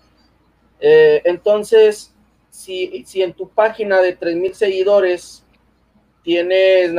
Eh, 0.79 1.21
entonces, 1.25 2.12
si, 2.53 3.03
si, 3.07 3.23
en 3.23 3.33
tu 3.33 3.49
página 3.49 3.99
de 3.99 4.17
3.000 4.17 4.53
seguidores 4.53 5.43
tienes 6.23 6.91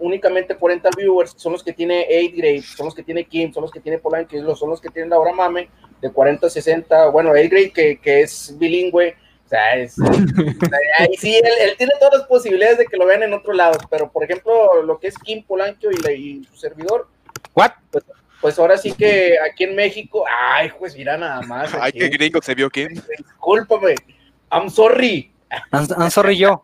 únicamente 0.00 0.56
40 0.56 0.88
viewers, 0.96 1.34
son 1.36 1.52
los 1.52 1.62
que 1.62 1.72
tiene 1.72 2.06
8 2.08 2.34
Grade, 2.36 2.62
son 2.62 2.86
los 2.86 2.94
que 2.94 3.02
tiene 3.02 3.24
Kim, 3.24 3.52
son 3.52 3.62
los 3.62 3.70
que 3.70 3.80
tiene 3.80 3.98
Polanco, 3.98 4.56
son 4.56 4.70
los 4.70 4.80
que 4.80 4.88
tienen 4.88 5.10
Laura 5.10 5.32
Mame, 5.32 5.68
de 6.00 6.10
40 6.10 6.46
a 6.46 6.50
60, 6.50 7.08
bueno, 7.10 7.30
8 7.30 7.48
Grade 7.50 7.72
que, 7.72 8.00
que 8.00 8.22
es 8.22 8.56
bilingüe, 8.58 9.14
sea, 9.52 9.86
sí, 11.18 11.36
él, 11.36 11.76
tiene 11.76 11.92
todas 12.00 12.20
las 12.20 12.26
posibilidades 12.26 12.78
de 12.78 12.86
que 12.86 12.96
lo 12.96 13.06
vean 13.06 13.22
en 13.22 13.34
otro 13.34 13.52
lado, 13.52 13.78
pero 13.90 14.10
por 14.10 14.24
ejemplo, 14.24 14.82
lo 14.82 14.98
que 14.98 15.08
es 15.08 15.18
Kim 15.18 15.44
Polanco 15.44 15.88
y, 15.90 16.42
su 16.44 16.56
servidor, 16.56 17.08
¿What? 17.54 17.72
Pues, 17.90 18.04
pues, 18.40 18.58
ahora 18.58 18.78
sí 18.78 18.92
que 18.92 19.36
aquí 19.38 19.64
en 19.64 19.76
México, 19.76 20.24
ay, 20.26 20.70
pues 20.78 20.96
mira 20.96 21.18
nada 21.18 21.42
más. 21.42 21.72
Ay, 21.80 21.92
qué 21.92 22.08
gringo 22.08 22.40
se 22.40 22.54
vio 22.54 22.70
Kim. 22.70 22.88
Discúlpame, 23.18 23.94
I'm 24.52 24.68
sorry. 24.68 25.32
I'm, 25.72 26.10
sorry 26.10 26.36
yo. 26.36 26.62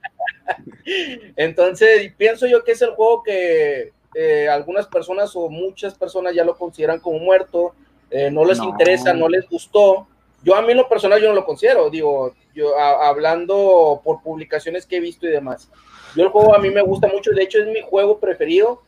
Entonces, 1.36 2.12
pienso 2.16 2.47
yo 2.47 2.62
que 2.62 2.72
es 2.72 2.82
el 2.82 2.91
juego 2.91 3.22
que 3.22 3.93
eh, 4.14 4.49
algunas 4.49 4.86
personas 4.86 5.34
o 5.34 5.49
muchas 5.49 5.95
personas 5.95 6.34
ya 6.34 6.45
lo 6.45 6.57
consideran 6.57 7.01
como 7.01 7.18
muerto, 7.18 7.74
eh, 8.11 8.30
no 8.30 8.45
les 8.45 8.59
interesa, 8.59 9.14
no 9.14 9.28
les 9.28 9.49
gustó. 9.49 10.07
Yo 10.43 10.55
a 10.55 10.62
mí 10.62 10.72
en 10.72 10.76
lo 10.76 10.89
personal 10.89 11.20
yo 11.20 11.28
no 11.28 11.34
lo 11.34 11.45
considero, 11.45 11.91
digo, 11.91 12.34
hablando 12.76 14.01
por 14.05 14.22
publicaciones 14.22 14.86
que 14.86 14.97
he 14.97 15.01
visto 15.01 15.26
y 15.26 15.30
demás. 15.30 15.70
Yo 16.14 16.24
el 16.24 16.30
juego 16.30 16.55
a 16.55 16.59
mí 16.59 16.70
me 16.70 16.82
gusta 16.82 17.09
mucho, 17.09 17.32
de 17.32 17.43
hecho 17.43 17.59
es 17.59 17.66
mi 17.66 17.80
juego 17.80 18.18
preferido. 18.18 18.82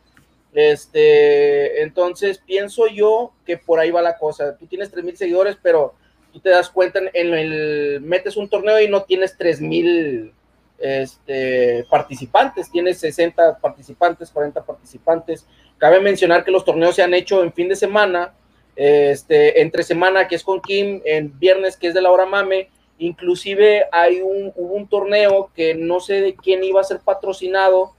Este, 0.53 1.81
entonces 1.81 2.39
pienso 2.45 2.87
yo 2.87 3.31
que 3.45 3.57
por 3.57 3.79
ahí 3.79 3.89
va 3.89 4.01
la 4.01 4.17
cosa. 4.17 4.55
Tú 4.57 4.67
tienes 4.67 4.91
3000 4.91 5.17
seguidores, 5.17 5.57
pero 5.61 5.95
tú 6.31 6.39
te 6.39 6.49
das 6.49 6.69
cuenta 6.69 6.99
en 7.13 7.33
el 7.33 8.01
metes 8.01 8.37
un 8.37 8.49
torneo 8.49 8.79
y 8.79 8.87
no 8.87 9.03
tienes 9.03 9.37
3000 9.37 10.33
este, 10.79 11.85
participantes, 11.89 12.71
tienes 12.71 12.99
60 12.99 13.59
participantes, 13.59 14.31
40 14.31 14.63
participantes. 14.63 15.45
Cabe 15.77 15.99
mencionar 15.99 16.43
que 16.43 16.51
los 16.51 16.65
torneos 16.65 16.95
se 16.95 17.03
han 17.03 17.13
hecho 17.13 17.43
en 17.43 17.53
fin 17.53 17.69
de 17.69 17.75
semana, 17.75 18.33
este, 18.75 19.61
entre 19.61 19.83
semana 19.83 20.27
que 20.27 20.35
es 20.35 20.43
con 20.43 20.61
Kim, 20.61 21.01
en 21.05 21.37
viernes 21.39 21.77
que 21.77 21.87
es 21.87 21.93
de 21.93 22.01
la 22.01 22.11
hora 22.11 22.25
mame, 22.25 22.69
Inclusive 23.01 23.85
hay 23.91 24.21
un, 24.21 24.53
hubo 24.55 24.75
un 24.75 24.87
torneo 24.87 25.49
que 25.55 25.73
no 25.73 25.99
sé 25.99 26.21
de 26.21 26.35
quién 26.35 26.63
iba 26.63 26.81
a 26.81 26.83
ser 26.83 26.99
patrocinado 26.99 27.95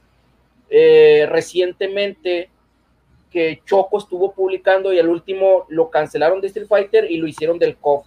eh, 0.70 1.26
recientemente 1.28 2.51
que 3.28 3.61
Choco 3.66 3.99
estuvo 3.99 4.33
publicando 4.33 4.93
y 4.93 5.01
al 5.01 5.09
último 5.09 5.66
lo 5.70 5.91
cancelaron 5.91 6.41
de 6.41 6.47
Street 6.47 6.68
Fighter 6.68 7.11
y 7.11 7.16
lo 7.16 7.26
hicieron 7.26 7.59
del 7.59 7.76
COF. 7.78 8.07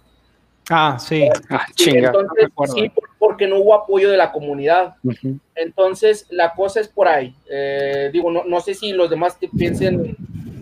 Ah, 0.68 0.98
sí. 0.98 1.28
Ah, 1.48 1.66
entonces, 1.78 2.48
sí, 2.74 2.92
porque 3.18 3.46
no 3.46 3.58
hubo 3.58 3.74
apoyo 3.74 4.10
de 4.10 4.16
la 4.16 4.32
comunidad. 4.32 4.96
Entonces, 5.54 6.26
la 6.30 6.54
cosa 6.54 6.80
es 6.80 6.88
por 6.88 7.06
ahí. 7.06 7.34
Eh, 7.48 8.10
digo, 8.12 8.30
no, 8.30 8.44
no, 8.44 8.60
sé 8.60 8.74
si 8.74 8.92
los 8.92 9.08
demás 9.08 9.38
piensen 9.56 10.16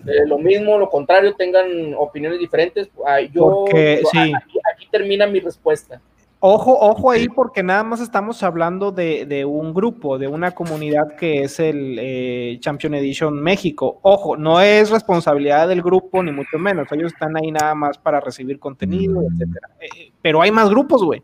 eh, 0.05 0.27
lo 0.27 0.37
mismo, 0.37 0.77
lo 0.77 0.89
contrario, 0.89 1.33
tengan 1.33 1.95
opiniones 1.97 2.39
diferentes. 2.39 2.89
yo, 3.33 3.65
sí. 3.71 4.33
aquí, 4.71 4.87
termina 4.91 5.25
mi 5.25 5.39
respuesta. 5.39 5.99
Ojo, 6.47 6.77
ojo 6.79 7.09
ahí, 7.09 7.27
porque 7.27 7.63
nada 7.63 7.83
más 7.83 7.99
estamos 8.01 8.43
hablando 8.43 8.91
de, 8.91 9.25
de 9.25 9.45
un 9.45 9.73
grupo, 9.73 10.19
de 10.19 10.27
una 10.27 10.51
comunidad 10.51 11.15
que 11.17 11.41
es 11.41 11.59
el 11.59 11.97
eh, 11.99 12.57
Champion 12.59 12.93
Edition 12.93 13.41
México. 13.41 13.97
Ojo, 14.03 14.37
no 14.37 14.61
es 14.61 14.91
responsabilidad 14.91 15.67
del 15.67 15.81
grupo, 15.81 16.21
ni 16.21 16.31
mucho 16.31 16.59
menos. 16.59 16.87
Ellos 16.91 17.13
están 17.13 17.35
ahí 17.35 17.51
nada 17.51 17.73
más 17.73 17.97
para 17.97 18.19
recibir 18.19 18.59
contenido, 18.59 19.21
Mm. 19.21 19.25
etcétera. 19.33 19.69
Eh, 19.81 20.11
pero 20.21 20.39
hay 20.41 20.51
más 20.51 20.69
grupos, 20.69 21.03
güey. 21.03 21.23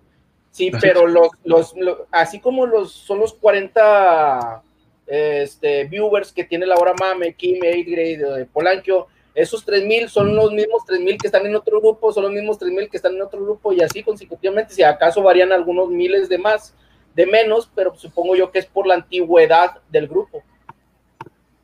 Sí, 0.50 0.72
pero 0.82 1.06
los, 1.06 1.30
los, 1.44 1.76
lo- 1.78 2.08
así 2.12 2.40
como 2.40 2.66
los 2.66 2.92
son 2.92 3.20
los 3.20 3.34
40 3.36 4.64
este, 5.06 5.84
viewers 5.86 6.32
que 6.34 6.46
tiene 6.46 6.66
la 6.66 6.76
hora 6.78 6.94
Mame, 7.00 7.34
Kim, 7.36 7.58
A-Grade, 7.58 8.38
de 8.40 8.46
Polanquio, 8.48 9.06
esos 9.34 9.64
3000 9.64 10.10
son 10.10 10.36
los 10.36 10.52
mismos 10.52 10.86
3000 10.86 11.18
que 11.18 11.28
están 11.28 11.46
en 11.46 11.56
otro 11.56 11.80
grupo, 11.80 12.12
son 12.12 12.24
los 12.24 12.32
mismos 12.32 12.58
3000 12.60 12.90
que 12.90 12.98
están 12.98 13.16
en 13.16 13.22
otro 13.22 13.42
grupo 13.42 13.72
y 13.72 13.82
así 13.82 14.04
consecutivamente, 14.04 14.74
si 14.74 14.84
acaso 14.84 15.22
varían 15.22 15.52
algunos 15.52 15.90
miles 15.90 16.28
de 16.28 16.38
más, 16.38 16.74
de 17.16 17.26
menos, 17.26 17.70
pero 17.74 17.96
supongo 17.96 18.36
yo 18.36 18.52
que 18.52 18.60
es 18.60 18.66
por 18.66 18.88
la 18.88 18.96
antigüedad 18.96 19.80
del 19.90 20.08
grupo. 20.08 20.44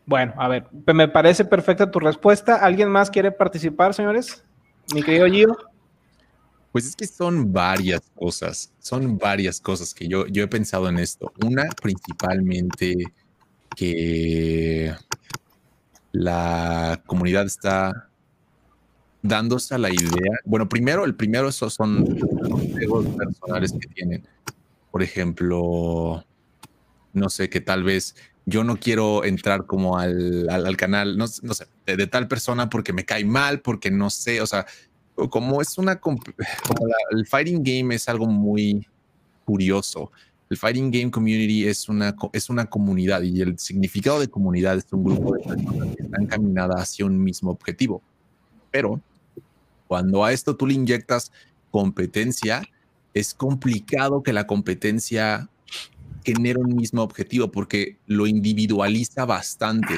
Bueno, 0.06 0.34
a 0.38 0.48
ver, 0.48 0.66
me 0.72 1.10
parece 1.10 1.44
perfecta 1.44 1.92
tu 1.92 2.00
respuesta. 2.00 2.56
¿Alguien 2.56 2.88
más 2.88 3.12
quiere 3.12 3.30
participar, 3.30 3.94
señores? 3.94 4.42
Mi 4.94 5.04
querido 5.04 5.28
Gio. 5.28 5.58
Pues 6.72 6.86
es 6.86 6.96
que 6.96 7.08
son 7.08 7.52
varias 7.52 8.02
cosas, 8.16 8.72
son 8.80 9.18
varias 9.18 9.60
cosas 9.60 9.94
que 9.94 10.08
yo, 10.08 10.28
yo 10.28 10.44
he 10.44 10.48
pensado 10.48 10.88
en 10.88 11.00
esto. 11.00 11.34
Una 11.44 11.68
principalmente 11.82 12.96
que 13.76 14.94
la 16.12 17.02
comunidad 17.06 17.46
está 17.46 18.10
dándose 19.22 19.76
a 19.76 19.78
la 19.78 19.90
idea. 19.90 20.40
Bueno, 20.46 20.70
primero, 20.70 21.06
el 21.06 21.16
primero, 21.16 21.50
esos 21.50 21.74
son 21.74 22.06
los 22.80 23.06
personales 23.16 23.74
que 23.74 23.88
tienen. 23.94 24.28
Por 24.92 25.04
ejemplo, 25.04 26.24
no 27.14 27.30
sé, 27.30 27.50
que 27.50 27.62
tal 27.62 27.84
vez 27.84 28.16
yo 28.46 28.64
no 28.64 28.78
quiero 28.78 29.26
entrar 29.26 29.66
como 29.66 29.98
al, 29.98 30.48
al- 30.50 30.66
al 30.66 30.78
canal, 30.78 31.18
no, 31.18 31.28
sé, 31.28 31.42
de, 31.86 32.08
tal 32.08 32.28
persona 32.28 32.70
porque 32.70 32.94
me 32.94 33.06
cae 33.06 33.26
mal, 33.26 33.62
porque 33.62 33.92
no 33.92 34.10
sé, 34.10 34.42
o 34.42 34.48
sea, 34.48 34.66
como 35.30 35.62
es 35.62 35.78
una 35.78 36.00
como 36.00 36.20
el 37.12 37.26
fighting 37.28 37.64
game 37.64 37.96
es 37.96 38.08
algo 38.08 38.28
muy 38.28 38.88
curioso. 39.44 40.12
El 40.50 40.58
fighting 40.58 40.92
game 40.92 41.12
community 41.12 41.68
es 41.68 41.90
una 41.90 42.16
es 42.32 42.50
una 42.50 42.66
comunidad 42.66 43.22
y 43.22 43.42
el 43.42 43.60
significado 43.60 44.20
de 44.20 44.30
comunidad 44.30 44.78
es 44.78 44.86
un 44.92 45.04
grupo 45.04 45.36
de 45.36 45.44
personas 45.44 45.96
que 45.96 46.04
están 46.04 46.26
caminadas 46.26 46.82
hacia 46.82 47.06
un 47.06 47.22
mismo 47.22 47.52
objetivo. 47.52 48.02
Pero 48.72 49.02
cuando 49.88 50.24
a 50.24 50.32
esto 50.32 50.56
tú 50.56 50.68
le 50.68 50.74
inyectas 50.74 51.32
competencia, 51.72 52.64
es 53.14 53.34
complicado 53.34 54.24
que 54.24 54.34
la 54.34 54.48
competencia 54.48 55.50
genere 56.24 56.60
un 56.60 56.76
mismo 56.76 57.02
objetivo 57.02 57.52
porque 57.52 57.98
lo 58.06 58.28
individualiza 58.28 59.26
bastante. 59.26 59.96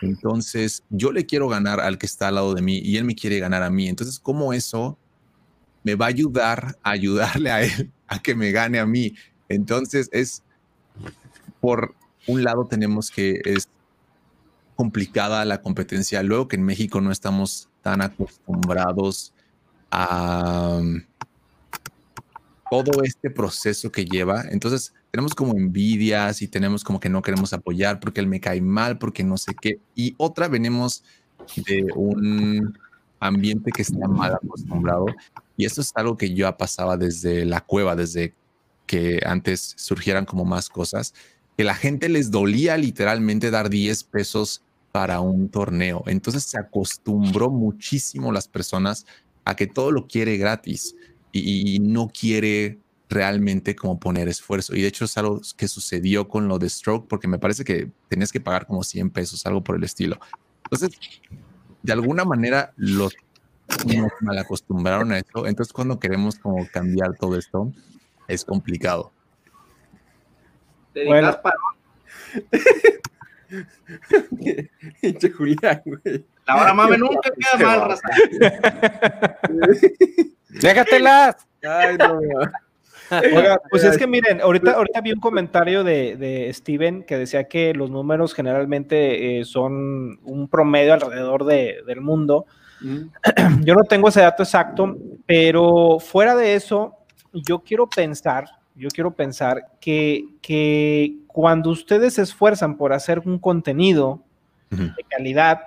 Entonces, 0.00 0.82
yo 0.90 1.12
le 1.12 1.26
quiero 1.26 1.48
ganar 1.48 1.80
al 1.80 1.98
que 1.98 2.06
está 2.06 2.28
al 2.28 2.36
lado 2.36 2.54
de 2.54 2.62
mí 2.62 2.78
y 2.78 2.96
él 2.96 3.04
me 3.04 3.14
quiere 3.14 3.38
ganar 3.38 3.62
a 3.62 3.70
mí. 3.70 3.88
Entonces, 3.88 4.18
¿cómo 4.18 4.52
eso 4.52 4.98
me 5.84 5.94
va 5.94 6.06
a 6.06 6.08
ayudar 6.08 6.76
a 6.82 6.90
ayudarle 6.90 7.50
a 7.50 7.62
él 7.62 7.90
a 8.06 8.20
que 8.20 8.34
me 8.34 8.50
gane 8.52 8.78
a 8.78 8.86
mí? 8.86 9.14
Entonces, 9.52 10.08
es 10.12 10.42
por 11.60 11.94
un 12.26 12.44
lado 12.44 12.66
tenemos 12.66 13.10
que 13.10 13.40
es 13.44 13.68
complicada 14.76 15.44
la 15.44 15.62
competencia, 15.62 16.22
luego 16.22 16.48
que 16.48 16.56
en 16.56 16.64
México 16.64 17.00
no 17.00 17.12
estamos 17.12 17.68
tan 17.82 18.00
acostumbrados 18.02 19.32
a 19.90 20.78
um, 20.80 21.02
todo 22.70 23.02
este 23.02 23.30
proceso 23.30 23.92
que 23.92 24.04
lleva. 24.04 24.44
Entonces, 24.50 24.94
tenemos 25.10 25.34
como 25.34 25.54
envidias 25.54 26.40
y 26.40 26.48
tenemos 26.48 26.82
como 26.84 26.98
que 26.98 27.10
no 27.10 27.20
queremos 27.20 27.52
apoyar 27.52 28.00
porque 28.00 28.20
él 28.20 28.26
me 28.26 28.40
cae 28.40 28.62
mal, 28.62 28.98
porque 28.98 29.22
no 29.22 29.36
sé 29.36 29.54
qué. 29.60 29.78
Y 29.94 30.14
otra, 30.16 30.48
venimos 30.48 31.04
de 31.54 31.86
un 31.94 32.78
ambiente 33.20 33.70
que 33.72 33.82
está 33.82 34.08
mal 34.08 34.34
acostumbrado. 34.34 35.06
Y 35.56 35.66
esto 35.66 35.82
es 35.82 35.92
algo 35.94 36.16
que 36.16 36.32
yo 36.34 36.50
pasaba 36.56 36.96
desde 36.96 37.44
la 37.44 37.60
cueva, 37.60 37.94
desde 37.94 38.34
que 38.86 39.20
antes 39.24 39.74
surgieran 39.76 40.24
como 40.24 40.44
más 40.44 40.68
cosas, 40.68 41.14
que 41.56 41.64
la 41.64 41.74
gente 41.74 42.08
les 42.08 42.30
dolía 42.30 42.76
literalmente 42.76 43.50
dar 43.50 43.70
10 43.70 44.04
pesos 44.04 44.62
para 44.92 45.20
un 45.20 45.48
torneo. 45.48 46.02
Entonces 46.06 46.44
se 46.44 46.58
acostumbró 46.58 47.50
muchísimo 47.50 48.30
las 48.32 48.48
personas 48.48 49.06
a 49.44 49.56
que 49.56 49.66
todo 49.66 49.90
lo 49.90 50.06
quiere 50.06 50.36
gratis 50.36 50.94
y, 51.32 51.78
no 51.80 52.08
quiere 52.08 52.78
realmente 53.08 53.74
como 53.74 53.98
poner 53.98 54.28
esfuerzo. 54.28 54.74
Y 54.74 54.82
de 54.82 54.88
hecho 54.88 55.06
es 55.06 55.16
algo 55.16 55.40
que 55.56 55.68
sucedió 55.68 56.28
con 56.28 56.48
lo 56.48 56.58
de 56.58 56.68
Stroke, 56.68 57.08
porque 57.08 57.28
me 57.28 57.38
parece 57.38 57.64
que 57.64 57.90
tenías 58.08 58.32
que 58.32 58.40
pagar 58.40 58.66
como 58.66 58.84
100 58.84 59.10
pesos, 59.10 59.44
algo 59.46 59.64
por 59.64 59.76
el 59.76 59.84
estilo. 59.84 60.18
Entonces, 60.64 60.98
de 61.82 61.92
alguna 61.92 62.24
manera 62.24 62.72
los 62.76 63.14
mal 64.20 64.38
acostumbraron 64.38 65.12
a 65.12 65.18
eso. 65.18 65.46
Entonces, 65.46 65.72
cuando 65.72 65.98
queremos 65.98 66.38
como 66.38 66.66
cambiar 66.68 67.16
todo 67.18 67.38
esto, 67.38 67.72
es 68.32 68.44
complicado. 68.44 69.12
Te 70.92 71.06
Bueno. 71.06 71.34
Pinche 75.00 75.30
Julián, 75.30 75.82
güey. 75.84 76.24
la 76.46 76.56
hora 76.56 76.74
Mame 76.74 76.98
nunca 77.04 77.30
queda 77.30 77.66
mal, 77.66 77.88
raza. 77.90 78.08
Déjatelas. 80.48 81.36
Ay, 81.62 81.96
no. 81.98 82.18
Oiga, 83.36 83.60
pues 83.70 83.84
es 83.84 83.98
que 83.98 84.06
miren, 84.06 84.40
ahorita, 84.40 84.72
ahorita 84.72 85.02
vi 85.02 85.12
un 85.12 85.20
comentario 85.20 85.84
de, 85.84 86.16
de 86.16 86.50
Steven 86.54 87.02
que 87.02 87.18
decía 87.18 87.44
que 87.44 87.74
los 87.74 87.90
números 87.90 88.32
generalmente 88.34 89.40
eh, 89.40 89.44
son 89.44 90.18
un 90.24 90.48
promedio 90.48 90.94
alrededor 90.94 91.44
de- 91.44 91.82
del 91.86 92.00
mundo. 92.00 92.46
Mm. 92.80 93.00
Yo 93.64 93.74
no 93.74 93.84
tengo 93.84 94.08
ese 94.08 94.22
dato 94.22 94.42
exacto, 94.44 94.96
pero 95.26 95.98
fuera 96.00 96.34
de 96.34 96.54
eso, 96.54 96.96
yo 97.32 97.60
quiero 97.60 97.88
pensar, 97.88 98.46
yo 98.74 98.88
quiero 98.88 99.12
pensar 99.12 99.66
que, 99.80 100.24
que 100.40 101.16
cuando 101.26 101.70
ustedes 101.70 102.14
se 102.14 102.22
esfuerzan 102.22 102.76
por 102.76 102.92
hacer 102.92 103.20
un 103.20 103.38
contenido 103.38 104.22
de 104.70 105.04
calidad, 105.08 105.60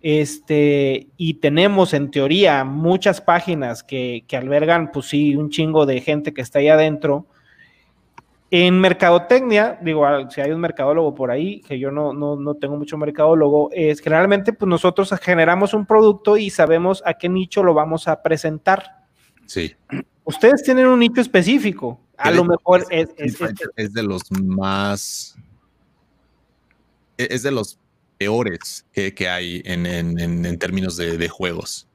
este, 0.00 1.08
y 1.16 1.34
tenemos 1.34 1.92
en 1.94 2.10
teoría 2.10 2.64
muchas 2.64 3.20
páginas 3.20 3.82
que, 3.82 4.24
que 4.26 4.36
albergan, 4.36 4.92
pues 4.92 5.06
sí, 5.06 5.36
un 5.36 5.50
chingo 5.50 5.86
de 5.86 6.00
gente 6.00 6.32
que 6.32 6.40
está 6.40 6.60
ahí 6.60 6.68
adentro. 6.68 7.26
En 8.50 8.80
mercadotecnia, 8.80 9.78
digo, 9.82 10.06
si 10.30 10.40
hay 10.40 10.52
un 10.52 10.60
mercadólogo 10.60 11.14
por 11.14 11.30
ahí, 11.30 11.60
que 11.60 11.78
yo 11.78 11.90
no, 11.90 12.12
no, 12.14 12.36
no 12.36 12.54
tengo 12.54 12.76
mucho 12.76 12.96
mercadólogo, 12.96 13.70
es 13.72 14.00
generalmente 14.00 14.52
pues 14.52 14.68
nosotros 14.68 15.12
generamos 15.20 15.74
un 15.74 15.84
producto 15.84 16.36
y 16.36 16.48
sabemos 16.48 17.02
a 17.04 17.14
qué 17.14 17.28
nicho 17.28 17.62
lo 17.62 17.74
vamos 17.74 18.08
a 18.08 18.22
presentar. 18.22 19.04
Sí. 19.46 19.74
Ustedes 20.28 20.62
tienen 20.62 20.86
un 20.86 20.98
nicho 21.00 21.22
específico. 21.22 21.98
A 22.18 22.30
lo 22.30 22.44
mejor 22.44 22.84
es, 22.90 23.08
es, 23.16 23.38
es- 23.76 23.92
de 23.94 24.02
los 24.02 24.22
más. 24.30 25.34
e- 27.16 27.28
Es 27.30 27.42
de 27.42 27.50
los 27.50 27.78
peores 28.18 28.84
que, 28.92 29.14
que 29.14 29.26
hay 29.28 29.62
en, 29.64 29.86
en- 29.86 30.18
en- 30.20 30.44
en 30.44 30.58
términos 30.58 30.96
de, 30.98 31.16
de 31.16 31.28
juegos. 31.28 31.86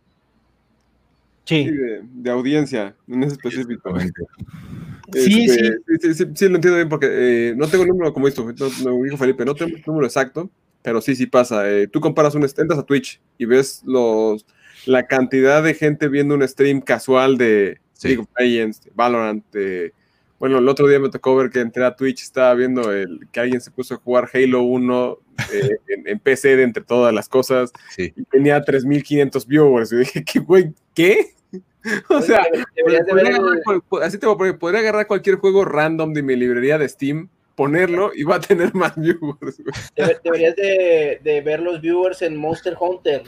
Sí, 1.46 1.66
sí. 1.66 1.72
de, 1.72 2.02
de 2.04 2.32
audiencia, 2.32 2.96
en 3.08 3.22
ese 3.24 3.34
específico. 3.34 3.94
Sí, 4.00 5.44
Este, 5.46 5.74
sí, 6.00 6.00
sí, 6.02 6.14
sí, 6.14 6.26
sí, 6.34 6.50
lo 6.50 6.56
entiendo 6.56 6.76
bien 6.78 6.90
porque 6.90 7.08
eh, 7.12 7.54
no 7.56 7.68
tengo 7.68 7.84
el 7.84 7.90
número 7.90 8.14
como 8.14 8.28
esto, 8.28 8.44
no, 8.46 8.70
no, 8.84 9.04
dijo 9.04 9.18
Felipe, 9.18 9.46
no 9.46 9.54
tengo 9.54 9.76
el 9.76 9.84
número 9.86 10.08
exacto, 10.08 10.50
pero 10.82 11.02
sí, 11.02 11.16
sí 11.16 11.28
pasa. 11.28 11.70
Eh, 11.70 11.88
tú 11.88 12.00
comparas 12.00 12.34
un, 12.34 12.44
entras 12.44 12.80
a 12.80 12.84
Twitch 12.84 13.22
y 13.38 13.46
ves 13.46 13.84
los, 13.86 14.44
la 14.88 15.06
cantidad 15.06 15.62
de 15.62 15.76
gente 15.76 16.08
viendo 16.08 16.34
un 16.34 16.48
stream 16.48 16.82
casual 16.82 17.38
de 17.38 17.80
Sí. 18.04 18.10
League 18.10 18.22
of 18.24 18.30
Legends, 18.40 18.82
Valorant. 18.94 19.44
de- 19.52 19.94
bueno, 20.40 20.58
el 20.58 20.68
otro 20.68 20.88
día 20.88 21.00
me 21.00 21.10
tocó 21.10 21.36
ver 21.38 21.50
que 21.50 21.62
entré 21.62 21.86
a 21.86 21.96
Twitch, 21.96 22.22
estaba 22.24 22.54
viendo 22.54 22.92
el, 22.92 23.28
que 23.32 23.40
alguien 23.40 23.62
se 23.62 23.72
puso 23.72 23.94
a 23.96 23.98
jugar 23.98 24.30
Halo 24.34 24.64
1 24.64 25.18
eh, 25.54 25.70
en, 25.88 26.08
en 26.08 26.20
PC 26.20 26.58
de 26.58 26.64
entre 26.64 26.84
todas 26.84 27.14
las 27.14 27.30
cosas 27.30 27.72
Sí. 27.96 28.14
y 28.16 28.24
tenía 28.26 28.62
3500 28.62 29.48
viewers. 29.48 29.92
Y 29.94 29.98
dije, 29.98 30.24
¿qué, 30.26 30.40
güey? 30.40 30.74
¿Qué? 30.94 31.28
o 32.10 32.22
sea, 32.22 32.46
podría 32.84 33.00
agarrar 33.00 33.82
así 34.04 34.18
te 34.18 34.26
voy 34.26 34.36
a 34.36 34.38
poner, 34.38 34.58
podría 34.58 34.80
agarrar 34.82 35.08
cualquier 35.08 35.36
juego 35.38 35.64
random 35.66 36.14
de 36.14 36.24
mi 36.24 36.36
librería 36.36 36.78
de 36.78 36.90
Steam, 36.90 37.30
ponerlo 37.56 38.12
y 38.16 38.24
va 38.24 38.36
a 38.36 38.40
tener 38.42 38.74
más 38.76 38.96
viewers. 38.98 39.62
güey. 39.62 40.16
Deberías 40.24 40.56
de, 40.56 41.22
de 41.24 41.42
ver 41.42 41.62
los 41.62 41.80
viewers 41.80 42.22
en 42.22 42.36
Monster 42.36 42.76
Hunter. 42.80 43.24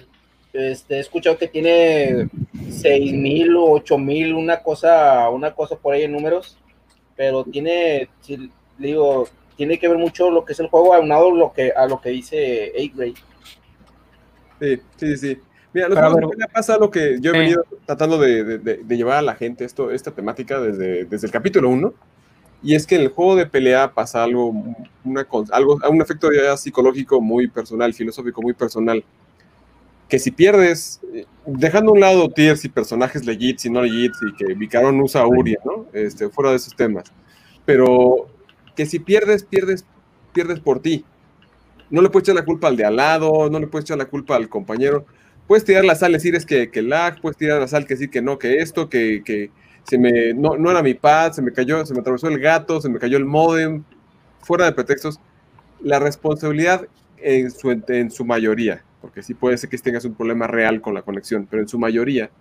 Este, 0.57 0.95
he 0.95 0.99
escuchado 0.99 1.37
que 1.37 1.47
tiene 1.49 2.29
6000 2.69 3.55
o 3.57 3.71
8000, 3.71 4.33
una 4.33 4.63
cosa, 4.63 5.29
una 5.29 5.53
cosa 5.53 5.75
por 5.75 5.93
ahí 5.93 6.03
en 6.03 6.13
números, 6.13 6.57
pero 7.15 7.43
tiene, 7.43 8.07
si- 8.21 8.49
digo, 8.77 9.27
tiene 9.57 9.77
que 9.79 9.87
ver 9.87 9.97
mucho 9.97 10.29
lo 10.31 10.45
que 10.45 10.53
es 10.53 10.59
el 10.59 10.67
juego 10.67 10.93
aunado 10.93 11.31
lo 11.31 11.51
que, 11.53 11.71
a 11.71 11.85
lo 11.87 11.99
que 11.99 12.09
dice 12.09 12.71
A-Grade. 12.77 13.15
Sí, 14.61 14.79
sí, 14.97 15.17
sí. 15.17 15.37
Mira, 15.73 15.89
los 15.89 15.97
juegos 15.97 16.15
de 16.15 16.21
ver- 16.21 16.29
pelea 16.29 16.47
pasa 16.53 16.77
lo 16.77 16.89
que 16.89 17.17
yo 17.19 17.31
he 17.31 17.37
venido 17.39 17.65
tratando 17.85 18.17
de, 18.17 18.43
de- 18.45 18.57
de- 18.59 18.77
de 18.77 18.97
llevar 18.97 19.17
a 19.17 19.21
la 19.21 19.35
gente 19.35 19.65
esto, 19.65 19.91
esta 19.91 20.11
temática 20.11 20.59
desde, 20.61 21.03
desde 21.05 21.27
el 21.27 21.33
capítulo 21.33 21.69
1. 21.69 21.93
Y 22.63 22.73
es 22.75 22.87
que 22.87 22.95
en 22.95 23.01
el 23.01 23.09
juego 23.09 23.35
de 23.35 23.45
pelea 23.45 23.93
pasa 23.93 24.23
algo, 24.23 24.53
una, 25.03 25.25
con- 25.25 25.45
algo, 25.51 25.77
un 25.89 26.01
efecto 26.01 26.29
ya 26.31 26.55
psicológico 26.55 27.19
muy 27.19 27.47
personal, 27.49 27.93
filosófico 27.93 28.41
muy 28.41 28.53
personal. 28.53 29.03
Que 30.07 30.19
si 30.19 30.31
pierdes, 30.31 31.01
eh, 31.13 31.25
dejando 31.45 31.91
a 31.91 31.93
un 31.93 31.99
lado 31.99 32.29
tiers 32.29 32.63
y 32.65 32.69
personajes 32.69 33.25
legits 33.25 33.65
y 33.65 33.69
no 33.69 33.81
legits, 33.81 34.17
y 34.21 34.35
que 34.35 34.53
Vicaron 34.53 34.99
usa 35.01 35.25
Uria, 35.25 35.59
¿no? 35.65 35.87
Este, 35.93 36.29
fuera 36.29 36.51
de 36.51 36.57
esos 36.57 36.75
temas. 36.75 37.05
Pero 37.65 38.27
que 38.75 38.85
si 38.85 38.99
pierdes, 38.99 39.43
pierdes, 39.43 39.85
pierdes 40.33 40.59
por 40.59 40.81
ti. 40.81 41.05
No 41.89 42.01
le 42.01 42.09
puedes 42.09 42.27
echar 42.27 42.35
la 42.35 42.45
culpa 42.45 42.67
al 42.67 42.77
de 42.77 42.85
al 42.85 42.95
lado, 42.95 43.49
no 43.49 43.59
le 43.59 43.67
puedes 43.67 43.85
echar 43.85 43.97
la 43.97 44.05
culpa 44.05 44.35
al 44.35 44.49
compañero. 44.49 45.05
Puedes 45.47 45.63
tirar 45.63 45.85
la 45.85 45.95
sal 45.95 46.11
decir 46.11 46.35
es 46.35 46.45
que, 46.45 46.69
que 46.71 46.81
lag, 46.81 47.21
puedes 47.21 47.37
tirar 47.37 47.59
la 47.59 47.67
sal 47.67 47.85
que 47.85 47.93
decir 47.93 48.09
que 48.09 48.21
no, 48.21 48.39
que 48.39 48.57
esto, 48.57 48.89
que, 48.89 49.21
que 49.23 49.51
se 49.83 49.97
me, 49.97 50.33
no, 50.33 50.57
no 50.57 50.71
era 50.71 50.81
mi 50.81 50.95
pad, 50.95 51.31
se 51.33 51.41
me 51.41 51.53
cayó, 51.53 51.85
se 51.85 51.93
me 51.93 51.99
atravesó 51.99 52.27
el 52.27 52.39
gato, 52.39 52.81
se 52.81 52.89
me 52.89 52.99
cayó 52.99 53.17
el 53.17 53.25
modem, 53.25 53.83
fuera 54.41 54.65
de 54.65 54.71
pretextos. 54.71 55.19
La 55.81 55.99
responsabilidad 55.99 56.87
en 57.17 57.51
su, 57.51 57.71
en 57.71 58.11
su 58.11 58.25
mayoría, 58.25 58.83
porque 59.05 59.21
sí 59.21 59.35
puede 59.35 59.55
ser 59.55 59.69
que 59.69 59.77
tengas 59.77 60.03
un 60.03 60.15
problema 60.15 60.47
real 60.47 60.81
con 60.81 60.95
la 60.95 61.03
conexión, 61.03 61.45
pero 61.47 61.61
en 61.61 61.67
su 61.67 61.77
mayoría, 61.77 62.31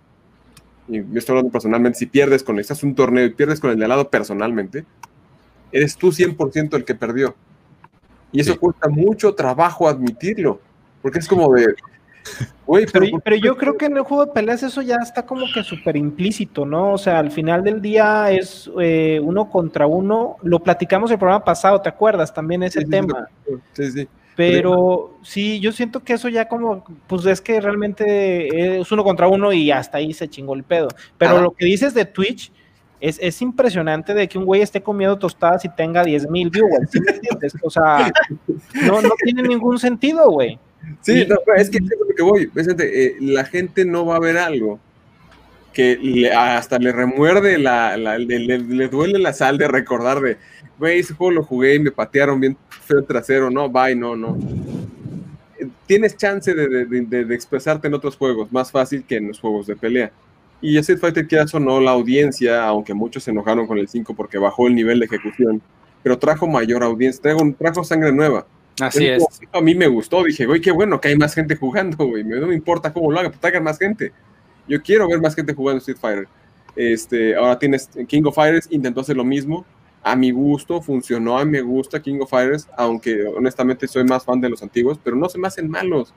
y 0.87 0.99
me 0.99 1.19
estoy 1.19 1.33
hablando 1.33 1.51
personalmente, 1.51 1.99
si 1.99 2.07
pierdes 2.07 2.41
con, 2.41 2.57
estás 2.59 2.81
un 2.81 2.95
torneo 2.95 3.23
y 3.23 3.29
pierdes 3.29 3.59
con 3.59 3.69
el 3.69 3.77
de 3.77 3.85
al 3.85 3.89
lado 3.89 4.09
personalmente, 4.09 4.83
eres 5.71 5.95
tú 5.95 6.11
100% 6.11 6.75
el 6.75 6.83
que 6.83 6.95
perdió. 6.95 7.35
Y 8.31 8.39
eso 8.39 8.53
Sí. 8.53 8.57
cuesta 8.57 8.89
mucho 8.89 9.35
trabajo 9.35 9.87
admitirlo, 9.87 10.59
porque 11.03 11.19
es 11.19 11.27
como 11.27 11.53
de, 11.53 11.67
Pero, 12.65 12.87
pero, 12.91 13.19
pero 13.23 13.35
yo 13.35 13.55
creo 13.55 13.77
que 13.77 13.85
en 13.85 13.97
el 13.97 14.01
juego 14.01 14.25
de 14.25 14.31
peleas 14.31 14.63
eso 14.63 14.81
ya 14.81 14.95
está 14.95 15.23
como 15.23 15.45
que 15.53 15.61
súper 15.63 15.95
implícito, 15.95 16.65
¿no? 16.65 16.93
O 16.93 16.97
sea, 16.97 17.19
al 17.19 17.29
final 17.29 17.63
del 17.63 17.79
día 17.79 18.31
es 18.31 18.71
eh, 18.81 19.21
uno 19.21 19.51
contra 19.51 19.85
uno. 19.85 20.37
Lo 20.41 20.59
platicamos 20.63 21.11
el 21.11 21.19
programa 21.19 21.45
pasado, 21.45 21.79
¿te 21.79 21.89
acuerdas? 21.89 22.33
También 22.33 22.63
ese 22.63 22.81
sí, 22.81 22.89
tema. 22.89 23.27
Sí, 23.73 23.91
sí. 23.91 24.07
Pero 24.35 25.17
sí, 25.23 25.59
yo 25.59 25.71
siento 25.71 26.01
que 26.03 26.13
eso 26.13 26.27
ya 26.29 26.47
como, 26.47 26.83
pues 27.07 27.25
es 27.25 27.39
que 27.41 27.61
realmente 27.61 28.79
es 28.79 28.91
uno 28.91 29.03
contra 29.03 29.27
uno 29.27 29.53
y 29.53 29.71
hasta 29.71 29.97
ahí 29.97 30.13
se 30.13 30.27
chingó 30.27 30.53
el 30.55 30.63
pedo. 30.63 30.89
Pero 31.17 31.41
lo 31.41 31.51
que 31.51 31.65
dices 31.65 31.93
de 31.93 32.05
Twitch 32.05 32.51
es, 32.99 33.17
es 33.21 33.41
impresionante 33.41 34.13
de 34.13 34.27
que 34.27 34.37
un 34.37 34.45
güey 34.45 34.61
esté 34.61 34.81
comiendo 34.81 35.17
tostadas 35.17 35.63
y 35.65 35.69
tenga 35.69 36.03
10 36.03 36.29
mil 36.29 36.49
viewers. 36.49 36.89
O 37.63 37.69
sea, 37.69 38.11
no, 38.85 39.01
no 39.01 39.09
tiene 39.23 39.43
ningún 39.43 39.79
sentido, 39.79 40.29
güey. 40.29 40.59
Sí, 41.01 41.21
Y- 41.21 41.25
no, 41.27 41.37
pero 41.45 41.57
es 41.57 41.69
que 41.69 41.77
es 41.77 41.83
lo 41.83 42.15
que 42.15 42.23
voy. 42.23 42.49
Gente, 42.55 43.05
eh, 43.05 43.15
la 43.21 43.45
gente 43.45 43.85
no 43.85 44.05
va 44.05 44.17
a 44.17 44.19
ver 44.19 44.37
algo 44.37 44.79
que 45.73 45.97
le- 46.01 46.31
hasta 46.31 46.77
le 46.79 46.91
remuerde 46.91 47.57
la, 47.57 47.97
la- 47.97 48.17
le, 48.17 48.39
le- 48.39 48.59
le 48.59 48.87
duele 48.87 49.19
la 49.19 49.33
sal 49.33 49.57
de 49.57 49.67
recordar 49.67 50.21
de, 50.21 50.37
güey, 50.79 50.99
ese 50.99 51.13
juego 51.13 51.31
lo 51.31 51.43
jugué 51.43 51.75
y 51.75 51.79
me 51.79 51.91
patearon 51.91 52.39
bien 52.39 52.55
feo 52.85 52.99
el 52.99 53.05
trasero, 53.05 53.49
no, 53.49 53.69
bye, 53.69 53.95
no, 53.95 54.15
no. 54.15 54.37
Tienes 55.87 56.17
chance 56.17 56.53
de, 56.53 56.67
de- 56.67 56.85
de- 57.01 57.25
de 57.25 57.35
expresarte 57.35 57.87
en 57.87 57.93
otros 57.93 58.17
juegos, 58.17 58.51
más 58.51 58.71
fácil 58.71 59.03
que 59.03 59.17
en 59.17 59.27
los 59.29 59.39
juegos 59.39 59.67
de 59.67 59.75
pelea. 59.75 60.11
Y 60.61 60.77
Street 60.77 60.99
Fighter 60.99 61.27
quieras 61.27 61.53
o 61.53 61.59
no, 61.59 61.79
la 61.79 61.91
audiencia, 61.91 62.65
aunque 62.67 62.93
muchos 62.93 63.23
se 63.23 63.31
enojaron 63.31 63.67
con 63.67 63.77
el 63.77 63.87
5 63.87 64.13
porque 64.15 64.37
bajó 64.37 64.67
el 64.67 64.75
nivel 64.75 64.99
de 64.99 65.05
ejecución, 65.05 65.61
pero 66.03 66.17
trajo 66.17 66.47
mayor 66.47 66.83
audiencia, 66.83 67.21
trajo, 67.21 67.39
trajo 67.57 67.83
sangre 67.83 68.11
nueva. 68.11 68.45
Así 68.81 69.05
es. 69.07 69.23
Eso 69.23 69.39
A 69.53 69.61
mí 69.61 69.73
me 69.75 69.87
gustó, 69.87 70.23
dije, 70.23 70.45
güey, 70.45 70.59
qué 70.59 70.71
bueno 70.71 70.99
que 70.99 71.07
hay 71.09 71.17
más 71.17 71.33
gente 71.33 71.55
jugando, 71.55 72.05
güey. 72.05 72.23
No 72.23 72.47
me 72.47 72.55
importa 72.55 72.91
cómo 72.91 73.11
lo 73.11 73.19
haga, 73.19 73.29
pues 73.29 73.39
traigan 73.39 73.63
más 73.63 73.77
gente. 73.79 74.11
Yo 74.67 74.81
quiero 74.81 75.07
ver 75.07 75.21
más 75.21 75.35
gente 75.35 75.53
jugando 75.53 75.77
Street 75.79 75.97
Fighter. 75.99 76.27
Este, 76.75 77.35
ahora 77.35 77.57
tienes 77.57 77.89
King 78.07 78.23
of 78.25 78.35
Fighters, 78.35 78.67
intentó 78.71 78.99
hacer 79.01 79.15
lo 79.15 79.23
mismo. 79.23 79.65
A 80.07 80.15
mi 80.15 80.29
gusto, 80.29 80.83
funcionó, 80.83 81.39
a 81.39 81.45
mí 81.45 81.51
me 81.51 81.61
gusta 81.61 81.99
King 81.99 82.19
of 82.21 82.29
Fighters, 82.29 82.67
aunque 82.77 83.23
honestamente 83.25 83.87
soy 83.87 84.03
más 84.03 84.23
fan 84.23 84.39
de 84.39 84.49
los 84.49 84.61
antiguos, 84.61 84.99
pero 85.03 85.15
no 85.15 85.27
se 85.29 85.39
me 85.39 85.47
hacen 85.47 85.67
malos. 85.67 86.13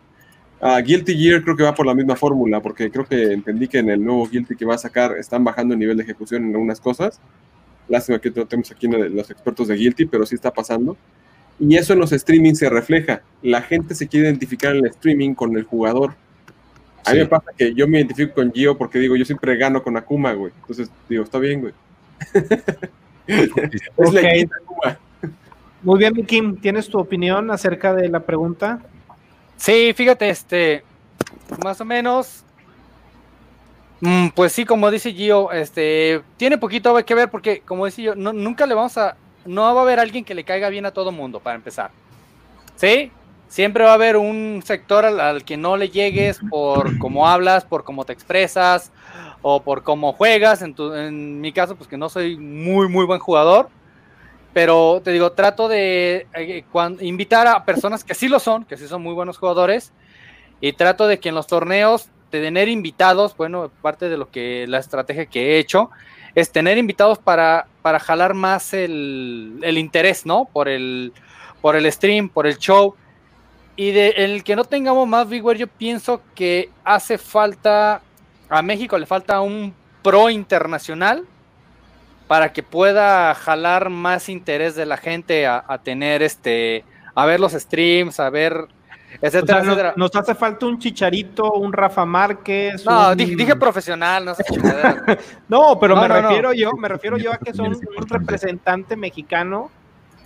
Ah, 0.61 0.79
Guilty 0.81 1.17
Gear 1.17 1.43
creo 1.43 1.57
que 1.57 1.63
va 1.63 1.75
por 1.75 1.87
la 1.87 1.95
misma 1.95 2.15
fórmula, 2.15 2.61
porque 2.61 2.91
creo 2.91 3.07
que 3.07 3.33
entendí 3.33 3.67
que 3.67 3.79
en 3.79 3.89
el 3.89 4.05
nuevo 4.05 4.29
Guilty 4.29 4.57
que 4.57 4.67
va 4.67 4.75
a 4.75 4.79
sacar 4.79 5.13
están 5.17 5.43
bajando 5.43 5.73
el 5.73 5.81
nivel 5.81 5.97
de 5.97 6.03
ejecución 6.03 6.45
en 6.45 6.51
algunas 6.51 6.81
cosas. 6.81 7.19
Lástima 7.89 8.19
que 8.19 8.31
no 8.31 8.45
tenemos 8.47 8.71
aquí 8.71 8.87
los 8.89 9.31
expertos 9.31 9.69
de 9.69 9.77
Guilty, 9.77 10.05
pero 10.05 10.27
sí 10.27 10.35
está 10.35 10.53
pasando. 10.53 10.95
Y 11.59 11.75
eso 11.77 11.95
en 11.95 12.01
los 12.01 12.13
streaming 12.13 12.55
se 12.55 12.69
refleja. 12.69 13.23
La 13.41 13.63
gente 13.63 13.95
se 13.95 14.07
quiere 14.07 14.27
identificar 14.29 14.77
en 14.77 14.85
el 14.85 14.91
streaming 14.91 15.33
con 15.33 15.57
el 15.57 15.63
jugador. 15.65 16.15
A 17.07 17.13
mí 17.13 17.17
Sí. 17.17 17.23
me 17.23 17.27
pasa 17.27 17.53
que 17.57 17.73
yo 17.73 17.89
me 17.89 17.99
identifico 17.99 18.35
con 18.35 18.53
Gio 18.53 18.77
porque 18.77 18.99
digo, 18.99 19.17
yo 19.17 19.25
siempre 19.25 19.57
gano 19.57 19.83
con 19.83 19.97
Akuma, 19.97 20.35
güey. 20.35 20.53
Entonces 20.61 20.91
digo, 21.09 21.25
está 21.25 21.39
bien, 21.39 21.63
güey. 21.63 21.73
es 23.99 24.13
la. 24.13 24.23
Muy 25.83 25.99
bien, 25.99 26.27
Kim, 26.27 26.57
¿tienes 26.57 26.89
tu 26.89 26.99
opinión 26.99 27.51
acerca 27.51 27.95
de 27.95 28.09
la 28.09 28.21
pregunta? 28.21 28.81
Sí, 29.57 29.93
fíjate, 29.95 30.29
este, 30.29 30.83
más 31.63 31.81
o 31.81 31.85
menos, 31.85 32.45
mm, 34.01 34.29
pues 34.29 34.53
sí, 34.53 34.65
como 34.65 34.91
dice 34.91 35.13
Gio, 35.13 35.53
este, 35.53 36.23
tiene 36.37 36.59
poquito 36.59 36.97
que 37.05 37.15
ver 37.15 37.31
porque, 37.31 37.61
como 37.61 37.87
dice 37.87 38.03
yo, 38.03 38.15
no, 38.17 38.33
nunca 38.33 38.67
le 38.67 38.75
vamos 38.75 38.99
a, 38.99 39.17
no 39.45 39.63
va 39.63 39.81
a 39.81 39.83
haber 39.83 40.01
alguien 40.01 40.25
que 40.25 40.35
le 40.35 40.45
caiga 40.45 40.69
bien 40.69 40.87
a 40.87 40.91
todo 40.91 41.13
mundo, 41.13 41.39
para 41.39 41.57
empezar. 41.57 41.91
¿Sí? 42.77 43.13
Siempre 43.49 43.85
va 43.85 43.93
a 43.93 43.95
haber 43.95 44.17
un 44.17 44.63
sector 44.65 45.05
al, 45.05 45.21
al 45.21 45.45
que 45.45 45.57
no 45.57 45.77
le 45.77 45.91
llegues 45.91 46.41
por 46.51 46.99
cómo 46.99 47.29
hablas, 47.29 47.65
por 47.65 47.85
cómo 47.85 48.05
te 48.05 48.13
expresas 48.13 48.91
o 49.43 49.63
por 49.63 49.83
cómo 49.83 50.13
juegas. 50.13 50.63
En, 50.63 50.75
tu- 50.75 50.95
en 50.95 51.41
mi 51.41 51.53
caso, 51.53 51.77
pues 51.77 51.89
que 51.89 51.97
no 51.97 52.09
soy 52.09 52.37
muy, 52.37 52.89
muy 52.89 53.05
buen 53.07 53.21
jugador. 53.21 53.69
Pero 54.55 55.01
te 55.05 55.13
digo, 55.13 55.33
trato 55.33 55.69
de 55.69 56.27
eh, 56.35 56.65
invitar 57.01 57.47
a 57.47 57.65
personas 57.65 58.03
que 58.03 58.15
sí 58.15 58.29
lo 58.29 58.41
son, 58.41 58.65
que 58.65 58.77
sí 58.77 58.89
son 58.89 59.03
muy 59.03 59.13
buenos 59.15 59.39
jugadores, 59.39 59.93
y 60.61 60.73
trato 60.73 61.07
de 61.07 61.21
que 61.21 61.29
en 61.29 61.35
los 61.35 61.47
torneos, 61.47 62.09
de 62.33 62.41
tener 62.41 62.69
invitados, 62.69 63.37
bueno, 63.37 63.71
parte 63.83 64.09
de 64.09 64.17
lo 64.17 64.31
que 64.31 64.67
la 64.67 64.79
estrategia 64.79 65.27
que 65.27 65.53
he 65.53 65.59
hecho, 65.59 65.91
es 66.35 66.51
tener 66.51 66.79
invitados 66.79 67.19
para, 67.19 67.69
para 67.83 68.01
jalar 68.01 68.35
más 68.35 68.73
el, 68.75 69.61
el 69.63 69.79
interés, 69.79 70.27
¿no? 70.27 70.47
Por 70.47 70.69
el, 70.69 71.13
por 71.61 71.77
el 71.77 71.91
stream, 71.93 72.29
por 72.29 72.47
el 72.47 72.57
show. 72.59 72.95
Y 73.77 73.93
de 73.93 74.09
el 74.17 74.43
que 74.43 74.57
no 74.57 74.65
tengamos 74.65 75.07
más 75.07 75.29
viewer, 75.29 75.57
yo 75.57 75.69
pienso 75.69 76.21
que 76.35 76.71
hace 76.85 77.17
falta, 77.17 78.03
a 78.49 78.63
México 78.63 78.99
le 78.99 79.07
falta 79.07 79.41
un 79.41 79.75
pro 80.03 80.31
internacional 80.31 81.25
para 82.27 82.53
que 82.53 82.63
pueda 82.63 83.35
jalar 83.35 83.89
más 83.91 84.29
interés 84.29 84.75
de 84.75 84.87
la 84.87 84.97
gente 84.97 85.47
a, 85.47 85.65
a 85.67 85.79
tener 85.79 86.23
este, 86.23 86.85
a 87.15 87.25
ver 87.27 87.41
los 87.41 87.53
streams, 87.53 88.21
a 88.21 88.29
ver, 88.31 88.53
O 88.55 88.67
etcétera, 89.23 89.47
sea, 89.47 89.63
no- 89.65 89.73
etcétera. 89.73 89.95
nos 89.97 90.15
hace 90.15 90.35
falta 90.35 90.67
un 90.67 90.79
Chicharito, 90.79 91.53
un 91.55 91.73
Rafa 91.73 92.05
Márquez. 92.05 92.85
No, 92.85 93.11
un- 93.13 93.17
dije, 93.17 93.35
dije 93.37 93.57
profesional, 93.57 94.25
no 94.27 94.35
sé. 94.35 94.45
chingadera. 94.49 95.19
No, 95.49 95.79
pero 95.81 95.95
No, 95.95 96.03
me 96.03 96.09
no, 96.09 96.15
no. 96.21 96.29
refiero 96.29 96.53
yo, 96.53 96.73
me 96.73 96.89
refiero 96.89 97.17
yo 97.17 97.33
a 97.33 97.39
que 97.39 97.55
son 97.55 97.69
un 97.69 98.07
representante 98.09 98.95
mexicano 98.97 99.71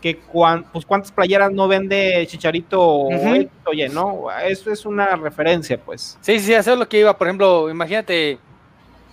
que 0.03 0.19
cuan- 0.19 0.65
pues 0.73 0.85
cuántas 0.85 1.13
playeras 1.13 1.53
no 1.53 1.69
vende 1.69 2.27
Chicharito 2.29 3.05
Ujú. 3.05 3.35
X 3.37 3.49
o 3.65 3.73
Y, 3.73 3.89
¿no? 3.89 4.27
Eso 4.45 4.71
es 4.71 4.85
una 4.85 5.17
referencia, 5.17 5.79
pues. 5.79 6.19
Sí, 6.21 6.41
sí, 6.41 6.53
eso 6.53 6.73
es 6.73 6.79
lo 6.79 6.89
que 6.89 6.99
iba. 6.99 7.17
Por 7.17 7.29
ejemplo, 7.29 7.71
imagínate, 7.71 8.39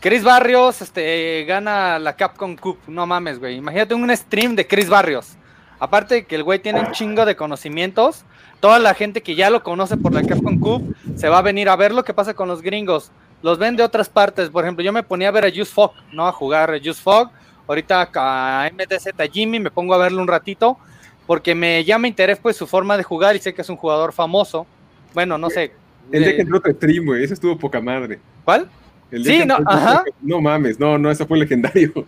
Chris 0.01 0.23
Barrios 0.23 0.81
este, 0.81 1.45
gana 1.47 1.99
la 1.99 2.15
Capcom 2.15 2.55
Cup. 2.57 2.79
No 2.87 3.05
mames, 3.05 3.39
güey. 3.39 3.55
Imagínate 3.57 3.93
un 3.93 4.09
stream 4.17 4.55
de 4.55 4.65
Chris 4.67 4.89
Barrios. 4.89 5.35
Aparte 5.79 6.15
de 6.15 6.25
que 6.25 6.35
el 6.35 6.43
güey 6.43 6.59
tiene 6.59 6.79
un 6.81 6.91
chingo 6.91 7.25
de 7.25 7.35
conocimientos, 7.37 8.25
toda 8.59 8.79
la 8.79 8.93
gente 8.93 9.21
que 9.23 9.35
ya 9.35 9.49
lo 9.49 9.63
conoce 9.63 9.95
por 9.95 10.13
la 10.13 10.23
Capcom 10.23 10.59
Cup 10.59 10.93
se 11.15 11.29
va 11.29 11.37
a 11.37 11.41
venir 11.41 11.69
a 11.69 11.75
ver 11.77 11.93
lo 11.93 12.03
que 12.03 12.13
pasa 12.13 12.33
con 12.33 12.47
los 12.49 12.61
gringos. 12.61 13.11
Los 13.41 13.57
ven 13.57 13.77
de 13.77 13.83
otras 13.83 14.09
partes. 14.09 14.49
Por 14.49 14.65
ejemplo, 14.65 14.83
yo 14.83 14.91
me 14.91 15.03
ponía 15.03 15.29
a 15.29 15.31
ver 15.31 15.45
a 15.45 15.49
Juice 15.49 15.71
Fog, 15.73 15.93
¿no? 16.11 16.27
A 16.27 16.31
jugar 16.33 16.71
a 16.71 16.77
Juice 16.79 17.01
Fog. 17.01 17.29
Ahorita 17.69 18.09
a 18.15 18.69
MDZ 18.73 19.09
Jimmy 19.31 19.59
me 19.59 19.69
pongo 19.69 19.93
a 19.93 19.99
verlo 19.99 20.21
un 20.23 20.27
ratito 20.27 20.77
porque 21.27 21.53
me 21.53 21.83
llama 21.85 22.07
interés 22.07 22.39
pues 22.41 22.57
su 22.57 22.65
forma 22.65 22.97
de 22.97 23.03
jugar 23.03 23.35
y 23.35 23.39
sé 23.39 23.53
que 23.53 23.61
es 23.61 23.69
un 23.69 23.77
jugador 23.77 24.11
famoso. 24.11 24.65
Bueno, 25.13 25.37
no 25.37 25.51
sé. 25.51 25.71
El 26.11 26.23
día 26.23 26.31
eh, 26.31 26.35
que 26.37 26.41
entró 26.41 26.57
otro 26.57 26.73
stream, 26.73 27.05
güey, 27.05 27.23
ese 27.23 27.35
estuvo 27.35 27.55
poca 27.59 27.79
madre. 27.79 28.19
¿Cuál? 28.43 28.67
El 29.11 29.23
día 29.23 29.33
Sí, 29.33 29.39
que 29.41 29.45
no, 29.45 29.57
entró- 29.59 29.71
ajá. 29.71 30.03
No 30.21 30.41
mames, 30.41 30.79
no, 30.79 30.97
no, 30.97 31.11
eso 31.11 31.27
fue 31.27 31.37
legendario, 31.37 31.91
güey. 31.93 32.07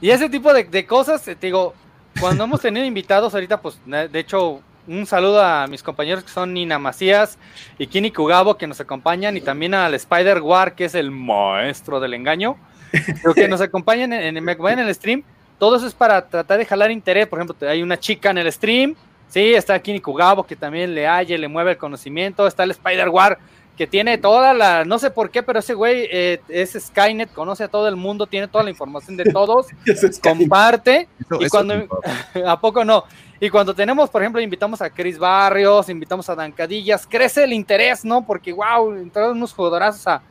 Y 0.00 0.10
ese 0.10 0.28
tipo 0.28 0.52
de, 0.52 0.64
de 0.64 0.84
cosas, 0.84 1.26
eh, 1.28 1.36
te 1.36 1.46
digo, 1.46 1.72
cuando 2.20 2.42
hemos 2.42 2.60
tenido 2.60 2.84
invitados 2.84 3.32
ahorita, 3.32 3.60
pues 3.62 3.78
de 3.86 4.08
de 4.08 4.18
hecho, 4.18 4.60
un 4.88 5.06
saludo 5.06 5.40
a 5.40 5.68
mis 5.68 5.84
compañeros 5.84 6.24
que 6.24 6.30
son 6.30 6.52
Nina 6.52 6.80
Macías 6.80 7.38
y 7.78 7.86
Kini 7.86 8.10
Kugabo 8.10 8.56
que 8.56 8.66
nos 8.66 8.80
acompañan 8.80 9.36
y 9.36 9.40
también 9.40 9.74
al 9.74 9.94
Spider 9.94 10.40
War 10.42 10.74
que 10.74 10.86
es 10.86 10.96
el 10.96 11.12
maestro 11.12 12.00
del 12.00 12.14
engaño, 12.14 12.56
pero 12.90 13.34
que 13.34 13.48
nos 13.48 13.60
acompañan 13.60 14.12
en, 14.12 14.36
el 14.36 14.94
stream. 14.94 15.22
Todo 15.58 15.76
eso 15.76 15.86
es 15.86 15.94
para 15.94 16.26
tratar 16.26 16.58
de 16.58 16.64
jalar 16.64 16.90
interés. 16.90 17.26
Por 17.26 17.38
ejemplo, 17.38 17.68
hay 17.68 17.82
una 17.82 17.98
chica 17.98 18.30
en 18.30 18.38
el 18.38 18.52
stream, 18.52 18.94
sí, 19.28 19.54
está 19.54 19.78
Kini 19.78 20.00
Kugabo 20.00 20.46
que 20.46 20.56
también 20.56 20.94
le 20.94 21.06
halla, 21.06 21.36
le 21.38 21.48
mueve 21.48 21.72
el 21.72 21.76
conocimiento, 21.76 22.46
está 22.46 22.64
el 22.64 22.72
Spider 22.72 23.08
War 23.08 23.38
que 23.76 23.86
tiene 23.86 24.16
toda 24.18 24.54
la, 24.54 24.84
no 24.84 24.98
sé 24.98 25.10
por 25.10 25.30
qué, 25.30 25.42
pero 25.42 25.58
ese 25.58 25.74
güey 25.74 26.08
eh, 26.10 26.40
es 26.48 26.72
Skynet, 26.72 27.32
conoce 27.32 27.64
a 27.64 27.68
todo 27.68 27.86
el 27.88 27.96
mundo, 27.96 28.26
tiene 28.26 28.48
toda 28.48 28.64
la 28.64 28.70
información 28.70 29.16
de 29.16 29.24
todos, 29.24 29.66
comparte, 30.22 31.08
Eso- 31.20 31.38
y 31.40 31.44
eso 31.44 31.50
cuando, 31.50 31.74
¿a 32.46 32.58
poco 32.58 32.84
no? 32.84 33.04
Y 33.38 33.50
cuando 33.50 33.74
tenemos, 33.74 34.08
por 34.08 34.22
ejemplo, 34.22 34.40
invitamos 34.40 34.80
a 34.80 34.88
Chris 34.88 35.18
Barrios, 35.18 35.90
invitamos 35.90 36.28
a 36.30 36.34
Dan 36.34 36.52
Cadillas, 36.52 37.06
crece 37.06 37.44
el 37.44 37.52
interés, 37.52 38.02
¿no? 38.02 38.24
Porque, 38.24 38.50
wow, 38.50 38.94
entraron 38.94 39.36
unos 39.36 39.52
jugadorazos 39.52 40.06
a, 40.06 40.22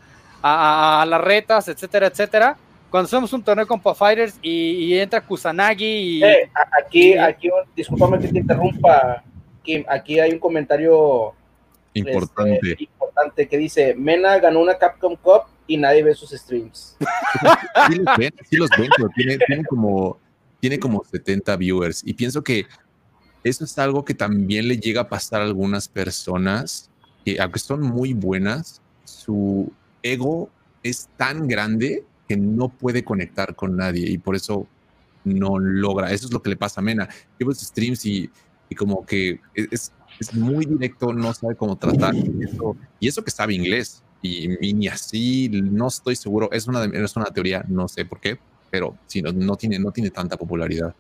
a, 0.48 1.02
a 1.02 1.06
las 1.08 1.22
retas, 1.22 1.68
etcétera, 1.68 2.06
etcétera. 2.06 2.56
Cuando 2.92 3.08
hacemos 3.08 3.34
un 3.34 3.44
torneo 3.44 3.66
con 3.66 3.82
Fighters 3.82 4.38
y, 4.44 4.86
y 4.86 5.00
entra 5.00 5.20
Kusanagi 5.20 5.86
y... 5.86 6.24
Eh, 6.24 6.52
aquí, 6.80 7.18
aquí, 7.18 7.50
discúlpame 7.76 8.20
que 8.20 8.28
te 8.28 8.38
interrumpa, 8.38 9.24
Kim. 9.64 9.84
Aquí 9.90 10.20
hay 10.20 10.34
un 10.34 10.40
comentario 10.40 11.34
importante. 11.96 12.72
este, 12.72 12.84
importante 12.84 13.48
que 13.48 13.58
dice: 13.58 13.96
Mena 13.96 14.38
ganó 14.38 14.62
una 14.62 14.78
Capcom 14.78 15.16
Cup 15.16 15.44
y 15.66 15.78
nadie 15.78 16.04
ve 16.04 16.14
sus 16.14 16.30
streams. 16.30 16.96
sí 17.90 17.96
los 17.98 18.18
ven, 18.18 18.34
sí 18.48 18.56
los 18.56 18.70
ven, 18.78 18.90
pero 18.96 19.10
tiene, 19.16 19.38
tiene 19.40 19.66
como, 19.66 20.20
tiene 20.60 20.80
como 20.80 21.04
70 21.04 21.56
viewers. 21.58 22.04
Y 22.06 22.14
pienso 22.14 22.44
que 22.44 22.68
eso 23.44 23.66
es 23.66 23.78
algo 23.80 24.06
que 24.06 24.14
también 24.14 24.68
le 24.68 24.78
llega 24.78 25.02
a 25.02 25.10
pasar 25.10 25.42
a 25.42 25.46
algunas 25.46 25.88
personas 25.88 26.92
que, 27.26 27.42
aunque 27.42 27.60
son 27.60 27.82
muy 27.82 28.14
buenas, 28.14 28.80
su 29.04 29.72
ego 30.06 30.50
es 30.84 31.10
tan 31.18 31.48
grande 31.48 32.04
que 32.28 32.38
no 32.38 32.70
puede 32.70 33.04
conectar 33.04 33.56
con 33.56 33.76
nadie 33.76 34.10
y 34.10 34.18
por 34.18 34.36
eso 34.36 34.68
no 35.24 35.58
logra. 35.60 36.12
Eso 36.12 36.28
es 36.28 36.34
lo 36.34 36.42
que 36.42 36.52
le 36.52 36.58
pasa 36.58 36.82
a 36.82 36.84
Mena. 36.84 37.10
Sus 37.40 37.60
streams 37.60 38.06
y, 38.06 38.30
y 38.70 38.76
como 38.76 39.06
que 39.06 39.40
es, 39.54 39.92
es 40.20 40.34
muy 40.34 40.66
directo, 40.66 41.12
no 41.14 41.34
sabe 41.34 41.56
cómo 41.56 41.76
tratar. 41.76 42.16
Y 42.16 42.44
eso, 42.44 42.78
y 43.00 43.08
eso 43.08 43.24
que 43.24 43.32
sabe 43.32 43.56
inglés. 43.56 44.04
Y, 44.22 44.70
y 44.70 44.74
ni 44.74 44.88
así, 44.88 45.50
no 45.50 45.88
estoy 45.88 46.16
seguro. 46.16 46.52
Es 46.52 46.68
una, 46.68 46.86
es 46.86 47.16
una 47.16 47.26
teoría, 47.26 47.64
no 47.68 47.88
sé 47.88 48.06
por 48.06 48.20
qué, 48.20 48.38
pero 48.70 48.96
sí, 49.08 49.22
no, 49.22 49.32
no 49.32 49.56
tiene, 49.56 49.80
no 49.80 49.92
tiene 49.92 50.12
tanta 50.12 50.38
popularidad. 50.38 50.96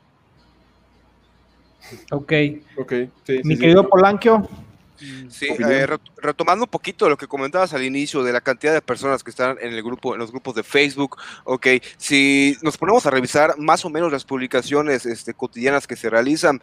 Ok. 2.11 2.33
Ok, 2.77 2.91
sí, 2.91 3.37
sí, 3.37 3.41
Mi 3.43 3.55
sí. 3.55 3.61
querido 3.61 3.87
Polanquio, 3.87 4.47
Sí, 5.29 5.49
Opinión. 5.49 5.71
eh, 5.71 5.87
ret- 5.87 6.11
retomando 6.17 6.65
un 6.65 6.69
poquito 6.69 7.09
lo 7.09 7.17
que 7.17 7.27
comentabas 7.27 7.73
al 7.73 7.83
inicio 7.83 8.23
de 8.23 8.31
la 8.33 8.41
cantidad 8.41 8.73
de 8.73 8.81
personas 8.81 9.23
que 9.23 9.31
están 9.31 9.57
en 9.61 9.73
el 9.73 9.83
grupo, 9.83 10.13
en 10.13 10.19
los 10.19 10.31
grupos 10.31 10.55
de 10.55 10.63
Facebook, 10.63 11.17
ok, 11.43 11.67
si 11.97 12.55
nos 12.61 12.77
ponemos 12.77 13.05
a 13.05 13.09
revisar 13.11 13.57
más 13.57 13.83
o 13.85 13.89
menos 13.89 14.11
las 14.11 14.23
publicaciones 14.25 15.05
este, 15.05 15.33
cotidianas 15.33 15.87
que 15.87 15.95
se 15.95 16.09
realizan, 16.09 16.61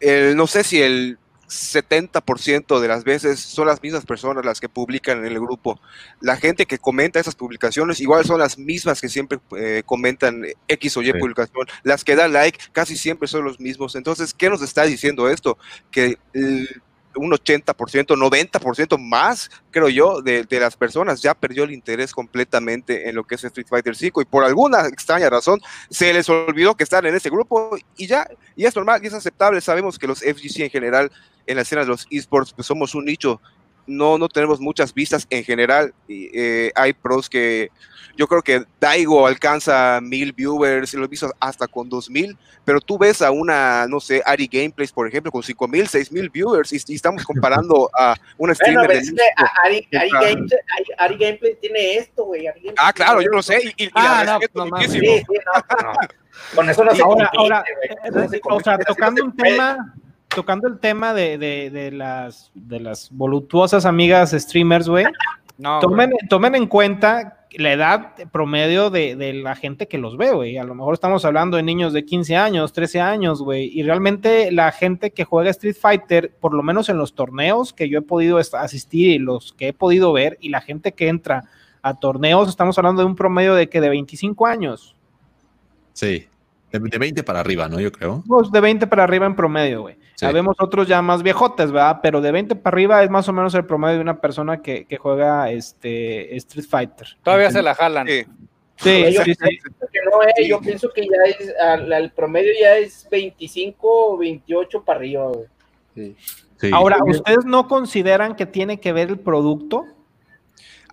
el- 0.00 0.36
no 0.36 0.46
sé 0.46 0.64
si 0.64 0.80
el 0.82 1.18
70% 1.48 2.80
de 2.80 2.88
las 2.88 3.04
veces 3.04 3.38
son 3.40 3.66
las 3.68 3.80
mismas 3.82 4.04
personas 4.04 4.44
las 4.44 4.58
que 4.60 4.68
publican 4.68 5.18
en 5.18 5.26
el 5.26 5.38
grupo. 5.40 5.80
La 6.20 6.36
gente 6.36 6.66
que 6.66 6.78
comenta 6.78 7.20
esas 7.20 7.36
publicaciones 7.36 8.00
igual 8.00 8.24
son 8.24 8.40
las 8.40 8.58
mismas 8.58 9.00
que 9.00 9.08
siempre 9.08 9.38
eh, 9.56 9.82
comentan 9.86 10.44
X 10.68 10.96
o 10.96 11.02
Y 11.02 11.06
Sí. 11.06 11.12
publicación. 11.18 11.66
Las 11.84 12.02
que 12.04 12.16
dan 12.16 12.32
like 12.32 12.58
casi 12.72 12.96
siempre 12.96 13.28
son 13.28 13.44
los 13.44 13.60
mismos. 13.60 13.94
Entonces, 13.94 14.34
¿qué 14.34 14.50
nos 14.50 14.60
está 14.62 14.82
diciendo 14.84 15.28
esto? 15.28 15.56
Que 15.90 16.18
el- 16.32 16.82
un 17.16 17.30
80%, 17.30 18.16
90% 18.16 18.98
más, 18.98 19.50
creo 19.70 19.88
yo, 19.88 20.22
de, 20.22 20.44
de 20.44 20.60
las 20.60 20.76
personas 20.76 21.22
ya 21.22 21.34
perdió 21.34 21.64
el 21.64 21.72
interés 21.72 22.12
completamente 22.12 23.08
en 23.08 23.14
lo 23.14 23.24
que 23.24 23.36
es 23.36 23.44
Street 23.44 23.66
Fighter 23.68 23.94
V 23.94 24.22
y 24.22 24.24
por 24.24 24.44
alguna 24.44 24.86
extraña 24.86 25.30
razón 25.30 25.60
se 25.90 26.12
les 26.12 26.28
olvidó 26.28 26.74
que 26.74 26.84
están 26.84 27.06
en 27.06 27.14
ese 27.14 27.30
grupo 27.30 27.76
y 27.96 28.06
ya, 28.06 28.28
y 28.54 28.64
es 28.64 28.76
normal 28.76 29.00
y 29.02 29.06
es 29.08 29.14
aceptable. 29.14 29.60
Sabemos 29.60 29.98
que 29.98 30.06
los 30.06 30.20
FGC 30.20 30.60
en 30.60 30.70
general 30.70 31.10
en 31.46 31.56
la 31.56 31.62
escena 31.62 31.82
de 31.82 31.88
los 31.88 32.06
esports 32.10 32.52
pues 32.52 32.66
somos 32.66 32.94
un 32.94 33.04
nicho, 33.04 33.40
no, 33.86 34.18
no 34.18 34.28
tenemos 34.28 34.60
muchas 34.60 34.92
vistas 34.92 35.26
en 35.30 35.44
general. 35.44 35.92
y, 36.08 36.30
eh, 36.32 36.72
hay 36.74 36.92
pros 36.92 37.28
que 37.28 37.70
yo 38.16 38.26
creo 38.26 38.40
que 38.40 38.64
Daigo 38.80 39.26
alcanza 39.26 40.00
mil 40.02 40.32
viewers, 40.32 40.94
y 40.94 40.96
lo 40.96 41.04
he 41.04 41.08
visto 41.08 41.30
hasta 41.38 41.66
con 41.68 41.88
dos 41.90 42.08
mil, 42.08 42.34
pero 42.64 42.80
tú 42.80 42.96
ves 42.96 43.20
a 43.20 43.30
una, 43.30 43.86
no 43.88 44.00
sé, 44.00 44.22
Ari 44.24 44.48
Gameplays, 44.50 44.90
por 44.90 45.06
ejemplo, 45.06 45.30
con 45.30 45.42
cinco 45.42 45.68
mil, 45.68 45.86
seis 45.86 46.10
mil 46.10 46.30
viewers, 46.30 46.72
y, 46.72 46.78
y 46.88 46.94
estamos 46.94 47.24
comparando 47.24 47.90
a 47.92 48.14
una 48.38 48.54
Bueno, 48.54 48.54
streamer 48.54 48.86
pero 48.86 48.92
de 48.98 49.04
es 49.04 49.10
que 49.10 49.12
nicho. 49.12 49.52
Ari, 49.64 49.88
Ari, 49.98 50.08
Claro. 50.10 50.26
Gameplay, 50.26 50.58
Ari- 50.78 50.94
Ari 50.98 51.16
Gameplay 51.18 51.54
tiene 51.60 51.96
esto, 51.98 52.24
güey. 52.24 52.46
Ari 52.46 52.72
Ah, 52.78 52.92
claro, 52.94 53.20
yo 53.20 53.28
lo 53.28 53.42
sé, 53.42 53.60
y, 53.76 53.82
y- 53.84 53.86
y 53.86 53.90
Ah, 53.94 54.22
la 54.24 54.32
no, 54.32 54.38
respeto 54.38 54.64
no 54.64 54.70
muchísimo. 54.76 55.12
Sí, 55.12 55.18
sí, 55.18 55.38
no, 55.82 55.92
no. 55.92 55.98
Con 56.54 56.70
eso 56.70 56.84
no 56.84 56.94
se 56.94 57.02
Ahora, 57.02 57.30
compite, 57.34 57.54
ahora, 57.54 57.64
no 58.12 58.28
se 58.30 58.40
o 58.42 58.60
sea, 58.60 58.76
no 58.78 58.84
tocando 58.84 59.20
se 59.20 59.26
un 59.26 59.36
tema, 59.36 59.94
tocando 60.28 60.68
el 60.68 60.78
tema 60.78 61.14
de, 61.14 61.38
de, 61.38 61.70
de 61.70 61.90
las 61.92 62.50
de 62.54 62.80
las 62.80 63.10
voluptuosas 63.10 63.86
amigas 63.86 64.32
streamers, 64.32 64.88
güey. 64.88 65.04
No, 65.58 65.80
Tomen, 65.80 66.12
tomen 66.28 66.54
en 66.54 66.66
cuenta 66.66 67.46
la 67.52 67.72
edad 67.72 68.14
promedio 68.30 68.90
de, 68.90 69.16
de 69.16 69.32
la 69.32 69.56
gente 69.56 69.88
que 69.88 69.96
los 69.96 70.18
ve, 70.18 70.32
güey. 70.32 70.58
A 70.58 70.64
lo 70.64 70.74
mejor 70.74 70.92
estamos 70.92 71.24
hablando 71.24 71.56
de 71.56 71.62
niños 71.62 71.94
de 71.94 72.04
15 72.04 72.36
años, 72.36 72.74
13 72.74 73.00
años, 73.00 73.40
güey. 73.40 73.70
Y 73.72 73.82
realmente 73.82 74.52
la 74.52 74.70
gente 74.72 75.12
que 75.12 75.24
juega 75.24 75.50
Street 75.50 75.76
Fighter, 75.80 76.34
por 76.40 76.52
lo 76.52 76.62
menos 76.62 76.90
en 76.90 76.98
los 76.98 77.14
torneos 77.14 77.72
que 77.72 77.88
yo 77.88 77.98
he 77.98 78.02
podido 78.02 78.36
asistir 78.36 79.12
y 79.12 79.18
los 79.18 79.54
que 79.54 79.68
he 79.68 79.72
podido 79.72 80.12
ver, 80.12 80.36
y 80.42 80.50
la 80.50 80.60
gente 80.60 80.92
que 80.92 81.08
entra 81.08 81.44
a 81.80 81.94
torneos, 81.94 82.48
estamos 82.48 82.76
hablando 82.76 83.00
de 83.00 83.06
un 83.06 83.16
promedio 83.16 83.54
de 83.54 83.68
que 83.68 83.80
de 83.80 83.88
25 83.88 84.46
años. 84.46 84.94
Sí, 85.94 86.28
de, 86.72 86.78
de 86.80 86.98
20 86.98 87.22
para 87.22 87.40
arriba, 87.40 87.68
¿no? 87.68 87.78
Yo 87.80 87.90
creo. 87.92 88.22
Pues 88.26 88.50
de 88.50 88.60
20 88.60 88.86
para 88.86 89.04
arriba 89.04 89.26
en 89.26 89.36
promedio, 89.36 89.82
güey. 89.82 89.94
Sí. 90.14 90.26
Sabemos 90.26 90.56
otros 90.58 90.88
ya 90.88 91.00
más 91.02 91.22
viejotes, 91.22 91.70
¿verdad? 91.72 92.00
Pero 92.02 92.20
de 92.20 92.32
20 92.32 92.56
para 92.56 92.74
arriba 92.74 93.02
es 93.02 93.10
más 93.10 93.28
o 93.28 93.32
menos 93.32 93.54
el 93.54 93.64
promedio 93.66 93.96
de 93.96 94.00
una 94.02 94.20
persona 94.20 94.60
que, 94.62 94.84
que 94.86 94.96
juega 94.96 95.50
este 95.50 96.34
Street 96.36 96.66
Fighter. 96.68 97.06
Todavía 97.22 97.50
se 97.50 97.62
la 97.62 97.74
jalan. 97.74 98.06
Sí. 98.06 98.24
Sí, 98.78 99.04
Yo 99.14 99.22
sí, 99.24 99.32
sí. 99.34 99.46
pienso 99.48 99.70
que 99.90 99.98
no, 100.04 100.22
eh, 100.22 100.48
yo 100.48 100.60
pienso 100.60 100.90
que 100.94 101.02
ya 101.02 101.22
es, 101.30 101.54
al- 101.58 101.90
el 101.90 102.10
promedio 102.10 102.52
ya 102.60 102.76
es 102.76 103.08
25 103.10 103.78
o 104.12 104.18
28 104.18 104.82
para 104.84 104.98
arriba, 104.98 105.28
güey. 105.28 105.46
Sí. 105.94 106.16
Sí. 106.60 106.70
Ahora, 106.74 106.98
¿ustedes 107.06 107.44
no 107.46 107.68
consideran 107.68 108.34
que 108.36 108.44
tiene 108.44 108.78
que 108.80 108.92
ver 108.92 109.08
el 109.08 109.18
producto? 109.18 109.84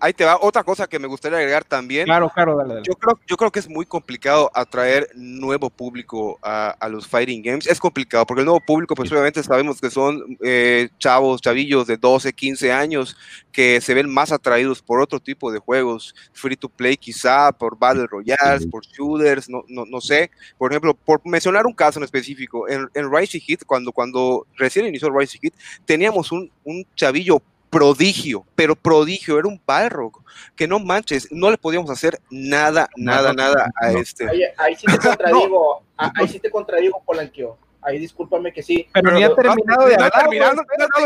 Ahí 0.04 0.12
te 0.12 0.22
va 0.26 0.38
otra 0.38 0.62
cosa 0.62 0.86
que 0.86 0.98
me 0.98 1.06
gustaría 1.08 1.38
agregar 1.38 1.64
también. 1.64 2.04
Claro, 2.04 2.28
claro, 2.28 2.58
dale, 2.58 2.74
dale. 2.74 2.86
Yo 2.86 2.92
creo, 2.94 3.18
yo 3.26 3.38
creo 3.38 3.50
que 3.50 3.58
es 3.60 3.70
muy 3.70 3.86
complicado 3.86 4.50
atraer 4.52 5.08
nuevo 5.14 5.70
público 5.70 6.38
a, 6.42 6.72
a 6.78 6.90
los 6.90 7.08
fighting 7.08 7.40
games. 7.42 7.66
Es 7.66 7.80
complicado 7.80 8.26
porque 8.26 8.42
el 8.42 8.44
nuevo 8.44 8.60
público, 8.60 8.94
pues 8.94 9.10
obviamente 9.10 9.42
sabemos 9.42 9.80
que 9.80 9.88
son 9.88 10.36
eh, 10.44 10.90
chavos, 10.98 11.40
chavillos 11.40 11.86
de 11.86 11.96
12, 11.96 12.34
15 12.34 12.70
años 12.70 13.16
que 13.50 13.80
se 13.80 13.94
ven 13.94 14.10
más 14.12 14.30
atraídos 14.30 14.82
por 14.82 15.00
otro 15.00 15.20
tipo 15.20 15.50
de 15.50 15.58
juegos, 15.58 16.14
free 16.34 16.56
to 16.56 16.68
play 16.68 16.98
quizá, 16.98 17.50
por 17.52 17.78
Battle 17.78 18.06
Royales, 18.06 18.64
Sí. 18.64 18.68
por 18.68 18.84
shooters, 18.84 19.48
no, 19.48 19.64
no, 19.68 19.86
no 19.86 20.02
sé. 20.02 20.30
Por 20.58 20.70
ejemplo, 20.70 20.92
por 20.92 21.22
mencionar 21.24 21.64
un 21.64 21.72
caso 21.72 21.98
en 21.98 22.04
específico, 22.04 22.68
en, 22.68 22.90
en 22.92 23.10
Rising 23.10 23.40
Hit, 23.40 23.64
cuando, 23.64 23.90
cuando 23.90 24.46
recién 24.58 24.84
inició 24.84 25.08
Rising 25.08 25.40
Hit, 25.40 25.54
teníamos 25.86 26.30
un, 26.30 26.50
un 26.64 26.84
chavillo 26.94 27.40
prodigio, 27.78 28.46
pero 28.54 28.74
prodigio, 28.76 29.38
era 29.38 29.48
un 29.48 29.60
Balrog, 29.66 30.22
que 30.56 30.66
no 30.68 30.78
manches, 30.78 31.28
no 31.30 31.50
le 31.50 31.58
podíamos 31.58 31.90
hacer 31.90 32.20
nada, 32.30 32.88
nada, 32.96 33.28
No, 33.32 33.42
nada 33.42 33.70
a 33.82 33.90
no. 33.92 33.98
este. 33.98 34.28
Ahí, 34.28 34.42
ahí 34.56 34.76
sí 34.76 34.86
te 34.86 34.98
contradigo, 35.08 35.82
ahí 35.96 36.28
sí 36.28 36.38
te 36.40 36.50
contradigo, 36.50 37.02
Polanquio. 37.04 37.58
Ahí 37.82 37.98
discúlpame 37.98 38.50
que 38.50 38.62
sí. 38.62 38.88
Pero 38.94 39.10
ni 39.10 39.22
ha 39.24 39.34
terminado 39.34 39.86
de 39.86 39.94
hablar, 39.94 40.12
terminado, 40.12 40.54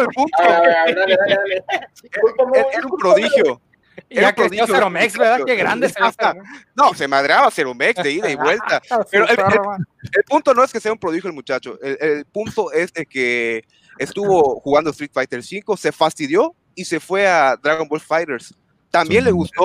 el 0.01 0.07
punto. 0.15 0.39
Era, 2.55 2.67
era 2.73 2.87
un 2.87 2.97
prodigio. 2.99 3.61
Y 4.09 4.19
Era 4.19 4.29
ya 4.29 4.35
prodigio. 4.37 4.67
Ceromex, 4.67 5.19
¿verdad? 5.19 5.41
Qué 5.45 5.57
grande 5.57 5.89
se 5.89 5.95
Ceromex. 5.95 6.49
No, 6.77 6.95
se 6.95 7.09
madreaba 7.09 7.51
Ceromex 7.51 8.01
de 8.03 8.13
ida 8.13 8.31
y 8.31 8.37
vuelta. 8.37 8.81
Pero 9.11 9.27
el- 9.29 9.39
El 10.13 10.25
punto 10.25 10.55
no 10.55 10.63
es 10.63 10.73
que 10.73 10.79
sea 10.81 10.93
un 10.93 10.99
prodigio 10.99 11.29
el 11.29 11.35
muchacho. 11.35 11.79
El, 11.83 11.99
el 12.01 12.25
punto 12.27 12.71
es 12.73 12.93
de 12.93 13.05
que 13.07 13.65
estuvo 13.99 14.61
jugando 14.61 14.91
Street 14.91 15.11
Fighter 15.13 15.41
V, 15.41 15.77
se 15.77 15.93
fastidió 15.93 16.55
y 16.75 16.85
se 16.85 17.01
fue 17.01 17.27
a 17.27 17.57
Dragon 17.57 17.89
Ball 17.89 18.01
Fighters. 18.01 18.55
También 18.91 19.25
le 19.25 19.33
gustó, 19.33 19.65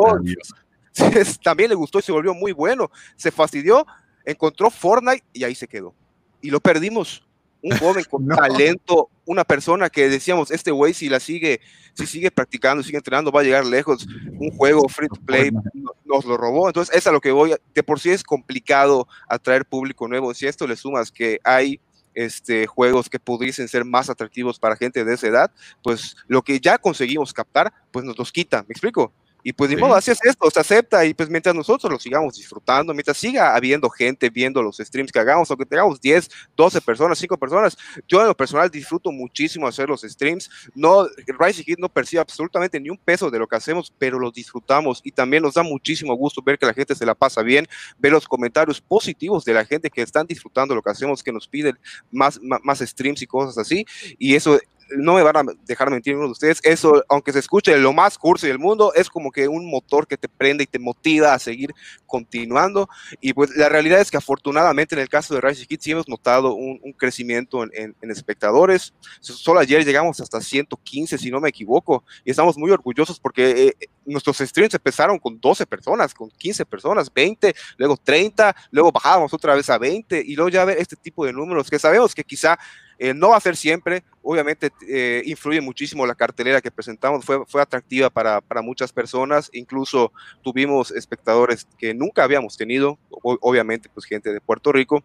también 1.44 1.70
le 1.70 1.76
gustó 1.76 2.00
y 2.00 2.02
se 2.02 2.12
volvió 2.12 2.34
muy 2.34 2.52
bueno. 2.52 2.90
Se 3.16 3.32
fastidió, 3.32 3.86
encontró 4.26 4.70
Fortnite 4.70 5.24
y 5.34 5.44
ahí 5.44 5.56
se 5.56 5.68
quedó. 5.68 5.94
Y 6.42 6.50
lo 6.52 6.60
perdimos. 6.60 7.26
Un 7.62 7.78
joven 7.78 8.04
con 8.10 8.26
No. 8.28 8.36
talento, 8.36 9.10
una 9.26 9.46
persona 9.46 9.90
que 9.90 10.10
decíamos, 10.10 10.52
este 10.52 10.72
güey 10.72 10.94
si 10.94 11.08
la 11.08 11.22
sigue, 11.22 11.62
si 11.94 12.06
sigue 12.06 12.30
practicando, 12.30 12.84
sigue 12.84 12.98
entrenando, 12.98 13.32
va 13.32 13.40
a 13.40 13.44
llegar 13.44 13.66
lejos. 13.66 14.06
Un 14.38 14.52
juego 14.52 14.90
free 14.90 15.08
to 15.08 15.16
play 15.26 15.50
no- 15.52 15.92
nos 16.04 16.26
lo 16.26 16.36
robó. 16.36 16.68
Entonces, 16.68 16.94
es 16.94 17.08
a 17.08 17.12
lo 17.14 17.22
que 17.22 17.32
voy. 17.32 17.56
De 17.74 17.82
por 17.84 18.02
sí 18.02 18.10
es 18.10 18.22
complicado 18.24 19.08
atraer 19.30 19.66
público 19.66 20.10
nuevo. 20.10 20.34
Si 20.34 20.46
a 20.46 20.50
esto 20.50 20.68
le 20.68 20.76
sumas 20.76 21.10
que 21.10 21.40
hay 21.46 21.80
este, 22.14 22.68
juegos 22.68 23.10
que 23.10 23.20
pudiesen 23.20 23.68
ser 23.68 23.86
más 23.86 24.10
atractivos 24.10 24.60
para 24.60 24.76
gente 24.76 25.04
de 25.04 25.14
esa 25.14 25.28
edad, 25.28 25.52
pues 25.84 26.16
lo 26.28 26.42
que 26.42 26.60
ya 26.60 26.78
conseguimos 26.78 27.34
captar, 27.34 27.74
pues 27.92 28.06
nos 28.06 28.18
los 28.18 28.32
quita. 28.32 28.64
¿Me 28.68 28.74
explico? 28.74 29.12
Y 29.44 29.54
pues 29.54 29.70
Sí. 29.70 29.76
modo, 29.76 29.96
así 29.96 30.12
es 30.12 30.20
esto, 30.24 30.50
se 30.50 30.60
acepta 30.60 31.06
y 31.06 31.14
pues 31.14 31.30
mientras 31.30 31.54
nosotros 31.54 31.92
lo 31.92 32.00
sigamos 32.00 32.36
disfrutando, 32.36 32.94
mientras 32.94 33.18
siga 33.18 33.56
habiendo 33.56 33.90
gente 33.90 34.30
viendo 34.30 34.64
los 34.64 34.78
streams 34.78 35.12
que 35.12 35.20
hagamos, 35.20 35.50
aunque 35.52 35.66
tengamos 35.66 36.00
10, 36.00 36.30
12 36.56 36.80
personas, 36.82 37.18
5 37.20 37.38
personas, 37.38 37.78
yo 38.08 38.22
en 38.22 38.28
lo 38.28 38.38
personal 38.38 38.70
disfruto 38.72 39.12
muchísimo 39.12 39.68
hacer 39.68 39.90
los 39.90 40.02
streams, 40.02 40.50
no, 40.76 41.06
Rising 41.40 41.64
Heat 41.66 41.80
no 41.80 41.90
percibe 41.90 42.22
absolutamente 42.22 42.80
ni 42.80 42.90
un 42.90 42.98
peso 42.98 43.30
de 43.30 43.40
lo 43.40 43.48
que 43.48 43.56
hacemos, 43.58 43.94
pero 43.98 44.18
lo 44.20 44.32
disfrutamos 44.32 45.02
y 45.04 45.12
también 45.12 45.44
nos 45.44 45.56
da 45.56 45.64
muchísimo 45.64 46.14
gusto 46.16 46.42
ver 46.42 46.58
que 46.58 46.66
la 46.66 46.74
gente 46.74 46.96
se 46.96 47.06
la 47.06 47.16
pasa 47.16 47.42
bien, 47.42 47.68
ver 47.98 48.14
los 48.14 48.28
comentarios 48.28 48.80
positivos 48.80 49.44
de 49.46 49.54
la 49.54 49.66
gente 49.66 49.90
que 49.90 50.02
están 50.02 50.26
disfrutando 50.26 50.74
lo 50.76 50.82
que 50.82 50.92
hacemos, 50.92 51.22
que 51.22 51.32
nos 51.34 51.48
piden 51.48 51.78
más, 52.12 52.40
más, 52.42 52.60
más 52.64 52.80
streams 52.80 53.22
y 53.22 53.28
cosas 53.28 53.58
así, 53.58 53.86
y 54.18 54.36
eso 54.36 54.58
no 54.98 55.16
me 55.16 55.24
van 55.24 55.38
a 55.38 55.44
dejar 55.66 55.90
mentir 55.90 56.16
uno 56.16 56.26
de 56.26 56.32
ustedes, 56.32 56.60
eso, 56.64 57.04
aunque 57.10 57.32
se 57.32 57.40
escuche 57.40 57.78
lo 57.78 57.94
más 57.94 58.18
curso 58.18 58.48
del 58.48 58.60
mundo, 58.60 58.94
es 58.94 59.10
como 59.10 59.32
que 59.32 59.48
un 59.48 59.70
motor 59.70 60.08
que 60.08 60.18
te 60.18 60.30
prende 60.30 60.64
y 60.64 60.68
te 60.68 60.80
motiva 60.80 61.34
a 61.34 61.40
seguir 61.40 61.74
continuando. 62.06 62.90
Y 63.22 63.34
pues 63.34 63.56
la 63.56 63.70
realidad 63.70 64.02
es 64.02 64.12
que 64.12 64.18
afortunadamente 64.18 64.96
en 64.96 65.02
el 65.02 65.10
caso 65.10 65.34
de 65.34 65.42
Rise 65.42 65.66
Kids 65.66 65.88
hemos 65.88 66.08
notado 66.08 66.54
un, 66.54 66.80
crecimiento 66.98 67.64
en, 67.64 67.72
en, 67.74 67.96
en, 68.02 68.12
espectadores. 68.12 68.94
Solo 69.20 69.60
ayer 69.60 69.84
llegamos 69.84 70.20
hasta 70.20 70.40
115, 70.40 71.18
si 71.18 71.32
no 71.32 71.40
me 71.40 71.50
equivoco, 71.50 72.04
y 72.24 72.32
estamos 72.32 72.58
muy 72.58 72.72
orgullosos 72.72 73.20
porque 73.20 73.76
eh, 73.80 73.90
nuestros 74.06 74.38
streams 74.38 74.74
empezaron 74.74 75.18
con 75.20 75.40
12 75.40 75.66
personas, 75.66 76.14
con 76.14 76.30
15 76.30 76.66
personas, 76.66 77.12
20, 77.14 77.54
luego 77.78 77.98
30, 77.98 78.56
luego 78.72 78.92
bajábamos 78.92 79.34
otra 79.34 79.56
vez 79.56 79.70
a 79.70 79.78
20, 79.78 80.24
y 80.26 80.36
luego 80.36 80.50
ya 80.50 80.66
ver 80.66 80.78
este 80.78 80.96
tipo 80.96 81.26
de 81.26 81.34
números 81.34 81.70
que 81.70 81.80
sabemos 81.80 82.14
que 82.14 82.24
quizá 82.24 82.58
eh, 83.00 83.14
no 83.14 83.30
va 83.30 83.38
a 83.38 83.42
ser 83.42 83.56
siempre, 83.56 84.04
obviamente 84.22 84.72
eh, 84.88 85.24
influye 85.26 85.62
muchísimo 85.62 86.06
la 86.06 86.16
cartelera 86.16 86.62
que 86.62 86.72
presentamos, 86.72 87.26
fue, 87.26 87.46
fue 87.48 87.62
atractiva 87.62 88.10
para, 88.10 88.42
para, 88.42 88.62
muchas 88.62 88.94
personas, 88.94 89.50
incluso 89.54 90.12
tuvimos 90.42 90.92
espectadores 90.92 91.68
que 91.78 91.94
nunca 91.94 92.24
habíamos 92.24 92.56
tenido, 92.58 92.98
obviamente 93.10 93.90
pues 93.94 94.06
gente 94.06 94.32
de 94.32 94.42
Puerto 94.42 94.72
Rico, 94.72 95.04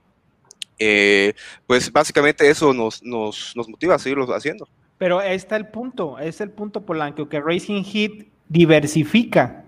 eh, 0.78 1.34
pues 1.66 1.92
básicamente 1.92 2.48
eso 2.48 2.72
nos, 2.72 3.02
nos, 3.02 3.52
nos, 3.56 3.68
motiva 3.68 3.96
a 3.96 3.98
seguirlo 3.98 4.32
haciendo. 4.32 4.68
Pero 4.96 5.18
ahí 5.18 5.34
está 5.34 5.56
el 5.56 5.68
punto, 5.68 6.18
es 6.18 6.40
el 6.40 6.50
punto 6.50 6.84
Polanco, 6.84 7.28
que 7.28 7.40
Racing 7.40 7.82
Heat 7.82 8.26
diversifica, 8.48 9.64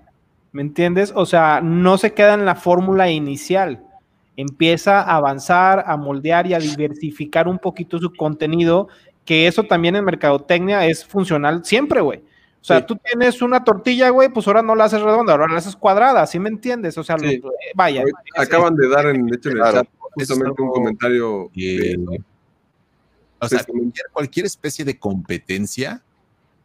¿me 0.52 0.62
entiendes? 0.62 1.12
O 1.14 1.26
sea, 1.26 1.60
no 1.60 1.98
se 1.98 2.12
queda 2.12 2.34
en 2.34 2.44
la 2.44 2.54
fórmula 2.54 3.10
inicial 3.10 3.89
empieza 4.40 5.00
a 5.00 5.16
avanzar, 5.16 5.84
a 5.86 5.96
moldear 5.96 6.46
y 6.46 6.54
a 6.54 6.58
diversificar 6.58 7.48
un 7.48 7.58
poquito 7.58 7.98
su 7.98 8.12
contenido, 8.12 8.88
que 9.24 9.46
eso 9.46 9.64
también 9.64 9.96
en 9.96 10.04
mercadotecnia 10.04 10.86
es 10.86 11.04
funcional 11.04 11.64
siempre, 11.64 12.00
güey. 12.00 12.18
O 12.60 12.64
sea, 12.64 12.80
sí. 12.80 12.84
tú 12.88 12.96
tienes 12.96 13.40
una 13.40 13.64
tortilla, 13.64 14.10
güey, 14.10 14.28
pues 14.28 14.46
ahora 14.46 14.62
no 14.62 14.74
la 14.74 14.84
haces 14.84 15.00
redonda, 15.00 15.32
ahora 15.32 15.48
la 15.48 15.58
haces 15.58 15.76
cuadrada, 15.76 16.26
¿sí 16.26 16.38
me 16.38 16.50
entiendes? 16.50 16.98
O 16.98 17.04
sea, 17.04 17.18
sí. 17.18 17.38
lo, 17.38 17.50
vaya. 17.74 18.04
Acaban 18.36 18.76
de 18.76 18.88
dar, 18.88 19.06
en, 19.06 19.26
de 19.26 19.36
hecho, 19.36 19.50
en 19.50 19.58
el 19.58 19.62
chat 19.62 19.88
justamente 20.14 20.62
un 20.62 20.70
comentario. 20.70 21.50
O 23.42 23.48
sea, 23.48 23.64
cualquier, 23.64 24.06
cualquier, 24.12 24.46
especie 24.46 24.84
de 24.84 24.98
competencia 24.98 26.02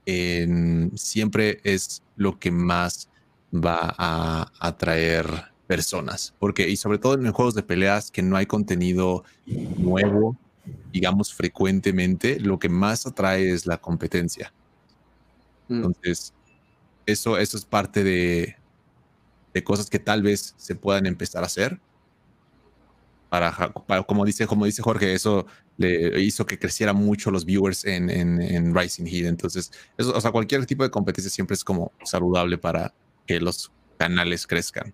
eh, 0.05 0.89
siempre 0.95 1.59
es 1.63 2.03
lo 2.17 2.37
que 2.37 2.51
más 2.51 3.09
va 3.53 3.95
a 3.97 4.51
atraer 4.59 5.54
personas, 5.67 6.33
porque 6.39 6.69
y 6.69 6.77
sobre 6.77 6.99
todo 6.99 7.15
en 7.15 7.31
juegos 7.31 7.55
de 7.55 7.63
peleas 7.63 8.11
que 8.11 8.21
no 8.21 8.37
hay 8.37 8.45
contenido 8.45 9.23
nuevo, 9.77 10.37
digamos 10.91 11.33
frecuentemente, 11.33 12.39
lo 12.39 12.59
que 12.59 12.69
más 12.69 13.05
atrae 13.05 13.51
es 13.51 13.65
la 13.65 13.77
competencia. 13.77 14.53
Mm. 15.67 15.75
Entonces, 15.75 16.33
eso, 17.05 17.37
eso 17.37 17.57
es 17.57 17.65
parte 17.65 18.03
de, 18.03 18.55
de, 19.53 19.63
cosas 19.63 19.89
que 19.89 19.99
tal 19.99 20.21
vez 20.21 20.53
se 20.57 20.75
puedan 20.75 21.05
empezar 21.05 21.43
a 21.43 21.47
hacer. 21.47 21.79
Para, 23.29 23.73
para, 23.87 24.03
como, 24.03 24.23
dice, 24.25 24.47
como 24.47 24.65
dice 24.65 24.81
Jorge, 24.81 25.13
eso 25.13 25.45
le 25.77 26.21
hizo 26.21 26.45
que 26.45 26.57
creciera 26.57 26.93
mucho 26.93 27.31
los 27.31 27.43
viewers 27.43 27.83
en, 27.83 28.09
en, 28.09 28.41
en 28.41 28.73
Rising 28.73 29.05
Heat. 29.05 29.25
Entonces, 29.25 29.71
eso, 29.97 30.15
o 30.15 30.21
sea, 30.21 30.31
cualquier 30.31 30.65
tipo 30.65 30.83
de 30.83 30.91
competencia 30.91 31.29
siempre 31.29 31.55
es 31.55 31.63
como 31.63 31.91
saludable 32.03 32.57
para 32.57 32.93
que 33.25 33.39
los 33.39 33.71
canales 33.97 34.47
crezcan. 34.47 34.93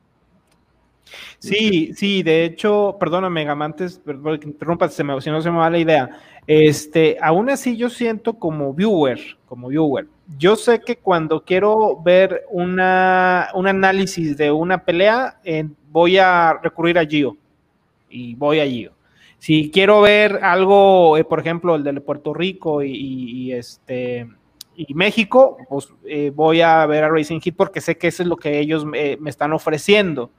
Sí, 1.40 1.94
sí, 1.96 2.24
de 2.24 2.46
hecho, 2.46 2.98
perdóname, 3.00 3.44
Gamantes, 3.46 4.00
perdón 4.00 4.40
que 4.40 4.48
interrumpa, 4.48 4.90
se 4.90 5.04
me, 5.04 5.20
si 5.22 5.30
no 5.30 5.42
se 5.42 5.52
me 5.52 5.58
va 5.58 5.70
la 5.70 5.80
idea. 5.80 6.10
Este, 6.48 7.18
aún 7.22 7.50
así 7.50 7.78
yo 7.78 7.90
siento 7.90 8.34
como 8.34 8.74
viewer, 8.74 9.20
como 9.46 9.68
viewer, 9.68 10.08
yo 10.38 10.56
sé 10.56 10.82
que 10.82 10.98
cuando 10.98 11.44
quiero 11.44 12.02
ver 12.02 12.46
una, 12.50 13.50
un 13.54 13.68
análisis 13.68 14.38
de 14.38 14.52
una 14.52 14.84
pelea, 14.84 15.40
eh, 15.44 15.68
voy 15.92 16.18
a 16.18 16.60
recurrir 16.62 16.98
a 16.98 17.06
Gio 17.06 17.38
y 18.10 18.36
voy 18.36 18.60
a 18.60 18.66
Gio. 18.66 18.94
Si 19.38 19.72
quiero 19.72 20.02
ver 20.02 20.40
algo, 20.44 21.18
eh, 21.18 21.24
por 21.24 21.40
ejemplo, 21.40 21.76
el 21.76 21.84
de 21.84 22.00
Puerto 22.02 22.34
Rico 22.34 22.84
y, 22.84 23.52
este 23.52 24.28
y 24.76 24.94
México, 24.94 25.58
pues 25.68 25.90
eh, 26.06 26.32
voy 26.34 26.62
a 26.62 26.86
ver 26.86 27.04
a 27.04 27.10
Racing 27.10 27.40
Heat 27.40 27.56
porque 27.56 27.82
sé 27.82 27.98
que 27.98 28.08
eso 28.08 28.24
es 28.24 28.30
lo 28.30 28.38
que 28.38 28.60
ellos 28.60 28.86
me, 28.86 29.18
me 29.18 29.30
están 29.30 29.52
ofreciendo. 29.54 30.32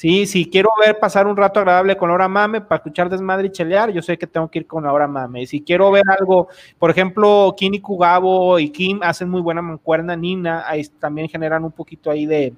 Sí, 0.00 0.24
si 0.24 0.48
quiero 0.48 0.70
ver 0.82 0.98
pasar 0.98 1.26
un 1.26 1.36
rato 1.36 1.60
agradable 1.60 1.94
con 1.94 2.08
la 2.08 2.14
hora 2.14 2.26
mame 2.26 2.62
para 2.62 2.76
escuchar 2.76 3.10
desmadre 3.10 3.48
y 3.48 3.52
chelear, 3.52 3.90
yo 3.90 4.00
sé 4.00 4.16
que 4.16 4.26
tengo 4.26 4.50
que 4.50 4.60
ir 4.60 4.66
con 4.66 4.82
la 4.82 4.94
hora 4.94 5.06
mame. 5.06 5.44
Si 5.44 5.60
quiero 5.60 5.90
ver 5.90 6.04
algo, 6.18 6.48
por 6.78 6.88
ejemplo, 6.88 7.54
Kini 7.54 7.82
Kugabo 7.82 8.58
y 8.58 8.70
Kim 8.70 9.00
hacen 9.02 9.28
muy 9.28 9.42
buena 9.42 9.60
mancuerna, 9.60 10.16
Nina, 10.16 10.64
ahí 10.66 10.86
también 10.98 11.28
generan 11.28 11.64
un 11.64 11.72
poquito 11.72 12.10
ahí 12.10 12.24
de, 12.24 12.54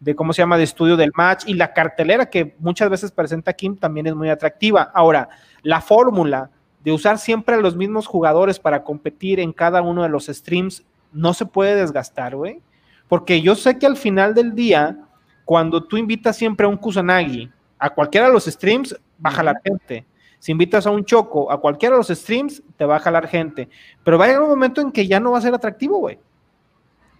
de 0.00 0.14
cómo 0.16 0.32
se 0.32 0.42
llama, 0.42 0.58
de 0.58 0.64
estudio 0.64 0.96
del 0.96 1.12
match 1.14 1.44
y 1.46 1.54
la 1.54 1.72
cartelera 1.72 2.28
que 2.28 2.56
muchas 2.58 2.90
veces 2.90 3.12
presenta 3.12 3.52
Kim 3.52 3.76
también 3.76 4.08
es 4.08 4.16
muy 4.16 4.28
atractiva. 4.28 4.90
Ahora, 4.92 5.28
la 5.62 5.80
fórmula 5.80 6.50
de 6.82 6.90
usar 6.90 7.18
siempre 7.18 7.54
a 7.54 7.58
los 7.58 7.76
mismos 7.76 8.08
jugadores 8.08 8.58
para 8.58 8.82
competir 8.82 9.38
en 9.38 9.52
cada 9.52 9.82
uno 9.82 10.02
de 10.02 10.08
los 10.08 10.26
streams 10.26 10.84
no 11.12 11.32
se 11.32 11.46
puede 11.46 11.76
desgastar, 11.76 12.34
güey. 12.34 12.60
Porque 13.06 13.40
yo 13.40 13.54
sé 13.54 13.78
que 13.78 13.86
al 13.86 13.96
final 13.96 14.34
del 14.34 14.56
día 14.56 14.98
cuando 15.44 15.82
tú 15.82 15.96
invitas 15.96 16.36
siempre 16.36 16.66
a 16.66 16.68
un 16.68 16.76
Kusanagi, 16.76 17.50
a 17.78 17.90
cualquiera 17.90 18.28
de 18.28 18.32
los 18.32 18.44
streams, 18.44 18.96
baja 19.18 19.42
la 19.42 19.54
gente. 19.64 20.06
Si 20.38 20.50
invitas 20.50 20.86
a 20.86 20.90
un 20.90 21.04
Choco, 21.04 21.50
a 21.52 21.60
cualquiera 21.60 21.94
de 21.94 21.98
los 21.98 22.08
streams, 22.08 22.62
te 22.76 22.84
va 22.84 22.96
a 22.96 23.00
jalar 23.00 23.28
gente. 23.28 23.68
Pero 24.02 24.18
va 24.18 24.24
a 24.24 24.28
llegar 24.28 24.42
un 24.42 24.48
momento 24.48 24.80
en 24.80 24.90
que 24.90 25.06
ya 25.06 25.20
no 25.20 25.32
va 25.32 25.38
a 25.38 25.40
ser 25.40 25.54
atractivo, 25.54 25.98
güey. 25.98 26.18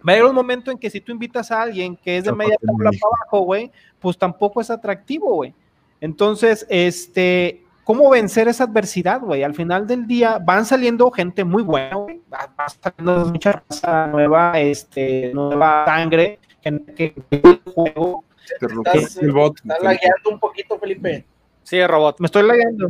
Va 0.07 0.11
a 0.11 0.15
llegar 0.15 0.29
un 0.29 0.35
momento 0.35 0.71
en 0.71 0.77
que 0.77 0.89
si 0.89 0.99
tú 0.99 1.13
invitas 1.13 1.49
a 1.51 1.61
alguien 1.61 1.95
que 1.95 2.17
es 2.17 2.25
de 2.25 2.33
media 2.33 2.57
tabla 2.61 2.91
para 2.91 3.15
abajo, 3.15 3.39
güey, 3.45 3.71
pues 3.99 4.17
tampoco 4.17 4.59
es 4.59 4.69
atractivo, 4.69 5.35
güey. 5.35 5.53
Entonces, 6.01 6.65
este, 6.69 7.63
¿cómo 7.85 8.09
vencer 8.09 8.49
esa 8.49 8.65
adversidad, 8.65 9.21
güey? 9.21 9.43
Al 9.43 9.53
final 9.53 9.87
del 9.87 10.05
día 10.05 10.37
van 10.43 10.65
saliendo 10.65 11.09
gente 11.11 11.45
muy 11.45 11.63
buena, 11.63 11.95
güey. 11.95 12.21
Va, 12.33 12.49
saliendo 12.67 13.25
mucha 13.31 13.63
raza 13.69 14.07
nueva, 14.07 14.59
este, 14.59 15.31
nueva 15.33 15.85
sangre 15.85 16.39
que, 16.63 16.83
que 16.95 17.15
el 17.29 17.61
juego. 17.73 18.23
Estás, 18.45 19.17
el 19.17 19.31
bot, 19.31 19.57
estás 19.57 19.81
lagueando 19.81 20.29
un 20.31 20.39
poquito, 20.39 20.77
Felipe. 20.77 21.25
Sí, 21.63 21.77
el 21.77 21.87
robot. 21.87 22.19
Me 22.19 22.25
estoy 22.25 22.43
lagueando. 22.43 22.89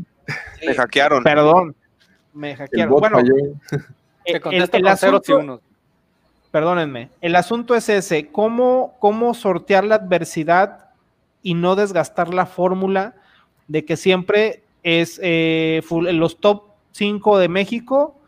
Sí. 0.60 0.68
Me 0.68 0.74
hackearon. 0.74 1.24
Perdón. 1.24 1.76
Me 2.34 2.56
hackearon. 2.56 3.00
Bueno, 3.00 3.18
te 4.26 4.40
contesto 4.40 4.78
el, 4.78 4.84
el 4.84 4.88
asunto, 4.88 5.62
Perdónenme. 6.52 7.10
El 7.22 7.36
asunto 7.36 7.76
es 7.76 7.90
ese. 7.90 8.28
¿Cómo, 8.28 8.95
¿Cómo 9.00 9.34
sortear 9.34 9.84
la 9.84 9.95
adversidad 9.95 10.91
y 11.41 11.56
no 11.56 11.76
desgastar 11.76 12.34
la 12.34 12.45
fórmula 12.45 13.16
de 13.68 13.86
que 13.86 13.98
siempre 13.98 14.64
es 14.84 15.20
eh, 15.24 15.82
full, 15.84 16.08
los 16.10 16.40
top 16.40 16.64
5 16.91 17.40
de 17.40 17.50
México, 17.50 18.20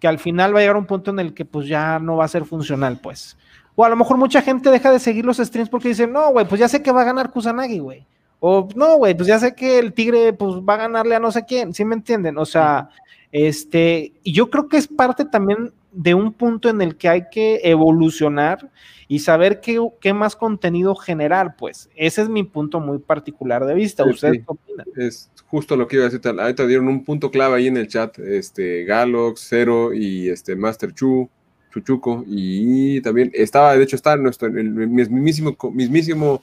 que 0.00 0.08
al 0.08 0.18
final 0.18 0.54
va 0.54 0.58
a 0.58 0.62
llegar 0.62 0.76
un 0.76 0.86
punto 0.86 1.10
en 1.10 1.18
el 1.18 1.34
que 1.34 1.44
pues 1.44 1.68
ya 1.68 1.98
no 1.98 2.16
va 2.16 2.24
a 2.24 2.28
ser 2.28 2.44
funcional, 2.44 2.98
pues. 3.02 3.36
O 3.76 3.84
a 3.84 3.88
lo 3.88 3.96
mejor 3.96 4.16
mucha 4.16 4.42
gente 4.42 4.70
deja 4.70 4.92
de 4.92 4.98
seguir 4.98 5.24
los 5.24 5.38
streams 5.38 5.68
porque 5.68 5.88
dicen, 5.88 6.12
no, 6.12 6.30
güey, 6.30 6.46
pues 6.46 6.60
ya 6.60 6.68
sé 6.68 6.82
que 6.82 6.92
va 6.92 7.02
a 7.02 7.06
ganar 7.06 7.30
Kusanagi, 7.30 7.78
güey. 7.78 8.06
O 8.40 8.68
no, 8.76 8.96
güey, 8.96 9.14
pues 9.14 9.26
ya 9.26 9.38
sé 9.38 9.54
que 9.54 9.78
el 9.78 9.92
Tigre 9.92 10.32
pues 10.32 10.56
va 10.56 10.74
a 10.74 10.78
ganarle 10.78 11.14
a 11.14 11.20
no 11.20 11.32
sé 11.32 11.44
quién, 11.46 11.72
¿sí 11.72 11.84
me 11.84 11.94
entienden? 11.94 12.38
O 12.38 12.44
sea, 12.44 12.90
este, 13.32 14.12
y 14.22 14.32
yo 14.32 14.50
creo 14.50 14.68
que 14.68 14.76
es 14.76 14.86
parte 14.86 15.24
también 15.24 15.72
de 15.92 16.14
un 16.14 16.32
punto 16.32 16.68
en 16.68 16.82
el 16.82 16.96
que 16.96 17.08
hay 17.08 17.24
que 17.30 17.60
evolucionar 17.64 18.70
y 19.08 19.20
saber 19.20 19.60
qué, 19.60 19.80
qué 20.00 20.12
más 20.12 20.36
contenido 20.36 20.94
generar, 20.94 21.56
pues. 21.56 21.88
Ese 21.94 22.22
es 22.22 22.28
mi 22.28 22.42
punto 22.42 22.80
muy 22.80 22.98
particular 22.98 23.64
de 23.64 23.74
vista. 23.74 24.04
¿Ustedes 24.04 24.34
sí. 24.34 24.40
qué 24.40 24.46
opinan? 24.48 24.86
Es 24.96 25.30
justo 25.46 25.76
lo 25.76 25.86
que 25.86 25.96
iba 25.96 26.06
a 26.06 26.08
decir. 26.08 26.20
Ahorita 26.26 26.66
dieron 26.66 26.88
un 26.88 27.04
punto 27.04 27.30
clave 27.30 27.56
ahí 27.56 27.66
en 27.68 27.76
el 27.76 27.88
chat. 27.88 28.18
Este, 28.18 28.84
Galox, 28.84 29.46
Zero 29.48 29.94
y 29.94 30.28
este 30.28 30.56
Master 30.56 30.92
Chu. 30.92 31.28
Chuchuco, 31.74 32.24
y 32.26 33.00
también 33.00 33.30
estaba, 33.34 33.76
de 33.76 33.82
hecho, 33.82 33.96
está 33.96 34.16
nuestro, 34.16 34.46
el, 34.48 34.56
el 34.58 34.72
mismísimo, 34.88 35.56
mismísimo 35.72 36.40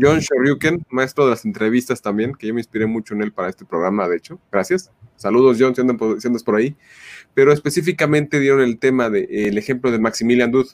John 0.00 0.18
Shoryuken, 0.18 0.84
maestro 0.90 1.24
de 1.24 1.30
las 1.30 1.44
entrevistas 1.44 2.02
también, 2.02 2.34
que 2.34 2.46
yo 2.48 2.54
me 2.54 2.60
inspiré 2.60 2.86
mucho 2.86 3.14
en 3.14 3.22
él 3.22 3.30
para 3.32 3.48
este 3.50 3.64
programa, 3.64 4.08
de 4.08 4.16
hecho. 4.16 4.40
Gracias. 4.50 4.90
Saludos, 5.16 5.58
John, 5.60 5.74
si 5.74 5.82
andas 5.82 5.96
por, 5.98 6.20
si 6.20 6.26
andas 6.26 6.42
por 6.42 6.56
ahí. 6.56 6.74
Pero 7.34 7.52
específicamente 7.52 8.40
dieron 8.40 8.62
el 8.62 8.78
tema 8.78 9.08
del 9.10 9.26
de, 9.28 9.58
ejemplo 9.58 9.90
de 9.90 9.98
Maximilian 9.98 10.50
Dude. 10.50 10.70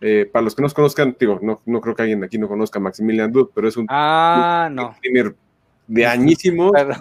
Eh, 0.00 0.28
para 0.32 0.42
los 0.44 0.54
que 0.54 0.62
no 0.62 0.66
nos 0.66 0.74
conozcan, 0.74 1.16
digo, 1.18 1.38
no, 1.42 1.60
no 1.66 1.80
creo 1.80 1.94
que 1.94 2.02
alguien 2.02 2.20
de 2.20 2.26
aquí 2.26 2.38
no 2.38 2.48
conozca 2.48 2.78
a 2.78 2.82
Maximilian 2.82 3.30
Dude, 3.32 3.50
pero 3.54 3.68
es 3.68 3.76
un 3.76 3.86
Ah, 3.90 4.68
no. 4.72 4.94
streamer 4.94 5.34
de 5.86 6.06
añísimos, 6.06 6.72
Perdón, 6.72 6.96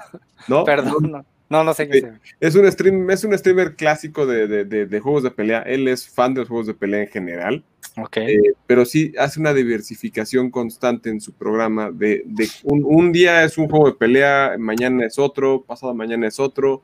¿no? 0.47 0.63
perdón, 0.63 1.11
no, 1.11 1.25
no, 1.49 1.63
no 1.63 1.73
sé 1.73 1.87
qué 1.87 1.99
sea. 2.01 2.19
Es 2.39 2.55
un, 2.55 2.71
stream, 2.71 3.09
es 3.11 3.23
un 3.23 3.37
streamer 3.37 3.75
clásico 3.75 4.25
de, 4.25 4.47
de- 4.47 4.65
de- 4.65 4.85
de 4.85 4.99
juegos 4.99 5.23
de 5.23 5.31
pelea. 5.31 5.61
Él 5.61 5.87
es 5.87 6.07
fan 6.09 6.33
de 6.33 6.41
los 6.41 6.49
juegos 6.49 6.67
de 6.67 6.73
pelea 6.73 7.01
en 7.03 7.07
general, 7.09 7.63
Ok. 7.97 8.17
eh, 8.17 8.39
pero 8.65 8.85
sí 8.85 9.13
hace 9.19 9.39
una 9.39 9.53
diversificación 9.53 10.49
constante 10.49 11.09
en 11.09 11.21
su 11.21 11.33
programa. 11.33 11.91
De, 11.91 12.23
de 12.25 12.47
un, 12.63 12.83
un 12.85 13.11
día 13.11 13.43
es 13.43 13.57
un 13.57 13.67
juego 13.69 13.87
de 13.87 13.93
pelea, 13.95 14.55
mañana 14.57 15.05
es 15.05 15.19
otro, 15.19 15.61
pasado 15.61 15.93
mañana 15.93 16.27
es 16.27 16.39
otro, 16.39 16.81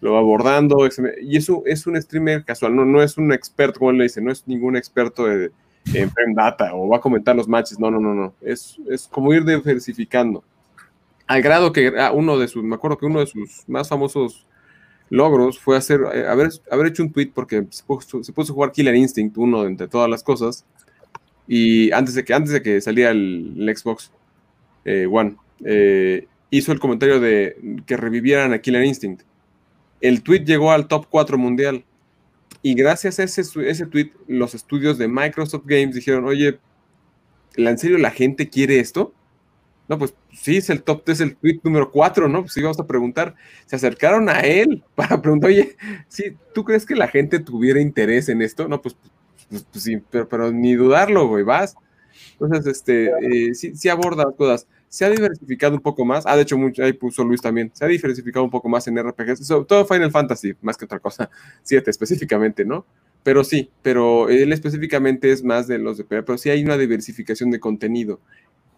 lo 0.00 0.12
va 0.12 0.18
abordando. 0.20 0.88
y 1.20 1.36
eso 1.36 1.62
es 1.66 1.86
un 1.86 2.00
streamer 2.00 2.44
casual, 2.44 2.76
no, 2.76 2.84
no 2.84 3.02
es 3.02 3.16
un 3.18 3.32
experto, 3.32 3.78
como 3.80 3.90
él 3.90 3.98
le 3.98 4.04
dice, 4.04 4.20
no 4.20 4.30
es 4.30 4.46
ningún 4.46 4.76
experto 4.76 5.24
de, 5.26 5.50
en 5.94 6.10
frame 6.10 6.34
data 6.36 6.74
o 6.74 6.88
va 6.88 6.98
a 6.98 7.00
comentar 7.00 7.34
los 7.34 7.48
matches. 7.48 7.78
No, 7.80 7.90
no, 7.90 7.98
no, 7.98 8.14
no. 8.14 8.34
Es, 8.40 8.76
es 8.88 9.08
como 9.08 9.32
ir 9.34 9.44
diversificando. 9.44 10.44
Al 11.26 11.42
grado 11.42 11.72
que 11.72 11.92
ah, 11.98 12.12
uno 12.12 12.38
de 12.38 12.48
sus, 12.48 12.62
me 12.62 12.74
acuerdo 12.74 12.98
que 12.98 13.06
uno 13.06 13.20
de 13.20 13.26
sus 13.26 13.64
más 13.68 13.88
famosos 13.88 14.46
logros 15.10 15.58
fue 15.58 15.76
hacer, 15.76 16.00
eh, 16.14 16.26
haber, 16.26 16.50
haber 16.70 16.86
hecho 16.88 17.02
un 17.02 17.12
tweet 17.12 17.30
porque 17.34 17.66
se 17.70 17.84
puso, 17.84 18.20
a 18.20 18.54
jugar 18.54 18.72
Killer 18.72 18.94
Instinct, 18.94 19.36
uno 19.36 19.66
entre 19.66 19.88
todas 19.88 20.08
las 20.08 20.22
cosas, 20.22 20.64
y 21.46 21.90
antes 21.92 22.14
de 22.14 22.24
que, 22.24 22.34
antes 22.34 22.52
de 22.52 22.62
que 22.62 22.80
saliera 22.80 23.10
el, 23.10 23.72
Xbox 23.76 24.10
eh, 24.84 25.06
One, 25.10 25.36
eh, 25.64 26.26
hizo 26.50 26.72
el 26.72 26.80
comentario 26.80 27.20
de 27.20 27.56
que 27.86 27.96
revivieran 27.96 28.52
a 28.52 28.60
Killer 28.60 28.84
Instinct. 28.84 29.22
El 30.00 30.22
tweet 30.22 30.44
llegó 30.44 30.72
al 30.72 30.88
top 30.88 31.06
4 31.10 31.36
mundial, 31.38 31.84
y 32.62 32.74
gracias 32.74 33.18
a 33.18 33.24
ese, 33.24 33.42
ese 33.68 33.86
tweet, 33.86 34.12
los 34.28 34.54
estudios 34.54 34.96
de 34.98 35.08
Microsoft 35.08 35.64
Games 35.66 35.94
dijeron, 35.94 36.24
oye, 36.24 36.58
¿la- 37.56 37.70
¿en 37.70 37.78
serio 37.78 37.98
la 37.98 38.10
gente 38.10 38.48
quiere 38.48 38.78
esto? 38.80 39.12
No, 39.92 39.98
pues 39.98 40.14
sí, 40.32 40.56
es 40.56 40.70
el 40.70 40.82
top, 40.82 41.06
es 41.10 41.20
el 41.20 41.36
tweet 41.36 41.60
número 41.62 41.90
4, 41.90 42.26
¿no? 42.26 42.40
Pues 42.40 42.54
sí, 42.54 42.62
vamos 42.62 42.80
a 42.80 42.86
preguntar. 42.86 43.34
Se 43.66 43.76
acercaron 43.76 44.30
a 44.30 44.40
él 44.40 44.82
para 44.94 45.20
preguntar, 45.20 45.50
oye, 45.50 45.76
sí, 46.08 46.34
¿tú 46.54 46.64
crees 46.64 46.86
que 46.86 46.94
la 46.94 47.08
gente 47.08 47.40
tuviera 47.40 47.78
interés 47.78 48.30
en 48.30 48.40
esto? 48.40 48.68
No, 48.68 48.80
pues, 48.80 48.96
pues, 49.50 49.66
pues 49.70 49.84
sí, 49.84 50.02
pero, 50.10 50.26
pero 50.26 50.50
ni 50.50 50.76
dudarlo, 50.76 51.28
güey, 51.28 51.44
vas. 51.44 51.74
Entonces, 52.40 52.66
este, 52.66 53.10
eh, 53.50 53.54
sí, 53.54 53.76
sí 53.76 53.90
aborda 53.90 54.24
cosas. 54.34 54.66
Se 54.88 55.04
ha 55.04 55.10
diversificado 55.10 55.74
un 55.74 55.82
poco 55.82 56.06
más. 56.06 56.24
Ah, 56.26 56.36
de 56.36 56.42
hecho, 56.42 56.56
mucho, 56.56 56.82
ahí 56.82 56.94
puso 56.94 57.22
Luis 57.22 57.42
también. 57.42 57.70
Se 57.74 57.84
ha 57.84 57.88
diversificado 57.88 58.46
un 58.46 58.50
poco 58.50 58.70
más 58.70 58.88
en 58.88 58.96
RPGs, 58.96 59.46
sobre 59.46 59.66
todo 59.66 59.84
Final 59.84 60.10
Fantasy, 60.10 60.54
más 60.62 60.78
que 60.78 60.86
otra 60.86 61.00
cosa. 61.00 61.28
7 61.64 61.90
específicamente, 61.90 62.64
¿no? 62.64 62.86
Pero 63.22 63.44
sí, 63.44 63.70
pero 63.82 64.30
él 64.30 64.54
específicamente 64.54 65.30
es 65.32 65.44
más 65.44 65.66
de 65.66 65.76
los 65.78 65.98
de 65.98 66.04
pero 66.04 66.38
sí 66.38 66.48
hay 66.48 66.64
una 66.64 66.78
diversificación 66.78 67.50
de 67.50 67.60
contenido. 67.60 68.20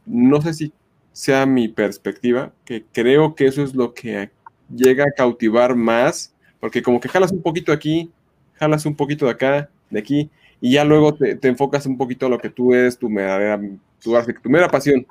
No 0.06 0.42
sé 0.42 0.54
si 0.54 0.72
sea 1.14 1.46
mi 1.46 1.68
perspectiva, 1.68 2.52
que 2.64 2.84
creo 2.92 3.36
que 3.36 3.46
eso 3.46 3.62
es 3.62 3.72
lo 3.72 3.94
que 3.94 4.30
llega 4.68 5.04
a 5.04 5.12
cautivar 5.12 5.76
más, 5.76 6.34
porque 6.58 6.82
como 6.82 6.98
que 6.98 7.08
jalas 7.08 7.30
un 7.30 7.40
poquito 7.40 7.70
aquí, 7.70 8.10
jalas 8.54 8.84
un 8.84 8.96
poquito 8.96 9.26
de 9.26 9.30
acá, 9.30 9.70
de 9.90 10.00
aquí, 10.00 10.28
y 10.60 10.72
ya 10.72 10.84
luego 10.84 11.14
te, 11.14 11.36
te 11.36 11.46
enfocas 11.46 11.86
un 11.86 11.96
poquito 11.96 12.26
a 12.26 12.28
lo 12.28 12.38
que 12.38 12.50
tú 12.50 12.74
eres, 12.74 12.98
tu 12.98 13.08
mera, 13.08 13.60
tu, 14.02 14.12
tu 14.42 14.50
mera 14.50 14.68
pasión, 14.68 15.06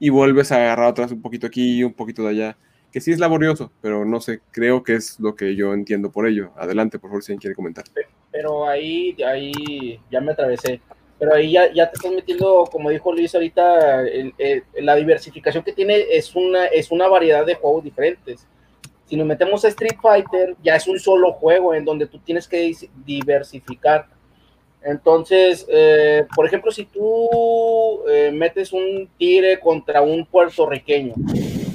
y 0.00 0.08
vuelves 0.08 0.50
a 0.50 0.56
agarrar 0.56 0.88
atrás 0.88 1.12
un 1.12 1.22
poquito 1.22 1.46
aquí 1.46 1.78
y 1.78 1.84
un 1.84 1.92
poquito 1.92 2.24
de 2.24 2.30
allá, 2.30 2.58
que 2.90 3.00
sí 3.00 3.12
es 3.12 3.20
laborioso, 3.20 3.70
pero 3.80 4.04
no 4.04 4.20
sé, 4.20 4.40
creo 4.50 4.82
que 4.82 4.96
es 4.96 5.20
lo 5.20 5.36
que 5.36 5.54
yo 5.54 5.72
entiendo 5.72 6.10
por 6.10 6.26
ello. 6.26 6.50
Adelante, 6.56 6.98
por 6.98 7.10
favor, 7.10 7.22
si 7.22 7.30
alguien 7.30 7.40
quiere 7.40 7.54
comentar. 7.54 7.84
pero 8.32 8.66
ahí, 8.66 9.16
ahí 9.22 10.00
ya 10.10 10.20
me 10.20 10.32
atravesé. 10.32 10.80
Pero 11.18 11.34
ahí 11.34 11.52
ya, 11.52 11.72
ya 11.72 11.88
te 11.90 11.96
estás 11.96 12.12
metiendo, 12.12 12.64
como 12.70 12.90
dijo 12.90 13.12
Luis 13.12 13.34
ahorita, 13.34 14.02
la 14.80 14.96
diversificación 14.96 15.62
que 15.62 15.72
tiene 15.72 16.04
es 16.10 16.34
una, 16.34 16.66
es 16.66 16.90
una 16.90 17.06
variedad 17.08 17.46
de 17.46 17.54
juegos 17.54 17.84
diferentes. 17.84 18.46
Si 19.06 19.16
nos 19.16 19.26
metemos 19.26 19.64
a 19.64 19.68
Street 19.68 19.96
Fighter, 20.02 20.56
ya 20.62 20.76
es 20.76 20.88
un 20.88 20.98
solo 20.98 21.32
juego 21.32 21.74
en 21.74 21.84
donde 21.84 22.06
tú 22.06 22.18
tienes 22.18 22.48
que 22.48 22.72
diversificar. 23.04 24.06
Entonces, 24.82 25.64
eh, 25.70 26.26
por 26.34 26.46
ejemplo, 26.46 26.70
si 26.70 26.84
tú 26.84 28.00
eh, 28.08 28.30
metes 28.32 28.72
un 28.72 29.08
tigre 29.16 29.58
contra 29.60 30.02
un 30.02 30.26
puertorriqueño, 30.26 31.14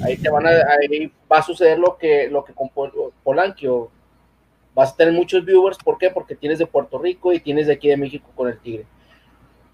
ahí 0.04 0.16
te 0.16 0.28
van 0.28 0.46
a, 0.46 0.50
ahí 0.50 1.10
va 1.30 1.38
a 1.38 1.42
suceder 1.42 1.78
lo 1.78 1.96
que, 1.96 2.28
lo 2.28 2.44
que 2.44 2.52
con 2.52 2.68
Pol- 2.68 3.12
Polanquio, 3.24 3.90
vas 4.74 4.92
a 4.92 4.96
tener 4.96 5.14
muchos 5.14 5.44
viewers, 5.44 5.78
¿por 5.78 5.98
qué? 5.98 6.10
Porque 6.10 6.36
tienes 6.36 6.58
de 6.58 6.66
Puerto 6.66 6.98
Rico 6.98 7.32
y 7.32 7.40
tienes 7.40 7.66
de 7.66 7.72
aquí 7.72 7.88
de 7.88 7.96
México 7.96 8.30
con 8.36 8.48
el 8.48 8.58
Tigre. 8.60 8.84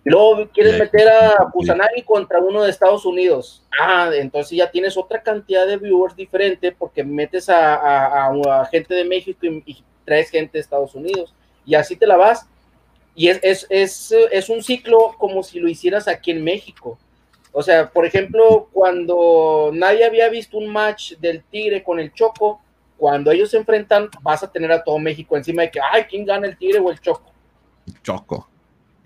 Y 0.07 0.11
luego 0.11 0.49
quieres 0.55 0.79
meter 0.79 1.09
a 1.09 1.49
Kusanagi 1.53 2.03
contra 2.03 2.39
uno 2.39 2.63
de 2.63 2.71
Estados 2.71 3.05
Unidos. 3.05 3.65
Ah, 3.79 4.09
entonces 4.15 4.57
ya 4.57 4.71
tienes 4.71 4.97
otra 4.97 5.21
cantidad 5.21 5.67
de 5.67 5.77
viewers 5.79 6.15
diferente 6.15 6.71
porque 6.71 7.03
metes 7.03 7.49
a, 7.49 7.75
a- 7.75 8.27
a- 8.29 8.61
a 8.63 8.65
gente 8.67 8.95
de 8.95 9.05
México 9.05 9.41
y, 9.45 9.63
y 9.67 9.83
traes 10.05 10.31
gente 10.31 10.53
de 10.55 10.61
Estados 10.61 10.95
Unidos. 10.95 11.35
Y 11.65 11.75
así 11.75 11.97
te 11.97 12.07
la 12.07 12.17
vas. 12.17 12.47
Y 13.17 13.29
es, 13.29 13.41
es, 13.43 13.67
es, 13.69 14.15
es 14.31 14.49
un 14.49 14.63
ciclo 14.63 15.15
como 15.19 15.43
si 15.43 15.59
lo 15.59 15.69
hicieras 15.69 16.07
aquí 16.07 16.31
en 16.31 16.45
México. 16.45 16.97
O 17.51 17.63
sea, 17.63 17.89
por 17.91 18.07
ejemplo, 18.07 18.69
cuando 18.73 19.71
nadie 19.73 20.05
había 20.05 20.29
visto 20.29 20.57
un 20.59 20.69
match 20.69 21.15
del 21.15 21.43
Tigre 21.43 21.83
con 21.83 21.99
el 21.99 22.13
Choco, 22.13 22.61
cuando 22.97 23.33
ellos 23.33 23.51
se 23.51 23.57
enfrentan, 23.57 24.09
vas 24.23 24.43
a 24.45 24.53
tener 24.53 24.71
a 24.71 24.85
todo 24.85 24.99
México 25.01 25.37
encima 25.37 25.63
de 25.63 25.71
que, 25.73 25.81
ay, 25.81 26.05
¿quién 26.05 26.25
gana 26.25 26.47
el 26.47 26.57
Tigre 26.57 26.79
o 26.79 26.91
el 26.91 27.01
Choco? 27.01 27.33
Choco. 28.05 28.49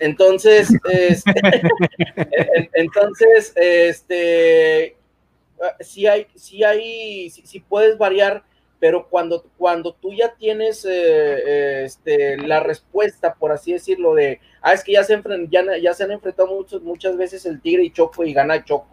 Entonces, 0.00 0.70
este, 0.90 1.32
en- 2.56 2.70
entonces, 2.72 3.52
este, 3.54 4.96
sí 5.80 6.06
hay, 6.06 6.26
sí 6.34 6.64
hay, 6.64 7.30
sí, 7.30 7.42
sí 7.44 7.60
puedes 7.60 7.98
variar, 7.98 8.42
pero 8.78 9.06
cuando, 9.08 9.44
cuando 9.58 9.92
tú 9.92 10.14
ya 10.14 10.34
tienes 10.34 10.86
eh, 10.86 10.90
eh, 10.90 11.82
este, 11.84 12.38
la 12.38 12.60
respuesta, 12.60 13.34
por 13.34 13.52
así 13.52 13.74
decirlo, 13.74 14.14
de, 14.14 14.40
ah, 14.62 14.72
es 14.72 14.82
que 14.82 14.92
ya 14.92 15.04
se, 15.04 15.22
ya, 15.50 15.62
ya 15.76 15.92
se 15.92 16.04
han 16.04 16.12
enfrentado 16.12 16.48
muchos, 16.48 16.82
muchas 16.82 17.16
veces 17.18 17.44
el 17.44 17.60
Tigre 17.60 17.84
y 17.84 17.90
Choco 17.92 18.24
y 18.24 18.32
gana 18.32 18.64
Choco. 18.64 18.88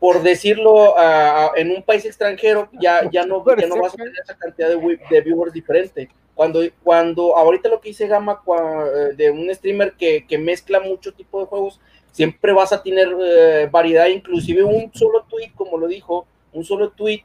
Por 0.00 0.22
decirlo 0.22 0.98
ah, 0.98 1.52
en 1.56 1.70
un 1.70 1.82
país 1.82 2.04
extranjero, 2.04 2.68
ya, 2.72 3.08
ya, 3.10 3.24
no, 3.24 3.44
ya 3.56 3.66
no 3.68 3.80
vas 3.80 3.94
a 3.94 3.96
tener 3.96 4.12
esa 4.20 4.36
cantidad 4.36 4.68
de 4.68 5.20
viewers 5.20 5.52
diferente. 5.52 6.10
Cuando, 6.34 6.60
cuando 6.82 7.36
ahorita 7.36 7.68
lo 7.68 7.80
que 7.80 7.90
dice 7.90 8.08
Gama 8.08 8.42
eh, 8.48 9.14
de 9.16 9.30
un 9.30 9.54
streamer 9.54 9.92
que, 9.92 10.26
que 10.26 10.36
mezcla 10.38 10.80
mucho 10.80 11.12
tipo 11.12 11.40
de 11.40 11.46
juegos, 11.46 11.80
siempre 12.12 12.52
vas 12.52 12.72
a 12.72 12.82
tener 12.82 13.08
eh, 13.20 13.68
variedad, 13.70 14.06
inclusive 14.06 14.64
un 14.64 14.90
solo 14.94 15.24
tweet, 15.28 15.52
como 15.54 15.78
lo 15.78 15.86
dijo, 15.86 16.26
un 16.52 16.64
solo 16.64 16.90
tweet 16.90 17.22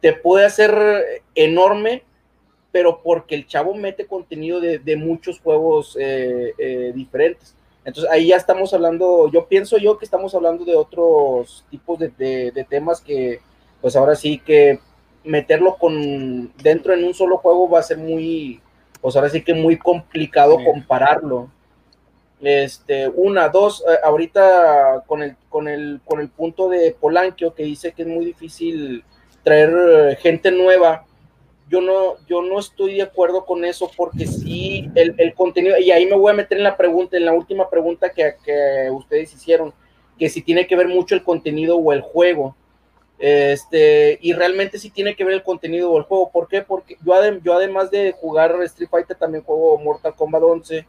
te 0.00 0.12
puede 0.12 0.44
hacer 0.44 1.22
enorme, 1.34 2.02
pero 2.72 3.02
porque 3.02 3.34
el 3.34 3.46
chavo 3.46 3.74
mete 3.74 4.06
contenido 4.06 4.60
de, 4.60 4.78
de 4.78 4.96
muchos 4.96 5.38
juegos 5.40 5.96
eh, 6.00 6.92
diferentes. 6.94 7.54
Entonces 7.84 8.10
ahí 8.12 8.28
ya 8.28 8.36
estamos 8.36 8.72
hablando, 8.74 9.30
yo 9.30 9.46
pienso 9.46 9.76
yo 9.76 9.98
que 9.98 10.04
estamos 10.04 10.34
hablando 10.34 10.64
de 10.64 10.76
otros 10.76 11.64
tipos 11.70 11.98
de- 11.98 12.08
de 12.52 12.64
temas 12.68 13.00
que, 13.00 13.40
pues 13.80 13.96
ahora 13.96 14.14
sí 14.14 14.38
que 14.38 14.78
meterlo 15.24 15.76
con 15.76 16.52
dentro 16.62 16.92
en 16.94 17.04
un 17.04 17.14
solo 17.14 17.36
juego 17.38 17.68
va 17.68 17.78
a 17.80 17.82
ser 17.84 17.98
muy, 17.98 18.60
pues 19.00 19.14
ahora 19.16 19.28
sí 19.28 19.42
que 19.42 19.54
muy 19.54 19.78
complicado 19.78 20.58
Sí. 20.58 20.64
compararlo. 20.64 21.48
Este, 22.40 23.08
una, 23.08 23.48
dos, 23.48 23.84
eh, 23.88 23.98
ahorita 24.02 25.04
con 25.06 25.22
el, 25.22 25.36
con 25.48 25.68
el, 25.68 26.00
con 26.04 26.20
el 26.20 26.28
punto 26.28 26.68
de 26.68 26.90
Polanquio 26.98 27.54
que 27.54 27.62
dice 27.62 27.92
que 27.92 28.02
es 28.02 28.08
muy 28.08 28.24
difícil 28.24 29.04
traer 29.44 29.72
eh, 29.72 30.16
gente 30.20 30.50
nueva. 30.50 31.04
Yo 31.70 31.80
no, 31.80 32.16
yo 32.28 32.42
no 32.42 32.58
estoy 32.58 32.96
de 32.96 33.02
acuerdo 33.02 33.44
con 33.46 33.64
eso 33.64 33.90
porque 33.96 34.26
sí, 34.26 34.90
el, 34.94 35.14
el 35.18 35.34
contenido, 35.34 35.78
y 35.78 35.90
ahí 35.92 36.04
me 36.04 36.16
voy 36.16 36.30
a 36.32 36.34
meter 36.34 36.58
en 36.58 36.64
la 36.64 36.76
pregunta, 36.76 37.16
en 37.16 37.24
la 37.24 37.32
última 37.32 37.70
pregunta 37.70 38.10
que, 38.10 38.34
que 38.44 38.90
ustedes 38.90 39.32
hicieron, 39.32 39.72
que 40.18 40.28
si 40.28 40.42
tiene 40.42 40.66
que 40.66 40.76
ver 40.76 40.88
mucho 40.88 41.14
el 41.14 41.22
contenido 41.22 41.76
o 41.76 41.92
el 41.92 42.00
juego. 42.02 42.56
Este, 43.22 44.18
y 44.20 44.32
realmente 44.32 44.80
sí 44.80 44.90
tiene 44.90 45.14
que 45.14 45.22
ver 45.22 45.34
el 45.34 45.44
contenido 45.44 45.92
o 45.92 45.96
el 45.96 46.02
juego. 46.02 46.32
¿Por 46.32 46.48
qué? 46.48 46.60
Porque 46.62 46.96
yo, 47.04 47.14
yo 47.44 47.54
además 47.54 47.88
de 47.88 48.10
jugar 48.10 48.60
Street 48.64 48.88
Fighter 48.90 49.16
también 49.16 49.44
juego 49.44 49.78
Mortal 49.78 50.16
Kombat 50.16 50.42
11. 50.42 50.84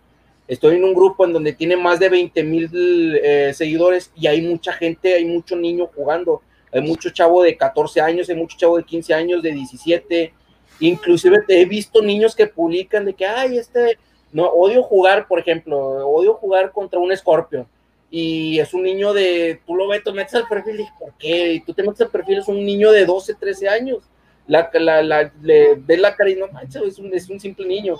Estoy 0.47 0.77
en 0.77 0.83
un 0.83 0.95
grupo 0.95 1.25
en 1.25 1.33
donde 1.33 1.53
tiene 1.53 1.77
más 1.77 1.99
de 1.99 2.09
20 2.09 2.43
mil 2.43 3.19
eh, 3.23 3.53
seguidores 3.53 4.11
y 4.15 4.25
hay 4.25 4.41
mucha 4.41 4.73
gente, 4.73 5.13
hay 5.13 5.25
mucho 5.25 5.55
niño 5.55 5.91
jugando. 5.95 6.41
Hay 6.71 6.81
mucho 6.81 7.11
chavo 7.11 7.43
de 7.43 7.55
14 7.55 8.01
años, 8.01 8.27
hay 8.27 8.35
mucho 8.35 8.57
chavo 8.57 8.77
de 8.77 8.83
15 8.83 9.13
años, 9.13 9.43
de 9.43 9.51
17. 9.51 10.33
Inclusive 10.79 11.43
he 11.49 11.65
visto 11.65 12.01
niños 12.01 12.35
que 12.35 12.47
publican 12.47 13.05
de 13.05 13.13
que, 13.13 13.27
ay, 13.27 13.59
este, 13.59 13.99
no, 14.31 14.47
odio 14.47 14.81
jugar, 14.81 15.27
por 15.27 15.37
ejemplo, 15.37 15.77
odio 16.07 16.33
jugar 16.33 16.71
contra 16.71 16.99
un 16.99 17.15
Scorpion 17.15 17.67
y 18.15 18.59
es 18.59 18.75
un 18.75 18.83
niño 18.83 19.11
de, 19.11 19.59
tú 19.65 19.75
lo 19.75 19.87
ves, 19.87 20.03
tú 20.03 20.13
metes 20.13 20.35
al 20.35 20.47
perfil 20.47 20.81
y 20.81 20.85
¿por 20.99 21.13
qué? 21.17 21.53
Y 21.53 21.61
tú 21.61 21.73
te 21.73 21.81
metes 21.81 22.01
al 22.01 22.11
perfil, 22.11 22.37
es 22.37 22.47
un 22.47 22.63
niño 22.63 22.91
de 22.91 23.07
12, 23.07 23.33
13 23.33 23.67
años. 23.67 24.03
La, 24.45 24.69
la, 24.71 25.01
la, 25.01 25.33
le 25.41 25.73
ves 25.77 25.99
la 25.99 26.15
cara 26.15 26.29
y 26.29 26.35
no 26.35 26.47
manches, 26.49 26.83
es 26.83 26.99
un, 26.99 27.11
es 27.11 27.27
un 27.27 27.39
simple 27.39 27.65
niño. 27.65 27.95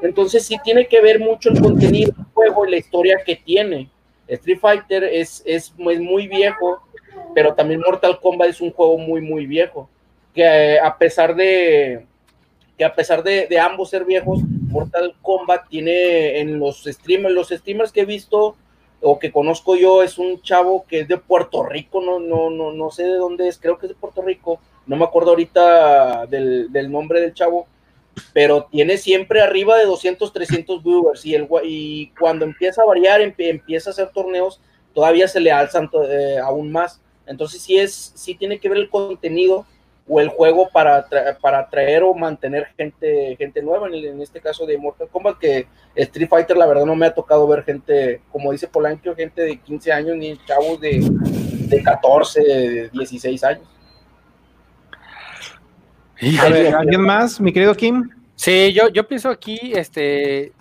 Entonces 0.00 0.46
sí 0.46 0.58
tiene 0.62 0.86
que 0.86 1.00
ver 1.00 1.18
mucho 1.18 1.50
el 1.50 1.60
contenido 1.60 2.12
del 2.12 2.26
juego 2.32 2.66
y 2.66 2.70
la 2.70 2.76
historia 2.76 3.18
que 3.26 3.34
tiene. 3.34 3.90
Street 4.28 4.60
Fighter 4.60 5.02
es, 5.02 5.42
es, 5.44 5.74
es 5.76 6.00
muy 6.00 6.28
viejo, 6.28 6.80
pero 7.34 7.52
también 7.52 7.80
Mortal 7.80 8.20
Kombat 8.20 8.50
es 8.50 8.60
un 8.60 8.70
juego 8.70 8.96
muy, 8.96 9.20
muy 9.20 9.44
viejo. 9.44 9.90
Que 10.36 10.44
eh, 10.44 10.78
a 10.78 10.96
pesar 10.96 11.34
de 11.34 12.06
que 12.76 12.84
a 12.84 12.94
pesar 12.94 13.24
de, 13.24 13.48
de, 13.48 13.58
ambos 13.58 13.90
ser 13.90 14.04
viejos, 14.04 14.38
Mortal 14.68 15.16
Kombat 15.20 15.68
tiene 15.68 16.38
en 16.38 16.60
los 16.60 16.84
streamers, 16.84 17.34
los 17.34 17.48
streamers 17.48 17.90
que 17.90 18.02
he 18.02 18.04
visto 18.04 18.54
o 19.00 19.18
que 19.18 19.30
conozco 19.32 19.76
yo, 19.76 20.02
es 20.02 20.18
un 20.18 20.40
chavo 20.42 20.84
que 20.88 21.00
es 21.00 21.08
de 21.08 21.18
Puerto 21.18 21.62
Rico, 21.64 22.00
no, 22.00 22.18
no, 22.18 22.50
no, 22.50 22.72
no 22.72 22.90
sé 22.90 23.04
de 23.04 23.16
dónde 23.16 23.48
es, 23.48 23.58
creo 23.58 23.78
que 23.78 23.86
es 23.86 23.90
de 23.90 23.98
Puerto 23.98 24.22
Rico, 24.22 24.60
no 24.86 24.96
me 24.96 25.04
acuerdo 25.04 25.30
ahorita 25.30 26.26
del, 26.26 26.72
del 26.72 26.90
nombre 26.90 27.20
del 27.20 27.34
chavo, 27.34 27.66
pero 28.32 28.64
tiene 28.64 28.96
siempre 28.98 29.40
arriba 29.40 29.76
de 29.76 29.84
200, 29.84 30.32
300 30.32 30.82
viewers 30.82 31.24
y, 31.24 31.34
el, 31.34 31.48
y 31.64 32.08
cuando 32.18 32.44
empieza 32.44 32.82
a 32.82 32.86
variar, 32.86 33.20
empieza 33.20 33.90
a 33.90 33.92
hacer 33.92 34.10
torneos, 34.10 34.60
todavía 34.94 35.28
se 35.28 35.40
le 35.40 35.52
alzan 35.52 35.88
eh, 36.08 36.38
aún 36.42 36.72
más. 36.72 37.00
Entonces 37.26 37.62
sí, 37.62 37.78
es, 37.78 38.12
sí 38.14 38.34
tiene 38.34 38.58
que 38.58 38.68
ver 38.68 38.78
el 38.78 38.90
contenido 38.90 39.66
o 40.08 40.20
el 40.20 40.28
juego 40.28 40.68
para, 40.72 41.06
para 41.40 41.60
atraer 41.60 42.02
o 42.02 42.14
mantener 42.14 42.68
gente, 42.76 43.36
gente 43.36 43.62
nueva, 43.62 43.88
en, 43.88 44.20
este 44.22 44.40
caso 44.40 44.64
de 44.64 44.78
Mortal 44.78 45.08
Kombat, 45.08 45.38
que 45.38 45.66
Street 45.94 46.28
Fighter 46.28 46.56
la 46.56 46.66
verdad 46.66 46.86
no 46.86 46.96
me 46.96 47.06
ha 47.06 47.14
tocado 47.14 47.46
ver 47.46 47.62
gente, 47.62 48.22
como 48.32 48.50
dice 48.50 48.68
Polanco, 48.68 49.14
gente 49.14 49.42
de 49.42 49.58
15 49.58 49.92
años, 49.92 50.16
ni 50.16 50.38
chavos 50.46 50.80
de, 50.80 51.00
de 51.00 51.82
14, 51.82 52.42
de 52.42 52.90
16 52.90 53.44
años. 53.44 53.68
¿alguien 56.20 57.02
más, 57.02 57.40
mi 57.40 57.52
querido 57.52 57.74
Kim? 57.74 58.08
Sí, 58.34 58.72
yo, 58.72 58.88
yo 58.88 59.06
pienso 59.06 59.28
aquí, 59.28 59.72
este, 59.74 60.52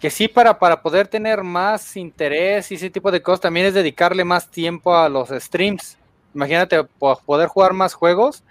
que 0.00 0.10
sí, 0.10 0.26
para, 0.26 0.58
para 0.58 0.80
poder 0.80 1.06
tener 1.06 1.42
más 1.42 1.96
interés 1.96 2.70
y 2.70 2.76
ese 2.76 2.88
tipo 2.88 3.10
de 3.10 3.20
cosas, 3.20 3.42
también 3.42 3.66
es 3.66 3.74
dedicarle 3.74 4.24
más 4.24 4.50
tiempo 4.50 4.96
a 4.96 5.08
los 5.08 5.28
streams. 5.28 5.97
Imagínate 6.38 6.84
poder 6.84 7.48
jugar 7.48 7.72
más 7.72 7.94
juegos. 7.94 8.44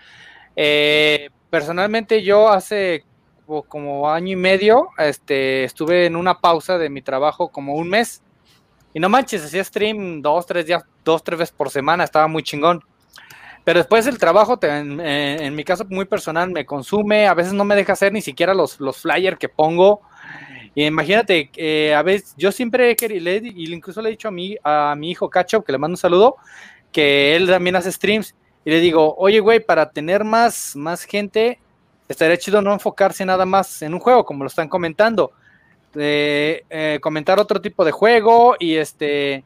Eh, 0.57 1.29
personalmente 1.49 2.21
yo 2.21 2.49
hace 2.49 3.05
como 3.69 4.11
año 4.11 4.33
y 4.33 4.35
medio 4.35 4.89
este, 4.97 5.63
estuve 5.63 6.05
en 6.05 6.17
una 6.17 6.37
pausa 6.41 6.77
de 6.77 6.89
mi 6.89 7.01
trabajo 7.01 7.47
como 7.47 7.75
un 7.75 7.87
mes. 7.87 8.21
Y 8.93 8.99
no 8.99 9.07
manches, 9.07 9.45
hacía 9.45 9.63
stream 9.63 10.21
dos, 10.21 10.45
tres 10.45 10.65
días, 10.65 10.83
dos, 11.05 11.23
tres 11.23 11.39
veces 11.39 11.55
por 11.55 11.69
semana, 11.69 12.03
estaba 12.03 12.27
muy 12.27 12.43
chingón. 12.43 12.83
Pero 13.63 13.79
después 13.79 14.05
el 14.05 14.17
trabajo, 14.17 14.59
en, 14.61 15.55
mi 15.55 15.63
caso 15.63 15.85
muy 15.89 16.03
personal, 16.03 16.51
me 16.51 16.65
consume, 16.65 17.25
a 17.25 17.33
veces 17.33 17.53
no 17.53 17.63
me 17.63 17.75
deja 17.75 17.93
hacer 17.93 18.11
ni 18.11 18.21
siquiera 18.21 18.53
los, 18.53 18.81
los 18.81 18.97
flyers 18.97 19.39
que 19.39 19.47
pongo. 19.47 20.01
Y 20.75 20.85
imagínate, 20.85 21.49
eh, 21.55 21.95
a 21.95 22.03
veces 22.03 22.35
yo 22.37 22.51
siempre 22.51 22.91
he 22.91 22.95
querido, 22.97 23.31
incluso 23.33 24.01
le 24.01 24.09
he 24.09 24.11
dicho 24.11 24.27
a 24.27 24.31
mi, 24.31 24.55
a 24.63 24.93
mi 24.95 25.09
hijo 25.09 25.27
Cacho, 25.29 25.63
que 25.63 25.71
le 25.71 25.77
mando 25.79 25.93
un 25.93 25.97
saludo, 25.97 26.35
que 26.91 27.35
él 27.35 27.47
también 27.47 27.75
hace 27.75 27.91
streams, 27.91 28.35
y 28.65 28.71
le 28.71 28.79
digo, 28.79 29.15
oye, 29.17 29.39
güey, 29.39 29.59
para 29.59 29.89
tener 29.91 30.23
más, 30.23 30.75
más 30.75 31.03
gente, 31.03 31.59
estaría 32.09 32.37
chido 32.37 32.61
no 32.61 32.73
enfocarse 32.73 33.25
nada 33.25 33.45
más 33.45 33.81
en 33.81 33.93
un 33.93 33.99
juego, 33.99 34.25
como 34.25 34.43
lo 34.43 34.47
están 34.47 34.67
comentando. 34.67 35.31
Eh, 35.95 36.99
comentar 37.01 37.39
otro 37.39 37.59
tipo 37.59 37.83
de 37.83 37.91
juego 37.91 38.55
y 38.59 38.75
este 38.75 39.43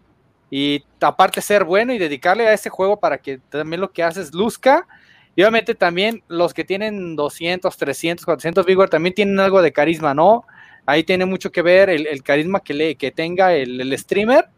y 0.50 0.84
aparte 1.00 1.40
ser 1.40 1.64
bueno 1.64 1.94
y 1.94 1.98
dedicarle 1.98 2.46
a 2.46 2.54
ese 2.54 2.70
juego 2.70 3.00
para 3.00 3.20
que 3.20 3.38
también 3.38 3.80
lo 3.80 3.92
que 3.92 4.04
haces 4.04 4.34
luzca. 4.34 4.86
Y 5.34 5.44
obviamente 5.44 5.76
también 5.76 6.24
los 6.28 6.54
que 6.54 6.66
tienen 6.66 7.16
200, 7.16 7.76
300, 7.76 8.26
400 8.26 8.66
vigor 8.66 8.90
también 8.90 9.16
tienen 9.16 9.40
algo 9.40 9.62
de 9.62 9.72
carisma, 9.72 10.14
¿no? 10.14 10.46
Ahí 10.86 11.06
tiene 11.06 11.26
mucho 11.26 11.54
que 11.54 11.62
ver 11.62 11.90
el, 11.90 12.22
carisma 12.22 12.60
que, 12.60 12.74
le, 12.74 12.96
que 12.96 13.12
tenga 13.12 13.54
el, 13.54 13.98
streamer 13.98 14.50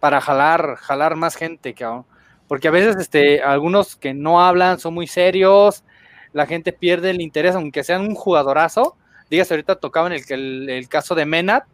para 0.00 0.22
jalar, 0.22 0.76
jalar 0.76 1.16
más 1.16 1.36
gente, 1.36 1.74
Porque 2.48 2.68
a 2.68 2.70
veces 2.70 2.96
este, 2.96 3.42
algunos 3.42 3.96
que 3.96 4.14
no 4.14 4.40
hablan 4.40 4.78
son 4.78 4.94
muy 4.94 5.06
serios, 5.06 5.84
la 6.32 6.46
gente 6.46 6.72
pierde 6.72 7.10
el 7.10 7.20
interés, 7.20 7.54
aunque 7.54 7.82
sean 7.84 8.02
un 8.02 8.14
jugadorazo. 8.14 8.96
Dígase, 9.30 9.54
ahorita 9.54 9.76
tocaban 9.76 10.12
el, 10.12 10.22
el, 10.28 10.70
el 10.70 10.88
caso 10.88 11.14
de 11.14 11.26
Menat, 11.26 11.64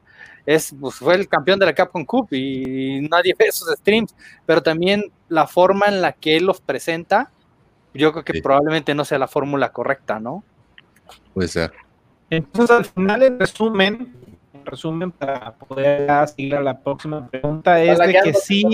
es, 0.47 0.75
pues, 0.81 0.97
fue 0.97 1.15
el 1.15 1.29
campeón 1.29 1.59
de 1.59 1.67
la 1.67 1.75
Capcom 1.75 2.05
Cup 2.05 2.29
y 2.33 3.07
nadie 3.09 3.35
ve 3.39 3.47
esos 3.47 3.69
streams, 3.77 4.15
pero 4.47 4.63
también 4.63 5.05
la 5.29 5.47
forma 5.47 5.87
en 5.87 6.01
la 6.01 6.13
que 6.13 6.37
él 6.37 6.45
los 6.45 6.61
presenta, 6.61 7.31
yo 7.95 8.13
creo 8.13 8.25
que 8.25 8.41
probablemente 8.43 8.95
no 8.95 9.05
sea 9.05 9.19
la 9.19 9.29
fórmula 9.29 9.71
correcta, 9.71 10.19
¿no? 10.19 10.43
Puede 11.35 11.49
ser. 11.49 11.73
Entonces, 12.31 12.77
al 12.77 12.85
final, 12.87 13.23
en 13.23 13.39
resumen, 13.39 14.17
en 14.55 14.67
resumen, 14.67 15.13
para 15.13 15.53
poder 15.55 16.09
seguir 16.29 16.57
a 16.57 16.63
la 16.63 16.79
próxima 16.79 17.29
pregunta, 17.29 17.83
es 17.83 17.99
de 17.99 18.21
que 18.25 18.35
sí. 18.35 18.65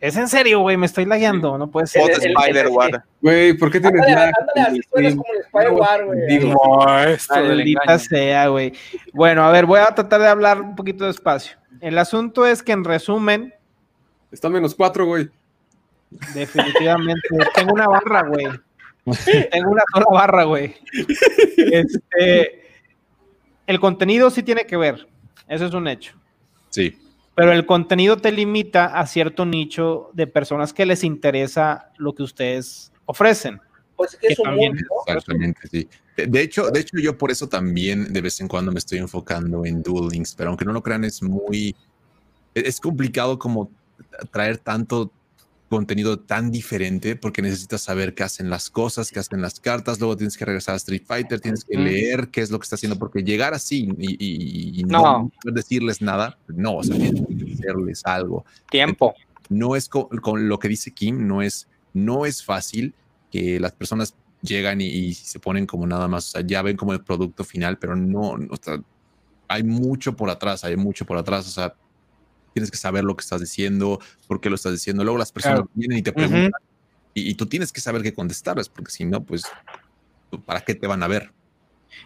Es 0.00 0.16
en 0.16 0.28
serio, 0.28 0.60
güey, 0.60 0.76
me 0.76 0.86
estoy 0.86 1.06
lagueando, 1.06 1.58
no 1.58 1.70
puede 1.70 1.88
ser. 1.88 2.08
Spider 2.10 2.68
War. 2.68 3.04
Güey, 3.20 3.54
¿por 3.54 3.70
qué 3.70 3.80
tienes 3.80 4.00
lag? 4.06 4.32
Maldita 7.30 7.98
sea, 7.98 8.46
güey. 8.46 8.72
Bueno, 9.12 9.42
a 9.42 9.50
ver, 9.50 9.66
voy 9.66 9.80
a 9.80 9.86
tratar 9.86 10.20
de 10.20 10.28
hablar 10.28 10.60
un 10.60 10.76
poquito 10.76 11.04
despacio. 11.04 11.58
El 11.80 11.98
asunto 11.98 12.46
es 12.46 12.62
que 12.62 12.72
en 12.72 12.84
resumen. 12.84 13.52
Está 14.30 14.48
menos 14.48 14.74
cuatro, 14.74 15.04
güey. 15.04 15.28
Definitivamente. 16.32 17.28
Tengo 17.54 17.72
una 17.72 17.88
barra, 17.88 18.22
güey. 18.22 18.46
Tengo 19.50 19.70
una 19.70 19.82
sola 19.92 20.06
barra, 20.12 20.44
güey. 20.44 20.76
Este, 21.56 22.62
el 23.66 23.80
contenido 23.80 24.30
sí 24.30 24.44
tiene 24.44 24.64
que 24.64 24.76
ver. 24.76 25.08
Eso 25.48 25.66
es 25.66 25.74
un 25.74 25.88
hecho. 25.88 26.14
Sí 26.70 26.96
pero 27.38 27.52
el 27.52 27.66
contenido 27.66 28.16
te 28.16 28.32
limita 28.32 28.86
a 28.86 29.06
cierto 29.06 29.46
nicho 29.46 30.10
de 30.12 30.26
personas 30.26 30.72
que 30.72 30.84
les 30.84 31.04
interesa 31.04 31.92
lo 31.96 32.12
que 32.12 32.24
ustedes 32.24 32.90
ofrecen. 33.04 33.60
Pues 33.94 34.16
que 34.20 34.26
es 34.26 34.40
un 34.40 34.58
Exactamente, 35.06 35.60
sí. 35.70 35.88
De 36.16 36.40
hecho, 36.40 36.68
de 36.68 36.80
hecho, 36.80 36.98
yo 36.98 37.16
por 37.16 37.30
eso 37.30 37.48
también 37.48 38.12
de 38.12 38.20
vez 38.22 38.40
en 38.40 38.48
cuando 38.48 38.72
me 38.72 38.80
estoy 38.80 38.98
enfocando 38.98 39.64
en 39.64 39.84
Duel 39.84 40.08
Links, 40.08 40.34
pero 40.34 40.50
aunque 40.50 40.64
no 40.64 40.72
lo 40.72 40.82
crean, 40.82 41.04
es 41.04 41.22
muy. 41.22 41.76
Es 42.54 42.80
complicado 42.80 43.38
como 43.38 43.70
traer 44.32 44.58
tanto 44.58 45.12
contenido 45.68 46.18
tan 46.18 46.50
diferente 46.50 47.14
porque 47.14 47.42
necesitas 47.42 47.82
saber 47.82 48.14
qué 48.14 48.22
hacen 48.22 48.50
las 48.50 48.70
cosas, 48.70 49.10
qué 49.10 49.20
hacen 49.20 49.42
las 49.42 49.60
cartas, 49.60 50.00
luego 50.00 50.16
tienes 50.16 50.36
que 50.36 50.44
regresar 50.44 50.74
a 50.74 50.76
Street 50.76 51.02
Fighter, 51.06 51.40
tienes 51.40 51.64
que 51.64 51.76
leer 51.76 52.28
qué 52.28 52.40
es 52.40 52.50
lo 52.50 52.58
que 52.58 52.64
está 52.64 52.76
haciendo, 52.76 52.98
porque 52.98 53.22
llegar 53.22 53.54
así 53.54 53.88
y, 53.98 54.82
no. 54.84 55.30
decirles 55.44 56.00
nada, 56.00 56.38
no, 56.48 56.76
o 56.76 56.82
sea, 56.82 56.96
tienes 56.96 57.20
que 57.20 57.52
hacerles 57.52 58.04
algo. 58.04 58.44
Tiempo. 58.70 59.14
No 59.50 59.76
es 59.76 59.88
con, 59.88 60.08
lo 60.48 60.58
que 60.58 60.68
dice 60.68 60.92
Kim, 60.92 61.26
no 61.26 61.42
es, 61.42 61.68
no 61.92 62.26
es 62.26 62.42
fácil 62.42 62.94
que 63.30 63.60
las 63.60 63.72
personas 63.72 64.14
llegan 64.42 64.80
y, 64.80 65.14
se 65.14 65.38
ponen 65.38 65.66
como 65.66 65.86
nada 65.86 66.08
más, 66.08 66.28
o 66.28 66.30
sea, 66.30 66.40
ya 66.40 66.62
ven 66.62 66.76
como 66.76 66.92
el 66.92 67.02
producto 67.02 67.44
final, 67.44 67.78
pero 67.78 67.94
no, 67.94 68.30
o 68.32 68.56
sea, 68.60 68.80
hay 69.48 69.62
mucho 69.62 70.16
por 70.16 70.30
atrás, 70.30 70.64
hay 70.64 70.76
mucho 70.76 71.04
por 71.04 71.18
atrás, 71.18 71.46
o 71.46 71.50
sea, 71.50 71.74
tienes 72.58 72.70
que 72.70 72.76
saber 72.76 73.04
lo 73.04 73.16
que 73.16 73.22
estás 73.22 73.40
diciendo, 73.40 74.00
por 74.26 74.40
qué 74.40 74.50
lo 74.50 74.56
estás 74.56 74.72
diciendo. 74.72 75.04
Luego 75.04 75.18
las 75.18 75.32
personas 75.32 75.62
vienen 75.74 75.98
y 75.98 76.02
te 76.02 76.12
preguntan 76.12 76.60
y, 77.14 77.34
tú 77.34 77.46
tienes 77.46 77.72
que 77.72 77.80
saber 77.80 78.02
qué 78.02 78.12
contestarles, 78.12 78.68
porque 78.68 78.90
si 78.90 79.04
no, 79.04 79.24
pues, 79.24 79.44
¿para 80.44 80.60
qué 80.60 80.74
te 80.74 80.86
van 80.86 81.02
a 81.02 81.08
ver? 81.08 81.32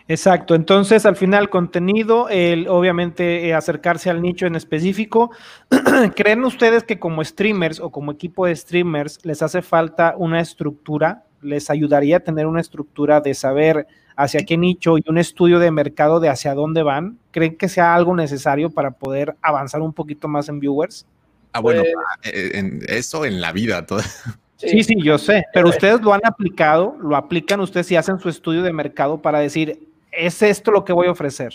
Exacto, 0.08 0.54
entonces 0.54 1.04
al 1.06 1.16
final 1.16 1.50
contenido, 1.50 2.28
el, 2.28 2.68
obviamente 2.68 3.46
eh, 3.46 3.54
acercarse 3.54 4.10
al 4.10 4.22
nicho 4.22 4.46
en 4.46 4.54
específico. 4.54 5.30
¿Creen 6.16 6.44
ustedes 6.44 6.84
que 6.84 6.98
como 6.98 7.22
streamers 7.24 7.80
o 7.80 7.90
como 7.90 8.12
equipo 8.12 8.46
de 8.46 8.56
streamers 8.56 9.18
les 9.24 9.42
hace 9.42 9.60
falta 9.60 10.14
una 10.16 10.40
estructura? 10.40 11.26
¿Les 11.42 11.70
ayudaría 11.70 12.18
a 12.18 12.20
tener 12.20 12.46
una 12.46 12.60
estructura 12.60 13.20
de 13.20 13.34
saber 13.34 13.86
hacia 14.16 14.44
qué 14.44 14.56
nicho 14.56 14.98
y 14.98 15.04
un 15.08 15.18
estudio 15.18 15.58
de 15.58 15.70
mercado 15.70 16.20
de 16.20 16.28
hacia 16.28 16.54
dónde 16.54 16.82
van? 16.82 17.18
¿Creen 17.30 17.56
que 17.56 17.68
sea 17.68 17.94
algo 17.94 18.14
necesario 18.16 18.70
para 18.70 18.92
poder 18.92 19.36
avanzar 19.42 19.82
un 19.82 19.92
poquito 19.92 20.28
más 20.28 20.48
en 20.48 20.60
viewers? 20.60 21.06
Ah, 21.52 21.60
bueno, 21.60 21.82
pues 21.82 21.94
ah, 21.96 22.20
eh, 22.24 22.50
en 22.54 22.80
eso 22.88 23.24
en 23.24 23.40
la 23.40 23.52
vida. 23.52 23.84
Todo. 23.84 24.00
Sí, 24.64 24.84
sí, 24.84 24.94
yo 25.02 25.18
sé, 25.18 25.44
pero 25.52 25.70
ustedes 25.70 26.00
lo 26.02 26.14
han 26.14 26.20
aplicado, 26.24 26.96
lo 27.02 27.16
aplican 27.16 27.58
ustedes 27.58 27.90
y 27.90 27.96
hacen 27.96 28.20
su 28.20 28.28
estudio 28.28 28.62
de 28.62 28.72
mercado 28.72 29.20
para 29.20 29.40
decir, 29.40 29.88
¿es 30.12 30.40
esto 30.40 30.70
lo 30.70 30.84
que 30.84 30.92
voy 30.92 31.08
a 31.08 31.10
ofrecer? 31.10 31.52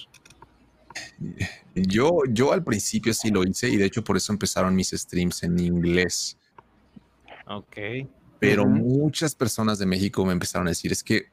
Yo, 1.74 2.20
yo 2.30 2.52
al 2.52 2.66
principio 2.66 3.14
sí 3.14 3.30
lo 3.30 3.46
hice 3.46 3.70
y 3.70 3.78
de 3.78 3.86
hecho 3.86 4.04
por 4.04 4.18
eso 4.18 4.34
empezaron 4.34 4.76
mis 4.76 4.90
streams 4.90 5.44
en 5.44 5.58
inglés. 5.58 6.38
Ok. 7.48 7.78
Pero 8.40 8.66
muchas 8.66 9.36
personas 9.36 9.80
de 9.80 9.86
México 9.86 10.26
me 10.26 10.34
empezaron 10.34 10.68
a 10.68 10.72
decir, 10.72 10.92
es 10.92 11.04
que 11.04 11.28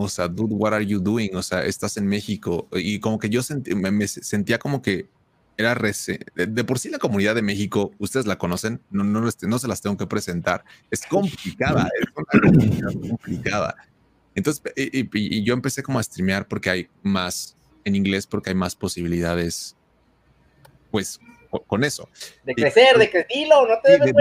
o 0.00 0.08
sea, 0.08 0.28
dude, 0.28 0.54
what 0.54 0.72
are 0.72 0.86
you 0.86 1.00
doing? 1.00 1.34
O 1.34 1.42
sea, 1.42 1.64
estás 1.64 1.96
en 1.96 2.06
México. 2.06 2.68
Y 2.72 3.00
como 3.00 3.18
que 3.18 3.28
yo 3.28 3.40
me, 3.74 4.06
sentía 4.06 4.56
como 4.56 4.80
que 4.80 5.08
era 5.56 5.74
de, 5.74 6.64
por 6.64 6.78
sí 6.78 6.88
la 6.88 6.98
comunidad 6.98 7.34
de 7.34 7.42
México, 7.42 7.90
ustedes 7.98 8.24
la 8.24 8.38
conocen, 8.38 8.80
no, 8.90 9.02
no, 9.02 9.20
no 9.20 9.58
se 9.58 9.66
las 9.66 9.82
tengo 9.82 9.96
que 9.96 10.06
presentar. 10.06 10.64
Es 10.88 11.04
complicada, 11.04 11.88
es 12.00 12.06
una 12.14 12.40
comunidad 12.52 12.92
complicada. 12.92 13.74
Entonces, 14.36 14.62
y, 14.76 15.00
y- 15.00 15.08
y 15.12 15.42
yo 15.42 15.52
empecé 15.52 15.82
como 15.82 15.98
a 15.98 16.02
streamear 16.04 16.46
porque 16.46 16.70
hay 16.70 16.88
más 17.02 17.56
en 17.84 17.96
inglés, 17.96 18.24
porque 18.28 18.50
hay 18.50 18.56
más 18.56 18.76
posibilidades, 18.76 19.76
pues, 20.92 21.18
con 21.66 21.84
eso. 21.84 22.08
De 22.44 22.54
crecer, 22.54 22.96
de 22.98 23.10
crecer, 23.10 23.26
dilo, 23.34 23.66
no 23.66 23.74
te 23.82 23.92
des 23.92 24.00
de 24.00 24.12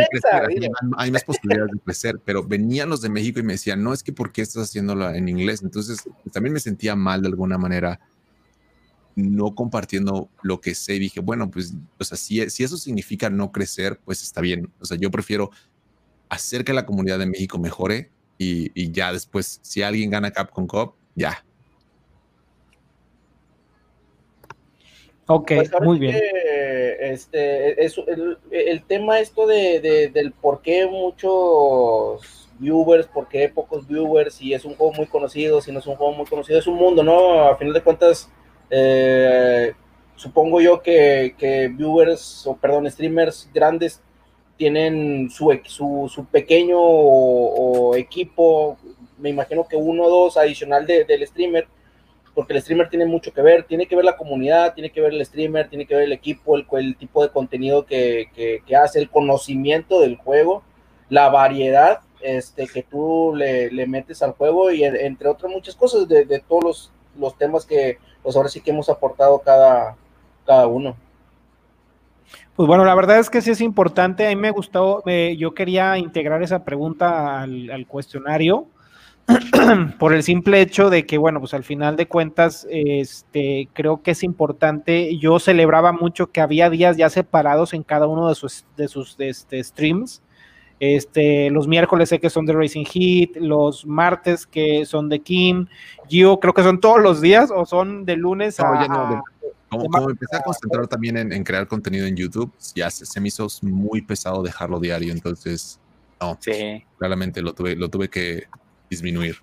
dilo. 0.48 0.72
hay- 0.82 1.06
hay 1.06 1.12
más 1.12 1.24
posibilidades 1.24 1.72
de 1.74 1.80
crecer, 1.80 2.20
pero 2.24 2.44
venían 2.44 2.90
los 2.90 3.02
de 3.02 3.10
México 3.10 3.40
y 3.40 3.44
me 3.44 3.54
decían, 3.54 3.84
no, 3.84 3.94
es 3.94 4.04
que 4.04 4.14
¿por 4.14 4.32
qué 4.32 4.42
estás 4.42 4.64
haciéndolo 4.64 5.10
en 5.10 5.28
inglés? 5.28 5.62
Entonces 5.64 6.00
pues, 6.04 6.34
también 6.34 6.54
me 6.54 6.60
sentía 6.60 6.96
mal 6.96 7.22
de 7.22 7.28
alguna 7.28 7.58
manera 7.58 8.00
no 9.16 9.56
compartiendo 9.56 10.30
lo 10.44 10.62
que 10.62 10.76
sé 10.76 10.96
y 10.96 11.00
dije, 11.00 11.20
bueno, 11.22 11.50
pues, 11.50 11.74
o 12.00 12.04
sea, 12.04 12.16
si, 12.18 12.48
si 12.52 12.64
eso 12.64 12.78
significa 12.78 13.30
no 13.32 13.52
crecer, 13.52 14.00
pues 14.06 14.22
está 14.22 14.42
bien. 14.42 14.72
O 14.80 14.86
sea, 14.86 14.96
yo 14.96 15.10
prefiero 15.10 15.50
hacer 16.30 16.64
que 16.64 16.72
la 16.74 16.86
comunidad 16.86 17.18
de 17.18 17.26
México 17.26 17.58
mejore 17.58 18.12
y, 18.38 18.72
y 18.80 18.92
ya 18.92 19.12
después, 19.12 19.60
si 19.64 19.82
alguien 19.82 20.12
gana 20.12 20.30
Capcom 20.30 20.68
Cup, 20.68 20.94
ya. 21.16 21.44
Ok, 25.28 25.52
Pues 25.56 25.72
muy 25.82 26.00
bien. 26.00 26.16
este, 26.16 27.84
es, 27.86 27.98
el, 28.08 28.38
el 28.50 28.84
tema 28.86 29.20
esto 29.20 29.46
de, 29.48 29.80
de- 29.82 30.08
del 30.10 30.32
por 30.32 30.62
qué 30.62 30.86
muchos 30.88 32.50
viewers, 32.60 33.08
por 33.08 33.28
qué 33.28 33.50
pocos 33.50 33.88
viewers, 33.88 34.36
si 34.36 34.54
es 34.54 34.66
un 34.66 34.76
juego 34.76 34.94
muy 34.94 35.06
conocido, 35.08 35.62
si 35.62 35.72
no 35.72 35.80
es 35.80 35.88
un 35.88 35.96
juego 35.96 36.14
muy 36.14 36.26
conocido, 36.26 36.60
es 36.60 36.68
un 36.68 36.76
mundo, 36.76 37.04
¿no? 37.04 37.42
A 37.44 37.58
final 37.58 37.74
de 37.74 37.82
cuentas, 37.84 38.30
eh, 38.70 39.74
supongo 40.16 40.62
yo 40.62 40.82
que, 40.82 41.36
que 41.38 41.68
viewers, 41.68 42.48
o 42.48 42.56
perdón, 42.58 42.90
streamers 42.90 43.50
grandes 43.54 44.02
tienen 44.58 45.30
su, 45.30 45.56
su, 45.66 46.10
su 46.14 46.26
pequeño 46.26 46.80
o, 46.80 47.90
o 47.92 47.96
equipo, 47.96 48.78
me 49.20 49.30
imagino 49.30 49.68
que 49.68 49.76
uno 49.76 50.04
o 50.06 50.10
dos 50.10 50.38
adicional 50.38 50.86
de- 50.88 51.06
del 51.06 51.26
streamer, 51.28 51.68
porque 52.38 52.54
el 52.54 52.62
streamer 52.62 52.88
tiene 52.88 53.08
mucho 53.08 53.34
que 53.34 53.42
ver, 53.42 53.64
tiene 53.64 53.88
que 53.88 53.96
ver 53.96 54.06
la 54.06 54.16
comunidad, 54.16 54.76
tiene 54.76 54.92
que 54.92 55.02
ver 55.02 55.12
el 55.12 55.26
streamer, 55.26 55.70
tiene 55.70 55.88
que 55.88 55.96
ver 55.96 56.04
el 56.04 56.12
equipo, 56.12 56.56
el, 56.56 56.96
tipo 56.96 57.24
de 57.24 57.32
contenido 57.32 57.88
que, 57.88 58.30
que- 58.36 58.62
que 58.64 58.76
hace, 58.76 59.00
el 59.00 59.10
conocimiento 59.10 60.02
del 60.02 60.18
juego, 60.18 60.62
la 61.10 61.30
variedad 61.30 62.02
este, 62.22 62.68
que 62.68 62.84
tú 62.84 63.34
le, 63.36 63.88
metes 63.88 64.22
al 64.22 64.34
juego 64.34 64.70
y 64.70 64.84
en- 64.84 64.98
entre 64.98 65.30
otras 65.30 65.52
muchas 65.52 65.74
cosas 65.74 66.08
de, 66.08 66.40
todos 66.48 66.92
los, 67.18 67.38
temas 67.40 67.66
que 67.66 67.98
pues 68.22 68.36
ahora 68.36 68.50
sí 68.50 68.62
que 68.62 68.70
hemos 68.70 68.88
aportado 68.88 69.40
cada, 69.40 69.96
cada 70.46 70.68
uno. 70.68 70.96
Pues 72.56 72.68
bueno, 72.68 72.86
la 72.86 72.94
verdad 72.94 73.18
es 73.18 73.32
que 73.32 73.42
sí 73.42 73.50
es 73.50 73.62
importante. 73.62 74.28
A 74.28 74.30
mí 74.30 74.36
me 74.36 74.52
gustó, 74.52 75.02
eh, 75.08 75.36
yo 75.40 75.56
quería 75.56 75.98
integrar 75.98 76.44
esa 76.44 76.64
pregunta 76.64 77.42
al 77.42 77.88
cuestionario 77.88 78.68
por 80.00 80.14
el 80.14 80.24
simple 80.24 80.62
hecho 80.62 80.90
de 80.90 81.06
que, 81.06 81.18
bueno, 81.18 81.40
pues 81.40 81.54
al 81.54 81.64
final 81.64 81.96
de 81.96 82.08
cuentas, 82.08 82.66
este, 82.70 83.68
creo 83.74 84.02
que 84.02 84.12
es 84.12 84.24
importante. 84.24 85.18
Yo 85.18 85.40
celebraba 85.40 85.92
mucho 85.92 86.28
que 86.32 86.42
había 86.42 86.70
días 86.70 86.98
ya 86.98 87.10
separados 87.10 87.74
en 87.74 87.84
cada 87.84 88.08
uno 88.08 88.30
de 88.30 88.36
sus, 88.36 88.66
de 88.78 88.88
sus 88.88 89.16
este, 89.20 89.64
streams. 89.64 90.22
Este, 90.80 91.50
los 91.50 91.68
miércoles 91.68 92.10
sé 92.10 92.20
que 92.20 92.30
son 92.30 92.46
de 92.46 92.54
Racing 92.54 92.86
Heat, 92.86 93.38
los 93.42 93.86
martes 93.86 94.46
que 94.46 94.86
son 94.86 95.10
de 95.10 95.20
Kim, 95.20 95.66
Gio, 96.08 96.40
creo 96.40 96.54
que 96.54 96.62
son 96.62 96.80
todos 96.80 97.02
los 97.02 97.20
días 97.20 97.50
o 97.54 97.66
son 97.66 98.06
de 98.06 98.16
lunes 98.16 98.60
No, 98.60 98.66
a, 98.74 98.82
ya 98.84 98.88
no, 98.88 99.10
de- 99.16 99.22
Como, 99.70 99.84
de 99.84 99.90
como 99.90 100.10
empecé 100.12 100.36
a 100.38 100.44
concentrar 100.44 100.86
también 100.88 101.18
en, 101.18 101.34
en 101.34 101.44
crear 101.44 101.68
contenido 101.68 102.06
en 102.06 102.16
YouTube, 102.16 102.54
ya 102.76 102.92
se, 102.92 103.08
se 103.08 103.20
me 103.20 103.30
hizo 103.30 103.48
muy 103.64 104.04
pesado 104.04 104.44
dejarlo 104.44 104.80
diario, 104.80 105.12
entonces, 105.12 105.80
no, 106.22 106.38
Sí. 106.40 106.84
claramente 107.00 107.42
lo 107.42 107.54
tuve, 107.54 107.76
lo 107.76 107.90
tuve 107.90 108.08
que 108.08 108.44
disminuir. 108.90 109.38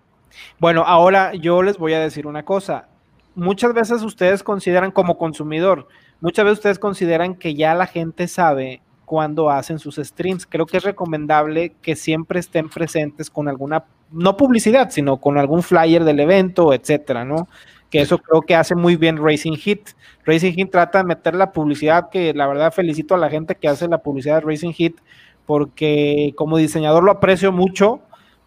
Bueno, 0.58 0.82
ahora 0.86 1.34
yo 1.34 1.62
les 1.62 1.78
voy 1.78 1.94
a 1.94 2.00
decir 2.00 2.26
una 2.26 2.44
cosa. 2.44 2.88
Muchas 3.34 3.74
veces 3.74 4.02
ustedes 4.02 4.42
consideran 4.42 4.90
como 4.90 5.18
consumidor, 5.18 5.88
muchas 6.20 6.44
veces 6.44 6.58
ustedes 6.58 6.78
consideran 6.78 7.34
que 7.34 7.54
ya 7.54 7.74
la 7.74 7.86
gente 7.86 8.28
sabe 8.28 8.80
cuando 9.04 9.50
hacen 9.50 9.78
sus 9.78 9.96
streams. 9.96 10.46
Creo 10.46 10.66
que 10.66 10.76
es 10.76 10.84
recomendable 10.84 11.74
que 11.82 11.96
siempre 11.96 12.40
estén 12.40 12.68
presentes 12.68 13.30
con 13.30 13.48
alguna, 13.48 13.84
no 14.10 14.36
publicidad, 14.36 14.90
sino 14.90 15.18
con 15.18 15.38
algún 15.38 15.62
flyer 15.62 16.04
del 16.04 16.20
evento, 16.20 16.72
etcétera, 16.72 17.24
¿no? 17.24 17.48
Que 17.90 18.00
eso 18.00 18.18
creo 18.18 18.42
que 18.42 18.56
hace 18.56 18.74
muy 18.74 18.96
bien 18.96 19.18
Racing 19.22 19.56
Hit. 19.56 19.90
Racing 20.24 20.52
Hit 20.52 20.70
trata 20.70 20.98
de 20.98 21.04
meter 21.04 21.34
la 21.34 21.52
publicidad, 21.52 22.08
que 22.10 22.32
la 22.34 22.46
verdad 22.46 22.72
felicito 22.72 23.14
a 23.14 23.18
la 23.18 23.30
gente 23.30 23.54
que 23.54 23.68
hace 23.68 23.86
la 23.88 23.98
publicidad 23.98 24.36
de 24.36 24.46
Racing 24.48 24.72
Hit, 24.72 24.98
porque 25.46 26.32
como 26.36 26.56
diseñador 26.56 27.04
lo 27.04 27.12
aprecio 27.12 27.52
mucho 27.52 28.00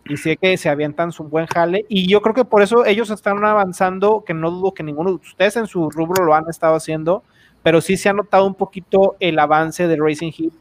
y 0.09 0.17
sé 0.17 0.38
que 0.38 0.57
se 0.57 0.69
avientan 0.69 1.11
su 1.11 1.23
buen 1.23 1.45
jale 1.47 1.85
y 1.89 2.07
yo 2.09 2.21
creo 2.21 2.34
que 2.35 2.45
por 2.45 2.61
eso 2.61 2.85
ellos 2.85 3.09
están 3.09 3.43
avanzando, 3.43 4.23
que 4.25 4.34
no 4.34 4.51
dudo 4.51 4.73
que 4.73 4.84
ninguno 4.84 5.09
de 5.11 5.15
ustedes 5.17 5.55
en 5.57 5.67
su 5.67 5.89
rubro 5.89 6.23
lo 6.25 6.34
han 6.35 6.45
estado 6.49 6.75
haciendo, 6.75 7.23
pero 7.63 7.81
sí 7.81 7.97
se 7.97 8.09
ha 8.09 8.13
notado 8.13 8.45
un 8.45 8.55
poquito 8.55 9.15
el 9.19 9.38
avance 9.39 9.88
de 9.88 9.97
Racing 9.99 10.31
Heat. 10.31 10.53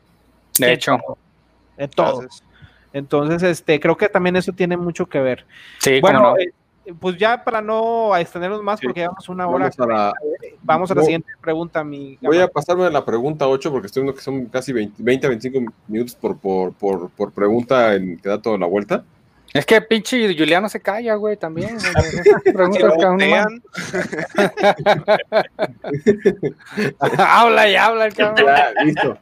De 0.59 0.73
hecho, 0.73 0.97
De 1.77 1.89
todo. 1.89 2.21
Gracias. 2.21 2.43
Entonces, 2.93 3.43
este, 3.43 3.79
creo 3.79 3.97
que 3.97 4.09
también 4.09 4.37
eso 4.37 4.53
tiene 4.53 4.77
mucho 4.77 5.07
que 5.07 5.21
ver. 5.21 5.45
sí, 5.79 6.01
bueno, 6.01 6.21
no. 6.23 6.39
eh, 6.39 6.53
pues 6.99 7.19
ya 7.19 7.43
para 7.45 7.61
no 7.61 8.17
extendernos 8.17 8.63
más, 8.63 8.79
Sí. 8.81 8.87
porque 8.87 9.01
llevamos 9.01 9.29
una 9.29 9.47
hora, 9.49 9.71
Vamos 9.77 9.81
a 9.81 9.87
la, 9.87 10.13
vamos 10.63 10.91
a 10.91 10.95
la 10.95 11.01
no. 11.01 11.05
siguiente 11.05 11.29
pregunta, 11.41 11.83
mi 11.85 12.17
voy 12.23 12.39
a 12.39 12.47
pasarme 12.49 12.85
a 12.85 12.91
la 12.91 13.05
pregunta 13.05 13.47
8 13.49 13.71
porque 13.73 13.89
estoy 13.89 14.05
viendo 14.05 14.17
que 14.17 14.23
son 14.25 14.47
casi 14.47 14.73
20, 14.73 15.03
20 15.03 15.27
a 15.27 15.31
25 15.31 15.73
minutos 15.89 16.15
por, 16.15 16.39
por, 16.39 16.73
por, 16.75 17.11
por 17.11 17.33
pregunta 17.33 17.95
en 17.97 18.17
que 18.19 18.29
da 18.29 18.41
toda 18.41 18.57
la 18.57 18.67
vuelta. 18.67 19.05
Es 19.57 19.67
que 19.67 19.81
pinche 19.81 20.35
Juliano 20.37 20.69
se 20.69 20.81
calla, 20.81 21.15
güey, 21.15 21.37
también. 21.37 21.79
Pregunta 22.45 22.91
Si 22.93 23.01
cada 23.01 23.13
uno 23.13 23.27
más. 23.27 23.47
voltean, 26.99 27.21
habla 27.21 27.69
y 27.69 27.77
habla 27.77 28.07
el 28.07 28.15
cabrón. 28.15 28.47
Ya, 28.47 28.85
listo. 28.85 29.19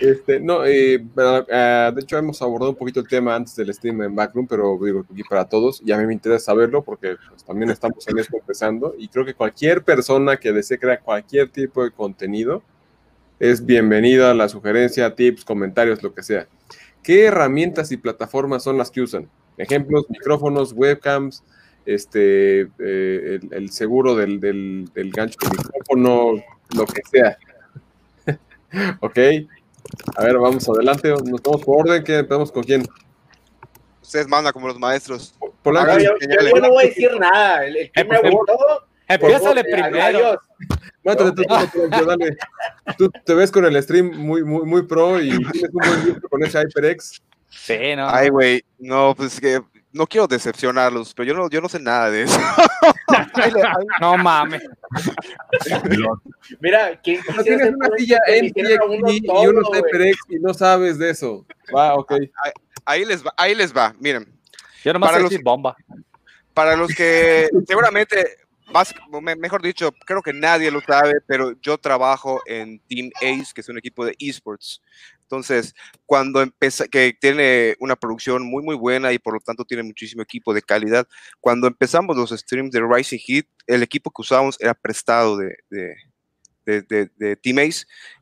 Este, 0.00 0.38
no, 0.38 0.64
eh, 0.64 1.04
ah, 1.18 1.90
de 1.92 2.00
hecho 2.00 2.16
hemos 2.16 2.40
abordado 2.40 2.70
un 2.70 2.76
poquito 2.76 3.00
el 3.00 3.08
tema 3.08 3.34
antes 3.34 3.56
del 3.56 3.74
stream 3.74 4.02
en 4.02 4.14
Backroom, 4.14 4.46
pero 4.46 4.78
digo 4.80 5.04
aquí 5.10 5.22
para 5.28 5.44
todos, 5.46 5.82
y 5.84 5.90
a 5.90 5.98
mí 5.98 6.06
me 6.06 6.12
interesa 6.12 6.44
saberlo 6.46 6.84
porque 6.84 7.16
pues, 7.28 7.44
también 7.44 7.70
estamos 7.70 8.06
en 8.06 8.18
esto 8.18 8.36
empezando 8.36 8.94
y 8.96 9.08
creo 9.08 9.24
que 9.24 9.34
cualquier 9.34 9.82
persona 9.82 10.36
que 10.36 10.52
desee 10.52 10.78
crear 10.78 11.02
cualquier 11.02 11.48
tipo 11.48 11.82
de 11.82 11.90
contenido 11.90 12.62
es 13.40 13.66
bienvenida 13.66 14.30
a 14.30 14.34
la 14.34 14.48
sugerencia, 14.48 15.14
tips, 15.14 15.44
comentarios, 15.44 16.02
lo 16.04 16.14
que 16.14 16.22
sea. 16.22 16.46
¿Qué 17.02 17.24
herramientas 17.24 17.90
y 17.90 17.96
plataformas 17.96 18.62
son 18.62 18.78
las 18.78 18.90
que 18.90 19.00
usan? 19.00 19.28
Ejemplos, 19.58 20.06
micrófonos, 20.08 20.72
webcams, 20.72 21.42
este, 21.86 22.62
eh, 22.62 22.68
el, 22.78 23.48
el 23.52 23.70
seguro 23.70 24.14
del, 24.14 24.40
del, 24.40 24.88
del 24.94 25.10
gancho 25.10 25.38
del 25.42 25.58
micrófono, 25.58 26.42
lo 26.76 26.86
que 26.86 27.02
sea. 27.10 27.36
ok. 29.00 29.18
A 30.16 30.24
ver, 30.24 30.38
vamos 30.38 30.68
adelante. 30.68 31.10
Nos 31.10 31.42
vamos 31.42 31.62
por 31.64 31.80
orden. 31.82 32.02
¿Qué 32.02 32.18
empezamos 32.18 32.50
con 32.50 32.62
quién? 32.64 32.84
Ustedes 34.02 34.26
mandan 34.28 34.52
como 34.52 34.68
los 34.68 34.78
maestros. 34.78 35.34
Polanco. 35.62 35.92
Ahora, 35.92 36.02
yo, 36.02 36.10
yo- 36.20 36.48
yo 36.54 36.60
no 36.60 36.70
voy 36.70 36.84
a 36.84 36.86
decir 36.88 37.10
nada. 37.18 37.64
El, 37.66 37.76
el 37.76 37.90
que 37.92 38.00
Eh, 38.00 38.04
me 38.04 38.16
por 38.18 38.22
favor. 38.30 38.46
gustó, 38.46 38.86
Empiézale 39.06 39.60
eh, 39.60 39.64
primero. 39.70 40.40
Mátate 41.04 41.30
tú, 41.32 41.42
tú, 41.42 41.54
tú, 41.72 41.90
tú, 41.90 42.04
dale. 42.06 42.36
Tú 42.96 43.10
te 43.24 43.34
ves 43.34 43.50
con 43.52 43.66
el 43.66 43.82
stream 43.82 44.16
muy, 44.16 44.42
muy, 44.42 44.64
muy 44.64 44.82
pro 44.86 45.20
y 45.20 45.28
tienes 45.28 45.70
un 45.74 45.80
buen 45.86 46.04
gusto 46.08 46.28
con 46.30 46.42
ese 46.42 46.58
HyperX. 46.60 47.22
Sí, 47.56 47.96
no. 47.96 48.08
Ay, 48.08 48.28
güey, 48.28 48.64
no, 48.78 49.14
pues 49.14 49.34
es 49.34 49.40
que 49.40 49.60
no 49.92 50.06
quiero 50.06 50.26
decepcionarlos, 50.26 51.14
pero 51.14 51.26
yo 51.28 51.34
no, 51.34 51.48
yo 51.48 51.60
no 51.60 51.68
sé 51.68 51.78
nada 51.78 52.10
de 52.10 52.22
eso. 52.22 52.38
Ay, 53.34 53.50
le- 53.52 53.62
ay, 53.62 53.84
No 54.00 54.16
mames. 54.18 54.62
Mira, 56.60 57.00
¿quién 57.02 57.20
No 57.36 57.42
tienes 57.42 57.74
una 57.74 57.88
un 57.88 57.98
silla 57.98 58.18
uno 58.26 59.42
y 59.42 59.46
unos 59.46 59.64
güey? 59.68 59.82
HyperX 59.82 60.18
y 60.28 60.36
no 60.40 60.54
sabes 60.54 60.98
de 60.98 61.10
eso. 61.10 61.46
Va, 61.74 61.94
ok. 61.94 62.12
ahí 62.84 63.04
les 63.04 63.24
va, 63.24 63.32
ahí 63.36 63.54
les 63.54 63.74
va. 63.74 63.94
Miren, 63.98 64.26
Yo 64.84 64.92
nomás 64.92 65.08
Para 65.08 65.18
sé 65.18 65.22
los- 65.22 65.30
decir 65.30 65.44
bomba. 65.44 65.76
para 66.52 66.76
los 66.76 66.94
que 66.94 67.48
seguramente, 67.66 68.36
más, 68.72 68.94
me- 69.22 69.36
mejor 69.36 69.62
dicho, 69.62 69.92
creo 70.04 70.22
que 70.22 70.32
nadie 70.32 70.70
lo 70.70 70.80
sabe, 70.80 71.14
pero 71.26 71.52
yo 71.60 71.78
trabajo 71.78 72.42
en 72.46 72.80
Team 72.88 73.10
Ace, 73.16 73.52
que 73.54 73.60
es 73.60 73.68
un 73.68 73.78
equipo 73.78 74.04
de 74.04 74.14
esports. 74.18 74.82
Entonces, 75.24 75.74
cuando 76.06 76.42
empecé, 76.42 76.88
que 76.88 77.16
tiene 77.18 77.76
una 77.80 77.96
producción 77.96 78.42
muy, 78.44 78.62
muy 78.62 78.76
buena 78.76 79.12
y 79.12 79.18
por 79.18 79.34
lo 79.34 79.40
tanto 79.40 79.64
tiene 79.64 79.82
muchísimo 79.82 80.22
equipo 80.22 80.52
de 80.54 80.62
calidad, 80.62 81.06
cuando 81.40 81.66
empezamos 81.66 82.16
los 82.16 82.30
streams 82.30 82.70
de 82.70 82.82
Rising 82.86 83.18
Heat, 83.18 83.46
el 83.66 83.82
equipo 83.82 84.10
que 84.10 84.22
usábamos 84.22 84.56
era 84.60 84.74
prestado 84.74 85.36
de, 85.38 85.56
de, 85.70 85.94
de, 86.66 86.82
de- 86.82 87.10
de 87.16 87.36
Team 87.36 87.58
Ace. 87.58 87.66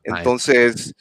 Nice. 0.05 0.17
Entonces, 0.17 0.95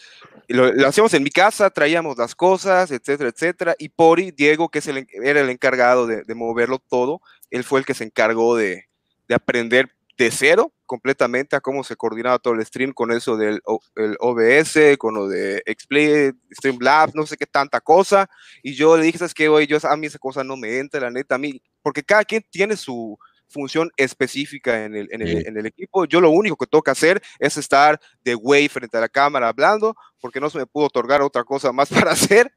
lo, 0.49 0.73
lo 0.73 0.89
hacíamos 0.89 1.15
en 1.15 1.23
mi 1.23 1.31
casa, 1.31 1.71
traíamos 1.71 2.19
las 2.19 2.35
cosas, 2.35 2.91
etcétera, 2.91 3.31
etcétera. 3.31 3.75
Y 3.79 3.89
Pori, 3.89 4.33
Diego, 4.33 4.69
que 4.69 4.81
es 4.81 4.87
el, 4.89 5.07
era 5.23 5.41
el 5.41 5.51
encargado 5.51 6.07
de, 6.07 6.25
de 6.25 6.35
moverlo 6.35 6.79
todo, 6.79 7.21
él 7.51 7.65
fue 7.65 7.79
el 7.81 7.87
que 7.87 7.95
se 7.95 8.05
encargó 8.05 8.57
de, 8.57 8.87
de 9.29 9.35
aprender 9.35 9.89
de 10.19 10.31
cero 10.31 10.73
completamente 10.93 11.57
a 11.57 11.63
cómo 11.63 11.85
se 11.85 11.97
coordinaba 11.97 12.39
todo 12.39 12.53
el 12.53 12.67
stream 12.67 12.93
con 12.93 13.13
eso 13.13 13.39
del 13.39 13.63
el 13.97 14.15
OBS, 14.21 14.99
con 14.99 15.15
lo 15.15 15.27
de 15.27 15.63
Xplay, 15.67 16.33
Streamlabs, 16.51 17.15
no 17.15 17.25
sé 17.25 17.39
qué 17.39 17.47
tanta 17.47 17.81
cosa. 17.81 18.29
Y 18.63 18.75
yo 18.75 18.99
le 18.99 19.05
dije, 19.05 19.17
¿sabes 19.17 19.33
qué, 19.33 19.49
güey? 19.49 19.67
Yo, 19.67 19.79
a 19.83 19.97
mí 19.97 20.07
esa 20.07 20.19
cosa 20.19 20.45
no 20.45 20.55
me 20.55 20.79
entra, 20.79 21.01
la 21.01 21.11
neta, 21.11 21.37
a 21.37 21.39
mí 21.39 21.63
porque 21.83 22.03
cada 22.03 22.25
quien 22.25 22.45
tiene 22.51 22.77
su 22.77 23.19
función 23.49 23.91
específica 23.97 24.85
en 24.85 24.95
el, 24.95 25.09
en, 25.13 25.23
el, 25.23 25.47
en 25.47 25.57
el, 25.57 25.65
equipo. 25.65 26.05
Yo 26.05 26.21
lo 26.21 26.31
único 26.31 26.57
que 26.57 26.67
tengo 26.67 26.83
que 26.83 26.91
hacer 26.91 27.23
es 27.39 27.57
estar 27.57 27.99
de 28.23 28.35
güey 28.35 28.69
frente 28.69 28.99
a 28.99 29.01
la 29.01 29.09
cámara 29.09 29.49
hablando, 29.49 29.95
porque 30.21 30.41
no 30.41 30.51
se 30.51 30.59
me 30.59 30.67
pudo 30.67 30.87
otorgar 30.87 31.23
otra 31.23 31.45
cosa 31.45 31.73
más 31.73 31.89
para 32.05 32.13
hacer. 32.13 32.53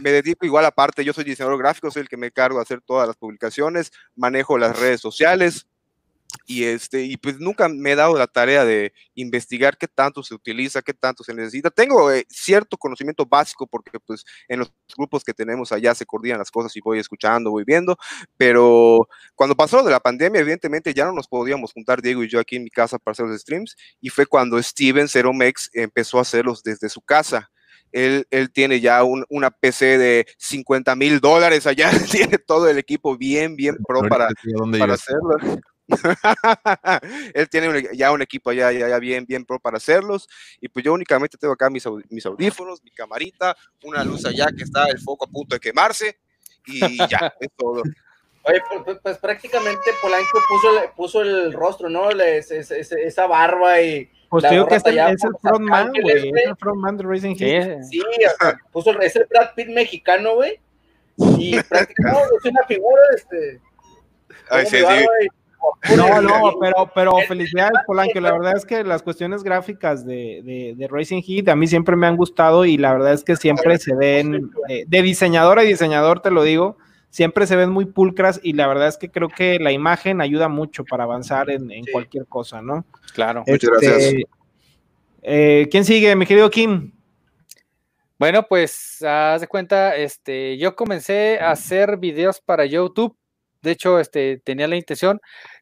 Me 0.00 0.12
dedico 0.12 0.46
igual 0.46 0.64
aparte, 0.64 1.04
yo 1.04 1.12
soy 1.12 1.24
diseñador 1.24 1.58
gráfico, 1.58 1.90
soy 1.90 2.02
el 2.02 2.08
que 2.08 2.16
me 2.16 2.30
cargo 2.30 2.58
de 2.58 2.62
hacer 2.62 2.80
todas 2.80 3.08
las 3.08 3.16
publicaciones, 3.16 3.90
manejo 4.14 4.58
las 4.58 4.78
redes 4.78 5.00
sociales, 5.00 5.66
y 6.46 6.64
este 6.64 7.04
y 7.04 7.16
pues 7.16 7.38
nunca 7.38 7.68
me 7.68 7.92
he 7.92 7.96
dado 7.96 8.16
la 8.16 8.26
tarea 8.26 8.64
de 8.64 8.92
investigar 9.14 9.76
qué 9.76 9.88
tanto 9.88 10.22
se 10.22 10.34
utiliza, 10.34 10.82
qué 10.82 10.94
tanto 10.94 11.24
se 11.24 11.34
necesita. 11.34 11.70
Tengo 11.70 12.10
eh, 12.10 12.26
cierto 12.28 12.76
conocimiento 12.76 13.26
básico 13.26 13.66
porque 13.66 13.98
pues 14.00 14.24
en 14.48 14.60
los 14.60 14.72
grupos 14.96 15.24
que 15.24 15.34
tenemos 15.34 15.72
allá 15.72 15.94
se 15.94 16.06
coordinan 16.06 16.38
las 16.38 16.50
cosas 16.50 16.76
y 16.76 16.80
voy 16.80 16.98
escuchando, 16.98 17.50
voy 17.50 17.64
viendo, 17.64 17.96
pero 18.36 19.08
cuando 19.34 19.56
pasó 19.56 19.82
de 19.82 19.90
la 19.90 20.00
pandemia, 20.00 20.40
evidentemente 20.40 20.94
ya 20.94 21.04
no 21.04 21.12
nos 21.12 21.28
podíamos 21.28 21.72
juntar 21.72 22.02
Diego 22.02 22.22
y 22.24 22.28
yo 22.28 22.40
aquí 22.40 22.56
en 22.56 22.64
mi 22.64 22.70
casa 22.70 22.98
para 22.98 23.12
hacer 23.12 23.26
los 23.26 23.40
streams 23.40 23.76
y 24.00 24.08
fue 24.08 24.26
cuando 24.26 24.62
Steven 24.62 25.08
Ceromex 25.08 25.70
empezó 25.72 26.18
a 26.18 26.22
hacerlos 26.22 26.62
desde 26.62 26.88
su 26.88 27.00
casa. 27.00 27.50
Él, 27.92 28.26
él, 28.30 28.52
tiene 28.52 28.80
ya 28.80 29.02
un, 29.02 29.24
una 29.28 29.50
PC 29.50 29.98
de 29.98 30.26
50 30.38 30.94
mil 30.94 31.18
dólares 31.18 31.66
allá, 31.66 31.90
tiene 32.10 32.38
todo 32.38 32.68
el 32.68 32.78
equipo 32.78 33.16
bien, 33.16 33.56
bien 33.56 33.76
pro 33.86 34.02
para, 34.02 34.28
para 34.78 34.94
hacerlo. 34.94 35.36
Él 37.34 37.48
tiene 37.48 37.88
ya 37.94 38.12
un 38.12 38.22
equipo 38.22 38.52
ya, 38.52 38.72
ya, 38.72 38.98
bien, 38.98 39.26
bien 39.26 39.44
pro 39.44 39.58
para 39.58 39.76
hacerlos. 39.76 40.28
Y 40.60 40.68
pues 40.68 40.84
yo 40.84 40.92
únicamente 40.92 41.36
tengo 41.38 41.54
acá 41.54 41.70
mis, 41.70 41.84
mis 42.08 42.26
audífonos, 42.26 42.82
mi 42.82 42.90
camarita, 42.90 43.56
una 43.84 44.04
luz 44.04 44.24
allá 44.26 44.48
que 44.56 44.64
está 44.64 44.86
el 44.86 44.98
foco 44.98 45.24
a 45.24 45.28
punto 45.28 45.54
de 45.56 45.60
quemarse. 45.60 46.18
Y 46.66 46.96
ya, 47.08 47.32
es 47.40 47.48
todo. 47.56 47.82
Oye, 48.42 48.62
pues, 48.68 48.80
pues, 48.84 48.98
pues, 49.02 49.18
prácticamente 49.18 49.90
Polanco 50.00 50.38
puso, 50.48 50.68
puso 50.96 51.20
el 51.20 51.52
rostro, 51.52 51.90
¿no? 51.90 52.10
Les, 52.10 52.50
es, 52.50 52.70
es, 52.70 52.92
esa 52.92 53.26
barba 53.26 53.80
y. 53.82 54.10
Pues 54.30 54.48
digo 54.48 54.66
que 54.66 54.76
es 54.76 54.86
el, 54.86 54.98
es 54.98 55.24
el 55.24 55.32
frontman, 55.42 55.92
güey. 56.00 56.28
Es 56.30 56.46
el 56.46 56.56
frontman 56.56 56.96
de 56.96 57.04
Racing 57.04 57.34
Heat. 57.36 57.82
Sí, 57.82 58.00
puso, 58.72 58.98
es 59.00 59.16
el 59.16 59.26
Brad 59.26 59.50
Pitt 59.54 59.68
mexicano, 59.68 60.36
güey. 60.36 60.58
Y 61.38 61.60
prácticamente 61.62 62.34
es 62.38 62.50
una 62.50 62.62
figura, 62.64 63.02
este. 63.14 63.60
Ay, 64.48 64.66
sí, 64.66 64.78
sí. 64.78 65.28
No, 65.96 66.20
no, 66.20 66.52
pero, 66.60 66.90
pero 66.94 67.16
felicidades, 67.26 67.80
Polanco. 67.86 68.20
La 68.20 68.32
verdad 68.32 68.56
es 68.56 68.64
que 68.64 68.84
las 68.84 69.02
cuestiones 69.02 69.42
gráficas 69.42 70.04
de, 70.04 70.42
de, 70.44 70.74
de, 70.76 70.88
Racing 70.88 71.22
Heat 71.22 71.48
a 71.48 71.56
mí 71.56 71.66
siempre 71.66 71.96
me 71.96 72.06
han 72.06 72.16
gustado 72.16 72.64
y 72.64 72.76
la 72.76 72.92
verdad 72.92 73.12
es 73.12 73.24
que 73.24 73.36
siempre 73.36 73.78
se 73.78 73.94
ven, 73.94 74.50
eh, 74.68 74.84
de 74.86 75.02
diseñador 75.02 75.58
a 75.58 75.62
diseñador, 75.62 76.20
te 76.20 76.30
lo 76.30 76.42
digo, 76.42 76.76
siempre 77.08 77.46
se 77.46 77.56
ven 77.56 77.70
muy 77.70 77.86
pulcras 77.86 78.40
y 78.42 78.52
la 78.52 78.66
verdad 78.66 78.88
es 78.88 78.98
que 78.98 79.10
creo 79.10 79.28
que 79.28 79.58
la 79.58 79.72
imagen 79.72 80.20
ayuda 80.20 80.48
mucho 80.48 80.84
para 80.84 81.04
avanzar 81.04 81.50
en, 81.50 81.70
en 81.70 81.84
cualquier 81.92 82.26
cosa, 82.26 82.62
¿no? 82.62 82.84
Claro. 83.14 83.44
Muchas 83.46 83.70
este, 83.80 83.88
gracias. 83.88 84.24
Eh, 85.22 85.68
¿Quién 85.70 85.84
sigue, 85.84 86.14
mi 86.16 86.26
querido 86.26 86.50
Kim? 86.50 86.92
Bueno, 88.18 88.46
pues 88.46 89.02
haz 89.02 89.40
de 89.40 89.46
cuenta, 89.46 89.96
este, 89.96 90.58
yo 90.58 90.76
comencé 90.76 91.38
a 91.40 91.52
hacer 91.52 91.96
videos 91.96 92.38
para 92.40 92.66
YouTube 92.66 93.16
de 93.62 93.70
hecho, 93.70 93.98
este, 93.98 94.40
tenía 94.44 94.68
la 94.68 94.76
intención, 94.76 95.20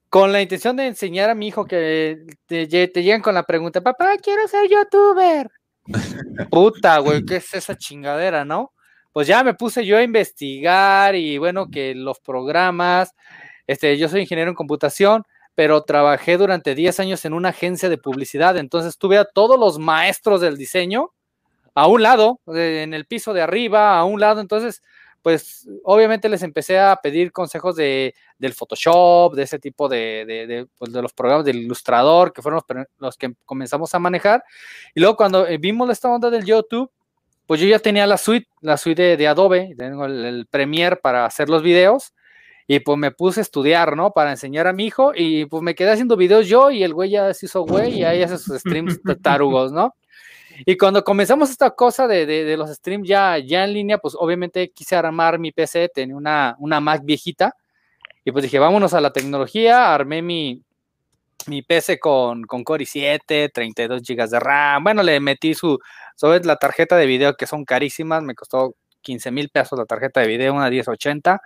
con 0.08 0.32
la 0.32 0.40
intención 0.40 0.76
de 0.76 0.86
enseñar 0.86 1.30
a 1.30 1.34
mi 1.34 1.48
hijo 1.48 1.66
que 1.66 2.18
te, 2.46 2.66
te 2.66 3.02
llegan 3.02 3.22
con 3.22 3.34
la 3.34 3.44
pregunta, 3.44 3.80
papá, 3.80 4.16
quiero 4.22 4.46
ser 4.48 4.68
youtuber. 4.68 5.50
Puta, 6.50 6.98
güey, 6.98 7.24
¿qué 7.24 7.36
es 7.36 7.54
esa 7.54 7.76
chingadera, 7.76 8.44
no? 8.44 8.72
Pues 9.12 9.26
ya 9.26 9.42
me 9.42 9.54
puse 9.54 9.84
yo 9.84 9.96
a 9.96 10.02
investigar 10.02 11.14
y 11.14 11.38
bueno, 11.38 11.68
que 11.70 11.94
los 11.94 12.20
programas, 12.20 13.14
este, 13.66 13.96
yo 13.98 14.08
soy 14.08 14.20
ingeniero 14.22 14.50
en 14.50 14.54
computación, 14.54 15.24
pero 15.54 15.82
trabajé 15.82 16.36
durante 16.36 16.74
10 16.74 17.00
años 17.00 17.24
en 17.24 17.32
una 17.32 17.48
agencia 17.48 17.88
de 17.88 17.98
publicidad, 17.98 18.56
entonces 18.58 18.96
tuve 18.96 19.18
a 19.18 19.24
todos 19.24 19.58
los 19.58 19.78
maestros 19.78 20.40
del 20.40 20.56
diseño 20.56 21.12
a 21.74 21.86
un 21.86 22.02
lado, 22.02 22.40
en 22.46 22.94
el 22.94 23.06
piso 23.06 23.32
de 23.32 23.42
arriba, 23.42 23.98
a 23.98 24.04
un 24.04 24.20
lado, 24.20 24.40
entonces 24.40 24.82
pues 25.22 25.68
obviamente 25.84 26.28
les 26.28 26.42
empecé 26.42 26.78
a 26.78 26.96
pedir 27.02 27.32
consejos 27.32 27.76
de, 27.76 28.14
del 28.38 28.54
Photoshop, 28.54 29.34
de 29.34 29.42
ese 29.42 29.58
tipo 29.58 29.88
de, 29.88 30.24
de, 30.26 30.66
pues, 30.78 30.92
de, 30.92 31.02
los 31.02 31.12
programas 31.12 31.44
del 31.44 31.56
ilustrador, 31.56 32.32
que 32.32 32.42
fueron 32.42 32.60
los, 32.68 32.86
los, 32.98 33.16
que 33.16 33.34
comenzamos 33.44 33.94
a 33.94 33.98
manejar. 33.98 34.44
Y 34.94 35.00
luego 35.00 35.16
cuando 35.16 35.46
eh, 35.46 35.58
vimos 35.58 35.90
esta 35.90 36.08
onda 36.08 36.30
del 36.30 36.44
YouTube, 36.44 36.90
pues 37.46 37.60
yo 37.60 37.66
ya 37.66 37.78
tenía 37.78 38.06
la 38.06 38.18
suite, 38.18 38.48
la 38.60 38.76
suite 38.76 39.16
de, 39.16 39.28
Adobe, 39.28 39.74
tengo 39.76 40.04
el, 40.04 40.24
el, 40.24 40.46
Premiere 40.46 40.96
para 40.96 41.24
hacer 41.24 41.48
los 41.48 41.62
videos. 41.62 42.12
Y 42.70 42.80
pues 42.80 42.98
me 42.98 43.10
puse 43.10 43.40
a 43.40 43.42
estudiar, 43.42 43.96
¿no? 43.96 44.10
Para 44.10 44.30
enseñar 44.30 44.66
a 44.66 44.74
mi 44.74 44.84
hijo. 44.84 45.12
Y 45.14 45.46
pues 45.46 45.62
me 45.62 45.74
quedé 45.74 45.90
haciendo 45.90 46.18
videos 46.18 46.46
yo 46.46 46.70
y 46.70 46.82
el 46.82 46.92
güey 46.92 47.08
ya 47.08 47.32
se 47.32 47.46
hizo 47.46 47.62
güey 47.62 48.00
y 48.00 48.04
ahí 48.04 48.22
hace 48.22 48.36
sus 48.36 48.60
streams 48.60 49.00
tarugos, 49.22 49.72
¿no? 49.72 49.94
Y 50.66 50.76
cuando 50.76 51.04
comenzamos 51.04 51.50
esta 51.50 51.70
cosa 51.70 52.06
de, 52.06 52.26
de, 52.26 52.56
los 52.56 52.70
streams 52.70 53.08
ya, 53.08 53.38
ya 53.38 53.64
en 53.64 53.72
línea, 53.72 53.98
pues 53.98 54.14
obviamente 54.18 54.70
quise 54.70 54.96
armar 54.96 55.38
mi 55.38 55.52
PC, 55.52 55.88
tenía 55.88 56.16
una, 56.16 56.56
una 56.58 56.80
Mac 56.80 57.02
viejita, 57.04 57.54
y 58.24 58.32
pues 58.32 58.42
dije, 58.42 58.58
vámonos 58.58 58.94
a 58.94 59.00
la 59.00 59.12
tecnología, 59.12 59.94
armé 59.94 60.22
mi, 60.22 60.62
mi 61.46 61.62
PC 61.62 61.98
con, 61.98 62.44
con 62.44 62.64
Core 62.64 62.84
i7, 62.84 63.50
32 63.52 64.02
GB 64.02 64.28
de 64.28 64.40
RAM, 64.40 64.84
bueno, 64.84 65.02
le 65.02 65.20
metí 65.20 65.54
su, 65.54 65.78
sobre 66.16 66.44
la 66.44 66.56
tarjeta 66.56 66.96
de 66.96 67.06
video 67.06 67.34
que 67.36 67.46
son 67.46 67.64
carísimas, 67.64 68.22
me 68.22 68.34
costó 68.34 68.74
15 69.08 69.30
mil 69.30 69.48
pesos 69.48 69.78
la 69.78 69.86
tarjeta 69.86 70.20
de 70.20 70.26
video, 70.26 70.52
una 70.52 70.68
1080, 70.68 71.40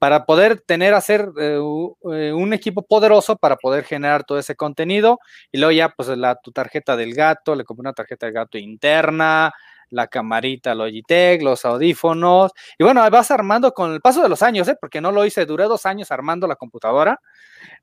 para 0.00 0.26
poder 0.26 0.60
tener, 0.60 0.92
hacer 0.92 1.28
eh, 1.38 1.56
un 1.60 2.52
equipo 2.52 2.82
poderoso 2.82 3.36
para 3.36 3.54
poder 3.56 3.84
generar 3.84 4.24
todo 4.24 4.40
ese 4.40 4.56
contenido. 4.56 5.20
Y 5.52 5.58
luego 5.58 5.70
ya, 5.70 5.90
pues, 5.90 6.08
la, 6.08 6.34
tu 6.34 6.50
tarjeta 6.50 6.96
del 6.96 7.14
gato, 7.14 7.54
le 7.54 7.62
compré 7.62 7.82
una 7.82 7.92
tarjeta 7.92 8.26
del 8.26 8.34
gato 8.34 8.58
interna, 8.58 9.52
la 9.90 10.08
camarita 10.08 10.74
Logitech, 10.74 11.42
los 11.42 11.64
audífonos. 11.64 12.50
Y 12.76 12.82
bueno, 12.82 13.08
vas 13.08 13.30
armando 13.30 13.72
con 13.72 13.92
el 13.92 14.00
paso 14.00 14.20
de 14.20 14.28
los 14.28 14.42
años, 14.42 14.66
¿eh? 14.66 14.76
porque 14.80 15.00
no 15.00 15.12
lo 15.12 15.24
hice, 15.24 15.46
duré 15.46 15.64
dos 15.64 15.86
años 15.86 16.10
armando 16.10 16.48
la 16.48 16.56
computadora 16.56 17.20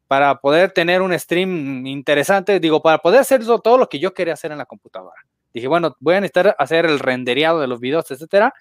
para 0.08 0.36
poder 0.36 0.72
tener 0.72 1.02
un 1.02 1.18
stream 1.18 1.88
interesante, 1.88 2.60
digo, 2.60 2.82
para 2.82 2.98
poder 2.98 3.22
hacer 3.22 3.41
todo 3.45 3.78
lo 3.78 3.88
que 3.88 4.00
yo 4.00 4.14
quería 4.14 4.34
hacer 4.34 4.52
en 4.52 4.58
la 4.58 4.66
computadora. 4.66 5.22
Dije, 5.54 5.68
bueno, 5.68 5.95
voy 6.00 6.16
a 6.16 6.22
necesitar 6.22 6.56
hacer 6.58 6.86
el 6.86 7.00
rendereado 7.00 7.60
de 7.60 7.68
los 7.68 7.80
videos, 7.80 8.10
etcétera. 8.10 8.54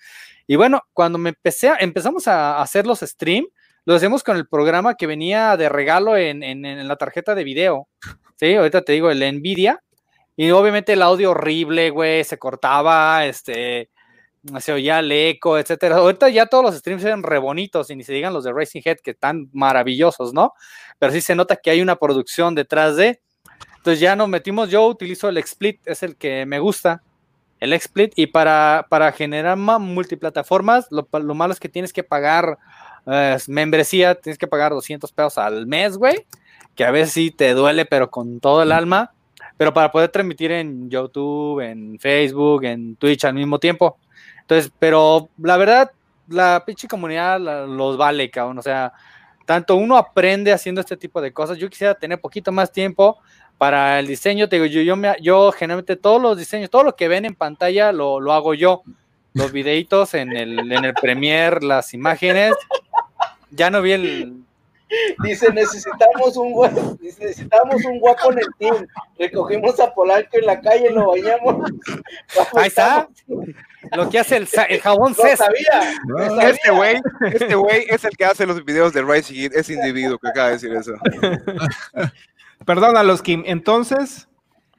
Y 0.46 0.56
bueno, 0.56 0.82
cuando 0.92 1.18
me 1.18 1.30
empecé 1.30 1.68
a, 1.68 1.76
empezamos 1.76 2.28
a 2.28 2.60
hacer 2.60 2.86
los 2.86 3.00
stream, 3.00 3.46
lo 3.84 3.94
hacemos 3.94 4.22
con 4.22 4.36
el 4.36 4.46
programa 4.46 4.94
que 4.94 5.06
venía 5.06 5.56
de 5.56 5.68
regalo 5.68 6.16
en, 6.16 6.86
la 6.86 6.96
tarjeta 6.96 7.34
de 7.34 7.44
video. 7.44 7.88
Sí, 8.36 8.54
ahorita 8.54 8.82
te 8.82 8.92
digo, 8.92 9.10
el 9.10 9.38
Nvidia. 9.38 9.82
Y 10.36 10.50
obviamente 10.50 10.94
el 10.94 11.02
audio 11.02 11.32
horrible, 11.32 11.90
güey, 11.90 12.24
se 12.24 12.38
cortaba, 12.38 13.26
este, 13.26 13.90
se 14.60 14.72
oía 14.72 15.00
el 15.00 15.12
eco, 15.12 15.58
etcétera. 15.58 15.96
Ahorita 15.96 16.28
ya 16.28 16.46
todos 16.46 16.64
los 16.64 16.74
streams 16.76 17.04
eran 17.04 17.22
re 17.22 17.38
bonitos 17.38 17.90
y 17.90 17.96
ni 17.96 18.04
se 18.04 18.12
digan 18.12 18.32
los 18.32 18.44
de 18.44 18.52
Racing 18.52 18.82
Head 18.84 18.98
que 19.02 19.12
están 19.12 19.50
maravillosos, 19.52 20.32
¿no? 20.32 20.52
Pero 20.98 21.12
sí 21.12 21.20
se 21.20 21.34
nota 21.34 21.56
que 21.56 21.70
hay 21.70 21.82
una 21.82 21.96
producción 21.96 22.54
detrás 22.54 22.96
de. 22.96 23.20
Entonces 23.76 24.00
ya 24.00 24.14
nos 24.16 24.28
metimos, 24.28 24.70
yo 24.70 24.86
utilizo 24.86 25.28
el 25.28 25.42
XSplit, 25.42 25.86
es 25.86 26.02
el 26.02 26.16
que 26.16 26.46
me 26.46 26.60
gusta, 26.60 27.02
el 27.62 27.80
XSplit, 27.80 28.12
y 28.16 28.26
para, 28.26 28.86
para 28.88 29.12
generar 29.12 29.56
multiplataformas, 29.56 30.88
lo, 30.90 31.06
lo 31.12 31.34
malo 31.34 31.52
es 31.52 31.60
que 31.60 31.68
tienes 31.68 31.92
que 31.92 32.02
pagar 32.02 32.58
eh, 33.06 33.38
membresía, 33.46 34.16
tienes 34.16 34.36
que 34.36 34.48
pagar 34.48 34.72
200 34.72 35.12
pesos 35.12 35.38
al 35.38 35.68
mes, 35.68 35.96
güey, 35.96 36.26
que 36.74 36.84
a 36.84 36.90
veces 36.90 37.12
sí 37.12 37.30
te 37.30 37.54
duele, 37.54 37.84
pero 37.84 38.10
con 38.10 38.40
todo 38.40 38.64
el 38.64 38.72
alma, 38.72 39.12
pero 39.56 39.72
para 39.72 39.92
poder 39.92 40.08
transmitir 40.08 40.50
en 40.50 40.90
YouTube, 40.90 41.60
en 41.60 42.00
Facebook, 42.00 42.64
en 42.64 42.96
Twitch 42.96 43.24
al 43.24 43.34
mismo 43.34 43.60
tiempo. 43.60 43.96
Entonces, 44.40 44.72
pero 44.80 45.28
la 45.38 45.56
verdad, 45.56 45.92
la 46.26 46.64
pinche 46.66 46.88
comunidad 46.88 47.38
la, 47.38 47.64
los 47.64 47.96
vale, 47.96 48.28
cabrón, 48.28 48.58
o 48.58 48.62
sea, 48.62 48.92
tanto 49.46 49.76
uno 49.76 49.96
aprende 49.96 50.52
haciendo 50.52 50.80
este 50.80 50.96
tipo 50.96 51.20
de 51.20 51.32
cosas, 51.32 51.58
yo 51.58 51.70
quisiera 51.70 51.94
tener 51.94 52.20
poquito 52.20 52.50
más 52.50 52.72
tiempo, 52.72 53.20
para 53.62 54.00
el 54.00 54.08
diseño, 54.08 54.48
te 54.48 54.56
digo, 54.56 54.66
yo, 54.66 54.82
yo, 54.82 54.96
me, 54.96 55.14
yo 55.20 55.52
generalmente 55.52 55.94
todos 55.94 56.20
los 56.20 56.36
diseños, 56.36 56.68
todo 56.68 56.82
lo 56.82 56.96
que 56.96 57.06
ven 57.06 57.24
en 57.24 57.36
pantalla 57.36 57.92
lo, 57.92 58.18
lo 58.18 58.32
hago 58.32 58.54
yo. 58.54 58.82
Los 59.34 59.52
videitos 59.52 60.14
en 60.14 60.36
el, 60.36 60.58
en 60.72 60.84
el 60.84 60.94
Premiere, 60.94 61.64
las 61.64 61.94
imágenes. 61.94 62.54
Ya 63.52 63.70
no 63.70 63.80
vi 63.80 63.92
el. 63.92 64.42
Dice, 65.22 65.52
necesitamos 65.52 66.36
un 66.36 66.50
guapo, 66.50 66.98
necesitamos 67.00 67.84
un 67.84 68.00
guapo 68.00 68.32
en 68.32 68.38
el 68.40 68.46
team. 68.58 68.86
Recogimos 69.16 69.78
a 69.78 69.94
Polanco 69.94 70.38
en 70.38 70.46
la 70.46 70.60
calle, 70.60 70.90
lo 70.90 71.12
bañamos. 71.12 71.70
Ahí 72.54 72.66
está. 72.66 73.08
Lo 73.92 74.10
que 74.10 74.18
hace 74.18 74.38
el, 74.38 74.48
el 74.70 74.80
jabón 74.80 75.14
no 75.16 75.36
sabía, 75.36 75.94
no. 76.06 76.18
sabía. 76.18 76.50
Este 76.50 76.70
güey, 76.72 77.00
este 77.32 77.54
güey 77.54 77.86
es 77.88 78.04
el 78.04 78.16
que 78.16 78.24
hace 78.24 78.44
los 78.44 78.64
videos 78.64 78.92
de 78.92 79.02
Rising 79.02 79.50
ese 79.54 79.74
individuo 79.74 80.18
que 80.18 80.28
acaba 80.28 80.48
de 80.48 80.54
decir 80.54 80.72
eso. 80.72 80.94
Perdónalos, 82.66 83.22
Kim. 83.22 83.42
Entonces. 83.46 84.28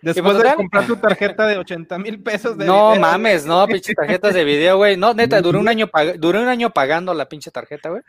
Después 0.01 0.37
de 0.37 0.53
comprar 0.55 0.85
tu 0.85 0.97
tarjeta 0.97 1.47
de 1.47 1.57
80 1.57 1.97
mil 1.97 2.21
pesos 2.21 2.57
de 2.57 2.65
No 2.65 2.89
video, 2.89 3.01
mames, 3.01 3.45
no, 3.45 3.65
pinche 3.67 3.93
tarjetas 3.93 4.33
de 4.33 4.43
video, 4.43 4.75
güey. 4.75 4.97
No, 4.97 5.13
neta, 5.13 5.41
duré 5.41 5.57
un 5.57 5.69
año 5.69 5.89
duré 6.17 6.41
un 6.41 6.49
año 6.49 6.71
pagando 6.71 7.13
la 7.13 7.29
pinche 7.29 7.51
tarjeta, 7.51 7.87
güey. 7.87 8.01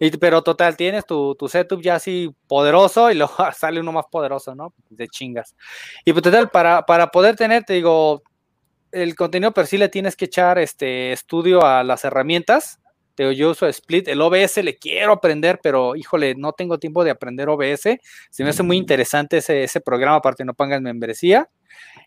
Y, 0.00 0.10
pero 0.16 0.42
total, 0.42 0.78
tienes 0.78 1.04
tu, 1.04 1.34
tu 1.34 1.46
setup 1.46 1.82
ya 1.82 1.96
así 1.96 2.34
poderoso 2.46 3.10
y 3.10 3.16
luego 3.16 3.34
sale 3.54 3.80
uno 3.80 3.92
más 3.92 4.06
poderoso, 4.10 4.54
¿no? 4.54 4.72
De 4.88 5.08
chingas. 5.08 5.54
Y 6.06 6.12
pues 6.14 6.22
total, 6.22 6.48
para, 6.48 6.86
para 6.86 7.08
poder 7.08 7.36
tener, 7.36 7.64
te 7.64 7.74
digo, 7.74 8.22
el 8.90 9.14
contenido 9.14 9.52
per 9.52 9.66
sí 9.66 9.76
le 9.76 9.90
tienes 9.90 10.16
que 10.16 10.24
echar 10.24 10.58
este 10.58 11.12
estudio 11.12 11.64
a 11.66 11.84
las 11.84 12.04
herramientas. 12.06 12.80
Te 13.14 13.24
digo, 13.24 13.32
yo 13.32 13.50
uso 13.50 13.66
Split, 13.66 14.08
el 14.08 14.20
OBS 14.20 14.58
le 14.62 14.76
quiero 14.76 15.12
aprender, 15.12 15.60
pero 15.62 15.96
híjole, 15.96 16.34
no 16.34 16.52
tengo 16.52 16.78
tiempo 16.78 17.04
de 17.04 17.10
aprender 17.10 17.48
OBS. 17.48 17.98
Se 18.30 18.44
me 18.44 18.50
hace 18.50 18.62
muy 18.62 18.76
interesante 18.76 19.38
ese, 19.38 19.64
ese 19.64 19.80
programa, 19.80 20.16
aparte 20.16 20.44
no 20.44 20.54
pagan 20.54 20.82
membresía. 20.82 21.48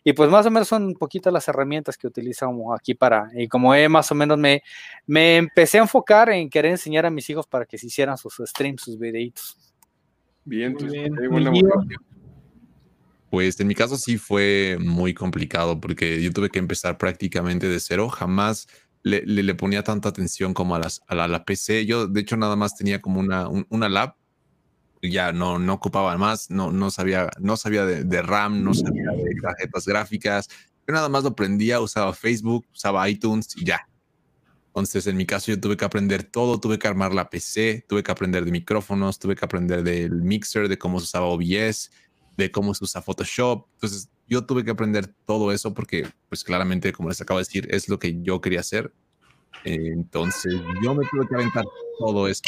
Y 0.03 0.13
pues 0.13 0.29
más 0.29 0.45
o 0.45 0.51
menos 0.51 0.67
son 0.67 0.83
un 0.83 0.93
poquito 0.95 1.31
las 1.31 1.47
herramientas 1.47 1.97
que 1.97 2.07
utilizamos 2.07 2.77
aquí 2.77 2.93
para, 2.93 3.29
y 3.33 3.47
como 3.47 3.73
he 3.73 3.87
más 3.87 4.11
o 4.11 4.15
menos 4.15 4.37
me, 4.37 4.61
me 5.05 5.37
empecé 5.37 5.79
a 5.79 5.83
enfocar 5.83 6.29
en 6.29 6.49
querer 6.49 6.71
enseñar 6.71 7.05
a 7.05 7.09
mis 7.09 7.29
hijos 7.29 7.47
para 7.47 7.65
que 7.65 7.77
se 7.77 7.87
hicieran 7.87 8.17
sus 8.17 8.35
streams, 8.45 8.81
sus 8.81 8.99
videitos. 8.99 9.57
Bien, 10.45 10.73
Muy 10.73 10.81
pues, 10.81 10.91
bien. 10.91 11.15
buena. 11.15 11.85
Pues 13.29 13.59
en 13.59 13.65
mi 13.65 13.73
caso 13.73 13.97
sí 13.97 14.17
fue 14.17 14.77
muy 14.79 15.13
complicado 15.13 15.79
porque 15.79 16.21
yo 16.21 16.31
tuve 16.31 16.49
que 16.49 16.59
empezar 16.59 16.99
prácticamente 16.99 17.67
de 17.67 17.79
cero. 17.79 18.07
Jamás 18.07 18.67
le, 19.03 19.21
le- 19.25 19.55
ponía 19.55 19.83
tanta 19.83 20.09
atención 20.09 20.53
como 20.53 20.75
a, 20.75 20.79
las, 20.79 21.01
a 21.07 21.15
la, 21.15 21.43
PC. 21.45 21.85
Yo, 21.85 22.07
de 22.07 22.21
hecho, 22.21 22.37
nada 22.37 22.55
más 22.55 22.75
tenía 22.75 23.01
como 23.01 23.19
una, 23.19 23.47
un- 23.47 23.65
una 23.69 23.89
lab. 23.89 24.15
Ya 25.01 25.33
no, 25.33 25.59
no 25.59 25.73
ocupaba 25.73 26.17
más, 26.17 26.49
no, 26.49 26.71
no 26.71 26.89
sabía, 26.89 27.29
no 27.39 27.57
sabía 27.57 27.85
de, 27.85 28.21
RAM, 28.21 28.63
no 28.63 28.73
sabía 28.73 29.11
de 29.11 29.35
tarjetas 29.41 29.85
gráficas. 29.85 30.47
Yo 30.87 30.93
nada 30.93 31.09
más 31.09 31.25
lo 31.25 31.35
prendía, 31.35 31.81
usaba 31.81 32.13
Facebook, 32.13 32.65
usaba 32.73 33.09
iTunes 33.09 33.49
y 33.57 33.65
ya. 33.65 33.81
Entonces, 34.67 35.05
en 35.07 35.17
mi 35.17 35.25
caso, 35.25 35.51
yo 35.51 35.59
tuve 35.59 35.75
que 35.77 35.85
aprender 35.85 36.23
todo, 36.23 36.59
tuve 36.59 36.79
que 36.79 36.87
armar 36.87 37.13
la 37.13 37.29
PC, 37.29 37.85
tuve 37.87 38.01
que 38.01 38.11
aprender 38.11 38.45
de 38.45 38.51
micrófonos, 38.51 39.19
tuve 39.19 39.35
que 39.35 39.45
aprender 39.45 39.83
del 39.83 40.21
mixer, 40.23 40.69
de 40.69 40.77
cómo 40.77 40.99
se 40.99 41.03
usaba 41.03 41.25
OBS, 41.27 41.91
de 42.37 42.49
cómo 42.49 42.73
se 42.73 42.83
usa 42.85 43.01
Photoshop. 43.01 43.67
Entonces, 43.73 44.09
yo 44.27 44.45
tuve 44.45 44.63
que 44.63 44.71
aprender 44.71 45.07
todo 45.25 45.51
eso 45.51 45.73
porque, 45.73 46.07
pues 46.29 46.43
claramente, 46.43 46.91
como 46.93 47.09
les 47.09 47.21
acabo 47.21 47.39
de 47.39 47.41
decir, 47.45 47.67
es 47.71 47.89
lo 47.89 47.99
que 47.99 48.21
yo 48.21 48.41
quería 48.41 48.61
hacer. 48.61 48.91
Eh, 49.65 49.89
Entonces, 49.93 50.53
yo 50.81 50.93
me 50.95 51.05
tuve 51.07 51.27
que 51.27 51.35
aventar 51.35 51.63
todo 51.99 52.27
eso. 52.27 52.43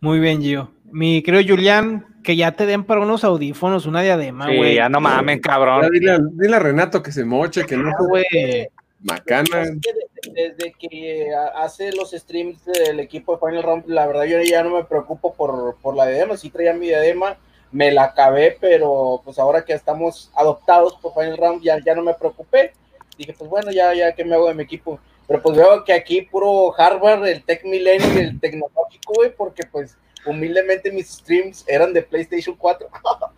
Muy 0.00 0.18
bien, 0.20 0.40
Gio. 0.40 0.70
Mi 0.90 1.22
querido 1.22 1.54
Julián, 1.54 2.06
que 2.24 2.34
ya 2.36 2.52
te 2.52 2.66
den 2.66 2.84
para 2.84 3.02
unos 3.02 3.22
audífonos, 3.24 3.86
una 3.86 4.00
diadema, 4.02 4.46
Sí, 4.48 4.56
güey. 4.56 4.74
ya 4.76 4.88
no 4.88 5.00
mamen, 5.00 5.38
Ya 5.38 5.42
cabrón. 5.50 5.88
dile, 5.92 6.12
a- 6.12 6.18
dile 6.32 6.56
a 6.56 6.58
Renato 6.58 7.02
que 7.02 7.12
se 7.12 7.24
moche, 7.24 7.64
que 7.66 7.76
no 7.76 7.90
Ah, 7.90 7.94
güey. 8.08 8.68
macana. 9.02 9.62
Es 9.62 9.70
que 9.80 9.92
de- 9.92 10.10
Desde 10.34 10.74
que 10.78 11.34
ha- 11.34 11.64
hace 11.64 11.92
los 11.92 12.10
streams 12.10 12.62
del 12.66 13.00
equipo 13.00 13.32
de 13.34 13.38
Final 13.46 13.62
Round, 13.62 13.84
la 13.88 14.06
verdad 14.06 14.24
yo 14.24 14.38
ya 14.42 14.62
no 14.62 14.76
me 14.76 14.84
preocupo 14.84 15.32
por, 15.34 15.76
por 15.80 15.96
la 15.96 16.06
diadema, 16.06 16.36
sí 16.36 16.50
traía 16.50 16.74
mi 16.74 16.88
diadema, 16.88 17.38
me 17.72 17.90
la 17.92 18.04
acabé, 18.04 18.56
pero 18.60 19.20
pues 19.24 19.38
ahora 19.38 19.64
que 19.64 19.72
estamos 19.72 20.30
adoptados 20.34 20.94
por 20.96 21.14
Final 21.14 21.36
Round 21.36 21.62
ya, 21.62 21.78
ya 21.84 21.94
no 21.94 22.02
me 22.02 22.14
preocupé. 22.14 22.72
Dije, 23.16 23.34
pues 23.36 23.48
bueno, 23.50 23.70
ya, 23.70 23.94
ya, 23.94 24.12
¿qué 24.12 24.24
me 24.24 24.34
hago 24.34 24.48
de 24.48 24.54
mi 24.54 24.62
equipo? 24.62 24.98
Pero 25.28 25.42
pues 25.42 25.56
veo 25.56 25.84
que 25.84 25.92
aquí 25.92 26.22
puro 26.22 26.74
Harvard, 26.76 27.26
el 27.26 27.44
Tech 27.44 27.64
Millennium 27.64 28.16
el 28.18 28.40
tecnológico, 28.40 29.12
güey, 29.14 29.30
porque 29.34 29.62
pues 29.70 29.96
humildemente 30.26 30.90
mis 30.90 31.08
streams 31.08 31.64
eran 31.68 31.92
de 31.92 32.02
PlayStation 32.02 32.56
4. 32.56 32.88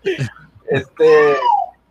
este, 0.71 1.07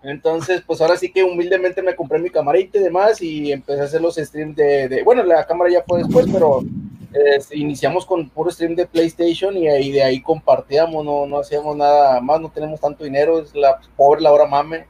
entonces, 0.03 0.63
pues 0.65 0.81
ahora 0.81 0.97
sí 0.97 1.11
que 1.11 1.23
humildemente 1.23 1.81
me 1.83 1.95
compré 1.95 2.17
mi 2.17 2.29
camarita 2.31 2.79
y 2.79 2.81
demás 2.81 3.21
y 3.21 3.51
empecé 3.51 3.81
a 3.81 3.85
hacer 3.85 4.01
los 4.01 4.15
streams 4.15 4.55
de, 4.55 4.87
de- 4.89 5.03
bueno, 5.03 5.21
la 5.23 5.45
cámara 5.45 5.69
ya 5.69 5.83
fue 5.83 5.99
después, 5.99 6.25
pero 6.31 6.61
eh, 7.13 7.39
iniciamos 7.51 8.05
con 8.05 8.29
puro 8.29 8.49
stream 8.51 8.75
de 8.75 8.85
PlayStation 8.87 9.55
y 9.57 9.67
ahí 9.67 9.91
de 9.91 10.03
ahí 10.03 10.21
compartíamos, 10.21 11.03
no, 11.03 11.25
no 11.25 11.39
hacíamos 11.39 11.75
nada 11.75 12.19
más, 12.21 12.39
no 12.41 12.49
tenemos 12.51 12.79
tanto 12.79 13.03
dinero, 13.03 13.39
es 13.39 13.53
la 13.55 13.79
pobre 13.95 14.21
la 14.21 14.31
hora 14.31 14.45
mame. 14.45 14.85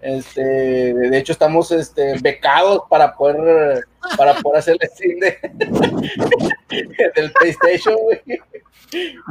Este, 0.00 0.42
de 0.42 1.16
hecho 1.18 1.32
estamos 1.32 1.70
este, 1.72 2.18
becados 2.20 2.82
para 2.90 3.14
poder 3.14 3.84
para 4.18 4.34
poder 4.34 4.58
hacer 4.58 4.76
el 4.78 4.88
stream 4.90 5.18
de, 5.18 5.38
del 7.16 7.32
PlayStation, 7.32 7.96
güey. 7.96 8.20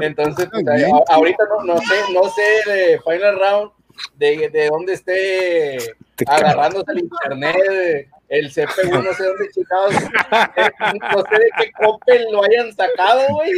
Entonces, 0.01 0.47
pues, 0.51 0.65
a- 0.67 1.13
ahorita 1.13 1.43
no, 1.59 1.63
no 1.75 1.77
sé, 1.77 1.95
no 2.13 2.23
sé 2.29 2.71
de 2.71 2.99
Final 3.01 3.39
Round 3.39 3.71
de, 4.15 4.49
de 4.49 4.67
dónde 4.67 4.93
esté 4.93 5.77
agarrándose 6.25 6.91
el 6.91 6.99
internet, 6.99 8.09
el 8.33 8.49
CPU, 8.49 9.01
no 9.01 9.13
sé 9.13 9.23
dónde 9.23 9.49
chingados, 9.51 9.93
eh, 9.93 10.71
no 11.11 11.21
sé 11.21 11.35
de 11.35 11.49
qué 11.57 11.71
Coppel 11.79 12.25
lo 12.31 12.43
hayan 12.43 12.73
sacado, 12.73 13.21
güey. 13.29 13.51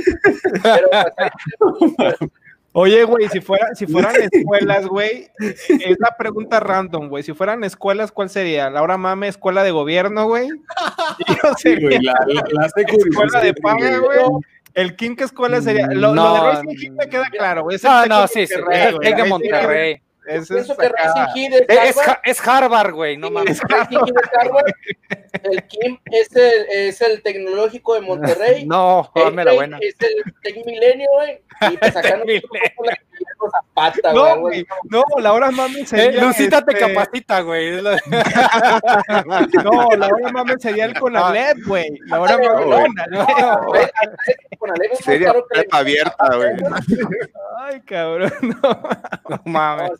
Pero 0.61 0.89
pues, 1.97 2.15
Oye, 2.77 3.05
güey, 3.05 3.29
si, 3.29 3.39
fuera, 3.39 3.73
si 3.73 3.87
fueran 3.87 4.15
escuelas, 4.21 4.85
güey, 4.85 5.29
es 5.39 5.97
la 5.97 6.17
pregunta 6.17 6.59
random, 6.59 7.07
güey. 7.07 7.23
Si 7.23 7.33
fueran 7.33 7.63
escuelas, 7.63 8.11
¿cuál 8.11 8.29
sería? 8.29 8.69
¿Laura 8.69 8.97
Mame, 8.97 9.29
escuela 9.29 9.63
de 9.63 9.71
gobierno, 9.71 10.25
güey? 10.27 10.49
Yo 10.49 11.53
Sí, 11.57 11.69
sería 11.69 11.87
güey, 11.87 11.99
la, 12.01 12.43
la, 12.51 12.65
escuela 12.65 13.39
de 13.39 13.53
paga, 13.53 13.97
güey. 13.99 14.19
El 14.73 14.97
King, 14.97 15.15
¿qué 15.15 15.23
escuela 15.23 15.61
sería? 15.61 15.87
Lo, 15.87 16.13
lo 16.13 16.15
No, 16.15 16.33
de 16.33 16.39
Racing 16.41 16.75
King 16.75 16.91
me 16.91 17.07
queda 17.07 17.29
claro, 17.29 17.63
güey. 17.63 17.77
No, 17.81 18.05
no, 18.07 18.27
sí, 18.27 18.45
sí, 18.45 18.53
el 18.53 19.15
de 19.15 19.23
sí, 19.23 19.29
Monterrey. 19.29 20.01
Es 20.27 20.49
es 20.51 20.69
Harvard, 20.69 22.19
es 22.23 22.47
Harvard, 22.47 22.93
güey, 22.93 23.17
no 23.17 23.29
mames. 23.29 23.59
El 25.43 25.63
Kim 25.67 25.99
es 26.11 26.35
el, 26.35 26.65
es 26.69 27.01
el 27.01 27.21
tecnológico 27.21 27.95
de 27.95 28.01
Monterrey. 28.01 28.65
No, 28.75 29.11
dame 29.15 29.45
la 29.45 29.51
Ey, 29.51 29.57
buena. 29.57 29.77
Es 29.81 29.95
el 29.99 30.33
Tech 30.41 30.65
Milenio, 30.65 31.07
güey. 31.13 31.41
Y 31.73 31.77
pues 31.77 31.95
acá 31.95 32.17
nosotros 32.25 32.51
la 32.83 32.97
Zapata, 33.51 34.13
No, 34.13 34.39
güey. 34.39 34.63
güey. 34.63 34.67
No, 34.89 35.03
Laura 35.21 35.51
Mame 35.51 35.81
Eh, 35.81 35.85
sería. 35.85 36.23
Lucita 36.25 36.63
te 36.63 36.73
este, 36.73 36.85
capacita, 36.93 37.41
güey. 37.41 37.81
No, 39.63 39.89
Laura 39.97 40.31
Mame 40.31 40.53
sería 40.59 40.85
el 40.85 40.99
Conalep, 40.99 41.57
güey. 41.67 41.89
No, 42.07 42.19
Conalep. 42.19 42.41
Güey, 43.65 43.87
con 44.57 44.71
Alejo 44.71 44.93
es 44.93 44.99
más 44.99 45.05
Sería 45.05 45.27
caro 45.27 45.45
que- 45.47 45.59
prepa 45.59 45.77
abierta, 45.77 46.35
güey. 46.35 46.49
Ay, 47.59 47.81
cabrón. 47.81 48.31
No. 48.41 48.79
No 49.29 49.41
mames. 49.45 49.91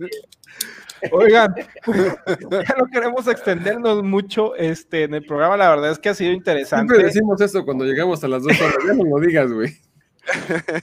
Oigan, 1.11 1.53
ya 1.55 2.75
no 2.77 2.85
queremos 2.91 3.27
extendernos 3.27 4.01
mucho 4.03 4.55
este, 4.55 5.03
en 5.03 5.13
el 5.13 5.25
programa. 5.25 5.57
La 5.57 5.69
verdad 5.69 5.91
es 5.91 5.99
que 5.99 6.09
ha 6.09 6.13
sido 6.15 6.31
interesante. 6.31 6.93
Siempre 6.93 7.07
decimos 7.07 7.41
eso 7.41 7.63
cuando 7.65 7.85
llegamos 7.85 8.23
a 8.23 8.27
las 8.27 8.43
dos 8.43 8.59
horas. 8.59 8.75
Ya 8.87 8.93
no 8.93 9.03
lo 9.03 9.19
digas, 9.25 9.51
güey. 9.51 9.75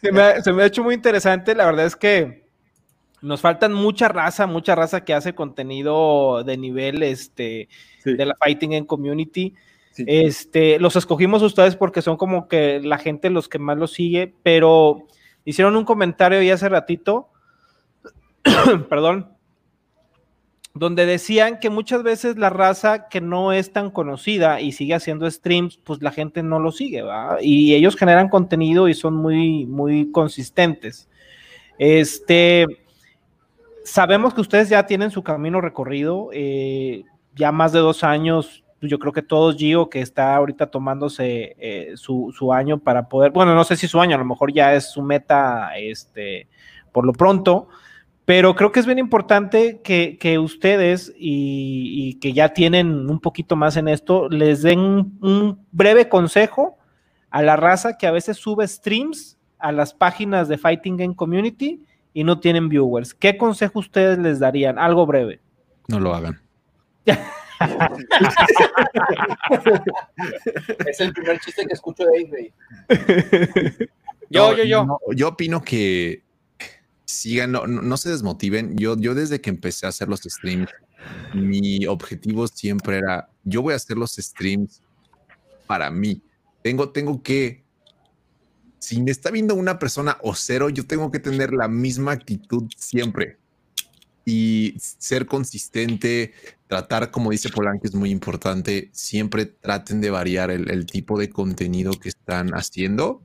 se, 0.01 0.13
me 0.13 0.23
ha, 0.23 0.43
se 0.43 0.53
me 0.53 0.63
ha 0.63 0.67
hecho 0.67 0.85
muy 0.85 0.95
interesante. 0.95 1.55
La 1.55 1.67
verdad 1.67 1.87
es 1.87 1.97
que 1.97 2.42
nos 3.23 3.41
faltan 3.41 3.73
mucha 3.73 4.09
raza, 4.09 4.47
mucha 4.47 4.75
raza 4.75 5.05
que 5.05 5.15
hace 5.15 5.35
contenido 5.35 6.45
de 6.45 6.57
nivel 6.57 7.03
este, 7.03 7.69
Sí, 8.03 8.15
de 8.15 8.27
la 8.27 8.35
Fighting 8.35 8.73
en 8.73 8.85
Community. 8.85 9.55
sí. 9.93 10.05
Este, 10.07 10.79
los 10.81 10.97
escogimos 10.97 11.41
ustedes 11.43 11.77
porque 11.77 12.03
son 12.03 12.17
como 12.17 12.49
que 12.49 12.81
la 12.81 12.99
gente 12.99 13.31
los 13.31 13.49
que 13.49 13.59
más 13.59 13.79
los 13.79 13.93
sigue, 13.93 14.35
pero 14.43 15.07
hicieron 15.45 15.77
un 15.77 15.85
comentario 15.85 16.41
ahí 16.41 16.51
hace 16.51 16.69
ratito, 16.69 17.29
perdón, 18.89 19.33
donde 20.75 21.05
decían 21.07 21.61
que 21.61 21.71
muchas 21.71 22.03
veces 22.03 22.39
la 22.39 22.51
raza 22.51 23.09
que 23.09 23.21
no 23.21 23.53
es 23.53 23.73
tan 23.73 23.91
conocida 23.91 24.61
y 24.61 24.73
sigue 24.73 24.95
haciendo 24.95 25.31
streams, 25.31 25.77
pues 25.77 26.03
la 26.03 26.11
gente 26.11 26.43
no 26.43 26.59
lo 26.59 26.73
sigue, 26.73 27.03
¿va? 27.03 27.37
Y 27.43 27.75
ellos 27.75 27.95
generan 27.97 28.29
contenido 28.29 28.89
y 28.89 28.95
son 28.95 29.15
muy, 29.15 29.67
muy 29.67 30.11
consistentes. 30.11 31.09
Este, 31.79 32.67
sabemos 33.85 34.35
que 34.35 34.41
ustedes 34.41 34.69
ya 34.69 34.87
tienen 34.87 35.11
su 35.11 35.23
camino 35.23 35.61
recorrido, 35.61 36.31
eh, 36.33 37.05
ya 37.35 37.53
más 37.53 37.73
de 37.73 37.81
dos 37.81 38.05
años, 38.05 38.65
yo 38.81 38.99
creo 38.99 39.13
que 39.13 39.23
todos 39.23 39.57
Gio, 39.57 39.89
que 39.89 40.01
está 40.01 40.35
ahorita 40.35 40.71
tomándose 40.71 41.55
eh, 41.59 41.93
su, 41.97 42.35
su 42.37 42.53
año 42.53 42.79
para 42.79 43.09
poder, 43.09 43.31
bueno, 43.31 43.55
no 43.55 43.65
sé 43.65 43.77
si 43.77 43.87
su 43.87 44.01
año, 44.01 44.17
a 44.17 44.19
lo 44.19 44.25
mejor 44.25 44.53
ya 44.53 44.75
es 44.75 44.91
su 44.91 45.03
meta, 45.03 45.71
este, 45.77 46.49
por 46.91 47.07
lo 47.07 47.13
pronto, 47.13 47.69
pero 48.25 48.55
creo 48.55 48.73
que 48.73 48.81
es 48.81 48.87
bien 48.87 48.99
importante 48.99 49.81
que, 49.83 50.17
que 50.19 50.39
ustedes 50.39 51.13
y, 51.17 52.09
y 52.09 52.15
que 52.21 52.33
ya 52.33 52.51
tienen 52.51 53.09
un 53.11 53.21
poquito 53.21 53.57
más 53.57 53.77
en 53.77 53.89
esto, 53.89 54.29
les 54.29 54.63
den 54.63 54.81
un, 54.81 55.19
un 55.21 55.67
breve 55.73 56.09
consejo 56.09 56.79
a 57.31 57.43
la 57.43 57.57
raza 57.57 57.97
que 57.99 58.07
a 58.07 58.13
veces 58.13 58.37
sube 58.37 58.67
streams 58.67 59.39
a 59.59 59.73
las 59.73 59.95
páginas 59.95 60.49
de 60.49 60.59
Fighting 60.59 60.97
Game 60.97 61.15
Community 61.17 61.85
y 62.15 62.25
no 62.25 62.41
tienen 62.41 62.69
viewers. 62.69 63.15
¿Qué 63.15 63.37
consejo 63.37 63.79
ustedes 63.79 64.19
les 64.19 64.39
darían? 64.39 64.79
Algo 64.79 65.07
breve. 65.07 65.41
No 65.89 66.01
lo 66.01 66.15
hagan. 66.15 66.41
Es 70.87 71.01
el 71.01 71.13
primer 71.13 71.39
chiste 71.41 71.65
que 71.67 71.75
escucho 71.75 72.05
de 72.05 72.19
ahí, 72.19 72.25
güey. 72.29 72.53
Yo, 74.31 74.51
No, 74.51 74.57
yo, 74.57 74.65
yo. 74.65 74.85
no, 74.85 74.99
yo 75.15 75.29
opino 75.29 75.63
que 75.63 76.23
sigan, 77.05 77.53
no, 77.53 77.67
no, 77.67 77.83
no 77.83 77.97
se 77.97 78.11
desmotiven. 78.11 78.77
Yo, 78.77 78.97
yo 78.97 79.15
desde 79.15 79.41
que 79.41 79.51
empecé 79.51 79.87
a 79.87 79.91
hacer 79.91 80.09
los 80.09 80.21
streams, 80.23 80.71
mi 81.35 81.87
objetivo 81.87 82.47
siempre 82.49 82.99
era, 82.99 83.29
yo 83.45 83.63
voy 83.63 83.75
a 83.75 83.77
hacer 83.77 83.97
los 83.97 84.13
streams 84.17 84.83
para 85.67 85.91
mí. 85.91 86.23
Tengo, 86.63 86.91
tengo 86.91 87.23
que, 87.23 87.62
si 88.83 89.01
me 89.01 89.13
está 89.13 89.31
viendo 89.31 89.55
una 89.55 89.79
persona 89.79 90.19
o 90.23 90.35
cero, 90.35 90.69
yo 90.69 90.85
tengo 90.85 91.13
que 91.13 91.21
tener 91.21 91.53
la 91.53 91.69
misma 91.69 92.11
actitud 92.11 92.69
siempre 92.77 93.39
y 94.25 94.75
ser 94.77 95.25
consistente, 95.25 96.33
tratar, 96.67 97.13
como 97.13 97.31
dice 97.31 97.49
Polanco, 97.49 97.87
es 97.87 97.95
muy 97.95 98.11
importante. 98.11 98.91
Siempre 98.93 99.47
traten 99.47 100.01
de 100.01 100.11
variar 100.11 100.51
el, 100.51 100.85
tipo 100.87 101.17
de 101.17 101.31
contenido 101.31 101.93
que 101.93 102.09
están 102.09 102.51
haciendo 102.55 103.23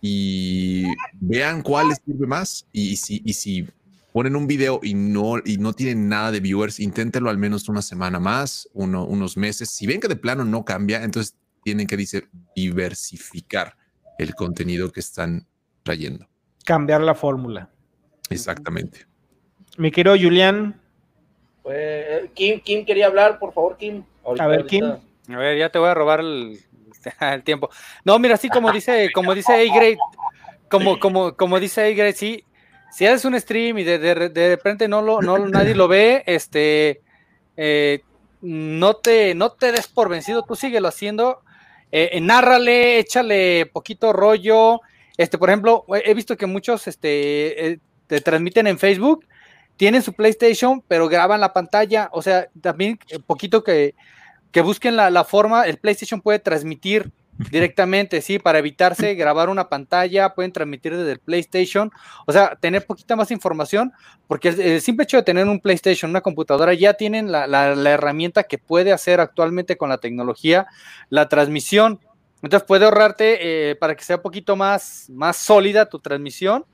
y 0.00 0.82
vean 1.20 1.62
cuál 1.62 1.90
les 1.90 2.00
sirve 2.04 2.26
más. 2.26 2.66
Y 2.72 2.96
si, 2.96 3.68
ponen 4.12 4.34
un 4.34 4.48
video 4.48 4.80
y 4.82 4.94
no, 4.94 5.38
y 5.44 5.58
tienen 5.74 6.08
nada 6.08 6.32
de 6.32 6.40
viewers, 6.40 6.80
inténtenlo 6.80 7.30
al 7.30 7.38
menos 7.38 7.68
una 7.68 7.82
semana 7.82 8.18
más, 8.18 8.68
uno, 8.72 9.04
unos 9.04 9.36
meses. 9.36 9.70
Si 9.70 9.86
ven 9.86 10.00
que 10.00 10.08
de 10.08 10.16
plano 10.16 10.44
no 10.44 10.64
cambia, 10.64 11.04
entonces 11.04 11.36
tienen 11.62 11.86
que 11.86 11.96
dice, 11.96 12.26
diversificar 12.56 13.76
el 14.18 14.34
contenido 14.34 14.90
que 14.92 15.00
están 15.00 15.46
trayendo. 15.82 16.26
Cambiar 16.64 17.00
la 17.00 17.14
fórmula. 17.14 17.70
Exactamente. 18.30 19.06
Mi 19.76 19.90
querido 19.90 20.16
Julián. 20.16 20.80
Pues, 21.62 22.30
Kim, 22.34 22.60
Kim 22.60 22.84
quería 22.84 23.06
hablar, 23.06 23.38
por 23.38 23.52
favor, 23.52 23.76
Kim. 23.76 24.04
Ahorita, 24.24 24.44
A 24.44 24.46
ver, 24.48 24.60
ahorita. 24.60 24.68
Kim. 24.70 25.34
A 25.34 25.38
ver, 25.38 25.58
ya 25.58 25.70
te 25.70 25.78
voy 25.78 25.88
a 25.88 25.94
robar 25.94 26.20
el, 26.20 26.60
el 27.20 27.42
tiempo. 27.42 27.70
No, 28.04 28.18
mira, 28.18 28.34
así 28.34 28.48
como 28.48 28.72
dice, 28.72 29.10
como 29.14 29.34
dice 29.34 29.52
A-Grade, 29.54 29.98
como, 30.70 30.98
como, 30.98 31.36
como 31.36 31.60
dice 31.60 31.82
A-Grade, 31.82 32.12
sí, 32.12 32.44
si 32.92 33.06
haces 33.06 33.24
un 33.24 33.38
stream 33.38 33.78
y 33.78 33.84
de, 33.84 33.98
de, 33.98 34.28
de 34.30 34.48
repente 34.48 34.88
no 34.88 35.02
lo, 35.02 35.20
no, 35.20 35.38
nadie 35.38 35.74
lo 35.74 35.88
ve, 35.88 36.22
este, 36.26 37.02
eh, 37.56 38.02
no 38.40 38.94
te, 38.94 39.34
no 39.34 39.52
te 39.52 39.72
des 39.72 39.88
por 39.88 40.08
vencido, 40.08 40.42
tú 40.42 40.54
síguelo 40.54 40.88
haciendo, 40.88 41.42
eh, 41.92 42.10
eh, 42.12 42.20
nárrale, 42.20 42.98
échale 42.98 43.66
poquito 43.66 44.12
rollo, 44.12 44.80
este, 45.16 45.38
por 45.38 45.48
ejemplo, 45.48 45.84
he 46.04 46.14
visto 46.14 46.36
que 46.36 46.46
muchos, 46.46 46.86
este, 46.86 47.66
eh, 47.72 47.80
te 48.06 48.20
transmiten 48.20 48.66
en 48.66 48.78
Facebook, 48.78 49.24
tienen 49.76 50.02
su 50.02 50.12
PlayStation, 50.12 50.82
pero 50.86 51.08
graban 51.08 51.40
la 51.40 51.52
pantalla, 51.52 52.08
o 52.12 52.22
sea, 52.22 52.48
también 52.60 52.98
eh, 53.08 53.18
poquito 53.18 53.64
que, 53.64 53.94
que 54.52 54.60
busquen 54.60 54.96
la, 54.96 55.10
la, 55.10 55.24
forma, 55.24 55.64
el 55.66 55.78
PlayStation 55.78 56.20
puede 56.20 56.38
transmitir 56.38 57.10
directamente, 57.50 58.20
sí, 58.20 58.38
para 58.38 58.58
evitarse 58.58 59.14
grabar 59.14 59.48
una 59.48 59.68
pantalla, 59.68 60.34
pueden 60.34 60.52
transmitir 60.52 60.96
desde 60.96 61.12
el 61.12 61.18
PlayStation, 61.18 61.90
o 62.26 62.32
sea, 62.32 62.56
tener 62.56 62.86
poquita 62.86 63.16
más 63.16 63.30
información, 63.30 63.92
porque 64.26 64.48
el, 64.48 64.60
el 64.60 64.80
simple 64.80 65.04
hecho 65.04 65.16
de 65.16 65.22
tener 65.22 65.46
un 65.46 65.60
PlayStation, 65.60 66.10
una 66.10 66.20
computadora, 66.20 66.74
ya 66.74 66.94
tienen 66.94 67.30
la, 67.30 67.46
la, 67.46 67.90
herramienta 67.90 68.44
que 68.44 68.58
puede 68.58 68.92
hacer 68.92 69.20
actualmente 69.20 69.76
con 69.76 69.88
la 69.88 69.98
tecnología 69.98 70.66
la 71.10 71.28
transmisión, 71.28 72.00
entonces 72.42 72.66
puede 72.66 72.84
ahorrarte 72.84 73.70
eh, 73.70 73.76
para 73.76 73.94
que 73.94 74.04
sea 74.04 74.16
un 74.16 74.22
poquito 74.22 74.56
más, 74.56 75.06
más 75.10 75.36
sólida 75.36 75.88
tu 75.88 75.98
transmisión 75.98 76.64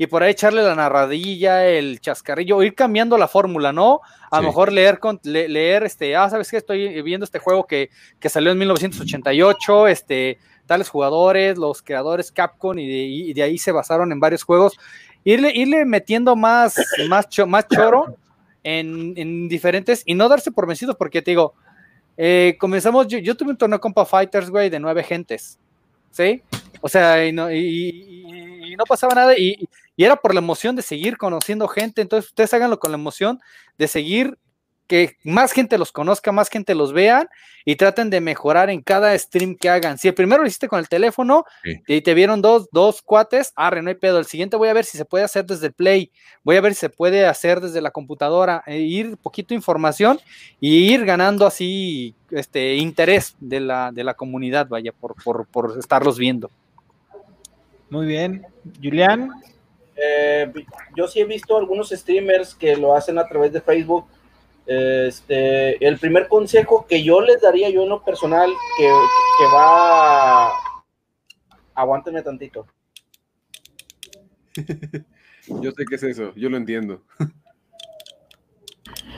y 0.00 0.06
por 0.06 0.22
ahí 0.22 0.30
echarle 0.30 0.62
la 0.62 0.76
narradilla, 0.76 1.66
el 1.66 2.00
chascarrillo, 2.00 2.62
ir 2.62 2.76
cambiando 2.76 3.18
la 3.18 3.26
fórmula, 3.26 3.72
¿no? 3.72 4.00
A 4.30 4.36
lo 4.36 4.42
sí. 4.42 4.46
mejor 4.46 4.72
leer, 4.72 5.00
con, 5.00 5.18
le, 5.24 5.48
leer, 5.48 5.82
este, 5.82 6.14
ah, 6.14 6.30
¿sabes 6.30 6.48
qué? 6.48 6.56
Estoy 6.56 7.02
viendo 7.02 7.24
este 7.24 7.40
juego 7.40 7.66
que, 7.66 7.90
que 8.20 8.28
salió 8.28 8.52
en 8.52 8.58
1988, 8.58 9.88
este, 9.88 10.38
tales 10.66 10.88
jugadores, 10.88 11.58
los 11.58 11.82
creadores 11.82 12.30
Capcom, 12.30 12.78
y 12.78 12.86
de, 12.86 12.94
y 12.94 13.32
de 13.32 13.42
ahí 13.42 13.58
se 13.58 13.72
basaron 13.72 14.12
en 14.12 14.20
varios 14.20 14.44
juegos. 14.44 14.78
Irle, 15.24 15.50
irle 15.52 15.84
metiendo 15.84 16.36
más, 16.36 16.76
más, 17.08 17.28
cho, 17.28 17.48
más 17.48 17.66
choro 17.66 18.14
en, 18.62 19.14
en, 19.16 19.48
diferentes, 19.48 20.04
y 20.06 20.14
no 20.14 20.28
darse 20.28 20.52
por 20.52 20.68
vencidos, 20.68 20.94
porque 20.94 21.22
te 21.22 21.32
digo, 21.32 21.54
eh, 22.16 22.56
comenzamos, 22.60 23.08
yo, 23.08 23.18
yo, 23.18 23.36
tuve 23.36 23.50
un 23.50 23.58
torneo 23.58 23.80
Compa 23.80 24.06
Fighters, 24.06 24.48
güey, 24.48 24.70
de 24.70 24.78
nueve 24.78 25.02
gentes, 25.02 25.58
¿sí? 26.12 26.40
O 26.80 26.88
sea, 26.88 27.26
y 27.26 27.32
no, 27.32 27.50
y, 27.50 27.58
y, 27.58 28.72
y 28.72 28.76
no 28.76 28.84
pasaba 28.84 29.12
nada, 29.12 29.36
y, 29.36 29.68
y 29.98 30.04
era 30.04 30.14
por 30.14 30.32
la 30.32 30.38
emoción 30.38 30.76
de 30.76 30.82
seguir 30.82 31.18
conociendo 31.18 31.66
gente, 31.66 32.00
entonces 32.00 32.30
ustedes 32.30 32.54
háganlo 32.54 32.78
con 32.78 32.92
la 32.92 32.98
emoción 32.98 33.40
de 33.78 33.88
seguir 33.88 34.38
que 34.86 35.16
más 35.24 35.50
gente 35.50 35.76
los 35.76 35.90
conozca, 35.90 36.30
más 36.30 36.48
gente 36.48 36.76
los 36.76 36.92
vean 36.92 37.28
y 37.64 37.74
traten 37.74 38.08
de 38.08 38.20
mejorar 38.20 38.70
en 38.70 38.80
cada 38.80 39.18
stream 39.18 39.56
que 39.56 39.68
hagan. 39.68 39.98
Si 39.98 40.06
el 40.06 40.14
primero 40.14 40.40
lo 40.40 40.46
hiciste 40.46 40.68
con 40.68 40.78
el 40.78 40.88
teléfono 40.88 41.44
sí. 41.64 41.82
y 41.88 42.00
te 42.00 42.14
vieron 42.14 42.40
dos, 42.40 42.68
dos 42.70 43.02
cuates, 43.02 43.52
arre, 43.56 43.82
no 43.82 43.88
hay 43.88 43.96
pedo. 43.96 44.20
El 44.20 44.26
siguiente 44.26 44.56
voy 44.56 44.68
a 44.68 44.72
ver 44.72 44.84
si 44.84 44.96
se 44.96 45.04
puede 45.04 45.24
hacer 45.24 45.44
desde 45.44 45.66
el 45.66 45.72
Play, 45.72 46.12
voy 46.44 46.56
a 46.56 46.60
ver 46.60 46.74
si 46.74 46.80
se 46.80 46.90
puede 46.90 47.26
hacer 47.26 47.60
desde 47.60 47.80
la 47.80 47.90
computadora, 47.90 48.62
e 48.68 48.78
ir 48.78 49.16
poquito 49.16 49.52
información 49.52 50.20
y 50.60 50.94
ir 50.94 51.04
ganando 51.04 51.44
así 51.44 52.14
este 52.30 52.76
interés 52.76 53.34
de 53.40 53.58
la, 53.58 53.90
de 53.90 54.04
la 54.04 54.14
comunidad, 54.14 54.68
vaya, 54.68 54.92
por, 54.92 55.20
por, 55.24 55.48
por 55.48 55.76
estarlos 55.76 56.18
viendo. 56.18 56.52
Muy 57.90 58.06
bien. 58.06 58.46
Julián. 58.80 59.32
Eh, 60.00 60.52
yo 60.96 61.08
sí 61.08 61.20
he 61.20 61.24
visto 61.24 61.56
algunos 61.56 61.90
streamers 61.90 62.54
que 62.54 62.76
lo 62.76 62.94
hacen 62.94 63.18
a 63.18 63.26
través 63.26 63.52
de 63.52 63.60
Facebook. 63.60 64.06
Este, 64.66 65.84
el 65.84 65.98
primer 65.98 66.28
consejo 66.28 66.86
que 66.86 67.02
yo 67.02 67.20
les 67.20 67.40
daría 67.40 67.70
yo 67.70 67.82
en 67.82 67.88
lo 67.88 68.04
personal, 68.04 68.50
que, 68.76 68.84
que 68.84 69.44
va... 69.54 70.50
Aguántenme 71.74 72.22
tantito. 72.22 72.66
yo 75.46 75.70
sé 75.72 75.84
qué 75.88 75.94
es 75.94 76.02
eso, 76.02 76.32
yo 76.34 76.48
lo 76.50 76.56
entiendo. 76.56 77.02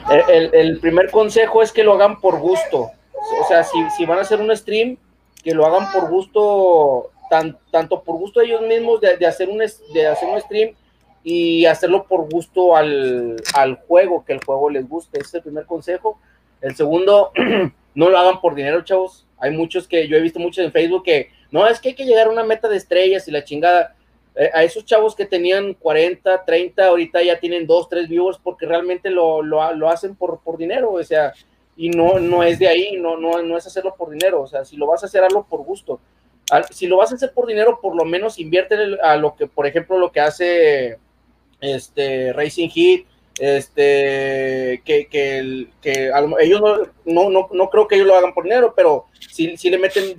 El, 0.09 0.23
el, 0.29 0.55
el, 0.55 0.79
primer 0.79 1.11
consejo 1.11 1.61
es 1.61 1.71
que 1.71 1.83
lo 1.83 1.93
hagan 1.93 2.19
por 2.19 2.39
gusto. 2.39 2.89
O 3.13 3.47
sea, 3.47 3.63
si, 3.63 3.77
si 3.95 4.05
van 4.05 4.17
a 4.17 4.21
hacer 4.21 4.41
un 4.41 4.53
stream, 4.57 4.97
que 5.43 5.53
lo 5.53 5.65
hagan 5.65 5.91
por 5.93 6.09
gusto 6.09 7.11
tan, 7.31 7.57
tanto 7.71 8.03
por 8.03 8.17
gusto 8.17 8.41
de 8.41 8.47
ellos 8.47 8.61
mismos 8.61 8.99
de, 8.99 9.15
de, 9.15 9.25
hacer 9.25 9.47
un, 9.47 9.59
de 9.59 10.07
hacer 10.07 10.27
un 10.27 10.41
stream 10.41 10.75
y 11.23 11.65
hacerlo 11.65 12.03
por 12.03 12.29
gusto 12.29 12.75
al, 12.75 13.37
al, 13.53 13.75
juego, 13.75 14.25
que 14.25 14.33
el 14.33 14.43
juego 14.43 14.69
les 14.69 14.85
guste. 14.85 15.17
Ese 15.17 15.27
es 15.27 15.33
el 15.35 15.43
primer 15.43 15.65
consejo. 15.65 16.19
El 16.59 16.75
segundo, 16.75 17.31
no 17.95 18.09
lo 18.09 18.17
hagan 18.17 18.41
por 18.41 18.53
dinero, 18.53 18.83
chavos. 18.83 19.25
Hay 19.37 19.51
muchos 19.51 19.87
que 19.87 20.09
yo 20.09 20.17
he 20.17 20.21
visto 20.21 20.39
muchos 20.39 20.65
en 20.65 20.73
Facebook 20.73 21.03
que 21.03 21.29
no, 21.51 21.65
es 21.65 21.79
que 21.79 21.89
hay 21.89 21.95
que 21.95 22.03
llegar 22.03 22.27
a 22.27 22.31
una 22.31 22.43
meta 22.43 22.67
de 22.67 22.75
estrellas 22.75 23.25
y 23.29 23.31
la 23.31 23.45
chingada. 23.45 23.95
Eh, 24.35 24.49
a 24.53 24.65
esos 24.65 24.83
chavos 24.83 25.15
que 25.15 25.25
tenían 25.25 25.73
40, 25.75 26.43
30, 26.43 26.85
ahorita 26.85 27.23
ya 27.23 27.39
tienen 27.39 27.65
2, 27.65 27.87
3 27.87 28.09
viewers 28.09 28.39
porque 28.39 28.65
realmente 28.65 29.09
lo, 29.09 29.41
lo, 29.41 29.73
lo 29.73 29.89
hacen 29.89 30.17
por, 30.17 30.41
por 30.41 30.57
dinero, 30.57 30.91
o 30.91 31.03
sea, 31.03 31.33
y 31.77 31.89
no, 31.89 32.19
no 32.19 32.43
es 32.43 32.59
de 32.59 32.67
ahí, 32.67 32.97
no, 32.97 33.17
no, 33.17 33.41
no 33.41 33.57
es 33.57 33.67
hacerlo 33.67 33.95
por 33.97 34.09
dinero, 34.09 34.41
o 34.41 34.47
sea, 34.47 34.63
si 34.63 34.77
lo 34.77 34.87
vas 34.87 35.03
a 35.03 35.07
hacer, 35.07 35.23
hazlo 35.23 35.45
por 35.49 35.63
gusto 35.63 35.99
si 36.71 36.87
lo 36.87 36.97
vas 36.97 37.11
a 37.11 37.15
hacer 37.15 37.33
por 37.33 37.47
dinero, 37.47 37.79
por 37.81 37.95
lo 37.95 38.05
menos 38.05 38.39
invierte 38.39 38.75
a 39.01 39.15
lo 39.15 39.35
que, 39.35 39.47
por 39.47 39.67
ejemplo, 39.67 39.97
lo 39.97 40.11
que 40.11 40.19
hace 40.19 40.97
este 41.59 42.33
Racing 42.33 42.69
Heat, 42.69 43.05
este, 43.39 44.81
que, 44.83 45.07
que, 45.07 45.39
ellos 46.39 46.61
no, 47.05 47.29
no, 47.29 47.47
no, 47.51 47.69
creo 47.69 47.87
que 47.87 47.95
ellos 47.95 48.07
lo 48.07 48.15
hagan 48.15 48.33
por 48.33 48.43
dinero, 48.43 48.73
pero 48.75 49.05
si, 49.29 49.55
si 49.57 49.69
le 49.69 49.77
meten 49.77 50.15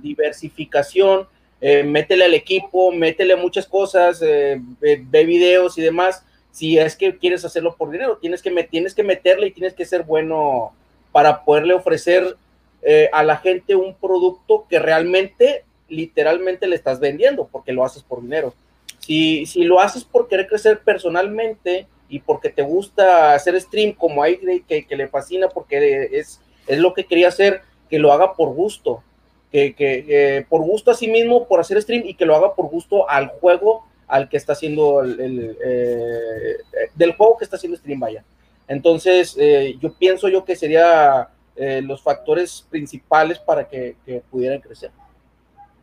diversificación, 0.00 1.28
eh, 1.60 1.82
métele 1.82 2.24
al 2.24 2.34
equipo, 2.34 2.92
métele 2.92 3.36
muchas 3.36 3.66
cosas, 3.66 4.22
eh, 4.22 4.60
ve 4.80 5.24
videos 5.24 5.76
y 5.76 5.82
demás. 5.82 6.24
Si 6.50 6.78
es 6.78 6.96
que 6.96 7.16
quieres 7.18 7.44
hacerlo 7.44 7.76
por 7.76 7.90
dinero, 7.90 8.16
tienes 8.18 8.42
que, 8.42 8.50
tienes 8.64 8.94
que 8.94 9.02
meterle 9.02 9.48
y 9.48 9.52
tienes 9.52 9.74
que 9.74 9.84
ser 9.84 10.02
bueno 10.02 10.72
para 11.12 11.44
poderle 11.44 11.74
ofrecer 11.74 12.36
eh, 12.82 13.08
a 13.12 13.24
la 13.24 13.38
gente 13.38 13.74
un 13.74 13.94
producto 13.94 14.66
que 14.68 14.78
realmente, 14.78 15.64
literalmente 15.88 16.66
le 16.66 16.76
estás 16.76 17.00
vendiendo 17.00 17.48
porque 17.50 17.72
lo 17.72 17.84
haces 17.84 18.02
por 18.02 18.22
dinero. 18.22 18.54
Si, 19.00 19.46
si 19.46 19.64
lo 19.64 19.80
haces 19.80 20.04
por 20.04 20.28
querer 20.28 20.46
crecer 20.46 20.80
personalmente 20.80 21.86
y 22.08 22.20
porque 22.20 22.50
te 22.50 22.62
gusta 22.62 23.34
hacer 23.34 23.60
stream 23.60 23.92
como 23.92 24.22
hay 24.22 24.38
que, 24.66 24.86
que 24.86 24.96
le 24.96 25.08
fascina 25.08 25.48
porque 25.48 26.08
es, 26.12 26.40
es 26.66 26.78
lo 26.78 26.94
que 26.94 27.04
quería 27.04 27.28
hacer, 27.28 27.62
que 27.90 27.98
lo 27.98 28.12
haga 28.12 28.34
por 28.34 28.54
gusto, 28.54 29.02
que, 29.50 29.74
que 29.74 30.04
eh, 30.08 30.46
por 30.48 30.62
gusto 30.62 30.90
a 30.90 30.94
sí 30.94 31.08
mismo, 31.08 31.48
por 31.48 31.60
hacer 31.60 31.80
stream 31.82 32.02
y 32.06 32.14
que 32.14 32.26
lo 32.26 32.36
haga 32.36 32.54
por 32.54 32.68
gusto 32.68 33.08
al 33.08 33.28
juego 33.28 33.84
al 34.06 34.28
que 34.28 34.38
está 34.38 34.54
haciendo 34.54 35.02
el, 35.02 35.56
eh, 35.62 36.56
del 36.94 37.12
juego 37.12 37.36
que 37.36 37.44
está 37.44 37.56
haciendo 37.56 37.76
stream, 37.76 38.00
vaya. 38.00 38.24
Entonces, 38.66 39.36
yo 39.80 39.94
pienso 39.94 40.28
yo 40.28 40.44
que 40.44 40.54
sería 40.54 41.30
eh, 41.58 41.82
los 41.82 42.02
factores 42.02 42.66
principales 42.70 43.38
para 43.38 43.68
que, 43.68 43.96
que, 44.06 44.22
pudieran 44.30 44.60
crecer. 44.60 44.90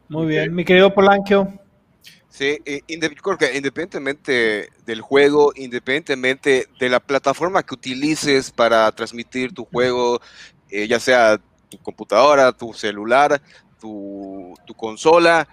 Muy 0.07 0.27
bien, 0.27 0.53
mi 0.53 0.63
querido 0.63 0.93
Polanquio. 0.93 1.51
Sí, 2.29 2.59
yo 2.65 3.09
creo 3.23 3.37
que 3.37 3.55
independientemente 3.55 4.69
del 4.85 4.99
juego, 4.99 5.53
independientemente 5.55 6.67
de 6.79 6.89
la 6.89 6.99
plataforma 6.99 7.63
que 7.63 7.73
utilices 7.73 8.51
para 8.51 8.91
transmitir 8.91 9.53
tu 9.53 9.63
juego, 9.63 10.19
eh, 10.69 10.87
ya 10.87 10.99
sea 10.99 11.39
tu 11.69 11.77
computadora, 11.77 12.51
tu 12.51 12.73
celular, 12.73 13.41
tu, 13.79 14.53
tu 14.65 14.73
consola, 14.73 15.47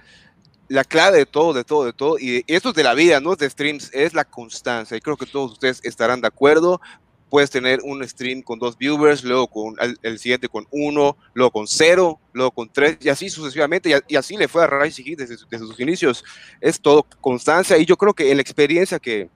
la 0.69 0.85
clave 0.85 1.19
de 1.19 1.27
todo, 1.27 1.53
de 1.53 1.65
todo, 1.65 1.85
de 1.85 1.93
todo, 1.93 2.19
y 2.19 2.45
esto 2.47 2.71
es 2.71 2.75
de 2.75 2.83
la 2.83 2.95
vida, 2.95 3.21
no 3.21 3.33
es 3.33 3.39
de 3.39 3.51
streams, 3.51 3.91
es 3.93 4.15
la 4.15 4.25
constancia. 4.25 4.97
Y 4.97 5.01
creo 5.01 5.17
que 5.17 5.27
todos 5.27 5.53
ustedes 5.53 5.81
estarán 5.85 6.21
de 6.21 6.29
acuerdo. 6.29 6.81
Puedes 7.33 7.49
tener 7.49 7.81
un 7.83 8.07
stream 8.07 8.43
con 8.43 8.59
dos 8.59 8.77
viewers, 8.77 9.25
luego 9.25 9.47
con 9.47 9.75
el, 10.03 10.19
siguiente 10.19 10.51
con 10.51 10.67
uno, 10.71 11.17
luego 11.33 11.51
con 11.51 11.67
cero, 11.67 12.21
luego 12.35 12.51
con 12.51 12.69
tres, 12.71 12.99
y 13.01 13.09
así 13.09 13.31
sucesivamente. 13.31 13.91
Y, 14.07 14.17
así 14.17 14.37
le 14.37 14.49
fue 14.49 14.63
a 14.63 14.67
Rise 14.67 15.03
Heat 15.03 15.21
desde, 15.21 15.37
desde 15.51 15.67
sus 15.67 15.81
inicios. 15.81 16.23
Es 16.61 16.79
todo 16.79 17.07
constancia. 17.23 17.79
Y 17.79 17.87
yo 17.87 17.97
creo 17.97 18.13
que 18.13 18.31
en 18.31 18.37
la 18.37 18.43
experiencia 18.43 18.99
que, 18.99 19.31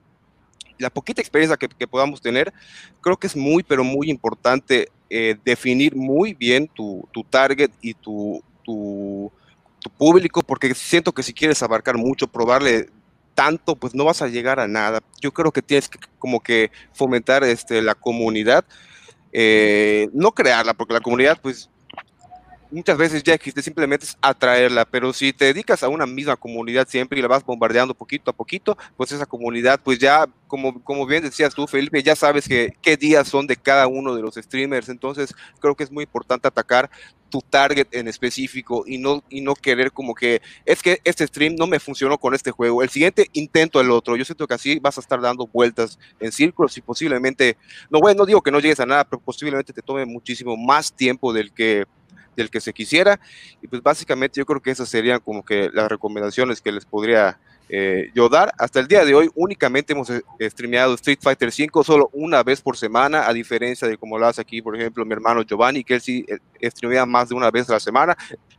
la 0.77 0.91
poquita 0.91 1.21
experiencia 1.21 1.57
que, 1.57 1.87
podamos 1.87 2.21
tener, 2.21 2.53
creo 3.01 3.17
que 3.17 3.25
es 3.25 3.35
muy, 3.35 3.63
pero 3.63 3.83
muy 3.83 4.11
importante 4.11 4.89
eh, 5.09 5.35
definir 5.43 5.95
muy 5.95 6.35
bien 6.35 6.67
tu, 6.67 7.09
tu 7.11 7.23
target 7.23 7.71
y 7.81 7.95
tu, 7.95 8.43
tu, 8.63 9.31
tu 9.79 9.89
público, 9.89 10.43
porque 10.43 10.75
siento 10.75 11.11
que 11.11 11.23
si 11.23 11.33
quieres 11.33 11.63
abarcar 11.63 11.97
mucho, 11.97 12.27
probarle 12.27 12.91
tanto, 13.37 13.75
pues 13.75 13.93
no 13.93 14.03
vas 14.03 14.23
a 14.23 14.27
llegar 14.27 14.59
a 14.59 14.67
nada. 14.67 14.99
Yo 15.21 15.31
creo 15.31 15.51
que 15.51 15.61
tienes 15.61 15.87
que 15.87 15.99
como 16.17 16.39
que 16.39 16.71
fomentar 16.91 17.43
este, 17.43 17.83
la 17.83 17.93
comunidad, 17.93 18.65
eh, 19.31 20.09
no 20.11 20.31
crearla, 20.31 20.73
porque 20.73 20.95
la 20.95 21.01
comunidad, 21.01 21.39
pues 21.39 21.69
muchas 22.71 22.97
veces 22.97 23.21
ya 23.21 23.35
existe, 23.35 23.61
simplemente 23.61 24.07
es 24.07 24.17
atraerla, 24.21 24.85
pero 24.85 25.13
si 25.13 25.33
te 25.33 25.45
dedicas 25.45 25.83
a 25.83 25.89
una 25.89 26.07
misma 26.07 26.35
comunidad 26.35 26.87
siempre 26.87 27.19
y 27.19 27.21
la 27.21 27.27
vas 27.27 27.45
bombardeando 27.45 27.93
poquito 27.93 28.31
a 28.31 28.33
poquito, 28.33 28.75
pues 28.97 29.11
esa 29.11 29.27
comunidad, 29.27 29.79
pues 29.83 29.99
ya, 29.99 30.25
como, 30.47 30.83
como 30.83 31.05
bien 31.05 31.21
decías 31.21 31.53
tú, 31.53 31.67
Felipe, 31.67 32.01
ya 32.01 32.15
sabes 32.15 32.47
que 32.47 32.75
qué 32.81 32.97
días 32.97 33.27
son 33.27 33.45
de 33.45 33.55
cada 33.55 33.85
uno 33.85 34.15
de 34.15 34.23
los 34.23 34.33
streamers, 34.33 34.89
entonces 34.89 35.35
creo 35.59 35.75
que 35.75 35.83
es 35.83 35.91
muy 35.91 36.05
importante 36.05 36.47
atacar 36.47 36.89
tu 37.29 37.41
target 37.41 37.87
en 37.91 38.07
específico 38.07 38.83
y 38.85 38.97
no, 38.97 39.23
y 39.29 39.41
no 39.41 39.55
querer 39.55 39.91
como 39.91 40.15
que 40.15 40.41
es 40.65 40.81
que 40.81 40.99
este 41.03 41.25
stream 41.27 41.55
no 41.55 41.67
me 41.67 41.79
funcionó 41.79 42.17
con 42.17 42.33
este 42.33 42.51
juego, 42.51 42.83
el 42.83 42.89
siguiente 42.89 43.27
intento 43.33 43.79
el 43.81 43.91
otro, 43.91 44.15
yo 44.15 44.25
siento 44.25 44.47
que 44.47 44.53
así 44.53 44.79
vas 44.79 44.97
a 44.97 45.01
estar 45.01 45.21
dando 45.21 45.47
vueltas 45.47 45.99
en 46.19 46.31
círculos 46.31 46.77
y 46.77 46.81
posiblemente, 46.81 47.57
no, 47.89 47.99
bueno, 47.99 48.19
no 48.19 48.25
digo 48.25 48.41
que 48.41 48.51
no 48.51 48.59
llegues 48.59 48.79
a 48.79 48.85
nada, 48.85 49.03
pero 49.03 49.21
posiblemente 49.21 49.73
te 49.73 49.81
tome 49.81 50.05
muchísimo 50.05 50.55
más 50.57 50.93
tiempo 50.93 51.33
del 51.33 51.51
que 51.53 51.85
del 52.35 52.49
que 52.51 52.61
se 52.61 52.71
quisiera. 52.71 53.19
Y 53.61 53.67
pues 53.67 53.81
básicamente 53.81 54.39
yo 54.39 54.45
creo 54.45 54.61
que 54.61 54.71
esas 54.71 54.87
serían 54.87 55.19
como 55.19 55.43
que 55.43 55.69
las 55.73 55.89
recomendaciones 55.89 56.61
que 56.61 56.71
les 56.71 56.85
podría 56.85 57.39
eh, 57.69 58.11
yo 58.13 58.29
dar. 58.29 58.53
Hasta 58.57 58.79
el 58.79 58.87
día 58.87 59.03
de 59.03 59.13
hoy 59.13 59.29
únicamente 59.35 59.93
hemos 59.93 60.09
eh, 60.09 60.23
streameado 60.41 60.93
Street 60.95 61.19
Fighter 61.21 61.49
V 61.49 61.83
solo 61.83 62.09
una 62.13 62.43
vez 62.43 62.61
por 62.61 62.77
semana, 62.77 63.27
a 63.27 63.33
diferencia 63.33 63.87
de 63.87 63.97
como 63.97 64.17
lo 64.17 64.25
hace 64.25 64.41
aquí, 64.41 64.61
por 64.61 64.75
ejemplo, 64.75 65.05
mi 65.05 65.13
hermano 65.13 65.43
Giovanni, 65.43 65.83
que 65.83 65.95
él 65.95 66.01
sí 66.01 66.25
eh, 66.27 66.69
streamea 66.69 67.05
más 67.05 67.29
de 67.29 67.35
una 67.35 67.51
vez 67.51 67.69
a 67.69 67.73
la 67.73 67.79
semana. 67.79 68.17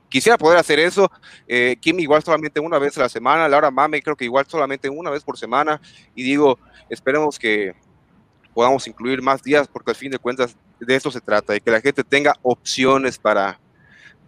Quisiera 0.09 0.39
poder 0.39 0.59
hacer 0.59 0.79
eso. 0.79 1.11
Eh, 1.47 1.77
Kim 1.81 2.01
igual 2.01 2.23
solamente 2.23 2.61
una 2.61 2.79
vez 2.79 2.97
a 2.97 3.03
la 3.03 3.09
semana. 3.09 3.49
Laura 3.49 3.71
Mame 3.71 4.01
creo 4.01 4.17
que 4.17 4.25
igual 4.25 4.47
solamente 4.49 4.89
una 4.89 5.11
vez 5.11 5.23
por 5.23 5.37
semana. 5.37 5.81
Y 6.15 6.23
digo, 6.23 6.59
esperemos 6.89 7.39
que 7.39 7.75
podamos 8.55 8.87
incluir 8.89 9.21
más 9.23 9.43
días 9.43 9.69
porque 9.69 9.91
al 9.91 9.97
fin 9.97 10.11
de 10.11 10.19
cuentas 10.19 10.57
de 10.81 10.95
esto 10.95 11.11
se 11.11 11.21
trata, 11.21 11.53
de 11.53 11.61
que 11.61 11.71
la 11.71 11.81
gente 11.81 12.05
tenga 12.05 12.35
opciones 12.43 13.19
para, 13.19 13.61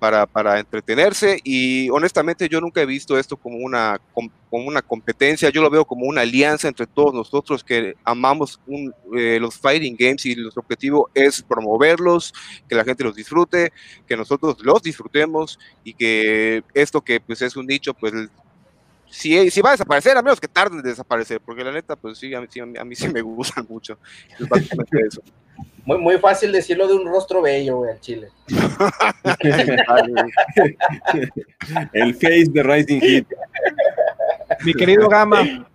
para, 0.00 0.26
para 0.26 0.58
entretenerse 0.58 1.38
y 1.44 1.88
honestamente 1.90 2.48
yo 2.48 2.60
nunca 2.60 2.80
he 2.80 2.86
visto 2.86 3.16
esto 3.18 3.36
como 3.36 3.58
una, 3.58 4.00
com- 4.12 4.30
como 4.48 4.66
una 4.66 4.82
competencia, 4.82 5.50
yo 5.50 5.62
lo 5.62 5.70
veo 5.70 5.84
como 5.84 6.06
una 6.06 6.22
alianza 6.22 6.66
entre 6.66 6.86
todos 6.88 7.14
nosotros 7.14 7.62
que 7.62 7.94
amamos 8.04 8.58
un, 8.66 8.92
eh, 9.16 9.38
los 9.38 9.56
fighting 9.58 9.94
games 9.96 10.26
y 10.26 10.34
nuestro 10.34 10.62
objetivo 10.62 11.08
es 11.14 11.42
promoverlos, 11.42 12.32
que 12.68 12.74
la 12.74 12.84
gente 12.84 13.04
los 13.04 13.14
disfrute, 13.14 13.72
que 14.08 14.16
nosotros 14.16 14.56
los 14.62 14.82
disfrutemos 14.82 15.58
y 15.84 15.92
que 15.94 16.64
esto 16.74 17.02
que 17.02 17.20
pues 17.20 17.42
es 17.42 17.54
un 17.54 17.66
nicho 17.66 17.94
pues 17.94 18.12
si, 19.10 19.50
si 19.50 19.60
va 19.60 19.70
a 19.70 19.72
desaparecer, 19.72 20.16
a 20.16 20.22
menos 20.22 20.40
que 20.40 20.48
tarde 20.48 20.76
en 20.76 20.82
desaparecer, 20.82 21.40
porque 21.40 21.64
la 21.64 21.72
neta, 21.72 21.96
pues 21.96 22.18
sí, 22.18 22.32
a 22.34 22.40
mí, 22.40 22.46
sí, 22.48 22.60
a 22.60 22.66
mí, 22.66 22.78
a 22.78 22.84
mí 22.84 22.94
sí 22.94 23.08
me 23.08 23.20
gustan 23.22 23.66
mucho. 23.68 23.98
Es 24.38 24.48
básicamente 24.48 25.06
eso. 25.06 25.22
Muy, 25.84 25.98
muy 25.98 26.18
fácil 26.18 26.52
decirlo 26.52 26.86
de 26.86 26.94
un 26.94 27.06
rostro 27.06 27.42
bello, 27.42 27.78
güey, 27.78 27.92
al 27.92 28.00
chile. 28.00 28.28
El 31.92 32.14
face 32.14 32.46
de 32.50 32.62
Rising 32.62 33.00
Heat. 33.00 33.26
Mi 34.64 34.74
querido 34.74 35.08
Gama, 35.08 35.66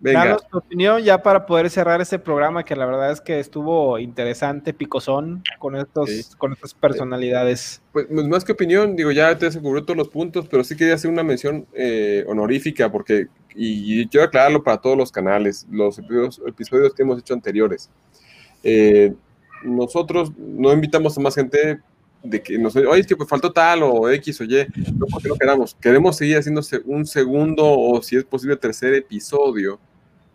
Venga. 0.00 0.24
danos 0.24 0.46
tu 0.48 0.58
opinión 0.58 1.02
ya 1.02 1.22
para 1.22 1.44
poder 1.44 1.68
cerrar 1.70 2.00
este 2.00 2.20
programa 2.20 2.64
que 2.64 2.76
la 2.76 2.86
verdad 2.86 3.10
es 3.10 3.20
que 3.20 3.40
estuvo 3.40 3.98
interesante, 3.98 4.72
picosón, 4.72 5.42
con, 5.58 5.74
estos, 5.74 6.08
Sí. 6.08 6.24
con 6.38 6.52
estas 6.52 6.72
personalidades. 6.74 7.82
Pues, 7.92 8.06
pues, 8.06 8.28
más 8.28 8.44
que 8.44 8.52
opinión, 8.52 8.94
digo, 8.94 9.10
ya 9.10 9.36
te 9.36 9.50
se 9.50 9.60
cubrió 9.60 9.84
todos 9.84 9.96
los 9.96 10.08
puntos, 10.08 10.46
pero 10.48 10.62
sí 10.62 10.76
quería 10.76 10.94
hacer 10.94 11.10
una 11.10 11.24
mención 11.24 11.66
eh, 11.74 12.24
honorífica, 12.28 12.92
porque, 12.92 13.26
y, 13.56 14.02
y 14.02 14.06
quiero 14.08 14.26
aclararlo 14.26 14.62
para 14.62 14.78
todos 14.78 14.96
los 14.96 15.10
canales, 15.10 15.66
los 15.70 15.98
episodios, 15.98 16.40
episodios 16.46 16.94
que 16.94 17.02
hemos 17.02 17.18
hecho 17.18 17.34
anteriores. 17.34 17.90
Eh, 18.62 19.12
nosotros 19.64 20.30
no 20.38 20.72
invitamos 20.72 21.18
a 21.18 21.20
más 21.20 21.34
gente 21.34 21.80
de 22.22 22.42
que 22.42 22.58
nos 22.58 22.74
oye, 22.76 23.00
es 23.00 23.06
que 23.06 23.16
pues 23.16 23.28
faltó 23.28 23.52
tal 23.52 23.82
o 23.82 24.08
X 24.10 24.40
o 24.40 24.44
Y, 24.44 24.66
no 24.96 25.06
porque 25.10 25.28
no 25.28 25.36
queramos, 25.36 25.76
queremos 25.80 26.16
seguir 26.16 26.36
haciéndose 26.36 26.80
un 26.84 27.06
segundo 27.06 27.64
o 27.64 28.02
si 28.02 28.16
es 28.16 28.24
posible 28.24 28.56
tercer 28.56 28.94
episodio 28.94 29.78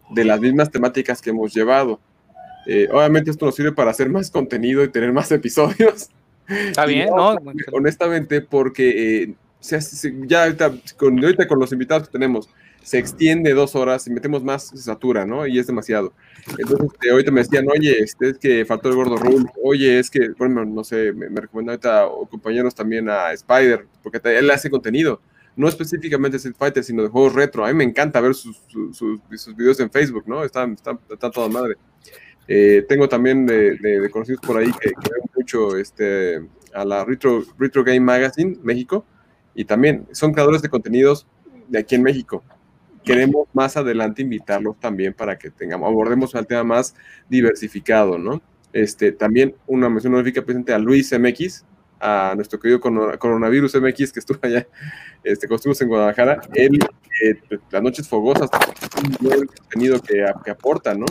de 0.10 0.26
las 0.26 0.40
mismas 0.40 0.70
temáticas 0.72 1.22
que 1.22 1.30
hemos 1.32 1.54
llevado. 1.54 2.00
Eh, 2.66 2.88
obviamente 2.92 3.30
esto 3.32 3.46
nos 3.46 3.56
sirve 3.56 3.72
para 3.74 3.92
hacer 3.92 4.10
más 4.10 4.32
contenido 4.32 4.84
y 4.84 4.90
tener 4.90 5.12
más 5.12 5.32
episodios. 5.32 6.10
Está 6.48 6.86
bien, 6.86 7.10
no, 7.10 7.36
¿no? 7.36 7.52
honestamente, 7.72 8.42
porque 8.42 9.24
eh, 9.24 9.34
se 9.60 9.78
hace- 9.78 9.96
se- 9.96 10.14
ya 10.26 10.44
ahorita 10.44 10.74
con, 10.98 11.18
ahorita 11.24 11.48
con 11.48 11.60
los 11.60 11.72
invitados 11.72 12.08
que 12.08 12.12
tenemos, 12.12 12.50
se 12.82 12.98
extiende 12.98 13.54
dos 13.54 13.76
horas 13.76 14.06
y 14.08 14.12
metemos 14.12 14.44
más, 14.44 14.68
se 14.68 14.78
satura, 14.78 15.26
¿no? 15.26 15.48
Y 15.48 15.58
es 15.58 15.68
demasiado. 15.68 16.12
Entonces, 16.60 16.88
este, 16.94 17.12
ahorita 17.12 17.32
me 17.32 17.40
decían, 17.42 17.66
oye, 17.70 17.98
este, 18.04 18.32
es 18.32 18.38
que 18.38 18.66
faltó 18.66 18.90
el 18.90 18.96
gordo 18.96 19.16
Rule, 19.16 19.46
oye, 19.64 20.00
es 20.00 20.10
que, 20.10 20.32
bueno, 20.38 20.66
no 20.66 20.84
sé, 20.84 21.14
me, 21.14 21.30
me 21.30 21.40
recomienda 21.40 21.72
ahorita 21.74 22.08
o 22.08 22.28
compañeros 22.28 22.76
también 22.76 23.08
a 23.10 23.32
Spider, 23.32 23.86
porque 24.02 24.20
él 24.38 24.52
hace 24.52 24.70
contenido, 24.70 25.22
no 25.56 25.68
específicamente 25.68 26.38
Street 26.38 26.56
Fighter, 26.58 26.84
sino 26.84 27.04
de 27.04 27.10
juegos 27.10 27.34
retro. 27.34 27.64
A 27.66 27.68
mí 27.70 27.74
me 27.76 27.84
encanta 27.84 28.20
ver 28.22 28.34
sus, 28.34 28.58
sus, 28.68 28.98
sus- 28.98 29.20
sus 29.36 29.56
videos 29.56 29.80
en 29.80 29.90
Facebook, 29.92 30.24
¿no? 30.28 30.44
Están, 30.44 30.74
están, 30.74 31.00
están 31.10 31.32
toda 31.32 31.48
madre. 31.50 31.76
Eh, 32.48 32.86
tengo 32.90 33.08
también 33.08 33.46
de, 33.46 33.78
de- 33.78 34.00
de 34.02 34.10
conocidos 34.10 34.42
por 34.42 34.58
ahí 34.58 34.72
que, 34.74 34.90
que 34.90 35.10
ven 35.12 35.22
mucho 35.36 35.78
este, 35.78 36.42
a 36.74 36.84
la 36.84 37.06
Retro, 37.06 37.44
Retro 37.58 37.84
Game 37.84 38.02
Magazine 38.02 38.58
México 38.64 39.06
y 39.56 39.64
también 39.66 40.06
son 40.12 40.34
creadores 40.34 40.62
de 40.62 40.70
contenidos 40.70 41.26
de 41.70 41.80
aquí 41.80 41.96
en 41.96 42.04
México. 42.04 42.44
Queremos 43.04 43.48
más 43.54 43.76
adelante 43.78 44.22
invitarlos 44.22 44.80
también 44.80 45.14
para 45.14 45.38
que 45.38 45.52
tengamos, 45.52 45.88
abordemos 45.88 46.34
el 46.36 46.48
tema 46.48 46.64
más 46.64 46.96
diversificado, 47.30 48.18
¿no? 48.18 48.42
Este, 48.72 49.12
también 49.12 49.56
una 49.68 49.90
mención 49.90 50.14
honorífica 50.14 50.42
presente 50.44 50.74
a 50.74 50.80
Luis 50.80 51.12
MX, 51.18 51.64
a 52.06 52.34
nuestro 52.36 52.60
querido 52.60 52.82
corona- 52.82 53.18
coronavirus 53.18 53.76
MX 53.76 54.12
que 54.12 54.20
estuvo 54.20 54.38
allá, 54.42 54.68
este, 55.24 55.48
cuando 55.48 55.56
estuvimos 55.56 55.82
en 55.82 55.88
Guadalajara. 55.88 56.42
Él, 56.54 56.78
eh, 57.24 57.36
las 57.72 57.82
noches 57.82 58.10
fogosas, 58.10 58.50
buen 59.22 59.46
contenido 59.48 60.02
que, 60.02 60.26
que 60.44 60.52
aporta, 60.52 60.94
¿no? 60.94 61.06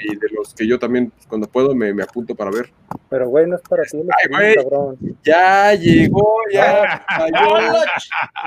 Y 0.00 0.16
de 0.16 0.26
los 0.34 0.52
que 0.52 0.66
yo 0.66 0.78
también, 0.80 1.10
pues, 1.10 1.26
cuando 1.28 1.46
puedo, 1.46 1.74
me, 1.76 1.94
me 1.94 2.02
apunto 2.02 2.34
para 2.34 2.50
ver. 2.50 2.70
Pero, 3.08 3.28
güey, 3.28 3.46
no 3.46 3.54
es 3.56 3.62
para 3.62 3.84
ti, 3.84 3.98
el 3.98 4.08
Ay, 4.10 4.24
stream, 4.24 4.40
güey. 4.40 4.54
cabrón. 4.56 4.96
Ya 5.22 5.74
llegó, 5.74 6.36
ya. 6.52 7.06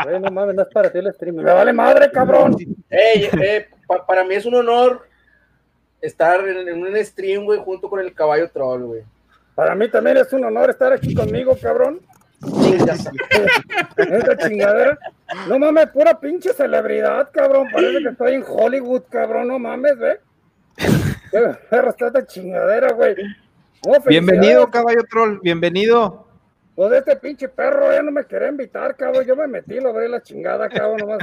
Güey, 0.04 0.20
no 0.20 0.32
mames, 0.32 0.56
no 0.56 0.62
es 0.64 0.68
para 0.74 0.92
ti 0.92 0.98
el 0.98 1.14
stream. 1.14 1.36
Me 1.38 1.44
vale 1.44 1.72
madre, 1.72 2.12
cabrón. 2.12 2.58
Ey, 2.90 3.30
eh, 3.42 3.68
pa- 3.88 4.06
para 4.06 4.24
mí 4.26 4.36
es 4.36 4.46
un 4.46 4.56
honor 4.56 5.08
estar 6.02 6.46
en, 6.48 6.68
en 6.68 6.82
un 6.84 6.96
stream, 7.06 7.46
güey, 7.46 7.60
junto 7.64 7.90
con 7.90 8.00
el 8.00 8.14
caballo 8.14 8.50
troll, 8.52 8.84
güey. 8.84 9.02
Para 9.56 9.74
mí 9.74 9.90
también 9.90 10.18
es 10.18 10.32
un 10.34 10.44
honor 10.44 10.70
estar 10.70 10.92
aquí 10.92 11.16
conmigo, 11.16 11.58
cabrón. 11.62 12.02
Esta 13.98 14.38
chingadera. 14.38 15.00
No 15.48 15.58
mames, 15.58 15.88
pura 15.88 16.20
pinche 16.20 16.54
celebridad, 16.54 17.30
cabrón. 17.32 17.68
Parece 17.72 18.04
que 18.04 18.10
estoy 18.10 18.36
en 18.36 18.44
Hollywood, 18.48 19.04
cabrón. 19.10 19.48
No 19.48 19.58
mames, 19.58 19.98
ve. 19.98 20.20
Perro 21.70 21.90
está 21.90 22.08
esta 22.08 22.26
chingadera, 22.26 22.92
güey. 22.94 23.16
No, 23.86 23.94
Bienvenido, 24.06 24.70
caballo 24.70 25.04
troll, 25.10 25.40
bienvenido. 25.42 26.28
Pues 26.76 26.92
este 26.92 27.16
pinche 27.16 27.48
perro 27.48 27.92
ya 27.94 28.02
no 28.02 28.12
me 28.12 28.26
quería 28.26 28.50
invitar, 28.50 28.96
cabrón. 28.96 29.26
Yo 29.26 29.36
me 29.36 29.48
metí, 29.48 29.80
lo 29.80 29.90
abrí 29.90 30.10
la 30.10 30.22
chingada, 30.22 30.68
cabrón. 30.68 30.98
Nomás. 30.98 31.20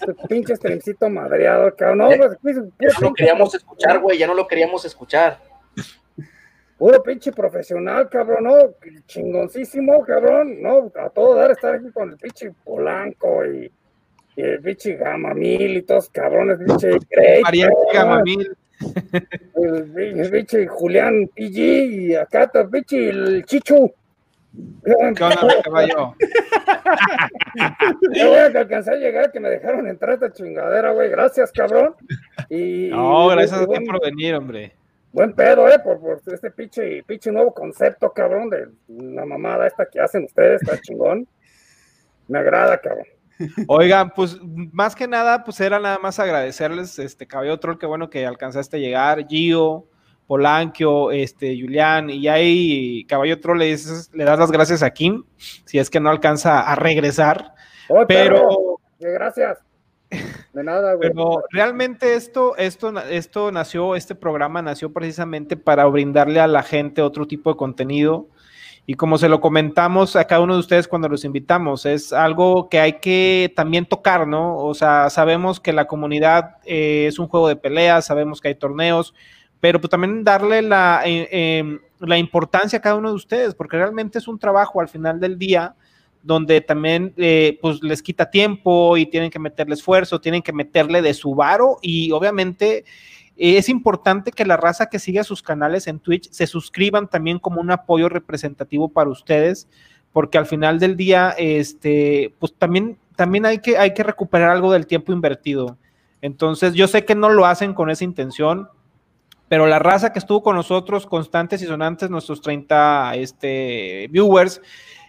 Este 0.00 0.14
pinche 0.28 0.56
streamcito 0.56 1.08
madreado, 1.10 1.74
cabrón. 1.76 1.98
No, 1.98 2.08
pues, 2.16 2.38
pues, 2.40 2.56
Ya 2.80 2.88
no 2.98 3.08
lo 3.08 3.14
queríamos 3.14 3.54
escuchar, 3.54 3.98
güey, 3.98 4.18
ya 4.18 4.26
no 4.26 4.34
lo 4.34 4.46
queríamos 4.46 4.84
escuchar. 4.86 5.38
Puro 6.78 7.02
pinche 7.02 7.32
profesional, 7.32 8.08
cabrón, 8.10 8.44
¿no? 8.44 8.56
Chingoncísimo, 9.06 10.04
cabrón, 10.04 10.60
¿no? 10.60 10.92
A 10.96 11.08
todo 11.08 11.34
dar 11.34 11.52
estar 11.52 11.74
aquí 11.74 11.90
con 11.90 12.10
el 12.10 12.16
pinche 12.18 12.52
Polanco 12.64 13.46
y, 13.46 13.70
y 14.36 14.42
el 14.42 14.60
pinche 14.60 14.96
Gamamil 14.96 15.78
y 15.78 15.82
todos 15.82 16.10
cabrones, 16.10 16.58
pinche 16.58 16.90
Grey, 17.10 17.42
Gamamil. 17.94 18.56
el, 19.54 20.20
el 20.20 20.30
pinche 20.30 20.66
Julián 20.66 21.28
PG 21.34 21.58
y 21.58 22.14
acá 22.14 22.44
está 22.44 22.60
el 22.60 22.68
pinche 22.68 23.08
el 23.08 23.44
Chichu. 23.46 23.90
¿Qué 24.84 24.92
onda, 24.92 25.62
caballo? 25.64 26.14
Qué 28.12 28.26
bueno 28.26 28.52
que 28.52 28.58
alcancé 28.58 28.90
a 28.92 28.96
llegar, 28.96 29.32
que 29.32 29.40
me 29.40 29.50
dejaron 29.50 29.86
entrar 29.86 30.12
a 30.12 30.14
esta 30.14 30.32
chingadera, 30.32 30.92
güey. 30.92 31.10
Gracias, 31.10 31.52
cabrón. 31.52 31.94
Y, 32.48 32.88
No, 32.90 33.28
gracias 33.28 33.60
y 33.60 33.64
a 33.64 33.66
ti 33.66 33.84
por 33.84 34.02
venir, 34.02 34.34
hombre. 34.34 34.72
Buen 35.16 35.32
pedo, 35.32 35.66
eh, 35.66 35.78
por, 35.78 35.98
por 35.98 36.20
este 36.26 36.50
pinche, 36.50 37.02
pinche 37.04 37.32
nuevo 37.32 37.54
concepto, 37.54 38.12
cabrón, 38.12 38.50
de 38.50 38.68
la 38.86 39.24
mamada 39.24 39.66
esta 39.66 39.86
que 39.86 39.98
hacen 39.98 40.24
ustedes, 40.24 40.60
está 40.60 40.78
chingón. 40.78 41.26
Me 42.28 42.38
agrada, 42.38 42.78
cabrón. 42.78 43.06
Oigan, 43.66 44.10
pues 44.10 44.38
más 44.72 44.94
que 44.94 45.08
nada, 45.08 45.42
pues 45.42 45.58
era 45.60 45.78
nada 45.78 45.98
más 45.98 46.18
agradecerles, 46.18 46.98
este 46.98 47.26
Caballo 47.26 47.58
Troll, 47.58 47.78
qué 47.78 47.86
bueno 47.86 48.10
que 48.10 48.26
alcanzaste 48.26 48.76
a 48.76 48.80
llegar, 48.80 49.26
Gio, 49.26 49.86
Polanquio, 50.26 51.10
este, 51.10 51.58
Julián, 51.58 52.10
y 52.10 52.28
ahí 52.28 53.06
Caballo 53.06 53.40
Troll 53.40 53.58
le, 53.58 53.66
dices, 53.66 54.10
le 54.12 54.24
das 54.24 54.38
las 54.38 54.52
gracias 54.52 54.82
a 54.82 54.90
Kim, 54.90 55.24
si 55.38 55.78
es 55.78 55.88
que 55.88 55.98
no 55.98 56.10
alcanza 56.10 56.60
a 56.60 56.74
regresar, 56.74 57.54
pero... 57.88 58.06
perro, 58.06 58.80
que 58.98 59.10
gracias. 59.12 59.65
De 60.52 60.64
nada, 60.64 60.94
güey. 60.94 61.10
Pero 61.10 61.42
realmente 61.50 62.14
esto, 62.14 62.56
esto, 62.56 62.98
esto 63.00 63.52
nació, 63.52 63.96
este 63.96 64.14
programa 64.14 64.62
nació 64.62 64.92
precisamente 64.92 65.56
para 65.56 65.84
brindarle 65.86 66.40
a 66.40 66.46
la 66.46 66.62
gente 66.62 67.02
otro 67.02 67.26
tipo 67.26 67.50
de 67.50 67.56
contenido. 67.56 68.28
Y 68.88 68.94
como 68.94 69.18
se 69.18 69.28
lo 69.28 69.40
comentamos 69.40 70.14
a 70.14 70.26
cada 70.26 70.40
uno 70.40 70.54
de 70.54 70.60
ustedes 70.60 70.86
cuando 70.86 71.08
los 71.08 71.24
invitamos, 71.24 71.84
es 71.86 72.12
algo 72.12 72.68
que 72.68 72.78
hay 72.78 73.00
que 73.00 73.52
también 73.56 73.84
tocar, 73.84 74.28
¿no? 74.28 74.58
O 74.58 74.74
sea, 74.74 75.10
sabemos 75.10 75.58
que 75.58 75.72
la 75.72 75.88
comunidad 75.88 76.58
eh, 76.64 77.06
es 77.08 77.18
un 77.18 77.26
juego 77.26 77.48
de 77.48 77.56
peleas, 77.56 78.06
sabemos 78.06 78.40
que 78.40 78.48
hay 78.48 78.54
torneos, 78.54 79.12
pero 79.58 79.80
pues 79.80 79.90
también 79.90 80.22
darle 80.22 80.62
la, 80.62 81.02
eh, 81.04 81.28
eh, 81.32 81.80
la 81.98 82.16
importancia 82.16 82.78
a 82.78 82.82
cada 82.82 82.94
uno 82.94 83.08
de 83.08 83.16
ustedes, 83.16 83.56
porque 83.56 83.76
realmente 83.76 84.18
es 84.18 84.28
un 84.28 84.38
trabajo 84.38 84.80
al 84.80 84.88
final 84.88 85.18
del 85.18 85.36
día 85.36 85.74
donde 86.26 86.60
también 86.60 87.14
eh, 87.16 87.58
pues 87.62 87.82
les 87.82 88.02
quita 88.02 88.30
tiempo 88.30 88.96
y 88.96 89.06
tienen 89.06 89.30
que 89.30 89.38
meterle 89.38 89.74
esfuerzo, 89.74 90.20
tienen 90.20 90.42
que 90.42 90.52
meterle 90.52 91.00
de 91.00 91.14
su 91.14 91.34
varo 91.34 91.78
y 91.80 92.10
obviamente 92.10 92.84
es 93.36 93.68
importante 93.68 94.32
que 94.32 94.46
la 94.46 94.56
raza 94.56 94.86
que 94.86 94.98
sigue 94.98 95.22
sus 95.22 95.42
canales 95.42 95.86
en 95.86 96.00
Twitch 96.00 96.30
se 96.30 96.46
suscriban 96.46 97.08
también 97.08 97.38
como 97.38 97.60
un 97.60 97.70
apoyo 97.70 98.08
representativo 98.08 98.88
para 98.88 99.10
ustedes, 99.10 99.68
porque 100.12 100.38
al 100.38 100.46
final 100.46 100.78
del 100.80 100.96
día, 100.96 101.34
este, 101.36 102.34
pues 102.38 102.54
también, 102.54 102.98
también 103.14 103.44
hay, 103.44 103.58
que, 103.58 103.76
hay 103.76 103.92
que 103.92 104.02
recuperar 104.02 104.50
algo 104.50 104.72
del 104.72 104.86
tiempo 104.86 105.12
invertido. 105.12 105.76
Entonces, 106.22 106.72
yo 106.72 106.88
sé 106.88 107.04
que 107.04 107.14
no 107.14 107.28
lo 107.28 107.44
hacen 107.44 107.74
con 107.74 107.90
esa 107.90 108.04
intención, 108.04 108.70
pero 109.48 109.66
la 109.66 109.78
raza 109.78 110.12
que 110.14 110.18
estuvo 110.18 110.42
con 110.42 110.56
nosotros, 110.56 111.06
constantes 111.06 111.60
y 111.60 111.66
sonantes, 111.66 112.08
nuestros 112.08 112.40
30 112.40 113.16
este, 113.16 114.08
viewers, 114.10 114.62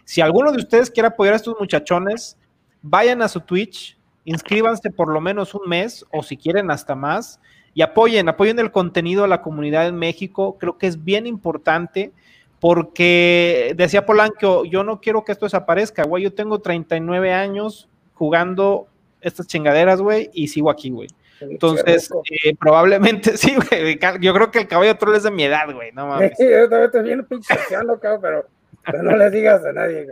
si 0.07 0.21
alguno 0.21 0.53
de 0.53 0.59
ustedes 0.59 0.89
quiere 0.89 1.07
apoyar 1.07 1.33
a 1.33 1.35
estos 1.35 1.57
muchachones, 1.59 2.37
vayan 2.81 3.21
a 3.21 3.27
su 3.27 3.41
Twitch, 3.41 3.97
inscríbanse 4.23 4.89
por 4.89 5.11
lo 5.11 5.19
menos 5.19 5.53
un 5.53 5.67
mes 5.67 6.05
o 6.13 6.23
si 6.23 6.37
quieren 6.37 6.71
hasta 6.71 6.95
más 6.95 7.41
y 7.73 7.81
apoyen, 7.81 8.29
apoyen 8.29 8.57
el 8.59 8.71
contenido 8.71 9.25
a 9.25 9.27
la 9.27 9.41
comunidad 9.41 9.85
en 9.85 9.97
México. 9.97 10.55
Creo 10.61 10.77
que 10.77 10.87
es 10.87 11.03
bien 11.03 11.27
importante 11.27 12.13
porque 12.61 13.73
decía 13.75 14.05
Polanco, 14.05 14.63
yo 14.63 14.85
no 14.85 15.01
quiero 15.01 15.25
que 15.25 15.33
esto 15.33 15.45
desaparezca, 15.45 16.03
güey. 16.03 16.23
Yo 16.23 16.33
tengo 16.33 16.59
39 16.59 17.33
años 17.33 17.89
jugando 18.13 18.87
estas 19.19 19.45
chingaderas, 19.45 19.99
güey, 19.99 20.29
y 20.31 20.47
sigo 20.47 20.69
aquí, 20.69 20.89
güey. 20.89 21.09
Entonces, 21.41 22.09
eh, 22.45 22.55
probablemente 22.57 23.35
sí, 23.37 23.57
güey. 23.57 23.99
Yo 24.21 24.33
creo 24.33 24.51
que 24.51 24.59
el 24.59 24.67
caballo 24.69 24.97
troll 24.97 25.17
es 25.17 25.23
de 25.23 25.31
mi 25.31 25.43
edad, 25.43 25.69
güey. 25.73 25.91
No 25.91 26.07
mames. 26.07 26.31
Sí, 26.37 26.45
yo 26.49 26.69
también 26.69 26.85
estoy 26.85 27.03
bien 27.03 27.25
pinche 27.25 27.53
anciano, 27.59 27.99
cabrón, 27.99 28.21
pero, 28.21 28.56
pero 28.87 29.03
no 29.03 29.15
le 29.15 29.29
digas 29.29 29.63
a 29.65 29.73
nadie. 29.73 30.07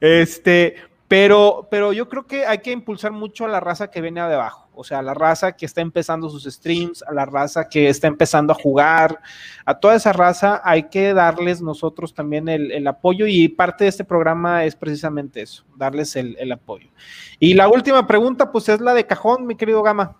Este, 0.00 0.76
pero, 1.08 1.68
pero 1.70 1.92
yo 1.92 2.08
creo 2.08 2.26
que 2.26 2.46
hay 2.46 2.58
que 2.58 2.72
impulsar 2.72 3.12
mucho 3.12 3.44
a 3.44 3.48
la 3.48 3.60
raza 3.60 3.90
que 3.90 4.00
viene 4.00 4.20
de 4.20 4.34
abajo, 4.34 4.68
o 4.74 4.82
sea, 4.82 4.98
a 4.98 5.02
la 5.02 5.14
raza 5.14 5.52
que 5.52 5.64
está 5.64 5.80
empezando 5.80 6.28
sus 6.28 6.44
streams, 6.44 7.04
a 7.04 7.12
la 7.12 7.24
raza 7.24 7.68
que 7.68 7.88
está 7.88 8.08
empezando 8.08 8.52
a 8.52 8.56
jugar, 8.56 9.20
a 9.64 9.78
toda 9.78 9.94
esa 9.94 10.12
raza 10.12 10.60
hay 10.64 10.84
que 10.84 11.14
darles 11.14 11.62
nosotros 11.62 12.12
también 12.12 12.48
el, 12.48 12.72
el 12.72 12.86
apoyo 12.88 13.26
y 13.28 13.48
parte 13.48 13.84
de 13.84 13.90
este 13.90 14.04
programa 14.04 14.64
es 14.64 14.74
precisamente 14.74 15.42
eso, 15.42 15.64
darles 15.76 16.16
el, 16.16 16.36
el, 16.40 16.50
apoyo. 16.50 16.88
Y 17.38 17.54
la 17.54 17.68
última 17.68 18.04
pregunta, 18.06 18.50
pues 18.50 18.68
es 18.68 18.80
la 18.80 18.92
de 18.92 19.06
cajón, 19.06 19.46
mi 19.46 19.54
querido 19.54 19.82
Gama. 19.84 20.16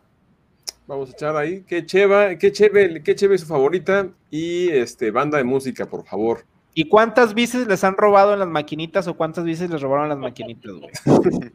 Vamos 0.87 1.09
a 1.09 1.13
echar 1.13 1.37
ahí, 1.37 1.65
qué 1.67 1.85
cheva, 1.85 2.37
qué 2.37 2.53
cheve, 2.53 3.03
qué 3.03 3.17
cheve 3.17 3.35
es 3.35 3.41
su 3.41 3.49
favorita 3.49 4.09
y 4.31 4.69
este 4.69 5.11
banda 5.11 5.37
de 5.39 5.43
música, 5.43 5.87
por 5.87 6.05
favor. 6.05 6.45
¿Y 6.79 6.91
cuántas 6.91 7.33
bicis 7.33 7.67
les 7.67 7.83
han 7.85 7.97
robado 7.97 8.35
en 8.35 8.39
las 8.39 8.49
maquinitas 8.49 9.09
o 9.09 9.17
cuántas 9.17 9.45
bicis 9.45 9.71
les 9.71 9.81
robaron 9.81 10.05
en 10.05 10.11
las 10.11 10.19
maquinitas, 10.19 10.73
güey? 10.73 10.93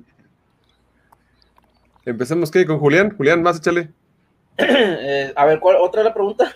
Empecemos, 2.05 2.49
¿qué? 2.49 2.65
Con 2.65 2.79
Julián. 2.79 3.15
Julián, 3.15 3.43
más 3.43 3.59
échale. 3.59 3.91
Eh, 4.57 5.31
a 5.35 5.45
ver, 5.45 5.59
¿cuál, 5.59 5.77
¿otra 5.77 6.03
la 6.03 6.13
pregunta? 6.13 6.51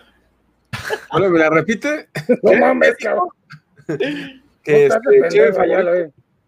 Bueno, 1.12 1.30
¿me 1.30 1.40
la 1.40 1.50
repite? 1.52 2.10
No 2.44 2.54
mames, 2.54 2.96
cabrón. 2.98 3.30
Que 4.64 4.88
este, 4.88 5.00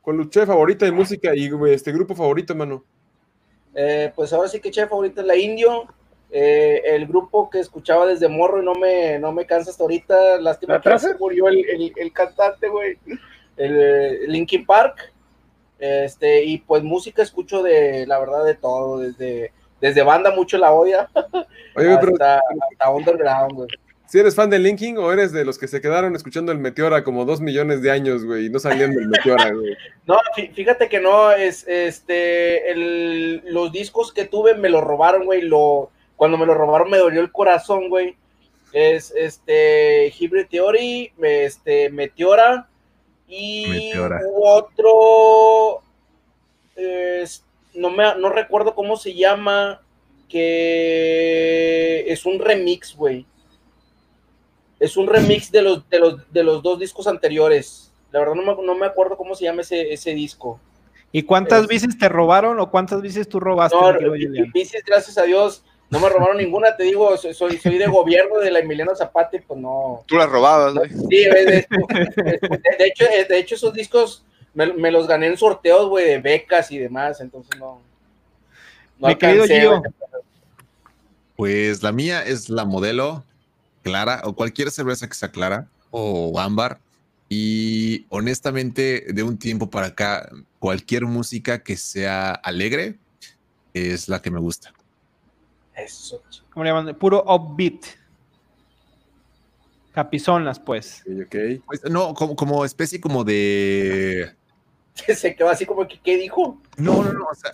con 0.02 0.18
tu 0.18 0.30
cheve 0.30 0.45
favorita 0.48 0.85
de 0.85 0.91
música 0.91 1.35
y 1.35 1.49
güey, 1.52 1.76
este 1.76 1.91
grupo 1.91 2.15
favorito, 2.15 2.56
mano. 2.56 2.84
Eh, 3.76 4.11
pues 4.15 4.34
ahora 4.34 4.49
sí 4.49 4.60
que 4.60 4.72
chef 4.72 4.89
favorita 4.89 5.22
es 5.22 5.27
la 5.27 5.35
Indio. 5.35 5.85
Eh, 6.30 6.82
el 6.86 7.08
grupo 7.08 7.49
que 7.49 7.60
escuchaba 7.60 8.06
desde 8.06 8.28
morro 8.28 8.62
y 8.62 8.66
no 8.66 8.74
me, 8.76 9.18
no 9.20 9.32
me 9.32 9.45
cansa 9.45 9.72
hasta 9.72 9.84
ahorita. 9.84 10.40
Lástima 10.41 10.74
¿La 10.76 10.82
que 10.82 10.99
se 10.99 11.16
murió 11.16 11.48
el, 11.48 11.58
el, 11.70 11.94
el 11.95 12.12
cantante, 12.14 12.68
güey. 12.68 12.98
El, 13.56 13.80
eh, 13.80 14.20
Linkin 14.28 14.66
Park. 14.66 15.14
Este, 15.80 16.44
y 16.44 16.58
pues 16.60 16.84
música 16.84 17.22
escucho 17.22 17.62
de, 17.64 18.06
la 18.08 18.20
verdad, 18.20 18.44
de 18.45 18.56
todo. 18.56 18.99
Desde, 18.99 19.52
desde 19.80 20.02
banda 20.04 20.32
mucho 20.32 20.58
la 20.58 20.74
odia. 20.74 21.10
Oye, 21.76 21.88
güey, 21.88 21.98
pero 21.99 22.14
hasta, 22.14 22.41
underground, 22.91 23.54
güey. 23.54 23.68
si 24.08 24.20
eres 24.20 24.36
fan 24.36 24.49
de 24.49 24.58
Linkin 24.60 24.98
o 24.98 25.12
eres 25.14 25.32
de 25.32 25.45
los 25.45 25.58
que 25.60 25.68
se 25.68 25.80
quedaron 25.82 26.16
escuchando 26.16 26.52
el 26.52 26.58
Meteora 26.58 27.04
como 27.04 27.26
dos 27.26 27.40
millones 27.41 27.82
de 27.84 27.91
años, 27.91 28.26
güey, 28.26 28.48
y 28.48 28.49
no 28.49 28.58
salían 28.60 28.94
del 28.95 29.08
Meteora, 29.08 29.52
güey. 29.54 29.76
No, 30.08 30.18
fí- 30.36 30.52
fíjate 30.54 30.90
que 30.90 30.99
no, 30.99 31.32
es 31.32 31.68
este, 31.68 32.72
el, 32.72 33.44
los 33.45 33.72
discos 33.72 34.12
que 34.12 34.26
tuve 34.26 34.56
me 34.56 34.70
los 34.70 34.84
robaron, 34.84 35.26
güey, 35.26 35.41
lo, 35.44 35.91
cuando 36.18 36.38
me 36.38 36.45
lo 36.45 36.53
robaron 36.53 36.89
me 36.89 36.98
dolió 36.98 37.22
el 37.22 37.31
corazón, 37.31 37.88
güey, 37.88 38.18
es 38.73 39.14
este, 39.15 40.11
Hybrid 40.19 40.48
Theory, 40.49 41.14
este, 41.22 41.89
Meteora, 41.89 42.68
y 43.30 43.65
Meteora. 43.69 44.19
otro, 44.41 45.81
es- 46.76 47.45
no 47.73 47.89
me, 47.91 48.15
no 48.15 48.30
recuerdo 48.30 48.76
cómo 48.76 48.98
se 48.98 49.14
llama, 49.14 49.81
que 50.27 52.06
es 52.11 52.26
un 52.26 52.39
remix, 52.39 52.95
güey, 52.95 53.26
es 54.80 54.98
un 54.98 55.07
remix 55.07 55.52
de 55.52 55.61
los, 55.61 55.88
de 55.89 55.99
los, 55.99 56.31
de 56.34 56.44
los 56.44 56.61
dos 56.64 56.80
discos 56.80 57.07
anteriores. 57.07 57.91
La 58.11 58.19
verdad 58.19 58.35
no 58.35 58.44
me, 58.56 58.64
no 58.64 58.76
me 58.76 58.85
acuerdo 58.85 59.18
cómo 59.18 59.35
se 59.35 59.44
llama 59.45 59.61
ese, 59.61 59.91
ese 59.94 60.14
disco. 60.14 60.60
¿Y 61.11 61.23
cuántas 61.23 61.64
Es- 61.64 61.68
bicis 61.68 61.98
te 61.98 62.10
robaron 62.10 62.60
o 62.60 62.69
cuántas 62.69 63.02
bicis 63.02 63.27
tú 63.27 63.39
robaste? 63.39 63.77
No, 63.80 64.11
bicis, 64.53 64.84
gracias 64.85 65.18
a 65.18 65.23
Dios, 65.23 65.64
no 65.89 65.99
me 65.99 66.09
robaron 66.09 66.38
ninguna, 66.38 66.76
te 66.76 66.84
digo, 66.84 67.15
soy, 67.18 67.34
soy, 67.34 67.57
soy 67.57 67.77
de 67.77 67.88
gobierno 67.88 68.39
de 68.39 68.51
la 68.51 68.59
Emiliano 68.59 68.95
Zapata 68.95 69.38
y 69.38 69.39
pues 69.39 69.59
no. 69.59 70.03
Tú 70.05 70.15
las 70.18 70.30
robabas, 70.30 70.73
güey. 70.73 70.89
Sí, 70.89 71.23
de, 71.26 71.45
de- 71.45 71.68
de 72.77 72.85
hecho, 72.88 73.05
de 73.30 73.38
hecho 73.39 73.55
esos 73.55 73.73
discos 73.73 74.23
me, 74.53 74.73
me 74.73 74.91
los 74.91 75.07
gané 75.07 75.27
en 75.27 75.38
sorteos, 75.38 75.88
güey, 75.89 76.05
de 76.05 76.18
becas 76.19 76.72
y 76.72 76.77
demás, 76.77 77.22
entonces 77.22 77.57
no. 77.59 77.80
no 78.99 79.07
Mi 79.07 79.15
querido 79.15 79.43
alcancé, 79.43 79.61
Gio. 79.61 79.80
güey. 79.80 79.91
Pues 81.35 81.84
la 81.84 81.91
mía 81.91 82.23
es 82.26 82.49
la 82.49 82.65
modelo 82.65 83.23
clara 83.84 84.22
o 84.26 84.34
cualquier 84.34 84.72
cerveza 84.72 85.07
que 85.07 85.14
sea 85.14 85.30
clara 85.30 85.68
o 85.91 86.39
ámbar. 86.39 86.80
Y 87.30 88.05
honestamente, 88.09 89.05
de 89.14 89.22
un 89.23 89.38
tiempo 89.38 89.69
para 89.69 89.88
acá, 89.88 90.30
cualquier 90.59 91.05
música 91.05 91.61
que 91.61 91.76
sea 91.77 92.31
alegre 92.31 92.95
es 93.73 94.07
la 94.09 94.22
que 94.22 94.31
me 94.31 94.39
gusta. 94.39 94.73
Eso, 95.78 96.22
¿Cómo 96.52 96.64
le 96.64 96.72
llaman? 96.72 96.95
Puro 96.95 97.24
upbeat. 97.24 97.86
Capizonas, 99.94 100.60
pues. 100.60 101.04
Ok, 101.08 101.26
ok. 101.26 101.36
Pues, 101.66 101.84
no, 101.90 102.14
como, 102.14 102.36
como 102.36 102.66
especie 102.66 102.99
como 103.02 103.24
de... 103.24 104.32
se 105.16 105.36
quedó 105.36 105.49
así 105.49 105.66
como 105.66 105.88
que, 105.88 105.99
¿qué 105.99 106.18
dijo? 106.18 106.62
No, 106.78 107.04
no, 107.04 107.14
no. 107.14 107.26
o 107.26 107.36
sea, 107.36 107.52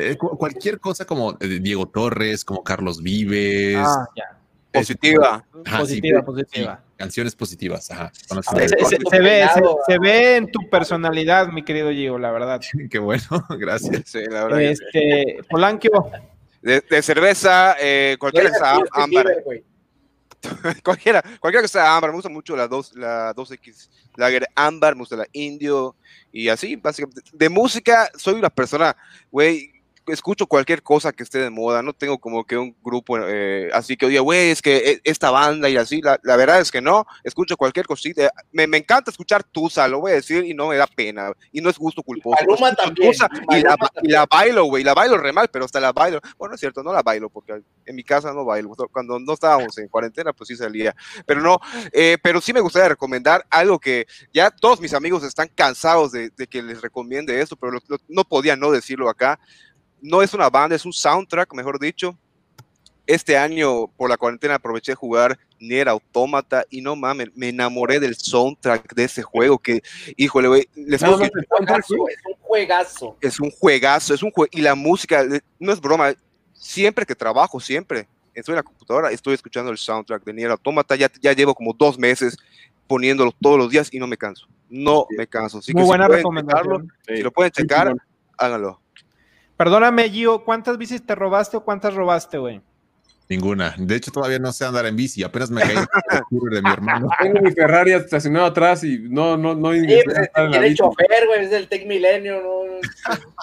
eh, 0.00 0.16
cu- 0.16 0.36
cualquier 0.36 0.80
cosa 0.80 1.04
como 1.04 1.32
de 1.34 1.60
Diego 1.60 1.86
Torres, 1.86 2.44
como 2.44 2.62
Carlos 2.64 3.02
Vives. 3.02 3.76
Ah, 3.78 4.06
ya. 4.16 4.38
Positiva. 4.72 5.44
Ajá, 5.64 5.78
Positiva, 5.78 6.18
sí, 6.20 6.26
positiva. 6.26 6.82
sí, 6.84 6.94
canciones 6.96 7.36
positivas. 7.36 7.90
Ajá. 7.92 8.12
ver, 8.56 8.68
Se, 8.68 9.20
ve, 9.20 9.46
se, 9.86 9.98
ve 10.00 10.36
en 10.36 10.50
tu 10.50 10.68
personalidad, 10.68 11.46
mi 11.46 11.62
querido 11.62 11.92
Gio, 11.92 12.18
la 12.18 12.32
verdad. 12.32 12.60
Qué 12.90 12.98
bueno, 12.98 13.22
gracias. 13.50 14.02
Sí, 14.06 14.18
la 14.28 14.44
verdad. 14.44 14.62
Este, 14.62 15.38
Polanquio, 15.48 15.92
De, 16.64 16.80
de 16.80 17.02
cerveza, 17.02 17.76
eh, 17.78 18.16
cualquiera 18.18 18.50
que 18.50 18.56
sea 18.56 18.78
ámbar. 18.92 19.26
Cualquiera, 20.82 21.22
cualquiera 21.40 21.62
que 21.62 21.68
sea 21.68 21.96
ámbar, 21.96 22.10
me 22.10 22.16
gusta 22.16 22.28
mucho 22.28 22.54
la, 22.54 22.68
dos, 22.68 22.94
la 22.94 23.34
2X 23.34 23.88
Lager 24.16 24.46
ámbar, 24.54 24.94
me 24.94 25.00
gusta 25.00 25.16
la 25.16 25.26
indio 25.32 25.96
y 26.30 26.48
así, 26.48 26.76
básicamente. 26.76 27.22
De 27.32 27.48
música, 27.48 28.10
soy 28.14 28.34
una 28.34 28.50
persona, 28.50 28.94
güey, 29.30 29.72
escucho 30.06 30.46
cualquier 30.46 30.82
cosa 30.82 31.12
que 31.12 31.22
esté 31.22 31.38
de 31.38 31.50
moda, 31.50 31.82
no 31.82 31.92
tengo 31.92 32.18
como 32.18 32.44
que 32.44 32.56
un 32.56 32.76
grupo 32.82 33.18
eh, 33.18 33.70
así 33.72 33.96
que 33.96 34.06
oye, 34.06 34.18
güey, 34.18 34.50
es 34.50 34.60
que 34.60 34.76
e, 34.76 35.00
esta 35.04 35.30
banda 35.30 35.68
y 35.68 35.76
así, 35.76 36.02
la, 36.02 36.18
la, 36.22 36.36
verdad 36.36 36.60
es 36.60 36.70
que 36.70 36.80
no, 36.80 37.06
escucho 37.22 37.56
cualquier 37.56 37.86
cosita, 37.86 38.30
me, 38.52 38.66
me, 38.66 38.78
encanta 38.78 39.10
escuchar 39.10 39.44
Tusa, 39.44 39.88
lo 39.88 40.00
voy 40.00 40.12
a 40.12 40.16
decir 40.16 40.44
y 40.44 40.54
no 40.54 40.68
me 40.68 40.76
da 40.76 40.86
pena, 40.86 41.32
y 41.52 41.60
no 41.60 41.70
es 41.70 41.78
gusto 41.78 42.02
culposo. 42.02 42.36
Maluma 42.40 42.74
también. 42.74 43.12
Tusa, 43.12 43.28
y, 43.50 43.62
la, 43.62 43.76
y, 44.02 44.08
la, 44.08 44.26
bailo, 44.26 44.64
güey, 44.64 44.84
la 44.84 44.94
bailo 44.94 45.16
re 45.16 45.32
mal, 45.32 45.48
pero 45.48 45.64
hasta 45.64 45.80
la 45.80 45.92
bailo, 45.92 46.20
bueno, 46.36 46.54
es 46.54 46.60
cierto, 46.60 46.82
no 46.82 46.92
la 46.92 47.02
bailo, 47.02 47.30
porque 47.30 47.62
en 47.86 47.96
mi 47.96 48.04
casa 48.04 48.32
no 48.32 48.44
bailo, 48.44 48.70
cuando 48.92 49.18
no 49.18 49.32
estábamos 49.32 49.76
en 49.78 49.88
cuarentena, 49.88 50.32
pues 50.32 50.48
sí 50.48 50.56
salía, 50.56 50.94
pero 51.26 51.40
no, 51.40 51.58
eh, 51.92 52.18
pero 52.22 52.40
sí 52.40 52.52
me 52.52 52.60
gustaría 52.60 52.88
recomendar 52.88 53.46
algo 53.50 53.78
que 53.78 54.06
ya 54.32 54.50
todos 54.50 54.80
mis 54.80 54.92
amigos 54.92 55.24
están 55.24 55.48
cansados 55.54 56.12
de, 56.12 56.30
de 56.30 56.46
que 56.46 56.62
les 56.62 56.82
recomiende 56.82 57.40
esto, 57.40 57.56
pero 57.56 57.72
lo, 57.72 57.80
lo, 57.88 57.98
no 58.08 58.24
podía 58.24 58.56
no 58.56 58.70
decirlo 58.70 59.08
acá, 59.08 59.38
no 60.04 60.20
es 60.20 60.34
una 60.34 60.50
banda, 60.50 60.76
es 60.76 60.84
un 60.84 60.92
soundtrack, 60.92 61.54
mejor 61.54 61.80
dicho. 61.80 62.16
Este 63.06 63.38
año, 63.38 63.86
por 63.96 64.10
la 64.10 64.18
cuarentena, 64.18 64.56
aproveché 64.56 64.92
de 64.92 64.96
jugar 64.96 65.38
Nier 65.58 65.88
Automata 65.88 66.64
y 66.68 66.82
no 66.82 66.94
mames, 66.94 67.28
me 67.34 67.48
enamoré 67.48 67.98
del 68.00 68.14
soundtrack 68.14 68.94
de 68.94 69.04
ese 69.04 69.22
juego 69.22 69.58
que, 69.58 69.82
híjole, 70.16 70.48
güey, 70.48 70.68
les 70.74 71.00
no, 71.00 71.18
que, 71.18 71.24
es 71.24 71.32
un 71.90 72.36
juegazo. 72.40 73.16
Es 73.20 73.40
un 73.40 73.50
juegazo, 73.50 74.14
es 74.14 74.22
un 74.22 74.30
juego, 74.30 74.50
y 74.52 74.60
la 74.60 74.74
música, 74.74 75.24
no 75.58 75.72
es 75.72 75.80
broma, 75.80 76.12
siempre 76.52 77.06
que 77.06 77.14
trabajo, 77.14 77.58
siempre, 77.58 78.06
estoy 78.34 78.52
en 78.52 78.56
la 78.56 78.62
computadora, 78.62 79.10
estoy 79.10 79.34
escuchando 79.34 79.70
el 79.70 79.78
soundtrack 79.78 80.22
de 80.22 80.34
Nier 80.34 80.50
Automata, 80.50 80.96
ya, 80.96 81.10
ya 81.20 81.32
llevo 81.32 81.54
como 81.54 81.72
dos 81.72 81.98
meses 81.98 82.36
poniéndolo 82.86 83.32
todos 83.40 83.56
los 83.56 83.70
días 83.70 83.88
y 83.90 83.98
no 83.98 84.06
me 84.06 84.18
canso, 84.18 84.46
no 84.68 85.06
me 85.16 85.26
canso. 85.26 85.58
Así 85.58 85.72
Muy 85.72 85.82
que 85.82 85.86
buena 85.86 86.06
si 86.06 86.12
recomendación. 86.12 86.92
Si 87.06 87.22
lo 87.22 87.32
pueden 87.32 87.52
checar, 87.52 87.92
sí, 87.92 87.98
háganlo. 88.36 88.83
Perdóname, 89.56 90.10
Gio, 90.10 90.44
¿cuántas 90.44 90.78
bicis 90.78 91.04
te 91.04 91.14
robaste 91.14 91.56
o 91.56 91.64
cuántas 91.64 91.94
robaste, 91.94 92.38
güey? 92.38 92.60
Ninguna. 93.28 93.74
De 93.78 93.96
hecho, 93.96 94.10
todavía 94.10 94.38
no 94.38 94.52
sé 94.52 94.64
andar 94.66 94.84
en 94.84 94.96
bici. 94.96 95.22
Apenas 95.22 95.50
me 95.50 95.62
caí 95.62 95.76
en 95.76 95.84
de 96.50 96.62
mi 96.62 96.70
hermano. 96.70 97.08
Tengo 97.20 97.40
mi 97.40 97.52
Ferrari 97.52 97.92
estacionado 97.92 98.46
atrás 98.46 98.84
y 98.84 98.98
no, 98.98 99.36
no, 99.36 99.54
no. 99.54 99.72
Sí, 99.72 99.86
pues, 100.04 100.30
tiene 100.50 100.74
chofer, 100.74 101.26
güey. 101.26 101.44
Es 101.44 101.50
del 101.50 101.68
Tech 101.68 101.86
Milenio, 101.86 102.42
¿no? 102.42 102.80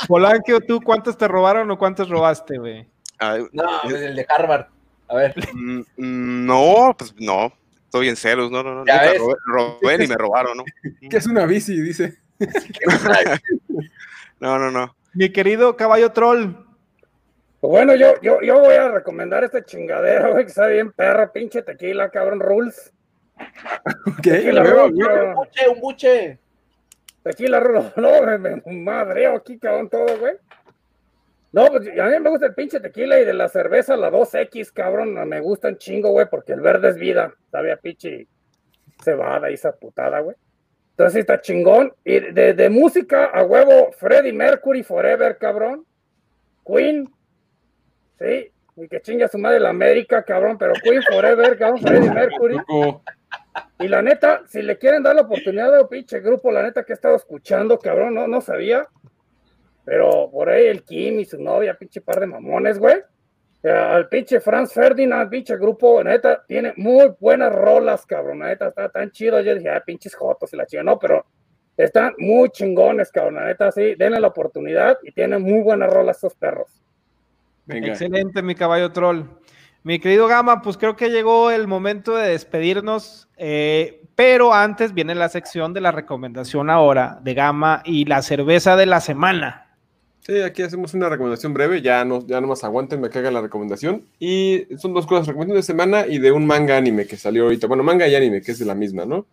Polanquio, 0.08 0.60
¿tú 0.62 0.82
cuántas 0.82 1.18
te 1.18 1.28
robaron 1.28 1.72
o 1.72 1.78
cuántas 1.80 2.10
robaste, 2.10 2.58
güey? 2.60 2.86
No, 3.54 3.82
es 3.86 3.94
el 3.94 4.16
de 4.16 4.26
Harvard. 4.30 4.68
A 5.08 5.16
ver. 5.16 5.34
Mm, 5.54 5.82
No, 6.46 6.96
pues 6.98 7.16
no. 7.20 7.52
Estoy 7.86 8.08
en 8.10 8.16
celos, 8.16 8.52
no, 8.52 8.62
no, 8.64 8.76
no. 8.76 8.86
Ya 8.86 8.98
Nunca 8.98 9.12
ves. 9.12 9.20
robé, 9.20 9.36
robé 9.48 9.98
ni 9.98 10.08
me 10.08 10.16
robaron, 10.16 10.58
¿no? 10.58 10.64
¿Qué 11.10 11.18
es 11.18 11.26
una 11.26 11.46
bici? 11.46 11.80
Dice. 11.82 12.20
No, 14.40 14.58
no, 14.58 14.72
no. 14.72 14.96
Mi 15.14 15.32
querido 15.32 15.76
caballo 15.76 16.12
troll. 16.12 16.54
Pues 17.60 17.70
bueno, 17.70 17.96
yo, 17.96 18.20
yo, 18.22 18.42
yo 18.42 18.60
voy 18.60 18.76
a 18.76 18.90
recomendar 18.90 19.44
esta 19.44 19.64
chingadera, 19.64 20.30
güey, 20.32 20.46
que 20.46 20.50
está 20.50 20.68
bien 20.68 20.92
perra, 20.92 21.32
pinche 21.32 21.62
tequila, 21.62 22.10
cabrón, 22.10 22.40
rules. 22.40 22.92
Tequila, 24.24 24.64
luego, 24.64 24.88
rules, 24.88 24.98
luego. 24.98 25.28
Un 25.28 25.36
buche, 25.36 25.70
un 25.70 25.80
buche. 25.80 26.40
Tequila, 27.24 27.60
rules. 27.60 27.94
No, 27.98 28.24
me, 28.24 28.38
me 28.38 28.62
madreo 28.66 29.36
aquí, 29.36 29.60
cabrón, 29.60 29.90
todo, 29.90 30.18
güey. 30.18 30.36
No, 31.52 31.68
pues 31.68 31.88
a 32.00 32.06
mí 32.06 32.20
me 32.20 32.30
gusta 32.30 32.46
el 32.46 32.54
pinche 32.54 32.80
tequila 32.80 33.20
y 33.20 33.26
de 33.26 33.34
la 33.34 33.50
cerveza, 33.50 33.98
la 33.98 34.10
2X, 34.10 34.72
cabrón, 34.72 35.14
me 35.28 35.42
gustan 35.42 35.78
chingo, 35.78 36.12
güey, 36.12 36.28
porque 36.30 36.54
el 36.54 36.62
verde 36.62 36.90
es 36.90 36.96
vida. 36.96 37.34
Sabe 37.52 37.74
a 37.74 37.78
pinche 37.78 38.28
cebada 39.04 39.52
y 39.52 39.56
esa 39.56 39.74
putada, 39.74 40.22
güey. 40.22 40.36
Entonces 40.92 41.22
está 41.22 41.42
chingón. 41.42 41.94
Y 42.04 42.20
de, 42.20 42.54
de 42.54 42.70
música 42.70 43.26
a 43.26 43.44
huevo, 43.44 43.92
Freddie 43.94 44.34
Mercury 44.34 44.84
Forever, 44.84 45.38
cabrón. 45.38 45.86
Queen. 46.66 47.10
Sí. 48.20 48.52
Y 48.78 48.88
que 48.88 49.02
chingue 49.02 49.26
a 49.26 49.28
su 49.28 49.38
madre 49.38 49.60
la 49.60 49.70
América, 49.70 50.24
cabrón. 50.24 50.58
Pero 50.58 50.74
Queen 50.84 51.02
Forever, 51.04 51.58
cabrón. 51.58 51.82
Freddie 51.82 52.12
Mercury. 52.12 52.58
Y 53.80 53.88
la 53.88 54.02
neta, 54.02 54.44
si 54.48 54.62
le 54.62 54.78
quieren 54.78 55.02
dar 55.02 55.16
la 55.16 55.24
oportunidad 55.24 55.76
de 55.76 55.86
pinche 55.86 56.20
grupo, 56.20 56.52
la 56.52 56.64
neta 56.64 56.84
que 56.84 56.94
he 56.94 56.96
estado 56.96 57.16
escuchando, 57.16 57.80
cabrón, 57.80 58.14
no, 58.14 58.28
no 58.28 58.40
sabía. 58.40 58.88
Pero 59.84 60.30
por 60.32 60.50
ahí 60.50 60.68
el 60.68 60.84
Kim 60.84 61.20
y 61.20 61.26
su 61.26 61.42
novia, 61.42 61.74
pinche 61.74 62.00
par 62.02 62.20
de 62.20 62.28
mamones, 62.28 62.78
güey. 62.78 63.02
Eh, 63.64 63.70
Al 63.70 64.08
pinche 64.10 64.40
Franz 64.40 64.74
Ferdinand, 64.74 65.30
pinche 65.30 65.56
grupo, 65.58 66.04
neta, 66.04 66.44
tiene 66.48 66.74
muy 66.78 67.14
buenas 67.20 67.54
rolas, 67.54 68.06
cabrón. 68.06 68.40
Neta, 68.40 68.70
está 68.70 68.90
tan 68.90 69.12
chido. 69.12 69.40
Yo 69.42 69.56
dije, 69.56 69.70
ah, 69.70 69.84
pinches 69.86 70.16
jotos 70.16 70.52
y 70.54 70.58
la 70.58 70.66
chica, 70.66 70.84
no, 70.84 70.98
pero 70.98 71.26
están 71.78 72.14
muy 72.18 72.50
chingones, 72.50 73.12
cabrón. 73.12 73.46
Neta, 73.46 73.72
sí, 73.72 73.96
denle 73.96 74.20
la 74.20 74.28
oportunidad 74.28 74.98
y 75.04 75.12
tienen 75.12 75.42
muy 75.42 75.62
buenas 75.62 75.92
rolas 75.92 76.18
estos 76.18 76.36
perros. 76.36 76.82
Venga. 77.66 77.90
Excelente, 77.90 78.42
mi 78.42 78.56
caballo 78.56 78.92
troll. 78.92 79.24
Mi 79.84 79.98
querido 79.98 80.28
Gama, 80.28 80.62
pues 80.62 80.78
creo 80.78 80.96
que 80.96 81.10
llegó 81.10 81.50
el 81.50 81.68
momento 81.68 82.16
de 82.16 82.30
despedirnos, 82.30 83.30
eh, 83.38 84.04
pero 84.14 84.54
antes 84.54 84.94
viene 84.94 85.16
la 85.16 85.28
sección 85.28 85.74
de 85.74 85.82
la 85.82 85.92
recomendación 85.92 86.70
ahora 86.70 87.20
de 87.24 87.34
Gama 87.34 87.82
y 87.84 88.06
la 88.06 88.22
cerveza 88.22 88.76
de 88.76 88.86
la 88.86 89.02
semana. 89.02 89.71
Sí, 90.32 90.42
aquí 90.44 90.62
hacemos 90.62 90.94
una 90.94 91.10
recomendación 91.10 91.54
breve, 91.54 91.82
ya 91.82 92.06
no, 92.06 92.26
ya 92.26 92.40
nomás 92.40 92.64
aguanten, 92.64 93.02
me 93.02 93.10
caga 93.10 93.32
la 93.32 93.42
recomendación. 93.42 94.06
Y 94.18 94.66
son 94.78 94.94
dos 94.94 95.06
cosas, 95.06 95.28
recomendación 95.28 95.58
de 95.58 95.64
semana 95.64 96.08
y 96.08 96.20
de 96.20 96.32
un 96.32 96.48
manga 96.48 96.78
anime 96.78 97.06
que 97.06 97.18
salió 97.18 97.44
ahorita. 97.44 97.68
Bueno, 97.68 97.84
manga 97.84 98.08
y 98.08 98.16
anime, 98.16 98.42
que 98.42 98.54
es 98.54 98.60
de 98.60 98.64
la 98.64 98.74
misma, 98.74 99.04
¿no? 99.06 99.26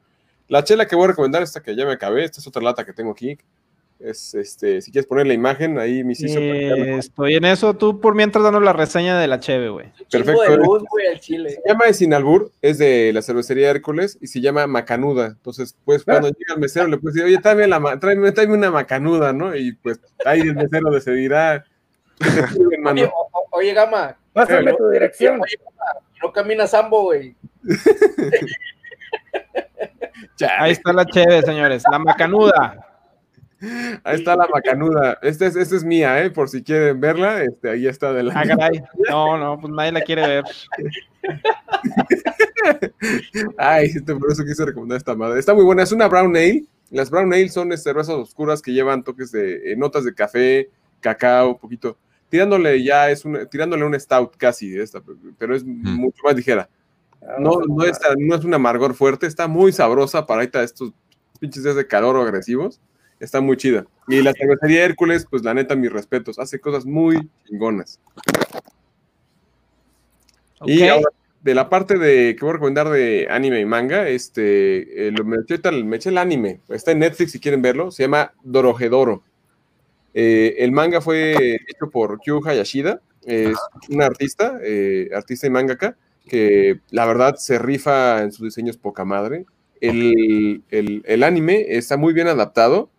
La 0.49 0.65
chela 0.65 0.89
que 0.89 0.97
voy 0.97 1.05
a 1.05 1.09
recomendar, 1.11 1.41
esta 1.41 1.63
que 1.63 1.77
ya 1.77 1.87
me 1.87 1.93
acabé, 1.93 2.25
esta 2.25 2.41
es 2.41 2.47
otra 2.49 2.63
lata 2.63 2.85
que 2.85 2.93
tengo 2.93 3.13
aquí. 3.13 3.39
Es, 4.01 4.33
este, 4.35 4.81
si 4.81 4.93
quieres 4.93 5.09
poner 5.09 5.27
la 5.27 5.35
imagen, 5.35 5.77
ahí 5.77 6.05
mis 6.05 6.21
hizo. 6.21 6.39
Eh, 6.39 6.99
estoy 6.99 7.35
en 7.35 7.45
eso, 7.45 7.75
tú 7.75 8.01
por 8.01 8.15
mientras 8.15 8.45
danos 8.45 8.63
la 8.63 8.73
reseña 8.73 9.19
de 9.19 9.27
la 9.27 9.41
Cheve, 9.41 9.71
güey. 9.71 9.93
Perfecto. 10.09 10.41
de 10.43 10.57
luz, 10.57 10.85
al 11.13 11.19
chile. 11.19 11.51
Se 11.51 11.63
llama 11.67 11.93
Sin 11.93 12.15
Albur, 12.15 12.53
es 12.63 12.79
de 12.79 13.11
la 13.13 13.23
cervecería 13.23 13.71
Hércules 13.71 14.17
y 14.21 14.29
se 14.29 14.41
llama 14.41 14.69
Macanuda. 14.69 15.27
Entonces, 15.27 15.77
pues 15.85 16.05
cuando 16.05 16.29
llega 16.29 16.55
el 16.55 16.61
mesero 16.61 16.87
le 16.87 16.99
puedes 16.99 17.17
decir, 17.17 17.27
oye, 17.27 17.39
tráeme, 17.43 17.67
la, 17.67 17.81
ma- 17.81 17.99
tráeme, 17.99 18.31
tráeme 18.31 18.55
una 18.55 18.71
macanuda, 18.71 19.33
¿no? 19.33 19.57
Y 19.57 19.73
pues 19.73 20.01
ahí 20.25 20.43
el 20.43 20.55
mesero 20.55 20.91
decidirá. 20.91 21.65
¿qué 22.21 22.31
te 22.31 22.47
sirven, 22.49 22.81
mano? 22.83 23.01
Oye, 23.03 23.11
o- 23.13 23.29
o- 23.33 23.49
oye, 23.51 23.75
Gama, 23.75 24.17
Pásame 24.33 24.71
Eh, 24.71 24.75
tu 24.79 24.89
dirección. 24.91 25.41
Oye, 25.41 25.57
no 26.23 26.33
caminas 26.33 26.71
sambo, 26.71 27.03
güey. 27.03 27.35
Ahí 30.59 30.71
está 30.73 30.93
la 30.93 31.05
Cheve, 31.05 31.43
señores, 31.43 31.83
la 31.91 31.99
macanuda. 31.99 32.85
Ahí 34.05 34.17
está 34.17 34.37
la 34.37 34.47
macanuda. 34.47 35.19
Esta 35.23 35.47
es, 35.47 35.57
esta 35.57 35.77
es 35.77 35.85
mía, 35.85 36.23
¿eh? 36.25 36.31
Por 36.31 36.49
si 36.49 36.63
quieren 36.63 37.01
verla, 37.01 37.43
este, 37.43 37.71
ahí 37.71 37.87
está 37.87 38.09
Ah, 38.09 38.11
adelante. 38.11 38.49
caray. 38.49 38.83
No, 39.09 39.37
no, 39.37 39.59
pues 39.61 39.73
nadie 39.73 39.93
la 39.93 40.01
quiere 40.03 40.27
ver. 40.27 40.45
Ay, 43.57 43.87
este, 43.87 44.15
por 44.15 44.31
eso 44.33 44.45
quise 44.45 44.65
recomendar 44.65 44.99
esta 44.99 45.15
madre. 45.15 45.39
Está 45.41 45.55
muy 45.55 45.65
buena, 45.65 45.83
es 45.83 45.93
una 45.93 46.09
brown 46.09 46.37
ale. 46.37 46.65
Las 46.91 47.11
brown 47.11 47.33
ale 47.33 47.49
son 47.49 47.73
este, 47.73 47.91
cervezas 47.91 48.15
oscuras 48.15 48.63
que 48.63 48.73
llevan 48.73 49.03
toques 49.05 49.31
de 49.33 49.73
eh, 49.73 49.77
notas 49.77 50.05
de 50.05 50.15
café, 50.15 50.71
cacao, 51.01 51.51
un 51.51 51.59
poquito. 51.59 51.99
Tirándole 52.29 52.83
ya 52.85 53.11
es 53.11 53.25
una, 53.25 53.47
tirándole 53.47 53.85
un 53.85 53.99
stout 53.99 54.37
casi, 54.37 54.79
esta, 54.79 55.03
pero 55.39 55.55
es 55.57 55.65
mucho 55.65 56.23
más 56.25 56.35
ligera. 56.37 56.69
No, 57.39 57.61
no, 57.67 57.85
es, 57.85 57.99
no 58.19 58.35
es 58.37 58.45
un 58.45 58.55
amargor 58.55 58.95
fuerte, 58.95 59.27
está 59.27 59.49
muy 59.49 59.73
sabrosa 59.73 60.25
para 60.27 60.41
ahorita 60.43 60.63
estos 60.63 60.93
pinches 61.41 61.65
días 61.65 61.75
de 61.77 61.87
calor 61.87 62.17
o 62.17 62.23
agresivos. 62.23 62.81
Está 63.21 63.41
muy 63.41 63.57
chida. 63.57 63.85
Y 64.07 64.23
la 64.23 64.33
cervecería 64.33 64.85
Hércules, 64.85 65.27
pues 65.29 65.43
la 65.43 65.55
neta, 65.55 65.75
mis 65.77 65.93
respetos, 65.93 66.39
hace 66.39 66.61
cosas 66.61 66.87
muy 66.87 67.29
chingonas. 67.47 68.01
Y 70.67 70.83
ahora, 70.89 71.09
de 71.43 71.55
la 71.55 71.69
parte 71.69 71.99
de 71.99 72.35
que 72.35 72.41
voy 72.45 72.51
a 72.51 72.53
recomendar 72.55 72.89
de 72.89 73.27
anime 73.31 73.61
y 73.61 73.65
manga, 73.65 74.09
este, 74.09 75.09
eh, 75.09 75.13
lo- 75.13 75.25
me, 75.25 75.37
me 75.85 75.97
eché 75.97 76.09
el 76.11 76.19
anime, 76.19 76.61
está 76.69 76.93
en 76.93 76.99
Netflix 77.01 77.33
si 77.33 77.41
quieren 77.41 77.63
verlo, 77.63 77.91
se 77.91 78.03
llama 78.05 78.33
Dorohedoro. 78.43 79.23
Eh, 80.15 80.57
el 80.59 80.73
manga 80.73 81.01
fue 81.01 81.57
hecho 81.69 81.91
por 81.93 82.19
Kyu 82.21 82.41
Hayashida, 82.45 83.01
es 83.25 83.57
una 83.91 84.07
artista, 84.07 84.59
eh, 84.63 85.11
artista 85.15 85.47
y 85.47 85.51
mangaka, 85.51 85.97
que 86.27 86.81
la 86.91 87.05
verdad 87.07 87.37
se 87.37 87.59
rifa 87.59 88.23
en 88.23 88.33
sus 88.33 88.45
diseños 88.47 88.77
poca 88.77 89.05
madre. 89.05 89.45
El, 89.81 90.63
el- 90.71 91.03
el 91.07 91.23
anime 91.23 91.67
está 91.69 91.97
muy 91.97 92.13
bien 92.13 92.27
adaptado, 92.27 92.91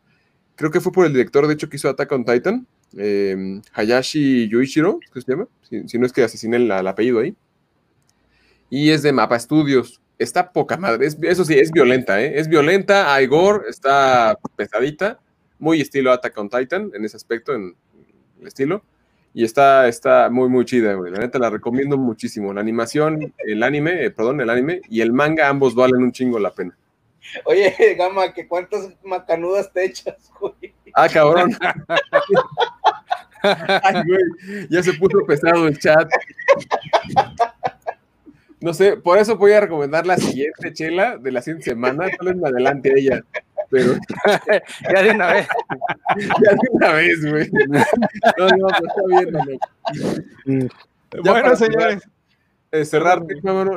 creo 0.59 0.69
que 0.71 0.81
fue 0.81 0.91
por 0.91 1.05
el 1.05 1.13
director, 1.13 1.47
de 1.47 1.53
hecho, 1.53 1.69
que 1.69 1.77
hizo 1.77 1.89
Attack 1.89 2.11
on 2.11 2.25
Titan, 2.25 2.67
eh, 2.97 3.61
Hayashi 3.73 4.47
Yuichiro, 4.49 4.99
¿qué 5.13 5.21
se 5.21 5.31
llama? 5.31 5.47
Si, 5.87 5.97
no 5.97 6.05
es 6.05 6.11
que 6.13 6.21
asesiné 6.23 6.57
el, 6.57 6.69
el 6.69 6.87
apellido 6.87 7.19
ahí. 7.19 7.33
Y 8.69 8.89
es 8.91 9.01
de 9.01 9.11
Mapa 9.13 9.39
Studios. 9.39 10.01
Está 10.17 10.51
poca 10.51 10.75
madre. 10.77 11.07
Es- 11.07 11.17
eso 11.21 11.45
sí, 11.45 11.53
es 11.57 11.71
violenta, 11.71 12.21
¿eh? 12.21 12.33
Es 12.39 12.47
violenta, 12.49 13.13
hay 13.13 13.25
gore, 13.25 13.69
está 13.69 14.37
pesadita. 14.55 15.19
Muy 15.59 15.81
estilo 15.81 16.11
Attack 16.11 16.37
on 16.37 16.49
Titan 16.49 16.91
en 16.93 17.05
ese 17.05 17.15
aspecto, 17.17 17.53
en 17.53 17.75
el 18.41 18.47
estilo. 18.47 18.83
y 19.33 19.43
está, 19.43 19.87
está 19.87 20.29
muy, 20.29 20.49
muy 20.49 20.65
chida, 20.65 20.93
güey. 20.95 21.11
La 21.11 21.19
neta 21.19 21.37
la 21.39 21.49
recomiendo 21.51 21.97
muchísimo. 21.97 22.51
La 22.53 22.61
animación, 22.61 23.33
el 23.37 23.61
anime, 23.63 24.03
eh, 24.05 24.09
perdón, 24.11 24.41
el 24.41 24.49
anime 24.49 24.81
y 24.89 25.01
el 25.01 25.13
manga, 25.13 25.47
ambos 25.47 25.75
valen 25.75 26.01
un 26.01 26.11
chingo 26.11 26.39
la 26.39 26.51
pena. 26.51 26.75
Oye, 27.45 27.73
Gama, 27.97 28.33
que 28.33 28.47
cuántas 28.47 28.89
macanudas 29.03 29.71
te 29.71 29.85
echas, 29.85 30.31
güey. 30.39 30.73
Ah, 30.93 31.07
cabrón. 31.07 31.55
Ay, 33.41 34.03
güey, 34.05 34.67
ya 34.69 34.83
se 34.83 34.93
puso 34.93 35.25
pesado 35.25 35.67
el 35.67 35.77
chat. 35.79 36.09
No 38.59 38.73
sé, 38.73 38.97
por 38.97 39.17
eso 39.17 39.37
voy 39.37 39.53
a 39.53 39.61
recomendar 39.61 40.05
la 40.05 40.17
siguiente 40.17 40.73
chela 40.73 41.17
de 41.17 41.31
la 41.31 41.41
siguiente 41.41 41.69
semana. 41.69 42.09
Tal 42.17 42.27
vez 42.27 42.35
me 42.35 42.49
adelante 42.49 42.93
ella. 42.95 43.23
Pero 43.69 43.93
ya 44.93 45.03
de 45.03 45.11
una 45.11 45.33
vez. 45.33 45.47
ya 46.17 46.51
de 46.51 46.69
una 46.71 46.91
vez, 46.93 47.25
güey. 47.25 47.49
No, 48.37 48.47
no, 48.49 48.67
pues 48.67 48.81
está 48.87 49.01
bien, 49.07 49.31
no. 49.31 50.67
Ya 51.23 51.31
Bueno, 51.31 51.55
señores. 51.55 52.03
Eh, 52.71 52.85
cerrar, 52.85 53.25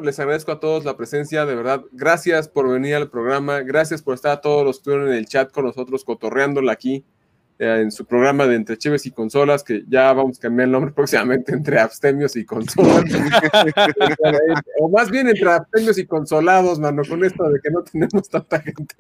les 0.02 0.18
agradezco 0.18 0.52
a 0.52 0.60
todos 0.60 0.84
la 0.84 0.96
presencia, 0.96 1.46
de 1.46 1.54
verdad. 1.54 1.82
Gracias 1.92 2.48
por 2.48 2.68
venir 2.68 2.94
al 2.94 3.08
programa, 3.08 3.60
gracias 3.60 4.02
por 4.02 4.14
estar 4.14 4.32
a 4.32 4.40
todos 4.40 4.64
los 4.64 4.76
que 4.76 4.80
estuvieron 4.80 5.08
en 5.08 5.14
el 5.14 5.26
chat 5.26 5.50
con 5.50 5.64
nosotros, 5.64 6.04
cotorreándola 6.04 6.72
aquí 6.72 7.04
eh, 7.58 7.80
en 7.80 7.90
su 7.90 8.04
programa 8.04 8.46
de 8.46 8.56
Entre 8.56 8.76
Cheves 8.76 9.06
y 9.06 9.10
Consolas, 9.10 9.62
que 9.62 9.84
ya 9.88 10.12
vamos 10.12 10.38
a 10.38 10.42
cambiar 10.42 10.66
el 10.66 10.72
nombre 10.72 10.92
próximamente 10.94 11.52
entre 11.52 11.78
Abstemios 11.78 12.36
y 12.36 12.44
Consolas. 12.44 13.04
o 14.80 14.88
más 14.90 15.10
bien 15.10 15.28
entre 15.28 15.50
Abstemios 15.50 15.96
y 15.96 16.06
Consolados, 16.06 16.78
mano, 16.78 17.02
con 17.08 17.24
esto 17.24 17.48
de 17.48 17.60
que 17.60 17.70
no 17.70 17.82
tenemos 17.82 18.28
tanta 18.28 18.60
gente. 18.60 18.94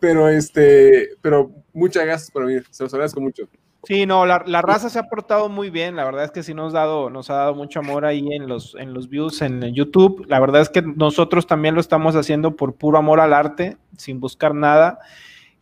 Pero 0.00 0.28
este, 0.28 1.10
pero 1.20 1.52
muchas 1.72 2.04
gracias 2.04 2.30
por 2.30 2.46
venir, 2.46 2.64
se 2.70 2.82
los 2.82 2.92
agradezco 2.92 3.20
mucho. 3.20 3.48
Sí, 3.84 4.04
no, 4.04 4.26
la, 4.26 4.44
la 4.46 4.60
raza 4.60 4.90
se 4.90 4.98
ha 4.98 5.04
portado 5.04 5.48
muy 5.48 5.70
bien. 5.70 5.96
La 5.96 6.04
verdad 6.04 6.24
es 6.24 6.30
que 6.30 6.42
sí 6.42 6.52
nos, 6.52 6.72
dado, 6.72 7.08
nos 7.08 7.30
ha 7.30 7.34
dado 7.34 7.54
mucho 7.54 7.80
amor 7.80 8.04
ahí 8.04 8.26
en 8.32 8.46
los, 8.46 8.74
en 8.74 8.92
los 8.92 9.08
views 9.08 9.40
en 9.40 9.62
YouTube. 9.74 10.26
La 10.28 10.38
verdad 10.38 10.60
es 10.60 10.68
que 10.68 10.82
nosotros 10.82 11.46
también 11.46 11.74
lo 11.74 11.80
estamos 11.80 12.14
haciendo 12.14 12.56
por 12.56 12.74
puro 12.74 12.98
amor 12.98 13.20
al 13.20 13.32
arte, 13.32 13.78
sin 13.96 14.20
buscar 14.20 14.54
nada. 14.54 14.98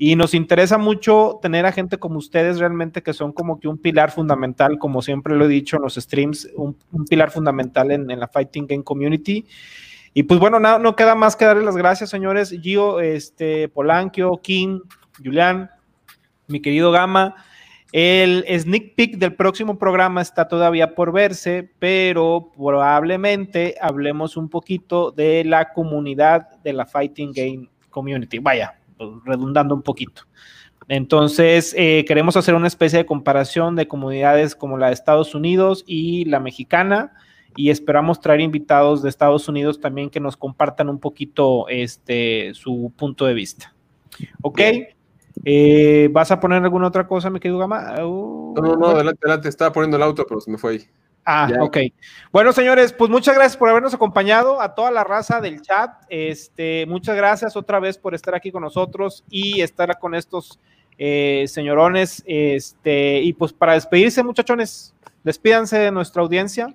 Y 0.01 0.17
nos 0.17 0.35
interesa 0.35 0.79
mucho 0.79 1.39
tener 1.43 1.65
a 1.67 1.73
gente 1.73 1.99
como 1.99 2.19
ustedes 2.19 2.59
realmente 2.59 3.03
que 3.03 3.13
son 3.13 3.33
como 3.33 3.61
que 3.61 3.69
un 3.69 3.79
pilar 3.79 4.11
fundamental, 4.11 4.79
como 4.79 5.03
siempre 5.03 5.37
lo 5.37 5.45
he 5.45 5.49
dicho 5.49 5.77
en 5.77 5.83
los 5.83 5.95
streams, 5.95 6.49
un, 6.57 6.77
un 6.93 7.05
pilar 7.05 7.31
fundamental 7.31 7.91
en, 7.91 8.11
en, 8.11 8.21
la 8.21 8.29
Fighting 8.29 8.67
Game 8.67 8.85
Community. 8.85 9.47
Y 10.15 10.25
pues 10.25 10.41
bueno, 10.41 10.59
no, 10.59 10.79
no 10.79 10.97
queda 10.97 11.15
más 11.15 11.37
que 11.37 11.45
darles 11.45 11.65
las 11.65 11.77
gracias, 11.77 12.11
señores. 12.11 12.51
Gio, 12.63 13.01
este, 13.01 13.69
Polanquio, 13.69 14.41
King, 14.43 14.81
Julián, 15.23 15.71
mi 16.49 16.61
querido 16.61 16.91
Gama. 16.91 17.35
El 17.93 18.45
sneak 18.49 18.95
peek 18.95 19.17
del 19.17 19.35
próximo 19.35 19.79
programa 19.79 20.21
está 20.21 20.47
todavía 20.47 20.95
por 20.95 21.11
verse, 21.13 21.71
pero 21.79 22.53
probablemente 22.55 23.77
hablemos 23.81 24.37
un 24.37 24.49
poquito 24.49 25.11
de 25.11 25.45
la 25.45 25.73
comunidad 25.73 26.51
de 26.63 26.75
la 26.75 26.85
Fighting 26.85 27.33
Game 27.33 27.71
Community. 27.89 28.39
Vaya, 28.41 28.79
redundando 29.25 29.75
un 29.75 29.83
poquito. 29.83 30.23
Entonces, 30.89 31.75
eh, 31.77 32.05
queremos 32.07 32.37
hacer 32.37 32.55
una 32.55 32.67
especie 32.67 32.99
de 32.99 33.07
comparación 33.07 33.75
de 33.77 33.89
comunidades 33.89 34.55
como 34.55 34.77
la 34.79 34.89
de 34.89 34.95
Estados 34.95 35.35
Unidos 35.35 35.85
y 35.87 36.25
la 36.27 36.41
mexicana 36.41 37.13
y 37.57 37.71
esperamos 37.71 38.21
traer 38.21 38.41
invitados 38.41 39.03
de 39.03 39.09
Estados 39.09 39.49
Unidos 39.49 39.81
también 39.81 40.11
que 40.11 40.21
nos 40.21 40.37
compartan 40.37 40.89
un 40.89 40.99
poquito 40.99 41.69
este, 41.69 42.53
su 42.55 42.93
punto 42.97 43.27
de 43.27 43.35
vista. 43.35 43.75
¿Ok? 44.43 44.61
Eh, 45.45 46.09
¿Vas 46.13 46.31
a 46.31 46.41
poner 46.41 46.63
alguna 46.63 46.89
otra 46.89 47.07
cosa, 47.07 47.31
mi 47.31 47.41
querido 47.41 47.59
Gama? 47.59 48.05
Uh, 48.05 48.55
no, 48.57 48.63
no, 48.63 48.77
no, 48.77 48.87
adelante, 48.89 49.21
adelante. 49.23 49.49
Estaba 49.49 49.73
poniendo 49.73 49.97
el 49.97 50.03
auto, 50.03 50.25
pero 50.27 50.41
se 50.41 50.51
me 50.51 50.59
fue 50.59 50.73
ahí. 50.73 50.89
Ah, 51.25 51.47
ya. 51.51 51.63
ok. 51.63 51.77
Bueno, 52.33 52.53
señores, 52.53 52.93
pues 52.93 53.11
muchas 53.11 53.35
gracias 53.35 53.57
por 53.57 53.69
habernos 53.69 53.93
acompañado, 53.93 54.63
a 54.63 54.75
toda 54.75 54.91
la 54.91 55.05
raza 55.05 55.41
del 55.41 55.61
chat. 55.61 55.91
Este, 56.09 56.87
muchas 56.87 57.17
gracias 57.17 57.55
otra 57.55 57.81
vez 57.81 57.99
por 57.99 58.15
estar 58.15 58.35
aquí 58.35 58.51
con 58.51 58.63
nosotros 58.63 59.25
y 59.29 59.61
estar 59.61 59.99
con 59.99 60.15
estos 60.15 60.59
eh, 60.97 61.45
señorones. 61.47 62.23
Este, 62.27 63.21
y 63.21 63.35
pues 63.35 63.53
para 63.53 63.75
despedirse, 63.75 64.23
muchachones, 64.23 64.95
despídanse 65.23 65.79
de 65.79 65.91
nuestra 65.91 66.23
audiencia. 66.23 66.75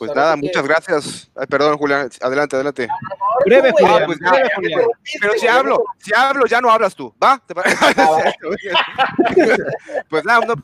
Pues 0.00 0.12
nada, 0.14 0.34
muchas 0.34 0.64
gracias. 0.64 1.30
Ay, 1.36 1.46
perdón, 1.46 1.76
Julián, 1.76 2.08
adelante, 2.22 2.56
adelante. 2.56 2.88
Breve, 3.44 3.70
Julián. 3.70 4.02
Ah, 4.02 4.06
pues 4.06 4.18
breve, 4.18 4.48
Julián. 4.56 4.80
Pero 5.20 5.34
si 5.34 5.46
hablo, 5.46 5.84
si 5.98 6.14
hablo, 6.14 6.46
ya 6.46 6.62
no 6.62 6.70
hablas 6.70 6.94
tú, 6.94 7.14
¿va? 7.22 7.42
pues 10.08 10.24
nada, 10.24 10.40
no, 10.46 10.54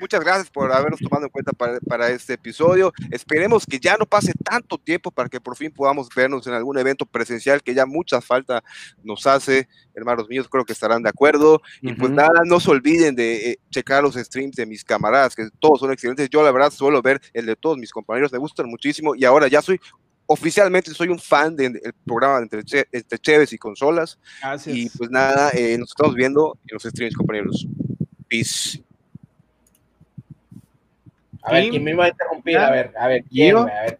muchas 0.00 0.20
gracias 0.20 0.48
por 0.48 0.72
habernos 0.72 0.98
tomado 0.98 1.26
en 1.26 1.30
cuenta 1.30 1.52
para, 1.52 1.78
para, 1.80 2.08
este 2.08 2.32
episodio. 2.32 2.90
Esperemos 3.10 3.66
que 3.66 3.78
ya 3.78 3.98
no 3.98 4.06
pase 4.06 4.32
tanto 4.42 4.78
tiempo 4.78 5.10
para 5.10 5.28
que 5.28 5.42
por 5.42 5.58
fin 5.58 5.70
podamos 5.70 6.08
vernos 6.16 6.46
en 6.46 6.54
algún 6.54 6.78
evento 6.78 7.04
presencial 7.04 7.62
que 7.62 7.74
ya 7.74 7.84
mucha 7.84 8.22
falta 8.22 8.64
nos 9.04 9.26
hace. 9.26 9.68
Hermanos 9.92 10.26
míos, 10.30 10.48
creo 10.50 10.64
que 10.64 10.72
estarán 10.72 11.02
de 11.02 11.10
acuerdo. 11.10 11.56
Uh 11.56 11.58
-huh. 11.58 11.90
Y 11.90 11.92
pues 11.92 12.10
nada, 12.12 12.44
no 12.46 12.58
se 12.60 12.70
olviden 12.70 13.14
de 13.14 13.50
eh, 13.50 13.58
checar 13.70 14.02
los 14.02 14.14
streams 14.14 14.56
de 14.56 14.64
mis 14.64 14.84
camaradas, 14.84 15.36
que 15.36 15.50
todos 15.58 15.80
son 15.80 15.92
excelentes. 15.92 16.30
Yo 16.30 16.42
la 16.42 16.50
verdad 16.50 16.70
suelo 16.70 17.02
ver 17.02 17.20
el 17.34 17.44
de 17.44 17.56
todos 17.56 17.76
mis 17.76 17.90
compañeros, 17.90 18.32
me 18.32 18.38
gustan 18.38 18.69
muchísimo 18.70 19.14
y 19.14 19.24
ahora 19.24 19.48
ya 19.48 19.60
soy 19.60 19.80
oficialmente 20.32 20.94
soy 20.94 21.08
un 21.08 21.18
fan 21.18 21.56
del 21.56 21.72
de, 21.72 21.92
programa 22.04 22.38
entre, 22.38 22.62
che, 22.62 22.86
entre 22.92 23.18
Cheves 23.18 23.52
y 23.52 23.58
Consolas. 23.58 24.16
Gracias. 24.40 24.76
Y 24.76 24.88
pues 24.90 25.10
nada, 25.10 25.50
eh, 25.52 25.76
nos 25.76 25.88
estamos 25.88 26.14
viendo 26.14 26.56
en 26.68 26.74
los 26.74 26.84
streams, 26.84 27.16
compañeros. 27.16 27.66
Peace. 28.28 28.80
A 31.42 31.52
ver, 31.52 31.70
¿quién 31.70 31.82
me 31.82 31.90
iba 31.90 32.04
a 32.04 32.08
interrumpir? 32.08 32.58
A 32.58 32.70
ver, 32.70 32.92
a 32.96 33.08
ver, 33.08 33.24
¿quién? 33.24 33.56
A 33.56 33.64
ver. 33.64 33.98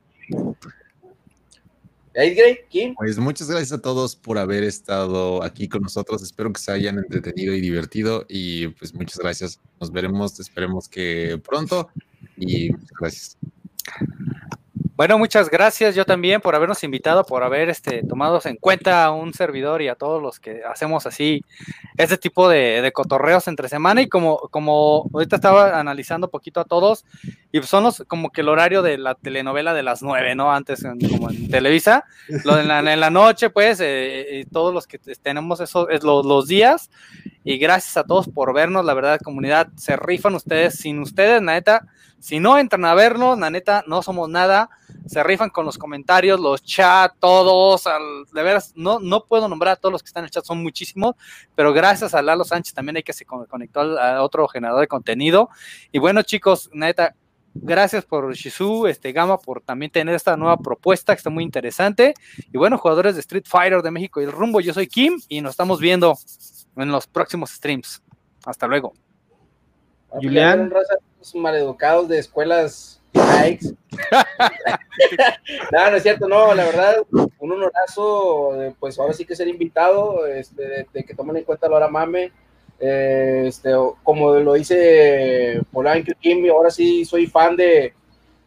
¿Quién? 2.71 2.95
Pues 2.95 3.19
muchas 3.19 3.49
gracias 3.49 3.73
a 3.73 3.81
todos 3.81 4.15
por 4.15 4.39
haber 4.39 4.63
estado 4.63 5.43
aquí 5.43 5.69
con 5.69 5.83
nosotros. 5.83 6.23
Espero 6.23 6.53
que 6.53 6.61
se 6.61 6.71
hayan 6.71 6.99
entretenido 6.99 7.55
y 7.55 7.61
divertido. 7.61 8.27
Y 8.29 8.69
pues 8.69 8.95
muchas 8.95 9.19
gracias. 9.19 9.61
Nos 9.81 9.91
veremos, 9.91 10.39
esperemos 10.39 10.89
que 10.89 11.41
pronto. 11.45 11.89
Y 12.37 12.71
muchas 12.71 12.99
gracias. 13.01 13.39
Bueno, 15.01 15.17
muchas 15.17 15.49
gracias 15.49 15.95
yo 15.95 16.05
también 16.05 16.43
por 16.43 16.55
habernos 16.55 16.85
invitado, 16.85 17.25
por 17.25 17.43
haber 17.43 17.71
este, 17.71 18.03
tomado 18.03 18.39
en 18.45 18.57
cuenta 18.57 19.03
a 19.03 19.13
un 19.13 19.33
servidor 19.33 19.81
y 19.81 19.89
a 19.89 19.95
todos 19.95 20.21
los 20.21 20.39
que 20.39 20.61
hacemos 20.63 21.07
así 21.07 21.43
este 21.97 22.19
tipo 22.19 22.51
de, 22.51 22.83
de 22.83 22.93
cotorreos 22.93 23.49
entre 23.49 23.71
semana. 23.71 24.03
Y 24.03 24.11
como, 24.11 24.37
como 24.51 25.09
ahorita 25.15 25.37
estaba 25.37 25.81
analizando 25.81 26.29
poquito 26.29 26.61
a 26.61 26.67
todos, 26.67 27.07
y 27.51 27.63
son 27.63 27.85
los, 27.85 28.05
como 28.09 28.29
que 28.29 28.43
el 28.43 28.51
horario 28.51 28.83
de 28.83 28.99
la 28.99 29.15
telenovela 29.15 29.73
de 29.73 29.83
las 29.83 30.03
nueve, 30.03 30.35
¿no? 30.35 30.53
Antes, 30.53 30.85
en, 30.85 31.01
como 31.01 31.31
en 31.31 31.49
Televisa, 31.49 32.05
lo 32.45 32.57
de 32.57 32.65
la, 32.65 32.81
en 32.81 33.01
la 33.01 33.09
noche, 33.09 33.49
pues, 33.49 33.81
eh, 33.81 34.45
todos 34.53 34.75
los 34.75 34.87
que 34.87 34.99
tenemos 34.99 35.61
eso, 35.61 35.89
es 35.89 36.03
los, 36.03 36.27
los 36.27 36.47
días. 36.47 36.91
Y 37.43 37.57
gracias 37.57 37.97
a 37.97 38.05
todos 38.05 38.29
por 38.29 38.53
vernos, 38.53 38.85
la 38.85 38.93
verdad, 38.93 39.19
comunidad, 39.25 39.69
se 39.77 39.97
rifan 39.97 40.35
ustedes. 40.35 40.75
Sin 40.75 40.99
ustedes, 40.99 41.43
la 41.43 41.55
neta, 41.55 41.87
si 42.19 42.39
no 42.39 42.59
entran 42.59 42.85
a 42.85 42.93
vernos, 42.93 43.39
la 43.39 43.49
neta, 43.49 43.83
no 43.87 44.03
somos 44.03 44.29
nada. 44.29 44.69
Se 45.11 45.25
rifan 45.25 45.51
con 45.51 45.67
los 45.67 45.77
comentarios, 45.77 46.39
los 46.39 46.63
chats, 46.63 47.17
todos. 47.19 47.85
Al, 47.89 48.27
de 48.33 48.43
veras, 48.45 48.73
no, 48.77 49.01
no 49.01 49.25
puedo 49.25 49.49
nombrar 49.49 49.73
a 49.73 49.77
todos 49.77 49.93
los 49.93 50.05
que 50.05 50.07
están 50.07 50.21
en 50.21 50.27
el 50.27 50.31
chat, 50.31 50.45
son 50.45 50.63
muchísimos. 50.63 51.17
Pero 51.57 51.73
gracias 51.73 52.15
a 52.15 52.23
Lalo 52.23 52.45
Sánchez 52.45 52.75
también 52.75 52.95
hay 52.97 53.03
que 53.03 53.13
se 53.13 53.25
conectó 53.25 53.81
a 53.81 54.23
otro 54.23 54.47
generador 54.47 54.83
de 54.83 54.87
contenido. 54.87 55.51
Y 55.91 55.99
bueno, 55.99 56.23
chicos, 56.23 56.71
neta, 56.73 57.17
gracias 57.55 58.05
por 58.05 58.33
Shizu, 58.33 58.87
este 58.87 59.11
Gama, 59.11 59.39
por 59.39 59.63
también 59.63 59.91
tener 59.91 60.15
esta 60.15 60.37
nueva 60.37 60.59
propuesta 60.59 61.13
que 61.13 61.19
está 61.19 61.29
muy 61.29 61.43
interesante. 61.43 62.15
Y 62.53 62.57
bueno, 62.57 62.79
jugadores 62.79 63.17
de 63.17 63.21
Street 63.23 63.47
Fighter 63.49 63.83
de 63.83 63.91
México 63.91 64.21
y 64.21 64.25
el 64.27 64.31
rumbo, 64.31 64.61
yo 64.61 64.73
soy 64.73 64.87
Kim 64.87 65.21
y 65.29 65.41
nos 65.41 65.55
estamos 65.55 65.81
viendo 65.81 66.17
en 66.77 66.93
los 66.93 67.09
próximos 67.09 67.51
streams. 67.51 68.01
Hasta 68.45 68.69
luego. 68.69 68.93
Julián. 70.11 70.73
maleducados 71.35 72.07
de 72.07 72.21
escuelas 72.21 73.00
likes. 73.15 73.67
no, 75.73 75.91
no 75.91 75.97
es 75.97 76.03
cierto, 76.03 76.29
no, 76.29 76.55
la 76.55 76.65
verdad, 76.65 76.97
un 77.11 77.53
honorazo, 77.53 78.75
pues 78.79 78.99
ahora 78.99 79.13
sí 79.13 79.25
que 79.25 79.37
ser 79.37 79.49
invitado, 79.49 80.27
este, 80.27 80.63
de, 80.63 80.87
de 80.93 81.05
que 81.05 81.15
tomen 81.15 81.37
en 81.37 81.45
cuenta 81.45 81.69
la 81.69 81.77
hora 81.77 81.89
mame, 81.89 82.33
eh, 82.83 83.45
este, 83.47 83.71
como 84.03 84.35
lo 84.37 84.55
dice 84.55 85.61
Polanco 85.71 86.13
Kim, 86.19 86.49
ahora 86.51 86.71
sí 86.71 87.05
soy 87.05 87.27
fan 87.27 87.55
de, 87.55 87.93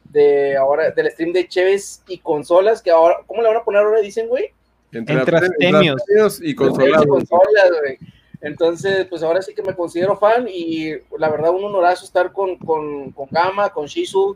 de 0.05 0.57
ahora 0.57 0.89
del 0.89 1.11
stream 1.11 1.31
de 1.31 1.47
Cheves 1.47 2.03
y 2.07 2.17
consolas, 2.17 2.81
que 2.81 2.89
ahora, 2.89 3.17
¿cómo 3.27 3.43
le 3.43 3.49
van 3.49 3.57
a 3.57 3.63
poner 3.63 3.81
ahora? 3.81 4.01
Dicen, 4.01 4.27
güey. 4.27 4.49
Entre, 4.91 5.15
entre 5.15 5.37
Astemios 5.37 6.39
y 6.41 6.55
consolas. 6.55 7.03
güey. 7.05 7.97
Entonces, 8.41 9.05
pues 9.05 9.21
ahora 9.23 9.41
sí 9.41 9.53
que 9.53 9.61
me 9.61 9.75
considero 9.75 10.17
fan 10.17 10.47
y 10.49 10.91
la 11.17 11.29
verdad 11.29 11.51
un 11.51 11.63
honorazo 11.63 12.03
estar 12.03 12.31
con, 12.31 12.57
con, 12.57 13.11
con 13.11 13.27
Gama, 13.31 13.69
con 13.69 13.85
Shizu, 13.85 14.35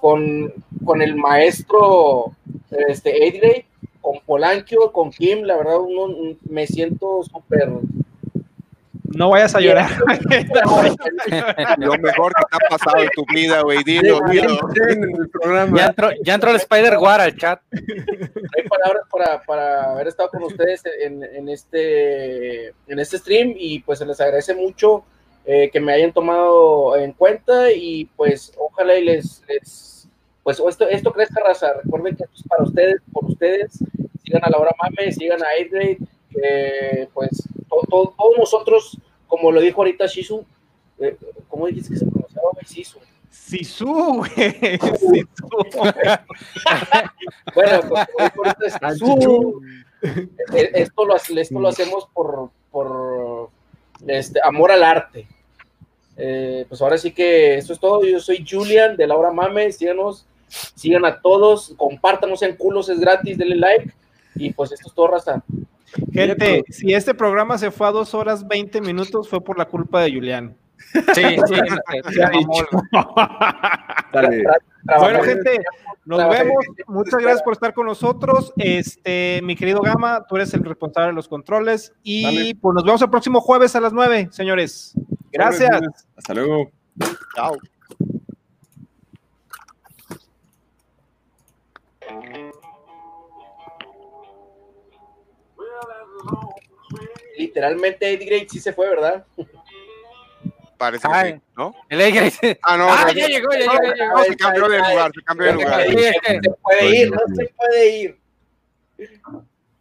con, 0.00 0.52
con 0.84 1.00
el 1.00 1.14
maestro 1.14 2.32
este, 2.70 3.10
Adley, 3.10 3.64
con 4.00 4.18
Polanquio, 4.26 4.92
con 4.92 5.10
Kim, 5.10 5.42
la 5.44 5.56
verdad 5.56 5.78
uno, 5.78 6.36
me 6.48 6.66
siento 6.66 7.22
súper 7.22 7.68
No 9.14 9.30
vayas 9.30 9.54
a 9.54 9.60
llorar. 9.60 9.90
Lo 11.78 11.96
mejor 11.98 12.32
que 12.34 12.42
te 12.50 12.56
ha 12.56 12.68
pasado 12.68 13.02
en 13.02 13.10
tu 13.14 13.24
vida, 13.32 13.62
güey. 13.62 13.84
Dilo, 13.84 14.20
dilo. 14.28 14.58
Ya 15.76 15.86
entró, 15.86 16.10
ya 16.24 16.34
entró 16.34 16.50
el 16.50 16.56
Spider-War 16.56 17.20
al 17.20 17.36
chat. 17.36 17.60
hay 17.70 18.68
palabras 18.68 19.04
para, 19.10 19.42
para 19.42 19.92
haber 19.92 20.08
estado 20.08 20.30
con 20.30 20.42
ustedes 20.42 20.82
en, 21.00 21.22
en 21.22 21.48
este, 21.48 22.68
en 22.88 22.98
este 22.98 23.18
stream 23.18 23.54
y 23.56 23.78
pues 23.80 24.00
se 24.00 24.06
les 24.06 24.20
agradece 24.20 24.54
mucho 24.54 25.04
eh, 25.44 25.70
que 25.70 25.80
me 25.80 25.92
hayan 25.92 26.12
tomado 26.12 26.96
en 26.96 27.12
cuenta 27.12 27.70
y 27.72 28.04
pues 28.16 28.52
ojalá 28.58 28.96
y 28.96 29.04
les, 29.04 29.42
les 29.48 30.08
pues 30.42 30.60
esto, 30.68 30.88
esto 30.88 31.12
crezca 31.12 31.40
raza, 31.42 31.72
recuerden 31.84 32.16
que 32.16 32.24
esto 32.24 32.36
es 32.36 32.42
para 32.48 32.64
ustedes, 32.64 32.96
por 33.12 33.24
ustedes, 33.26 33.78
sigan 34.24 34.42
a 34.44 34.50
la 34.50 34.58
hora 34.58 34.70
mame, 34.82 35.12
sigan 35.12 35.40
a 35.42 35.46
8 35.60 36.04
eh, 36.42 37.08
pues 37.14 37.30
to- 37.68 37.86
to- 37.88 38.14
todos 38.16 38.38
nosotros, 38.38 38.98
como 39.28 39.52
lo 39.52 39.60
dijo 39.60 39.80
ahorita 39.82 40.06
Shizu, 40.06 40.44
eh, 40.98 41.16
¿cómo 41.48 41.66
dijiste 41.66 41.90
que 41.94 41.98
se 42.00 42.06
pronunciaba? 42.06 42.48
Shizu. 42.66 42.98
Sisu, 43.30 44.16
güey. 44.16 44.78
Sisu. 44.98 45.26
Bueno, 47.54 47.80
pues, 47.88 48.06
dijo 48.18 48.44
ahorita 48.44 48.88
Shizu, 48.94 49.62
eh, 50.54 50.70
esto 50.74 51.04
lo, 51.04 51.14
esto 51.16 51.60
lo 51.60 51.68
hacemos 51.68 52.08
por, 52.12 52.50
por 52.70 52.88
este, 54.06 54.40
amor 54.42 54.72
al 54.72 54.82
arte. 54.82 55.26
Eh, 56.16 56.66
pues 56.68 56.80
ahora 56.82 56.98
sí 56.98 57.12
que 57.12 57.56
eso 57.56 57.72
es 57.72 57.80
todo. 57.80 58.04
Yo 58.04 58.20
soy 58.20 58.44
Julian 58.48 58.96
de 58.96 59.06
Laura 59.06 59.30
Mame. 59.30 59.72
Síganos, 59.72 60.26
sigan 60.48 61.04
a 61.04 61.20
todos, 61.20 61.74
compártanos 61.76 62.42
en 62.42 62.56
culos, 62.56 62.88
es 62.88 63.00
gratis, 63.00 63.38
denle 63.38 63.56
like. 63.56 63.92
Y 64.34 64.52
pues 64.52 64.72
esto 64.72 64.88
es 64.88 64.94
todo, 64.94 65.08
raza. 65.08 65.42
Gente, 66.12 66.64
si 66.70 66.94
este 66.94 67.14
programa 67.14 67.58
se 67.58 67.70
fue 67.70 67.86
a 67.86 67.90
dos 67.90 68.14
horas 68.14 68.46
20 68.46 68.80
minutos, 68.80 69.28
fue 69.28 69.42
por 69.42 69.58
la 69.58 69.66
culpa 69.66 70.02
de 70.02 70.12
Julián. 70.12 70.56
Sí, 71.14 71.22
sí, 71.46 71.54
se- 72.12 72.22
Dale. 74.12 74.44
Bueno, 74.98 75.22
gente, 75.22 75.58
nos 76.04 76.28
vemos. 76.28 76.64
Muchas 76.86 77.20
gracias 77.20 77.42
por 77.42 77.52
estar 77.54 77.72
con 77.72 77.86
nosotros. 77.86 78.52
Este, 78.56 79.40
mi 79.42 79.56
querido 79.56 79.80
Gama, 79.80 80.26
tú 80.28 80.36
eres 80.36 80.52
el 80.54 80.64
responsable 80.64 81.08
de 81.08 81.14
los 81.14 81.28
controles. 81.28 81.92
Y 82.02 82.24
Dale. 82.24 82.54
pues 82.60 82.74
nos 82.74 82.84
vemos 82.84 83.02
el 83.02 83.10
próximo 83.10 83.40
jueves 83.40 83.74
a 83.76 83.80
las 83.80 83.92
9, 83.92 84.28
señores. 84.32 84.94
Gracias. 85.32 85.70
Hasta 86.16 86.34
luego. 86.34 86.70
Chao. 87.34 87.56
Literalmente 97.38 98.12
Eddie 98.12 98.26
Great 98.26 98.48
sí 98.50 98.60
se 98.60 98.72
fue, 98.72 98.88
¿verdad? 98.88 99.24
Parece 100.82 101.06
que 101.06 101.14
Ay. 101.14 101.32
sí, 101.34 101.40
¿no? 101.56 101.72
El 101.88 102.12
dice, 102.12 102.58
Ah, 102.60 102.76
no. 102.76 102.92
Ah, 102.92 103.04
no, 103.06 103.12
ya 103.12 103.28
llegó, 103.28 103.52
ya 103.52 103.58
llegó, 103.58 103.72
ya 103.84 103.94
llegó. 103.94 104.16
No, 104.16 104.24
se 104.24 104.36
cambió 104.36 104.68
de 104.68 104.78
lugar, 104.78 105.12
se 105.14 105.22
cambió 105.22 105.46
de 105.46 105.52
lugar. 105.52 105.82
Se 105.84 106.40
puede 106.60 106.96
ir, 106.96 107.10
no 107.12 107.18
se 107.36 107.54
puede 107.56 107.96
ir. 107.98 108.20